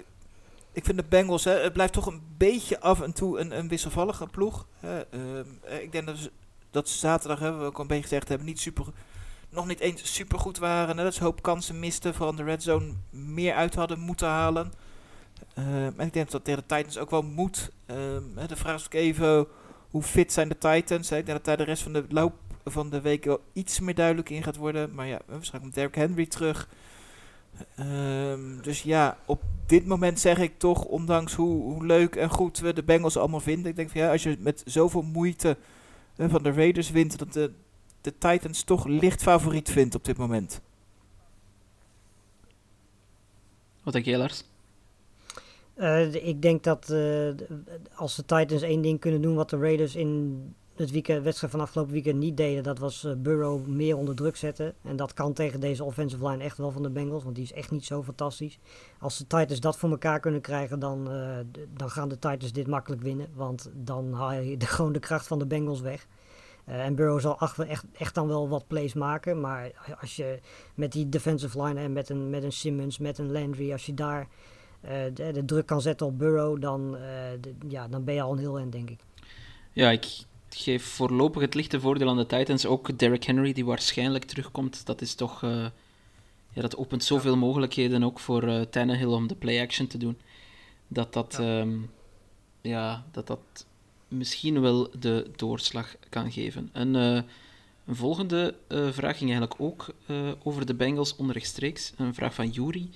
ik 0.72 0.84
vind 0.84 0.96
de 0.96 1.04
Bengals, 1.08 1.44
hè, 1.44 1.52
het 1.52 1.72
blijft 1.72 1.92
toch 1.92 2.06
een 2.06 2.22
beetje 2.36 2.80
af 2.80 3.00
en 3.00 3.12
toe 3.12 3.38
een, 3.38 3.58
een 3.58 3.68
wisselvallige 3.68 4.26
ploeg. 4.26 4.66
Ehm, 4.80 5.46
ik 5.80 5.92
denk 5.92 6.06
dat 6.06 6.30
dat 6.72 6.88
ze 6.88 6.98
zaterdag, 6.98 7.38
hebben 7.38 7.60
we 7.60 7.66
ook 7.66 7.74
al 7.74 7.80
een 7.80 7.86
beetje 7.86 8.02
gezegd 8.02 8.28
hebben, 8.28 8.46
niet 8.46 8.60
super, 8.60 8.86
nog 9.48 9.66
niet 9.66 9.80
eens 9.80 10.14
super 10.14 10.38
goed 10.38 10.58
waren. 10.58 10.96
Dat 10.96 11.14
ze 11.14 11.22
hoop 11.22 11.42
kansen 11.42 11.78
misten, 11.78 12.14
vooral 12.14 12.34
de 12.34 12.42
red 12.42 12.62
zone 12.62 12.92
meer 13.10 13.54
uit 13.54 13.74
hadden 13.74 13.98
moeten 13.98 14.28
halen. 14.28 14.72
Uh, 15.58 15.86
ik 15.86 16.12
denk 16.12 16.30
dat 16.30 16.44
tegen 16.44 16.64
de 16.68 16.74
Titans 16.74 16.98
ook 16.98 17.10
wel 17.10 17.22
moet. 17.22 17.70
Uh, 17.86 18.46
de 18.46 18.56
vraag 18.56 18.76
is 18.76 18.84
ook 18.84 18.94
even, 18.94 19.46
hoe 19.90 20.02
fit 20.02 20.32
zijn 20.32 20.48
de 20.48 20.58
Titans? 20.58 21.08
Hè? 21.08 21.16
Ik 21.16 21.26
denk 21.26 21.36
dat 21.36 21.46
daar 21.46 21.56
de 21.56 21.72
rest 21.72 21.82
van 21.82 21.92
de 21.92 22.04
loop 22.08 22.34
van 22.64 22.90
de 22.90 23.00
week 23.00 23.24
wel 23.24 23.40
iets 23.52 23.80
meer 23.80 23.94
duidelijk 23.94 24.30
in 24.30 24.42
gaat 24.42 24.56
worden. 24.56 24.94
Maar 24.94 25.06
ja, 25.06 25.20
waarschijnlijk 25.26 25.62
komt 25.62 25.74
Derrick 25.74 25.94
Henry 25.94 26.26
terug. 26.26 26.68
Uh, 27.78 28.62
dus 28.62 28.82
ja, 28.82 29.16
op 29.26 29.42
dit 29.66 29.86
moment 29.86 30.20
zeg 30.20 30.38
ik 30.38 30.58
toch, 30.58 30.84
ondanks 30.84 31.34
hoe, 31.34 31.62
hoe 31.62 31.86
leuk 31.86 32.16
en 32.16 32.30
goed 32.30 32.58
we 32.58 32.72
de 32.72 32.82
Bengals 32.82 33.16
allemaal 33.16 33.40
vinden. 33.40 33.70
Ik 33.70 33.76
denk 33.76 33.90
van 33.90 34.00
ja, 34.00 34.10
als 34.10 34.22
je 34.22 34.36
met 34.38 34.62
zoveel 34.64 35.02
moeite 35.02 35.56
van 36.16 36.42
de 36.42 36.52
Raiders 36.52 36.90
wint, 36.90 37.18
dat 37.18 37.32
de, 37.32 37.52
de 38.00 38.18
Titans 38.18 38.62
toch 38.62 38.86
licht 38.86 39.22
favoriet 39.22 39.70
vindt 39.70 39.94
op 39.94 40.04
dit 40.04 40.16
moment. 40.16 40.60
Wat 43.82 43.92
denk 43.92 44.04
jij, 44.04 44.18
Lars? 44.18 44.44
Uh, 45.76 46.14
ik 46.14 46.42
denk 46.42 46.64
dat 46.64 46.90
uh, 46.90 47.28
als 47.94 48.16
de 48.16 48.24
Titans 48.24 48.62
één 48.62 48.82
ding 48.82 49.00
kunnen 49.00 49.22
doen 49.22 49.34
wat 49.34 49.50
de 49.50 49.58
Raiders 49.58 49.96
in 49.96 50.54
het 50.76 50.90
weekend, 50.90 51.24
wedstrijd 51.24 51.52
van 51.52 51.62
afgelopen 51.62 51.92
weekend 51.92 52.18
niet 52.18 52.36
deden, 52.36 52.62
dat 52.62 52.78
was 52.78 53.04
uh, 53.04 53.12
Burrow 53.16 53.66
meer 53.66 53.96
onder 53.96 54.14
druk 54.14 54.36
zetten. 54.36 54.74
En 54.82 54.96
dat 54.96 55.12
kan 55.12 55.32
tegen 55.32 55.60
deze 55.60 55.84
offensive 55.84 56.28
line 56.28 56.42
echt 56.42 56.58
wel 56.58 56.70
van 56.70 56.82
de 56.82 56.90
Bengals, 56.90 57.22
want 57.22 57.34
die 57.34 57.44
is 57.44 57.52
echt 57.52 57.70
niet 57.70 57.84
zo 57.84 58.02
fantastisch. 58.02 58.58
Als 58.98 59.18
de 59.18 59.26
Titans 59.26 59.60
dat 59.60 59.76
voor 59.76 59.90
elkaar 59.90 60.20
kunnen 60.20 60.40
krijgen, 60.40 60.78
dan, 60.78 61.08
dan 61.74 61.90
gaan 61.90 62.08
de 62.08 62.18
Titans 62.18 62.52
dit 62.52 62.66
makkelijk 62.66 63.02
winnen, 63.02 63.28
want 63.34 63.70
dan 63.74 64.12
haal 64.12 64.32
je 64.32 64.60
gewoon 64.66 64.92
de 64.92 64.98
kracht 64.98 65.26
van 65.26 65.38
de 65.38 65.46
Bengals 65.46 65.80
weg. 65.80 66.06
Uh, 66.68 66.84
en 66.84 66.94
Burrow 66.94 67.20
zal 67.20 67.38
echt, 67.38 67.84
echt 67.92 68.14
dan 68.14 68.28
wel 68.28 68.48
wat 68.48 68.66
plays 68.66 68.94
maken. 68.94 69.40
Maar 69.40 69.70
als 70.00 70.16
je 70.16 70.38
met 70.74 70.92
die 70.92 71.08
defensive 71.08 71.62
line 71.62 71.80
en 71.80 71.92
met 71.92 72.08
een, 72.08 72.30
met 72.30 72.42
een 72.42 72.52
Simmons, 72.52 72.98
met 72.98 73.18
een 73.18 73.32
Landry, 73.32 73.72
als 73.72 73.86
je 73.86 73.94
daar 73.94 74.28
de, 75.14 75.42
druk 75.44 75.66
kan 75.66 75.80
zetten 75.80 76.06
op 76.06 76.18
Burrow, 76.18 76.60
dan, 76.60 76.96
ja, 77.68 77.88
dan 77.88 78.04
ben 78.04 78.14
je 78.14 78.22
al 78.22 78.32
een 78.32 78.38
heel 78.38 78.58
eind, 78.58 78.72
denk 78.72 78.90
ik. 78.90 79.00
Ja, 79.72 79.90
ik 79.90 80.24
geef 80.54 80.84
voorlopig 80.84 81.42
het 81.42 81.54
lichte 81.54 81.80
voordeel 81.80 82.08
aan 82.08 82.16
de 82.16 82.26
Titans. 82.26 82.66
Ook 82.66 82.98
Derrick 82.98 83.24
Henry, 83.24 83.52
die 83.52 83.64
waarschijnlijk 83.64 84.24
terugkomt. 84.24 84.86
Dat 84.86 85.00
is 85.00 85.14
toch... 85.14 85.44
ja, 86.52 86.62
dat 86.62 86.76
opent 86.76 87.04
zoveel 87.04 87.36
mogelijkheden 87.36 88.02
ook 88.02 88.18
voor 88.18 88.44
uh, 88.44 88.60
Tannehill 88.60 89.06
om 89.06 89.26
de 89.26 89.34
play-action 89.34 89.86
te 89.86 89.98
doen. 89.98 90.18
Dat 90.88 91.12
dat... 91.12 91.36
Ja, 91.38 91.60
um, 91.60 91.90
ja 92.60 93.04
dat 93.10 93.26
dat 93.26 93.66
misschien 94.08 94.60
wel 94.60 94.90
de 94.98 95.30
doorslag 95.36 95.96
kan 96.08 96.32
geven. 96.32 96.70
Een, 96.72 96.94
uh, 96.94 97.22
een 97.86 97.96
volgende 97.96 98.54
uh, 98.68 98.92
vraag 98.92 99.18
ging 99.18 99.30
eigenlijk 99.30 99.60
ook 99.60 99.86
over 100.42 100.66
de 100.66 100.74
Bengals 100.74 101.16
onrechtstreeks. 101.16 101.92
Een 101.96 102.14
vraag 102.14 102.34
van 102.34 102.48
Yuri. 102.48 102.90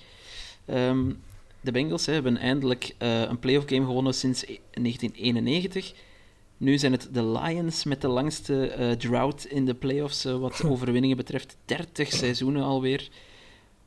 Um, 0.69 1.21
de 1.61 1.71
Bengals 1.71 2.05
hè, 2.05 2.13
hebben 2.13 2.37
eindelijk 2.37 2.95
een 2.99 3.39
playoff 3.39 3.67
game 3.67 3.85
gewonnen 3.85 4.13
sinds 4.13 4.45
1991. 4.45 5.93
Nu 6.57 6.77
zijn 6.77 6.91
het 6.91 7.09
de 7.11 7.25
Lions 7.25 7.83
met 7.83 8.01
de 8.01 8.07
langste 8.07 8.95
drought 8.97 9.45
in 9.45 9.65
de 9.65 9.73
playoffs 9.73 10.23
wat 10.23 10.63
overwinningen 10.65 11.17
betreft. 11.17 11.57
30 11.65 12.11
seizoenen 12.11 12.63
alweer. 12.63 13.09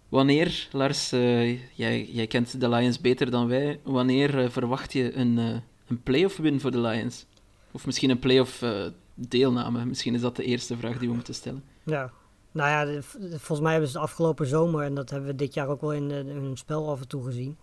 Wanneer, 0.09 0.69
Lars, 0.73 1.11
jij, 1.11 2.09
jij 2.13 2.27
kent 2.27 2.61
de 2.61 2.69
Lions 2.69 3.01
beter 3.01 3.31
dan 3.31 3.49
wij, 3.49 3.81
wanneer 3.83 4.51
verwacht 4.51 4.93
je 4.93 5.15
een 5.15 5.63
een 5.91 6.03
playoff 6.03 6.37
win 6.37 6.61
voor 6.61 6.71
de 6.71 6.81
Lions? 6.81 7.27
Of 7.71 7.87
misschien 7.87 8.11
een 8.11 8.19
playoff 8.19 8.63
uh, 8.63 8.87
deelname? 9.15 9.85
Misschien 9.85 10.15
is 10.15 10.21
dat 10.21 10.37
de 10.37 10.45
eerste 10.45 10.77
vraag 10.77 10.99
die 10.99 11.09
we 11.09 11.15
moeten 11.15 11.35
stellen. 11.35 11.65
Ja, 11.85 12.13
nou 12.53 12.69
ja, 12.69 13.03
volgens 13.29 13.61
mij 13.61 13.71
hebben 13.71 13.91
ze 13.91 13.97
de 13.97 14.03
afgelopen 14.03 14.47
zomer, 14.47 14.85
en 14.85 14.95
dat 14.95 15.11
hebben 15.11 15.29
we 15.29 15.37
dit 15.37 15.55
jaar 15.55 15.69
ook 15.69 15.81
wel 15.81 15.93
in, 15.93 16.11
in 16.11 16.29
hun 16.29 16.57
spel 16.57 16.91
af 16.91 17.01
en 17.01 17.09
toe 17.09 17.25
gezien, 17.25 17.59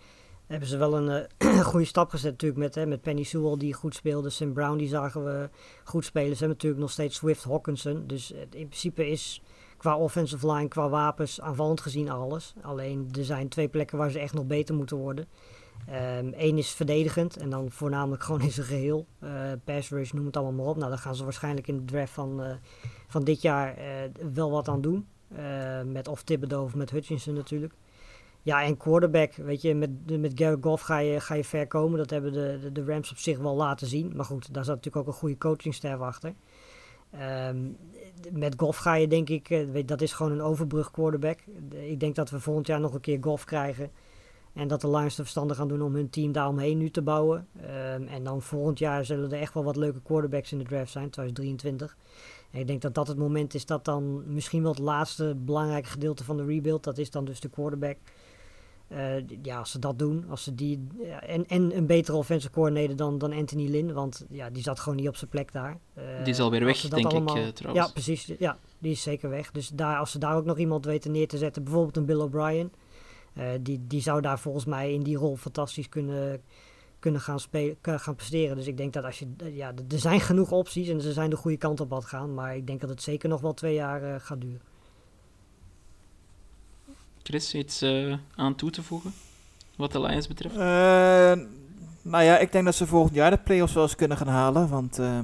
hebben 0.48 0.68
ze 0.68 0.78
wel 0.78 0.98
een 0.98 1.28
uh, 1.38 1.60
goede 1.72 1.86
stap 1.86 2.10
gezet 2.10 2.32
natuurlijk 2.32 2.60
met, 2.60 2.76
hè, 2.76 2.86
met 2.86 3.02
Penny 3.02 3.24
Sewell 3.24 3.58
die 3.58 3.74
goed 3.74 3.96
speelde, 3.96 4.30
Sam 4.30 4.54
Brown 4.54 4.78
die 4.78 4.88
zagen 4.88 5.24
we 5.24 5.50
goed 5.84 6.06
spelen. 6.06 6.32
Ze 6.32 6.38
hebben 6.38 6.56
natuurlijk 6.56 6.82
nog 6.82 6.92
steeds 6.92 7.16
Swift 7.16 7.44
Hawkinson, 7.44 8.04
dus 8.08 8.32
in 8.32 8.48
principe 8.68 9.10
is 9.10 9.42
qua 9.78 9.98
offensive 9.98 10.52
line, 10.52 10.68
qua 10.68 10.90
wapens, 10.90 11.42
aanvallend 11.42 11.82
gezien 11.82 12.10
alles. 12.10 12.54
Alleen 12.62 13.10
er 13.18 13.26
zijn 13.26 13.48
twee 13.48 13.68
plekken 13.68 13.98
waar 13.98 14.12
ze 14.12 14.20
echt 14.20 14.34
nog 14.34 14.46
beter 14.46 14.76
moeten 14.76 14.98
worden. 14.98 15.28
Eén 15.88 16.50
um, 16.50 16.58
is 16.58 16.72
verdedigend 16.72 17.38
en 17.38 17.50
dan 17.50 17.72
voornamelijk 17.72 18.24
gewoon 18.24 18.42
in 18.42 18.52
zijn 18.52 18.66
geheel. 18.66 19.06
Uh, 19.24 19.32
pass 19.64 19.90
rush, 19.90 20.12
noem 20.12 20.26
het 20.26 20.38
allemaal 20.38 20.54
maar 20.54 20.66
op. 20.66 20.78
Nou, 20.78 20.90
daar 20.90 21.00
gaan 21.00 21.16
ze 21.16 21.24
waarschijnlijk 21.24 21.68
in 21.68 21.78
de 21.78 21.86
draft 21.86 22.14
van, 22.14 22.42
uh, 22.42 22.52
van 23.08 23.24
dit 23.24 23.42
jaar 23.42 23.78
wel 24.34 24.52
wat 24.52 24.68
aan 24.68 24.82
doen. 24.82 25.08
met 25.86 26.08
of 26.08 26.24
Thibodeau 26.24 26.64
of 26.64 26.76
met 26.76 26.90
Hutchinson 26.90 27.34
natuurlijk. 27.34 27.74
Ja, 28.48 28.64
en 28.64 28.78
quarterback, 28.78 29.34
weet 29.34 29.62
je, 29.62 29.76
met, 29.76 30.20
met 30.20 30.32
Garrett 30.36 30.64
Goff 30.64 30.84
ga 30.84 30.98
je, 30.98 31.20
ga 31.20 31.36
je 31.36 31.44
ver 31.44 31.68
komen. 31.68 31.98
Dat 31.98 32.10
hebben 32.10 32.34
de, 32.34 32.60
de, 32.62 32.72
de 32.72 32.84
Rams 32.86 33.12
op 33.12 33.18
zich 33.18 33.38
wel 33.38 33.56
laten 33.56 33.88
zien. 33.88 34.12
Maar 34.16 34.26
goed, 34.26 34.54
daar 34.54 34.66
zat 34.66 34.76
natuurlijk 34.76 35.08
ook 35.08 35.14
een 35.14 35.20
goede 35.20 35.38
coachingsterf 35.38 36.00
achter. 36.00 36.34
Um, 37.50 37.78
met 38.32 38.54
Goff 38.58 38.78
ga 38.78 38.94
je 38.96 39.08
denk 39.08 39.30
ik, 39.30 39.48
weet, 39.48 39.88
dat 39.88 40.02
is 40.02 40.14
gewoon 40.14 40.32
een 40.32 40.42
overbrug 40.42 40.92
quarterback. 40.92 41.40
Ik 41.70 42.00
denk 42.00 42.16
dat 42.16 42.30
we 42.30 42.40
volgend 42.40 42.68
jaar 42.68 42.80
nog 42.80 42.94
een 42.94 43.00
keer 43.00 43.18
Goff 43.22 43.44
krijgen. 43.44 43.92
En 44.54 44.68
dat 44.68 44.82
de 44.82 44.90
Lions 44.90 45.18
er 45.18 45.24
verstandig 45.24 45.58
gaan 45.58 45.68
doen 45.68 45.82
om 45.82 45.96
hun 45.96 46.10
team 46.10 46.32
daaromheen 46.32 46.78
nu 46.78 46.90
te 46.90 47.02
bouwen. 47.02 47.48
Um, 47.62 48.08
en 48.08 48.24
dan 48.24 48.42
volgend 48.42 48.80
jaar 48.80 49.06
zullen 49.06 49.32
er 49.32 49.40
echt 49.40 49.54
wel 49.54 49.64
wat 49.64 49.76
leuke 49.76 50.02
quarterbacks 50.02 50.52
in 50.52 50.58
de 50.58 50.64
draft 50.64 50.92
zijn, 50.92 51.10
2023. 51.10 51.98
En 52.52 52.60
ik 52.60 52.68
denk 52.68 52.82
dat 52.82 52.94
dat 52.94 53.08
het 53.08 53.18
moment 53.18 53.54
is 53.54 53.66
dat 53.66 53.86
dan 53.86 54.34
misschien 54.34 54.62
wel 54.62 54.72
het 54.72 54.80
laatste 54.80 55.36
belangrijke 55.38 55.90
gedeelte 55.90 56.24
van 56.24 56.38
de 56.38 56.46
rebuild, 56.46 56.84
dat 56.84 56.98
is 56.98 57.12
dan 57.12 57.26
dus 57.26 57.40
de 57.40 57.50
quarterback. 57.50 57.98
Uh, 58.92 59.14
ja, 59.42 59.58
als 59.60 59.72
ze 59.72 59.80
dat 59.80 60.00
doen, 60.00 60.26
als 60.30 60.44
ze 60.44 60.56
die. 60.56 60.88
en, 61.20 61.48
en 61.48 61.78
een 61.78 61.86
betere 61.86 62.18
offensive 62.18 62.54
coordinator 62.54 62.96
dan, 62.96 63.18
dan 63.18 63.34
Anthony 63.34 63.70
Lynn, 63.70 63.94
want 63.94 64.26
ja, 64.30 64.50
die 64.50 64.64
zat 64.64 64.80
gewoon 64.80 64.98
niet 64.98 65.08
op 65.08 65.16
zijn 65.16 65.30
plek 65.30 65.52
daar. 65.52 65.78
Uh, 65.98 66.04
die 66.24 66.34
is 66.34 66.40
alweer 66.40 66.66
weg, 66.66 66.82
denk 66.82 67.06
allemaal, 67.06 67.38
ik 67.38 67.44
uh, 67.44 67.50
trouwens. 67.50 67.88
Ja, 67.88 67.94
precies. 67.94 68.32
Ja, 68.40 68.58
die 68.80 68.92
is 68.92 69.02
zeker 69.02 69.30
weg. 69.30 69.52
Dus 69.52 69.70
daar, 69.70 69.98
als 69.98 70.12
ze 70.12 70.20
daar 70.20 70.36
ook 70.36 70.46
nog 70.46 70.58
iemand 70.58 70.86
weten 70.86 71.12
neer 71.12 71.28
te 71.28 71.38
zetten, 71.38 71.64
bijvoorbeeld 71.64 71.98
een 71.98 72.06
Bill 72.06 72.20
O'Brien. 72.20 72.72
Die, 73.62 73.88
die 73.88 74.02
zou 74.02 74.22
daar 74.22 74.40
volgens 74.40 74.66
mij 74.66 74.94
in 74.94 75.04
die 75.04 75.18
rol 75.18 75.36
fantastisch 75.36 75.90
kunnen, 75.90 76.42
kunnen 77.00 77.22
gaan, 77.22 77.40
spelen, 77.40 77.78
gaan 77.82 78.16
presteren. 78.16 78.56
Dus 78.56 78.68
ik 78.68 78.78
denk 78.78 78.94
dat 78.94 79.04
als 79.04 79.20
je. 79.20 79.28
Ja, 79.54 79.74
er 79.90 80.00
zijn 80.00 80.20
genoeg 80.20 80.52
opties 80.52 80.88
en 80.88 81.02
ze 81.02 81.14
zijn 81.14 81.30
de 81.30 81.36
goede 81.36 81.58
kant 81.58 81.80
op 81.80 81.90
wat 81.90 82.06
gaan. 82.06 82.34
Maar 82.34 82.56
ik 82.56 82.68
denk 82.68 82.82
dat 82.82 82.90
het 82.90 83.02
zeker 83.02 83.30
nog 83.30 83.42
wel 83.42 83.54
twee 83.54 83.74
jaar 83.74 84.04
uh, 84.04 84.16
gaat 84.18 84.42
duren. 84.42 84.62
Chris, 87.28 87.54
iets 87.54 87.82
eh, 87.82 88.14
aan 88.36 88.56
toe 88.56 88.70
te 88.70 88.84
voegen? 88.84 89.14
Wat 89.76 89.92
de 89.92 90.02
Lions 90.02 90.28
betreft? 90.28 90.56
Eh, 90.56 91.46
nou 92.02 92.24
ja, 92.24 92.38
ik 92.38 92.52
denk 92.52 92.66
dat 92.66 92.76
ze 92.76 92.88
volgend 92.88 93.16
jaar 93.16 93.32
de 93.32 93.38
playoffs 93.38 93.74
wel 93.74 93.84
eens 93.84 93.96
kunnen 93.96 94.18
gaan 94.18 94.28
halen. 94.28 94.70
Want 94.70 95.00
eh, 95.00 95.20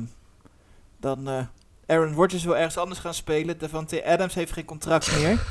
dan 0.97 1.27
eh 1.27 1.45
Aaron 1.85 2.13
Rodgers 2.13 2.43
wil 2.43 2.57
ergens 2.57 2.77
anders 2.77 2.99
gaan 2.99 3.13
spelen. 3.13 3.57
Davante 3.57 4.05
Adams 4.05 4.33
heeft 4.33 4.51
geen 4.51 4.65
contract 4.65 5.15
meer. 5.15 5.45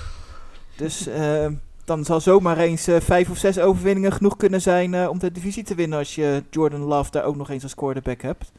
dus 0.76 1.06
eh, 1.06 1.46
dan 1.84 2.04
zal 2.04 2.20
zomaar 2.20 2.58
eens 2.58 2.88
vijf 2.98 3.30
of 3.30 3.38
zes 3.38 3.58
overwinningen 3.58 4.12
genoeg 4.12 4.36
kunnen 4.36 4.60
zijn 4.60 5.08
om 5.08 5.18
de 5.18 5.32
divisie 5.32 5.64
te 5.64 5.74
winnen. 5.74 5.98
Als 5.98 6.14
je 6.14 6.42
Jordan 6.50 6.80
Love 6.80 7.10
daar 7.10 7.24
ook 7.24 7.36
nog 7.36 7.50
eens 7.50 7.62
als 7.62 7.74
quarterback 7.74 8.22
hebt. 8.22 8.52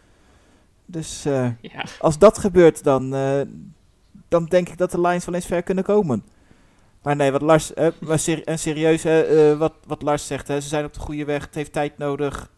Dus 0.85 1.23
Ja, 1.23 1.85
als 1.99 2.17
dat 2.17 2.37
gebeurt, 2.37 2.83
dan, 2.83 3.09
dan 4.27 4.45
denk 4.45 4.69
ik 4.69 4.77
dat 4.77 4.91
de 4.91 5.01
Lions 5.01 5.25
wel 5.25 5.35
eens 5.35 5.45
ver 5.45 5.63
kunnen 5.63 5.83
komen. 5.83 6.23
Maar 7.03 7.15
nee, 7.15 7.31
wat 7.31 7.41
Lars, 7.41 7.73
eh, 7.73 7.87
maar 7.99 8.23
en 8.45 8.59
serieus, 8.59 9.03
hè, 9.03 9.21
eh, 9.21 9.57
wat, 9.57 9.73
wat 9.87 10.01
Lars 10.01 10.27
zegt, 10.27 10.47
hè, 10.47 10.61
ze 10.61 10.67
zijn 10.67 10.85
op 10.85 10.93
de 10.93 10.99
goede 10.99 11.25
weg, 11.25 11.45
het 11.45 11.55
heeft 11.55 11.73
tijd 11.73 11.97
nodig. 11.97 12.51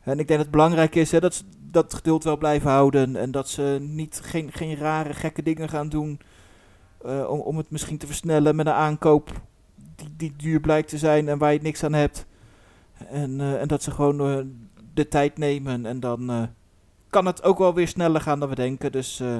En 0.00 0.18
ik 0.18 0.28
denk 0.28 0.28
dat 0.28 0.38
het 0.38 0.50
belangrijk 0.50 0.94
is 0.94 1.10
hè, 1.10 1.20
dat 1.20 1.34
ze 1.34 1.42
dat 1.70 1.94
geduld 1.94 2.24
wel 2.24 2.36
blijven 2.36 2.70
houden. 2.70 3.16
En 3.16 3.30
dat 3.30 3.48
ze 3.48 3.78
niet, 3.80 4.20
geen, 4.24 4.52
geen 4.52 4.76
rare, 4.76 5.14
gekke 5.14 5.42
dingen 5.42 5.68
gaan 5.68 5.88
doen 5.88 6.20
eh, 7.04 7.30
om, 7.30 7.40
om 7.40 7.56
het 7.56 7.70
misschien 7.70 7.98
te 7.98 8.06
versnellen 8.06 8.56
met 8.56 8.66
een 8.66 8.72
aankoop 8.72 9.30
die, 9.96 10.14
die 10.16 10.32
duur 10.36 10.60
blijkt 10.60 10.88
te 10.88 10.98
zijn 10.98 11.28
en 11.28 11.38
waar 11.38 11.52
je 11.52 11.60
niks 11.62 11.84
aan 11.84 11.92
hebt. 11.92 12.26
En, 13.10 13.40
eh, 13.40 13.60
en 13.60 13.68
dat 13.68 13.82
ze 13.82 13.90
gewoon 13.90 14.20
eh, 14.20 14.44
de 14.94 15.08
tijd 15.08 15.38
nemen 15.38 15.86
en 15.86 16.00
dan... 16.00 16.30
eh, 16.30 16.42
kan 17.10 17.26
het 17.26 17.42
ook 17.42 17.58
wel 17.58 17.74
weer 17.74 17.88
sneller 17.88 18.20
gaan 18.20 18.40
dan 18.40 18.48
we 18.48 18.54
denken. 18.54 18.92
Dus 18.92 19.20
eh, 19.20 19.36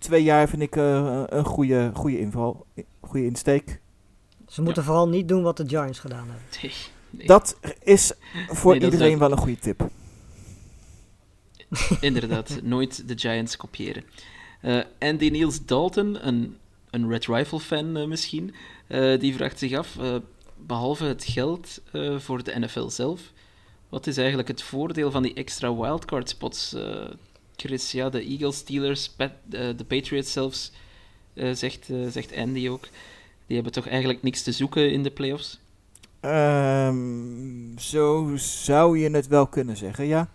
twee 0.00 0.22
jaar 0.22 0.48
vind 0.48 0.62
ik 0.62 0.76
eh, 0.76 1.22
een 1.26 1.44
goede, 1.44 1.90
goede 1.94 2.18
inval, 2.18 2.66
goede 3.00 3.26
insteek. 3.26 3.80
Ze 4.48 4.62
moeten 4.62 4.84
vooral 4.84 5.08
niet 5.08 5.28
doen 5.28 5.42
wat 5.42 5.56
de 5.56 5.68
Giants 5.68 5.98
gedaan 5.98 6.26
hebben. 6.28 6.44
nee, 6.60 6.72
nee, 7.10 7.26
Dat 7.26 7.56
is 7.82 8.12
voor 8.48 8.70
Nee, 8.70 8.80
dat 8.80 8.92
is 8.92 8.98
iedereen 8.98 9.18
wel 9.18 9.30
een 9.30 9.38
goede 9.38 9.58
tip. 9.58 9.88
inderdaad. 12.00 12.60
nooit 12.62 13.08
de 13.08 13.18
Giants 13.18 13.56
kopiëren. 13.56 14.04
Eh, 14.60 14.80
Andy 14.98 15.28
Niels 15.28 15.64
Dalton, 15.64 16.26
een, 16.26 16.56
een 16.90 17.08
Red 17.08 17.26
Rifle-fan 17.26 17.96
eh, 17.96 18.06
misschien, 18.06 18.54
eh, 18.86 19.18
die 19.20 19.34
vraagt 19.34 19.58
zich 19.58 19.74
af, 19.78 19.96
eh, 19.98 20.14
behalve 20.56 21.04
het 21.04 21.24
geld 21.24 21.80
eh, 21.92 22.18
voor 22.18 22.42
de 22.42 22.58
NFL 22.58 22.88
zelf, 22.88 23.32
wat 23.88 24.06
is 24.06 24.16
eigenlijk 24.16 24.48
het 24.48 24.62
voordeel 24.62 25.10
van 25.10 25.22
die 25.22 25.34
extra 25.34 25.74
wildcard 25.74 26.28
spots? 26.28 26.76
Chris, 27.60 27.92
ja, 27.92 28.10
de 28.10 28.22
Eagles, 28.24 28.56
Steelers, 28.56 29.10
eh, 29.16 29.28
de 29.50 29.84
Patriots 29.86 30.32
zelfs, 30.32 30.72
eh, 31.34 31.52
zegt, 31.52 31.90
eh, 31.90 32.06
zegt 32.08 32.36
Andy 32.36 32.68
ook. 32.68 32.88
Die 33.46 33.54
hebben 33.54 33.72
toch 33.72 33.88
eigenlijk 33.88 34.22
niks 34.22 34.42
te 34.42 34.52
zoeken 34.52 34.92
in 34.92 35.02
de 35.02 35.10
playoffs? 35.10 35.60
Ehm, 36.20 37.78
zo 37.78 38.32
zou 38.36 38.98
je 38.98 39.10
het 39.10 39.26
wel 39.26 39.46
kunnen 39.46 39.76
zeggen, 39.76 40.06
ja. 40.06 40.28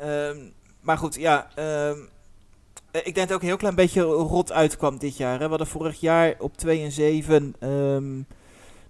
Ehm, 0.00 0.36
maar 0.80 0.98
goed, 0.98 1.14
ja. 1.14 1.50
ehm, 1.54 1.98
eh, 2.90 3.00
ik 3.06 3.14
denk 3.14 3.14
dat 3.14 3.28
het 3.28 3.32
ook 3.32 3.40
een 3.40 3.46
heel 3.46 3.56
klein 3.56 3.74
beetje 3.74 4.02
rot 4.02 4.52
uitkwam 4.52 4.98
dit 4.98 5.16
jaar. 5.16 5.38
Hè. 5.38 5.44
We 5.44 5.48
hadden 5.48 5.66
vorig 5.66 6.00
jaar 6.00 6.34
op 6.38 6.56
2 6.56 6.82
en 6.82 6.92
7 6.92 7.54
ehm, 7.58 8.22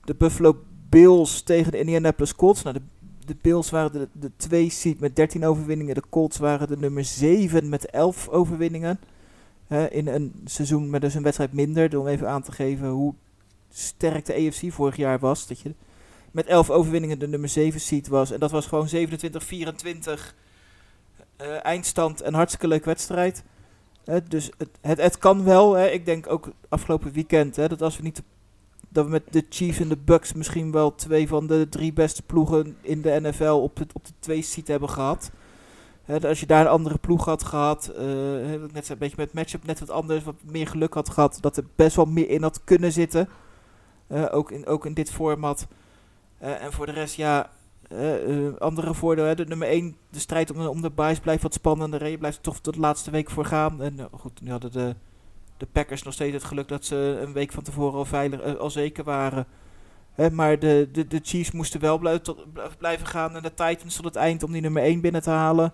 de 0.04 0.14
Buffalo 0.18 0.62
Bills 0.88 1.42
tegen 1.42 1.72
de 1.72 1.78
Indianapolis 1.78 2.34
Colts. 2.34 2.62
Nou, 2.62 2.76
de, 2.76 2.82
de 3.28 3.36
Bills 3.40 3.70
waren 3.70 3.92
de, 3.92 4.08
de 4.12 4.30
2 4.36 4.70
seed 4.70 5.00
met 5.00 5.16
13 5.16 5.44
overwinningen. 5.46 5.94
De 5.94 6.02
Colts 6.08 6.38
waren 6.38 6.68
de 6.68 6.76
nummer 6.76 7.04
7 7.04 7.68
met 7.68 7.86
11 7.86 8.28
overwinningen. 8.28 9.00
In 9.90 10.06
een 10.06 10.34
seizoen 10.44 10.90
met 10.90 11.00
dus 11.00 11.14
een 11.14 11.22
wedstrijd 11.22 11.52
minder. 11.52 11.98
Om 11.98 12.06
even 12.06 12.28
aan 12.28 12.42
te 12.42 12.52
geven 12.52 12.88
hoe 12.88 13.14
sterk 13.70 14.26
de 14.26 14.34
AFC 14.34 14.72
vorig 14.72 14.96
jaar 14.96 15.18
was. 15.18 15.46
Dat 15.46 15.60
je 15.60 15.74
met 16.30 16.46
11 16.46 16.70
overwinningen 16.70 17.18
de 17.18 17.28
nummer 17.28 17.48
7 17.48 17.80
seed 17.80 18.08
was. 18.08 18.30
En 18.30 18.40
dat 18.40 18.50
was 18.50 18.66
gewoon 18.66 18.88
27-24 18.88 20.34
eh, 21.36 21.64
eindstand. 21.64 22.22
Een 22.22 22.34
hartstikke 22.34 22.68
leuke 22.68 22.84
wedstrijd. 22.84 23.42
Dus 24.28 24.50
het, 24.80 25.00
het, 25.00 25.18
kan 25.18 25.44
wel. 25.44 25.72
Hè. 25.74 25.86
Ik 25.86 26.04
denk 26.04 26.30
ook 26.30 26.52
afgelopen 26.68 27.12
weekend 27.12 27.54
dat 27.54 27.82
als 27.82 27.96
we 27.96 28.02
niet 28.02 28.16
de- 28.16 28.22
dat 28.98 29.06
we 29.06 29.12
met 29.12 29.32
de 29.32 29.46
Chiefs 29.48 29.80
en 29.80 29.88
de 29.88 29.96
Bucks 29.96 30.32
misschien 30.32 30.72
wel 30.72 30.94
twee 30.94 31.28
van 31.28 31.46
de 31.46 31.66
drie 31.68 31.92
beste 31.92 32.22
ploegen 32.22 32.76
in 32.80 33.02
de 33.02 33.20
NFL 33.22 33.60
op 33.62 33.76
de, 33.76 33.86
op 33.92 34.06
de 34.06 34.12
twee 34.18 34.42
seat 34.42 34.66
hebben 34.66 34.90
gehad. 34.90 35.30
Dat 36.06 36.24
als 36.24 36.40
je 36.40 36.46
daar 36.46 36.60
een 36.60 36.70
andere 36.70 36.98
ploeg 36.98 37.24
had 37.24 37.44
gehad, 37.44 37.88
eh, 37.88 38.52
ik 38.52 38.72
net 38.72 38.88
een 38.88 38.98
beetje 38.98 39.16
met 39.16 39.32
matchup 39.32 39.66
net 39.66 39.80
wat 39.80 39.90
anders, 39.90 40.24
wat 40.24 40.34
meer 40.44 40.66
geluk 40.66 40.94
had 40.94 41.08
gehad, 41.08 41.38
dat 41.40 41.56
er 41.56 41.64
best 41.76 41.96
wel 41.96 42.04
meer 42.04 42.28
in 42.28 42.42
had 42.42 42.64
kunnen 42.64 42.92
zitten. 42.92 43.28
Ook, 44.30 44.50
in, 44.50 44.66
ook 44.66 44.86
in 44.86 44.94
dit 44.94 45.10
format. 45.10 45.66
Eh, 46.38 46.62
en 46.62 46.72
voor 46.72 46.86
de 46.86 46.92
rest, 46.92 47.14
ja, 47.14 47.50
eh, 47.88 48.56
andere 48.58 48.94
voordelen. 48.94 49.28
hè. 49.28 49.36
De 49.36 49.44
nummer 49.44 49.68
1, 49.68 49.96
de 50.10 50.18
strijd 50.18 50.50
om, 50.50 50.66
om 50.66 50.82
de 50.82 50.90
buys 50.90 51.20
blijft 51.20 51.42
wat 51.42 51.54
spannender. 51.54 52.08
Je 52.08 52.18
blijft 52.18 52.42
toch 52.42 52.60
tot 52.60 52.74
de 52.74 52.80
laatste 52.80 53.10
week 53.10 53.30
voor 53.30 53.44
gaan. 53.44 53.82
En 53.82 54.08
goed, 54.12 54.40
nu 54.40 54.50
hadden 54.50 54.72
de, 54.72 54.94
de 55.58 55.66
Packers 55.66 56.02
nog 56.02 56.14
steeds 56.14 56.34
het 56.34 56.44
geluk 56.44 56.68
dat 56.68 56.84
ze 56.84 57.18
een 57.22 57.32
week 57.32 57.52
van 57.52 57.62
tevoren 57.62 57.98
al, 57.98 58.04
veilig, 58.04 58.40
eh, 58.40 58.54
al 58.54 58.70
zeker 58.70 59.04
waren. 59.04 59.46
Hè, 60.12 60.30
maar 60.30 60.58
de, 60.58 60.88
de, 60.92 61.06
de 61.06 61.20
Chiefs 61.22 61.50
moesten 61.50 61.80
wel 61.80 61.98
blijven, 61.98 62.22
tot, 62.22 62.44
blijven 62.78 63.06
gaan. 63.06 63.36
En 63.36 63.42
de 63.42 63.54
Titans 63.54 63.96
tot 63.96 64.04
het 64.04 64.16
eind 64.16 64.42
om 64.42 64.52
die 64.52 64.60
nummer 64.60 64.82
1 64.82 65.00
binnen 65.00 65.22
te 65.22 65.30
halen. 65.30 65.72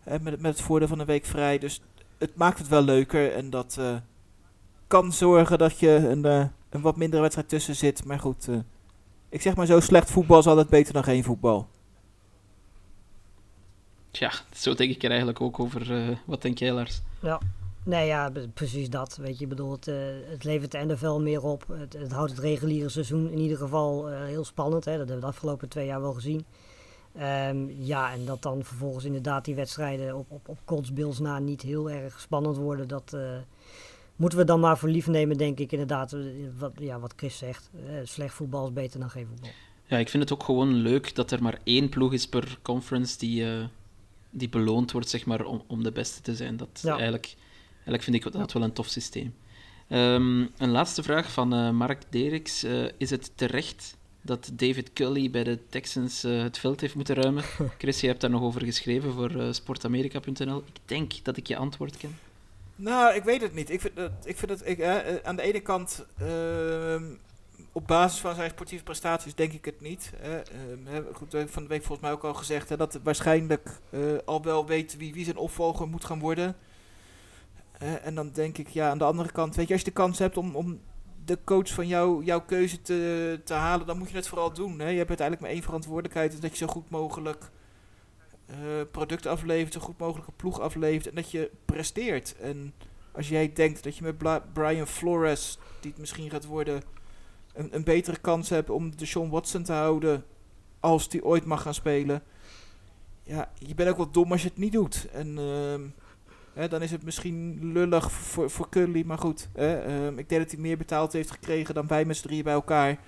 Hè, 0.00 0.20
met, 0.20 0.40
met 0.40 0.52
het 0.56 0.60
voordeel 0.66 0.88
van 0.88 0.98
een 0.98 1.06
week 1.06 1.24
vrij. 1.24 1.58
Dus 1.58 1.80
het 2.18 2.36
maakt 2.36 2.58
het 2.58 2.68
wel 2.68 2.82
leuker. 2.82 3.32
En 3.34 3.50
dat 3.50 3.76
eh, 3.78 3.96
kan 4.86 5.12
zorgen 5.12 5.58
dat 5.58 5.78
je 5.78 5.88
een, 5.90 6.24
eh, 6.24 6.44
een 6.70 6.80
wat 6.80 6.96
mindere 6.96 7.22
wedstrijd 7.22 7.48
tussen 7.48 7.76
zit. 7.76 8.04
Maar 8.04 8.18
goed, 8.20 8.48
eh, 8.48 8.56
ik 9.28 9.40
zeg 9.42 9.56
maar 9.56 9.66
zo, 9.66 9.80
slecht 9.80 10.10
voetbal 10.10 10.38
is 10.38 10.46
altijd 10.46 10.68
beter 10.68 10.92
dan 10.92 11.04
geen 11.04 11.24
voetbal. 11.24 11.68
Tja, 14.10 14.32
zo 14.54 14.74
denk 14.74 14.90
ik 14.90 15.02
er 15.02 15.08
eigenlijk 15.08 15.40
ook 15.40 15.60
over. 15.60 16.08
eh, 16.08 16.16
wat 16.24 16.42
denk 16.42 16.58
jij, 16.58 16.72
Lars? 16.72 17.00
Nee, 17.84 18.06
ja, 18.06 18.32
precies 18.54 18.90
dat. 18.90 19.16
Weet 19.16 19.36
je, 19.36 19.42
ik 19.42 19.48
bedoel, 19.48 19.72
het, 19.72 19.88
eh, 19.88 19.96
het 20.24 20.44
levert 20.44 20.70
de 20.70 20.84
NFL 20.84 21.18
meer 21.18 21.42
op. 21.42 21.64
Het, 21.72 21.92
het 21.92 22.12
houdt 22.12 22.30
het 22.30 22.40
reguliere 22.40 22.88
seizoen 22.88 23.30
in 23.30 23.38
ieder 23.38 23.56
geval 23.56 24.10
eh, 24.10 24.24
heel 24.24 24.44
spannend. 24.44 24.84
Hè. 24.84 24.90
Dat 24.90 24.98
hebben 24.98 25.16
we 25.16 25.20
de 25.22 25.32
afgelopen 25.32 25.68
twee 25.68 25.86
jaar 25.86 26.00
wel 26.00 26.12
gezien. 26.12 26.44
Ehm, 27.16 27.68
ja, 27.68 28.12
en 28.12 28.24
dat 28.24 28.42
dan 28.42 28.64
vervolgens 28.64 29.04
inderdaad 29.04 29.44
die 29.44 29.54
wedstrijden 29.54 30.16
op, 30.16 30.30
op, 30.30 30.48
op 30.48 30.58
Colts 30.64 30.92
Bills 30.92 31.18
na 31.18 31.38
niet 31.38 31.62
heel 31.62 31.90
erg 31.90 32.20
spannend 32.20 32.56
worden. 32.56 32.88
Dat 32.88 33.12
eh, 33.14 33.20
moeten 34.16 34.38
we 34.38 34.44
dan 34.44 34.60
maar 34.60 34.78
voor 34.78 34.88
lief 34.88 35.06
nemen, 35.06 35.36
denk 35.36 35.58
ik. 35.58 35.72
Inderdaad, 35.72 36.16
wat, 36.58 36.72
ja, 36.78 36.98
wat 36.98 37.12
Chris 37.16 37.38
zegt. 37.38 37.70
Slecht 38.02 38.34
voetbal 38.34 38.66
is 38.66 38.72
beter 38.72 39.00
dan 39.00 39.10
geen 39.10 39.26
voetbal. 39.26 39.50
Ja, 39.84 39.98
ik 39.98 40.08
vind 40.08 40.22
het 40.22 40.32
ook 40.32 40.42
gewoon 40.44 40.72
leuk 40.74 41.14
dat 41.14 41.30
er 41.30 41.42
maar 41.42 41.58
één 41.64 41.88
ploeg 41.88 42.12
is 42.12 42.28
per 42.28 42.58
conference 42.62 43.18
die, 43.18 43.44
die 44.30 44.48
beloond 44.48 44.92
wordt, 44.92 45.08
zeg 45.08 45.26
maar, 45.26 45.44
om, 45.44 45.62
om 45.66 45.82
de 45.82 45.92
beste 45.92 46.20
te 46.20 46.34
zijn. 46.34 46.56
Dat 46.56 46.80
Ja. 46.82 46.92
eigenlijk, 46.92 47.34
eigenlijk 47.84 48.02
vind 48.02 48.16
ik 48.16 48.32
dat 48.32 48.52
wel 48.52 48.62
een 48.62 48.72
tof 48.72 48.86
systeem. 48.86 49.34
Ehm, 49.88 50.40
een 50.40 50.70
laatste 50.70 51.02
vraag 51.02 51.32
van 51.32 51.54
eh, 51.54 51.70
Mark 51.70 52.02
Deriks. 52.10 52.62
Eh, 52.62 52.84
is 52.96 53.10
het 53.10 53.32
terecht 53.34 53.96
dat 54.22 54.50
David 54.52 54.92
Cully 54.92 55.30
bij 55.30 55.44
de 55.44 55.58
Texans 55.68 56.24
eh, 56.24 56.42
het 56.42 56.58
veld 56.58 56.80
heeft 56.80 56.94
moeten 56.94 57.14
ruimen? 57.14 57.44
Chris, 57.78 58.00
je 58.00 58.06
hebt 58.06 58.20
daar 58.20 58.30
nog 58.30 58.42
over 58.42 58.64
geschreven 58.64 59.12
voor 59.12 59.40
eh, 59.40 59.52
sportamerika.nl. 59.52 60.58
Ik 60.58 60.80
denk 60.84 61.12
dat 61.22 61.36
ik 61.36 61.46
je 61.46 61.56
antwoord 61.56 61.96
ken. 61.96 62.18
Nou, 62.76 63.14
ik 63.14 63.22
weet 63.22 63.40
het 63.40 63.54
niet. 63.54 63.70
Ik 63.70 63.80
vind 63.80 63.96
dat, 63.96 64.12
ik 64.24 64.36
vind 64.36 64.50
dat 64.50 64.66
ik, 64.66 64.82
aan 65.22 65.36
de 65.36 65.42
ene 65.42 65.60
kant, 65.60 66.04
ehm, 66.18 67.04
op 67.72 67.86
basis 67.86 68.20
van 68.20 68.34
zijn 68.34 68.50
sportieve 68.50 68.84
prestaties, 68.84 69.34
denk 69.34 69.52
ik 69.52 69.64
het 69.64 69.80
niet. 69.80 70.12
hè. 70.16 70.38
Ehm, 70.38 70.84
hè, 70.84 71.02
goed, 71.12 71.36
van 71.46 71.62
de 71.62 71.68
week 71.68 71.82
volgens 71.82 72.00
mij 72.00 72.12
ook 72.12 72.24
al 72.24 72.34
gezegd 72.34 72.68
hè, 72.68 72.76
dat 72.76 72.92
hij 72.92 73.02
waarschijnlijk 73.02 73.80
eh, 73.90 74.00
al 74.24 74.42
wel 74.42 74.66
weet 74.66 74.96
wie, 74.96 75.12
wie 75.12 75.24
zijn 75.24 75.36
opvolger 75.36 75.88
moet 75.88 76.04
gaan 76.04 76.18
worden. 76.18 76.56
En 78.02 78.14
dan 78.14 78.30
denk 78.32 78.58
ik, 78.58 78.68
ja, 78.68 78.90
aan 78.90 78.98
de 78.98 79.04
andere 79.04 79.32
kant, 79.32 79.54
weet 79.54 79.66
je, 79.66 79.72
als 79.72 79.82
je 79.82 79.88
de 79.88 79.94
kans 79.94 80.18
hebt 80.18 80.36
om, 80.36 80.56
om 80.56 80.80
de 81.24 81.38
coach 81.44 81.68
van 81.68 81.86
jou, 81.86 82.24
jouw 82.24 82.40
keuze 82.40 82.82
te, 82.82 83.40
te 83.44 83.54
halen, 83.54 83.86
dan 83.86 83.98
moet 83.98 84.10
je 84.10 84.16
het 84.16 84.28
vooral 84.28 84.52
doen. 84.52 84.78
Hè. 84.78 84.88
Je 84.88 84.96
hebt 84.96 85.08
uiteindelijk 85.08 85.40
maar 85.40 85.50
één 85.50 85.62
verantwoordelijkheid, 85.62 86.42
dat 86.42 86.50
je 86.50 86.56
zo 86.56 86.66
goed 86.66 86.90
mogelijk 86.90 87.50
eh 88.46 88.56
product 88.90 89.26
aflevert, 89.26 89.72
zo 89.72 89.80
goed 89.80 89.98
mogelijk 89.98 90.28
een 90.28 90.36
ploeg 90.36 90.60
aflevert 90.60 91.08
en 91.08 91.14
dat 91.14 91.30
je 91.30 91.50
presteert. 91.64 92.36
En 92.40 92.74
als 93.12 93.28
jij 93.28 93.52
denkt 93.52 93.84
dat 93.84 93.96
je 93.96 94.02
met 94.02 94.42
Brian 94.52 94.86
Flores, 94.86 95.58
die 95.80 95.90
het 95.90 96.00
misschien 96.00 96.30
gaat 96.30 96.44
worden, 96.44 96.82
een, 97.52 97.74
een 97.74 97.84
betere 97.84 98.18
kans 98.18 98.48
hebt 98.48 98.70
om 98.70 98.96
de 98.96 99.06
Sean 99.06 99.30
Watson 99.30 99.62
te 99.62 99.72
houden 99.72 100.24
als 100.80 101.08
die 101.08 101.24
ooit 101.24 101.44
mag 101.44 101.62
gaan 101.62 101.74
spelen. 101.74 102.22
Ja, 103.22 103.50
je 103.58 103.74
bent 103.74 103.88
ook 103.88 103.96
wel 103.96 104.10
dom 104.10 104.32
als 104.32 104.42
je 104.42 104.48
het 104.48 104.58
niet 104.58 104.72
doet. 104.72 105.08
En 105.12 105.38
ehm, 105.38 105.82
dan 106.54 106.82
is 106.82 106.90
het 106.90 107.04
misschien 107.04 107.58
lullig 107.72 108.12
voor, 108.12 108.50
voor 108.50 108.68
Cully, 108.68 109.02
maar 109.06 109.18
goed. 109.18 109.48
Ehm, 109.54 110.18
ik 110.18 110.28
denk 110.28 110.42
dat 110.42 110.50
hij 110.50 110.60
meer 110.60 110.76
betaald 110.76 111.12
heeft 111.12 111.30
gekregen 111.30 111.74
dan 111.74 111.86
wij 111.86 112.04
met 112.04 112.16
z'n 112.16 112.26
drieën 112.26 112.44
bij 112.44 112.52
elkaar. 112.52 112.98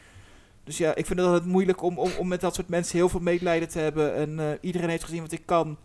Dus 0.65 0.79
ja, 0.79 0.95
ik 0.95 1.07
vind 1.07 1.19
het 1.19 1.29
altijd 1.29 1.49
moeilijk 1.51 1.83
om, 1.83 1.99
om, 1.99 2.11
om 2.19 2.29
met 2.29 2.41
dat 2.41 2.55
soort 2.55 2.69
mensen 2.69 2.97
heel 2.99 3.09
veel 3.09 3.21
medelijden 3.21 3.69
te 3.69 3.79
hebben. 3.79 4.15
En 4.15 4.41
eh, 4.41 4.47
iedereen 4.61 4.89
heeft 4.89 5.05
gezien 5.05 5.23
wat 5.23 5.33
ik 5.33 5.47
kan. 5.47 5.77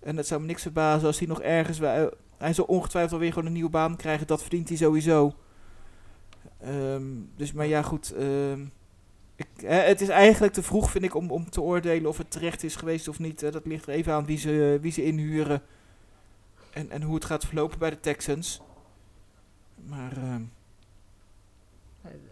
En 0.00 0.16
het 0.16 0.26
zou 0.26 0.40
me 0.40 0.46
niks 0.46 0.62
verbazen 0.62 1.06
als 1.06 1.18
hij 1.18 1.28
nog 1.28 1.40
ergens... 1.40 1.78
Bij, 1.78 2.10
hij 2.38 2.52
zal 2.52 2.64
ongetwijfeld 2.64 3.12
alweer 3.12 3.32
gewoon 3.32 3.46
een 3.46 3.52
nieuwe 3.52 3.70
baan 3.70 3.96
krijgen. 3.96 4.26
Dat 4.26 4.40
verdient 4.40 4.68
hij 4.68 4.76
sowieso. 4.76 5.34
Ehm, 6.60 7.02
dus, 7.36 7.52
maar 7.52 7.66
ja, 7.66 7.82
goed. 7.82 8.12
ehm, 8.12 8.64
ik, 9.36 9.46
hè, 9.56 9.76
het 9.76 10.00
is 10.00 10.08
eigenlijk 10.08 10.52
te 10.52 10.62
vroeg, 10.62 10.90
vind 10.90 11.04
ik, 11.04 11.14
om, 11.14 11.30
om 11.30 11.50
te 11.50 11.60
oordelen 11.60 12.08
of 12.08 12.18
het 12.18 12.30
terecht 12.30 12.62
is 12.62 12.76
geweest 12.76 13.08
of 13.08 13.18
niet. 13.18 13.40
hè. 13.40 13.50
dat 13.50 13.66
ligt 13.66 13.86
er 13.86 13.94
even 13.94 14.12
aan 14.12 14.26
wie 14.26 14.38
ze, 14.38 14.78
wie 14.80 14.92
ze 14.92 15.04
inhuren. 15.04 15.62
En, 16.72 16.90
en 16.90 17.02
hoe 17.02 17.14
het 17.14 17.24
gaat 17.24 17.44
verlopen 17.44 17.78
bij 17.78 17.90
de 17.90 18.00
Texans. 18.00 18.60
Maar 19.86 20.16
ehm, 20.16 20.42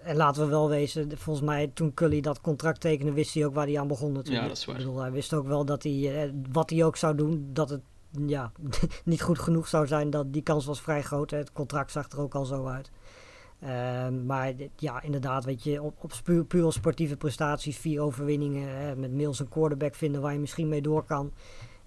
En 0.03 0.17
laten 0.17 0.43
we 0.43 0.49
wel 0.49 0.69
wezen, 0.69 1.19
volgens 1.19 1.47
mij 1.47 1.71
toen 1.75 1.95
Cully 1.95 2.21
dat 2.21 2.41
contract 2.41 2.81
tekende, 2.81 3.13
wist 3.13 3.35
hij 3.35 3.47
ook 3.47 3.55
waar 3.55 3.67
hij 3.67 3.81
aan 3.81 3.89
begon 3.89 4.13
natuurlijk. 4.13 4.43
Ja, 4.43 4.49
dat 4.49 4.57
is 4.57 4.65
waar. 4.65 4.77
Ik 4.77 4.85
bedoel, 4.85 5.01
hij 5.01 5.13
wist 5.13 5.35
ook 5.35 5.47
wel 5.47 5.65
dat 5.65 5.83
hij, 5.83 6.25
eh, 6.25 6.31
wat 6.53 6.71
hij 6.71 6.85
ook 6.85 6.97
zou 6.97 7.15
doen, 7.15 7.51
dat 7.53 7.71
het 7.71 7.83
ja, 8.27 8.53
niet 9.05 9.23
goed 9.23 9.39
genoeg 9.39 9.69
zou 9.69 9.87
zijn. 9.87 10.11
Dat 10.11 10.33
die 10.33 10.43
kans 10.43 10.65
was 10.65 10.81
vrij 10.81 11.03
groot. 11.03 11.31
Hè. 11.31 11.37
Het 11.37 11.53
contract 11.53 11.91
zag 11.91 12.11
er 12.11 12.21
ook 12.21 12.35
al 12.35 12.45
zo 12.45 12.67
uit. 12.67 12.91
Ehm, 13.61 14.27
maar 14.27 14.53
ja, 14.77 15.03
inderdaad, 15.03 15.45
weet 15.45 15.63
je, 15.63 15.83
op, 15.83 15.95
op 16.01 16.13
puur, 16.49 16.73
sportieve 16.73 17.17
prestaties, 17.17 17.77
vier 17.79 18.01
overwinningen, 18.01 18.77
hè, 18.77 18.97
met 18.97 19.13
Mills 19.13 19.39
een 19.39 19.49
quarterback 19.49 19.95
vinden 19.95 20.21
waar 20.21 20.33
je 20.33 20.39
misschien 20.39 20.69
mee 20.69 20.83
door 20.83 21.05
kan. 21.05 21.33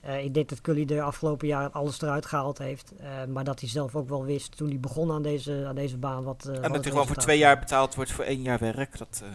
Eh, 0.04 0.24
ik 0.24 0.34
denk 0.34 0.50
dat 0.50 0.62
Cully 0.62 0.86
de 0.86 1.02
afgelopen 1.02 1.48
jaren 1.48 1.72
alles 1.74 2.02
eruit 2.02 2.26
gehaald 2.26 2.58
heeft. 2.58 2.94
Eh, 2.96 3.26
maar 3.26 3.44
dat 3.44 3.60
hij 3.60 3.70
zelf 3.70 3.96
ook 3.96 4.10
wel 4.10 4.26
wist 4.26 4.58
toen 4.58 4.68
hij 4.70 4.80
begon 4.80 5.12
aan 5.12 5.22
deze, 5.22 5.64
aan 5.68 5.76
deze 5.76 5.98
baan. 5.98 6.24
Wat, 6.24 6.46
eh, 6.46 6.54
wat 6.54 6.64
En 6.64 6.72
dat 6.72 6.82
hij 6.84 6.92
gewoon 6.92 7.08
voor 7.08 7.16
twee 7.16 7.38
jaar 7.38 7.60
betaald 7.60 7.96
wordt 7.96 8.12
voor 8.12 8.24
één 8.24 8.42
jaar 8.42 8.60
werk. 8.60 8.98
Dat, 8.98 9.24
eh, 9.24 9.30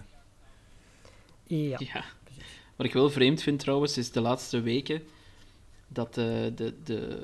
Ja. 1.71 1.79
Ja. 1.81 2.05
Wat 2.77 2.87
ik 2.87 2.93
wel 2.93 3.11
vreemd 3.11 3.43
vind 3.43 3.59
trouwens, 3.61 3.97
is 3.99 4.11
de 4.13 4.21
laatste 4.21 4.61
weken 4.61 5.03
dat 5.89 6.15
de, 6.15 6.53
de, 6.55 6.75
de, 6.85 7.23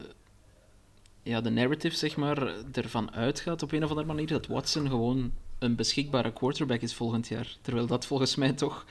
ja, 1.22 1.40
de 1.40 1.50
narrative 1.50 1.96
zeg 1.96 2.16
maar, 2.16 2.52
ervan 2.72 3.14
uitgaat 3.14 3.62
op 3.62 3.72
een 3.72 3.84
of 3.84 3.88
andere 3.88 4.06
manier 4.06 4.26
dat 4.26 4.46
Watson 4.46 4.88
gewoon 4.88 5.32
een 5.58 5.74
beschikbare 5.76 6.32
quarterback 6.32 6.80
is 6.80 6.94
volgend 6.94 7.28
jaar. 7.28 7.56
Terwijl 7.62 7.86
dat 7.86 8.06
volgens 8.06 8.34
mij 8.36 8.52
toch 8.52 8.84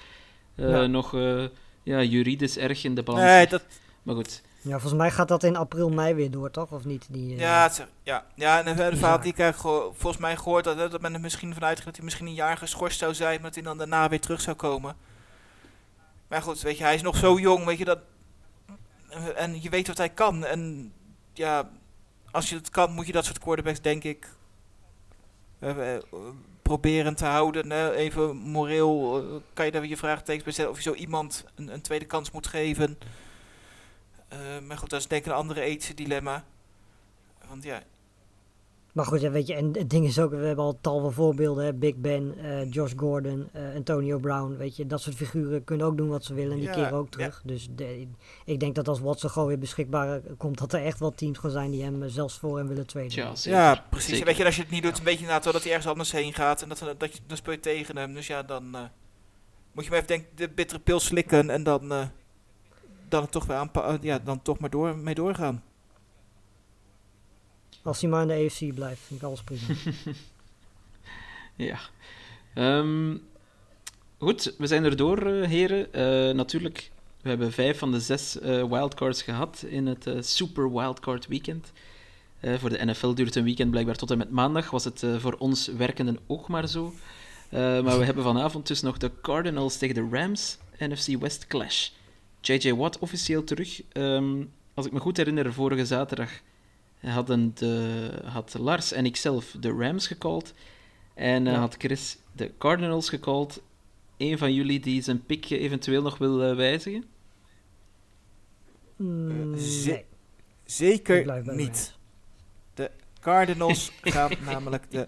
eh, 0.56 0.70
Ja. 0.70 0.86
nog 0.86 1.14
eh, 1.16 1.46
ja, 1.84 2.04
juridisch 2.04 2.58
erg 2.58 2.84
in 2.84 2.96
de 2.96 3.04
balans 3.04 3.24
nee, 3.26 3.48
dat, 3.48 3.64
Maar 4.04 4.16
goed, 4.16 4.42
Ja, 4.62 4.72
volgens 4.72 4.94
mij 4.94 5.12
gaat 5.12 5.28
dat 5.28 5.44
in 5.44 5.56
april, 5.56 5.90
mei 5.90 6.14
weer 6.14 6.32
door, 6.32 6.52
toch? 6.52 6.72
Of 6.72 6.86
niet? 6.86 7.06
Die, 7.10 7.34
eh, 7.36 7.40
ja, 7.40 7.64
het 7.64 7.86
ja, 8.04 8.26
ja, 8.36 8.60
en 8.64 8.66
de, 8.76 8.98
verhaal 8.98 9.20
die 9.20 9.32
ik 9.32 9.38
heb 9.38 9.56
geho- 9.56 9.94
volgens 9.98 10.22
mij 10.22 10.38
gehoord, 10.38 10.64
dat, 10.64 10.92
dat 10.92 11.02
men 11.02 11.14
er 11.14 11.20
misschien 11.20 11.54
vanuit 11.54 11.74
ging 11.76 11.86
dat 11.86 11.96
hij 11.96 12.06
misschien 12.06 12.28
een 12.28 12.34
jaar 12.34 12.58
geschorst 12.58 13.00
zou 13.00 13.14
zijn, 13.14 13.34
maar 13.34 13.44
dat 13.52 13.56
hij 13.56 13.64
dan 13.64 13.78
daarna 13.78 14.10
weer 14.10 14.22
terug 14.22 14.42
zou 14.42 14.56
komen. 14.56 14.96
Maar 16.28 16.42
goed, 16.42 16.62
weet 16.62 16.78
je, 16.78 16.84
hij 16.84 16.96
is 16.96 17.02
nog 17.02 17.16
zo 17.18 17.40
jong, 17.40 17.66
weet 17.66 17.78
je, 17.78 17.86
dat, 17.86 18.00
en 19.36 19.62
je 19.62 19.70
weet 19.70 19.88
wat 19.88 19.98
hij 19.98 20.10
kan. 20.10 20.46
En 20.46 20.94
ja, 21.34 21.70
als 22.32 22.50
je 22.50 22.56
het 22.56 22.70
kan, 22.70 22.92
moet 22.92 23.06
je 23.08 23.12
dat 23.12 23.26
soort 23.26 23.40
quarterbacks, 23.40 23.82
denk 23.82 24.04
ik, 24.04 24.30
eh, 25.60 25.96
eh, 25.96 26.02
proberen 26.62 27.16
te 27.16 27.26
houden. 27.26 27.70
hè. 27.72 27.92
even 27.94 28.36
moreel, 28.36 29.18
eh, 29.20 29.36
kan 29.54 29.66
je 29.66 29.72
daar 29.72 29.82
weer 29.82 29.90
je 29.90 29.98
vraagtekens 29.98 30.44
bij 30.44 30.54
stellen 30.54 30.72
of 30.72 30.78
je 30.78 30.84
zo 30.90 30.94
iemand 30.96 31.46
een, 31.56 31.74
een 31.74 31.82
tweede 31.82 32.06
kans 32.06 32.32
moet 32.32 32.48
geven. 32.48 32.98
Eh, 34.34 34.68
maar 34.68 34.78
goed, 34.78 34.90
dat 34.90 35.00
is 35.00 35.08
denk 35.08 35.26
ik 35.26 35.32
een 35.32 35.38
andere 35.38 35.62
ethische 35.62 35.94
dilemma. 35.94 36.44
Want 37.50 37.64
ja, 37.64 37.84
Maar 38.94 39.06
goed, 39.06 39.22
ja, 39.22 39.30
weet 39.32 39.48
je, 39.48 39.54
en 39.56 39.66
het 39.78 39.90
ding 39.90 40.06
is 40.06 40.20
ook, 40.20 40.32
we 40.32 40.36
hebben 40.46 40.66
al 40.66 40.78
tal 40.82 41.00
van 41.02 41.14
voorbeelden. 41.14 41.66
Hè? 41.66 41.74
Big 41.74 41.96
Ben, 41.96 42.36
eh, 42.40 42.72
Josh 42.72 42.94
Gordon, 42.98 43.50
eh, 43.52 43.76
Antonio 43.76 44.18
Brown. 44.20 44.56
Weet 44.58 44.76
je, 44.76 44.88
dat 44.88 45.02
soort 45.02 45.16
figuren 45.16 45.64
kunnen 45.64 45.86
ook 45.88 45.98
doen 45.98 46.08
wat 46.10 46.24
ze 46.26 46.34
willen 46.34 46.52
en 46.52 46.58
die 46.58 46.68
Ja, 46.68 46.74
keren 46.74 46.92
ook 46.94 47.04
ja. 47.06 47.10
terug. 47.12 47.42
Dus 47.46 47.68
de- 47.76 48.08
ik 48.46 48.60
denk 48.60 48.76
dat 48.76 48.88
als 48.88 49.00
Watson 49.00 49.30
gewoon 49.30 49.48
weer 49.48 49.60
beschikbaar 49.60 50.20
komt, 50.38 50.58
dat 50.58 50.74
er 50.74 50.84
echt 50.86 51.00
wel 51.00 51.12
teams 51.12 51.38
gaan 51.38 51.52
zijn 51.52 51.72
die 51.72 51.84
hem 51.84 52.10
zelfs 52.10 52.38
voor 52.40 52.58
hem 52.58 52.68
willen 52.68 52.86
zeker. 52.90 53.34
ja, 53.44 53.86
precies. 53.90 54.10
Zeker. 54.10 54.26
Weet 54.26 54.38
je, 54.38 54.46
als 54.46 54.56
je 54.56 54.62
het 54.62 54.72
niet 54.72 54.84
doet, 54.84 54.98
een 54.98 55.04
beetje 55.04 55.26
na 55.26 55.40
dat 55.40 55.54
hij 55.64 55.72
ergens 55.72 55.88
anders 55.88 56.12
heen 56.12 56.34
gaat. 56.34 56.62
En 56.62 56.70
dat, 56.70 56.80
dat 56.98 57.14
je, 57.16 57.20
dan 57.28 57.38
speel 57.38 57.54
je 57.54 57.60
tegen 57.60 57.98
hem. 57.98 58.14
Dus 58.14 58.28
ja, 58.28 58.44
dan 58.44 58.76
eh, 58.76 58.82
moet 59.72 59.84
je 59.84 59.90
maar 59.90 60.00
even 60.00 60.08
denk, 60.18 60.26
de 60.36 60.50
bittere 60.50 60.80
pil 60.80 61.00
slikken. 61.00 61.50
En 61.50 61.64
dan, 61.64 61.92
dan, 63.14 63.22
het 63.22 63.32
toch 63.32 63.46
weer 63.46 63.58
aanpa- 63.58 63.88
eh, 63.88 64.02
ja, 64.02 64.20
dan 64.20 64.42
toch 64.42 64.60
maar 64.60 64.70
door, 64.70 64.98
mee 64.98 65.16
doorgaan. 65.16 65.64
Als 67.84 68.02
hij 68.02 68.10
maar 68.10 68.22
in 68.22 68.28
de 68.28 68.34
AFC 68.34 68.74
blijft, 68.76 69.02
vind 69.02 69.20
ik 69.22 69.26
alles 69.28 69.44
prima. 69.44 69.62
Ja. 71.56 71.80
Ehm, 72.54 73.18
goed, 74.18 74.56
we 74.58 74.68
zijn 74.68 74.84
er 74.84 74.96
door, 74.96 75.18
eh, 75.26 75.48
heren. 75.48 75.94
Eh, 75.94 76.36
natuurlijk, 76.36 76.92
we 77.22 77.30
hebben 77.30 77.52
vijf 77.52 77.78
van 77.78 77.92
de 77.92 78.00
zes 78.00 78.40
eh, 78.40 78.64
wildcards 78.70 79.22
gehad 79.22 79.64
in 79.68 79.86
het 79.88 80.08
Super 80.20 80.74
Wildcard 80.74 81.28
Weekend. 81.28 81.72
Eh, 82.40 82.58
voor 82.60 82.70
de 82.70 82.86
NFL 82.86 83.14
duurt 83.14 83.36
een 83.36 83.44
weekend 83.44 83.72
blijkbaar 83.72 83.96
tot 83.96 84.12
en 84.12 84.18
met 84.18 84.32
maandag. 84.32 84.70
Was 84.70 84.84
het 84.84 85.04
eh, 85.04 85.16
voor 85.20 85.36
ons 85.38 85.68
werkenden 85.68 86.20
ook 86.28 86.48
maar 86.48 86.68
zo. 86.68 86.94
Eh, 87.50 87.60
maar 87.60 87.98
we 88.00 88.06
hebben 88.06 88.24
vanavond 88.24 88.68
dus 88.68 88.82
nog 88.82 88.98
de 88.98 89.12
Cardinals 89.22 89.78
tegen 89.78 89.96
de 89.96 90.18
Rams, 90.18 90.58
NFC 90.80 91.20
West 91.20 91.48
Clash. 91.48 91.90
J.J. 92.46 92.72
Watt 92.74 93.00
officieel 93.00 93.44
terug. 93.44 93.82
Ehm, 93.92 94.44
als 94.74 94.86
ik 94.86 94.92
me 94.92 95.00
goed 95.00 95.18
herinner, 95.18 95.54
vorige 95.54 95.86
zaterdag 95.86 96.32
hadden 97.00 97.52
de, 97.56 98.10
had 98.26 98.56
Lars 98.60 98.92
en 98.92 99.06
ikzelf 99.06 99.56
de 99.60 99.70
Rams 99.72 100.08
gecalled. 100.08 100.54
En 101.14 101.48
eh, 101.48 101.54
Ja. 101.54 101.60
had 101.60 101.76
Chris 101.78 102.18
de 102.32 102.52
Cardinals 102.58 103.10
gecalled. 103.10 103.62
Een 104.18 104.38
van 104.38 104.54
jullie 104.54 104.80
die 104.80 105.02
zijn 105.02 105.26
pick 105.26 105.50
eventueel 105.50 106.02
nog 106.02 106.18
wil 106.18 106.44
eh, 106.44 106.56
wijzigen? 106.56 107.04
Ze- 109.58 109.92
ik 109.98 110.06
Zeker 110.66 111.44
de 111.44 111.52
niet. 111.52 111.96
Rams. 112.76 112.88
Cardinals 113.20 113.92
gaan 114.02 114.32
namelijk 114.46 114.92
de... 114.92 115.08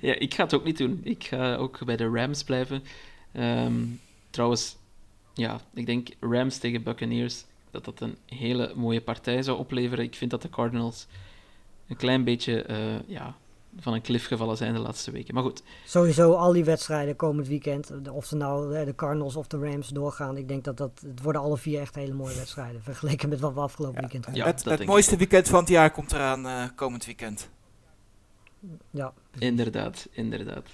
Ja, 0.00 0.14
ik 0.14 0.34
ga 0.34 0.42
het 0.42 0.54
ook 0.54 0.64
niet 0.64 0.78
doen. 0.78 1.00
Ik 1.02 1.24
ga 1.24 1.54
ook 1.56 1.84
bij 1.84 1.96
de 1.96 2.08
Rams 2.08 2.44
blijven. 2.44 2.82
Ehm, 3.32 3.84
trouwens, 4.30 4.76
ja, 5.38 5.60
ik 5.74 5.86
denk 5.86 6.08
Rams 6.20 6.58
tegen 6.58 6.82
Buccaneers, 6.82 7.44
dat 7.70 7.84
dat 7.84 8.00
een 8.00 8.16
hele 8.26 8.72
mooie 8.76 9.00
partij 9.00 9.42
zou 9.42 9.58
opleveren. 9.58 10.04
Ik 10.04 10.14
vind 10.14 10.30
dat 10.30 10.42
de 10.42 10.48
Cardinals 10.48 11.06
een 11.88 11.96
klein 11.96 12.24
beetje 12.24 12.62
eh, 12.62 12.76
ja, 13.06 13.34
van 13.78 13.92
een 13.92 14.00
klif 14.00 14.26
gevallen 14.26 14.56
zijn 14.56 14.72
de 14.74 14.78
laatste 14.80 15.10
weken. 15.10 15.34
Maar 15.34 15.42
goed, 15.42 15.62
Sowieso 15.86 16.32
al 16.32 16.52
die 16.52 16.64
wedstrijden 16.64 17.16
komend 17.16 17.48
weekend, 17.48 17.92
of 18.10 18.24
ze 18.26 18.36
nou 18.36 18.84
de 18.84 18.94
Cardinals 18.94 19.36
of 19.36 19.46
de 19.46 19.58
Rams 19.58 19.88
doorgaan, 19.88 20.36
ik 20.36 20.48
denk 20.48 20.64
dat 20.64 20.76
dat, 20.76 21.02
het 21.06 21.22
worden 21.22 21.40
alle 21.42 21.56
vier 21.58 21.80
echt 21.80 21.94
hele 21.94 22.14
mooie 22.14 22.34
wedstrijden, 22.36 22.82
vergeleken 22.82 23.28
met 23.28 23.40
wat 23.40 23.54
we 23.54 23.60
afgelopen 23.60 24.00
weekend 24.00 24.24
Ja, 24.24 24.30
hebben. 24.32 24.54
het 24.54 24.64
dat 24.64 24.78
het 24.78 24.88
mooiste 24.88 25.16
weekend 25.16 25.48
van 25.48 25.60
het 25.60 25.68
jaar 25.68 25.90
komt 25.90 26.12
eraan 26.12 26.46
eh, 26.46 26.64
komend 26.74 27.04
weekend. 27.06 27.48
Ja, 28.90 29.12
Inderdaad, 29.38 30.08
inderdaad. 30.10 30.66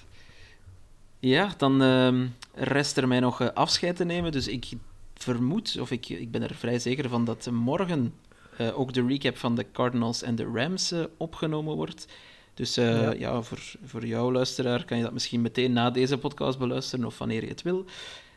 Ja, 1.25 1.55
dan 1.57 1.83
ehm, 1.83 2.27
rest 2.55 2.97
er 2.97 3.09
mij 3.09 3.21
nog 3.21 3.41
eh, 3.41 3.49
afscheid 3.55 3.97
te 3.97 4.05
nemen. 4.05 4.33
Dus 4.33 4.49
ik 4.49 4.69
vermoed, 5.15 5.77
of 5.81 5.91
ik, 5.91 6.09
ik 6.09 6.31
ben 6.31 6.43
er 6.43 6.55
vrij 6.55 6.79
zeker 6.79 7.09
van, 7.09 7.25
dat 7.25 7.51
morgen 7.51 8.15
eh, 8.57 8.79
ook 8.79 8.93
de 8.93 9.07
recap 9.07 9.37
van 9.37 9.55
de 9.55 9.67
Cardinals 9.73 10.23
en 10.23 10.35
de 10.35 10.51
Rams 10.55 10.93
eh, 10.93 11.05
opgenomen 11.17 11.75
wordt. 11.75 12.07
Dus 12.55 12.75
Ja. 12.75 13.13
ja, 13.13 13.43
voor, 13.43 13.73
voor 13.85 14.07
jou, 14.07 14.33
luisteraar, 14.33 14.85
kan 14.85 14.97
je 14.97 15.03
dat 15.03 15.13
misschien 15.13 15.41
meteen 15.41 15.73
na 15.73 15.91
deze 15.91 16.19
podcast 16.19 16.59
beluisteren 16.59 17.05
of 17.05 17.19
wanneer 17.19 17.43
je 17.43 17.49
het 17.49 17.63
wil. 17.63 17.85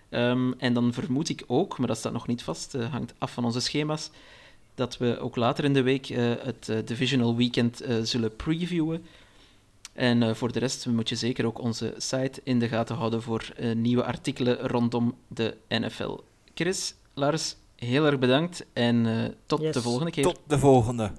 Ehm, 0.09 0.51
en 0.57 0.73
dan 0.73 0.93
vermoed 0.93 1.29
ik 1.29 1.43
ook, 1.47 1.77
maar 1.77 1.87
dat 1.87 1.97
staat 1.97 2.13
nog 2.13 2.27
niet 2.27 2.43
vast, 2.43 2.73
hangt 2.73 3.13
af 3.17 3.33
van 3.33 3.45
onze 3.45 3.59
schema's, 3.59 4.09
dat 4.75 4.97
we 4.97 5.19
ook 5.19 5.35
later 5.35 5.63
in 5.63 5.73
de 5.73 5.81
week 5.81 6.05
het 6.43 6.71
Divisional 6.85 7.35
Weekend 7.35 7.83
zullen 8.03 8.35
previewen. 8.35 9.05
En 9.97 10.23
eh, 10.23 10.33
voor 10.33 10.51
de 10.51 10.59
rest 10.59 10.85
moet 10.85 11.09
je 11.09 11.15
zeker 11.15 11.45
ook 11.45 11.59
onze 11.59 11.93
site 11.97 12.41
in 12.43 12.59
de 12.59 12.67
gaten 12.67 12.95
houden 12.95 13.21
voor 13.21 13.49
eh, 13.55 13.75
nieuwe 13.75 14.03
artikelen 14.03 14.57
rondom 14.57 15.15
de 15.27 15.57
NFL. 15.69 16.17
Chris, 16.53 16.95
Lars, 17.13 17.55
heel 17.75 18.05
erg 18.05 18.19
bedankt 18.19 18.65
en 18.73 19.05
eh, 19.05 19.31
tot 19.45 19.61
Yes. 19.61 19.73
de 19.73 19.81
volgende 19.81 20.11
keer. 20.11 20.23
Tot 20.23 20.39
de 20.47 20.59
volgende. 20.59 21.11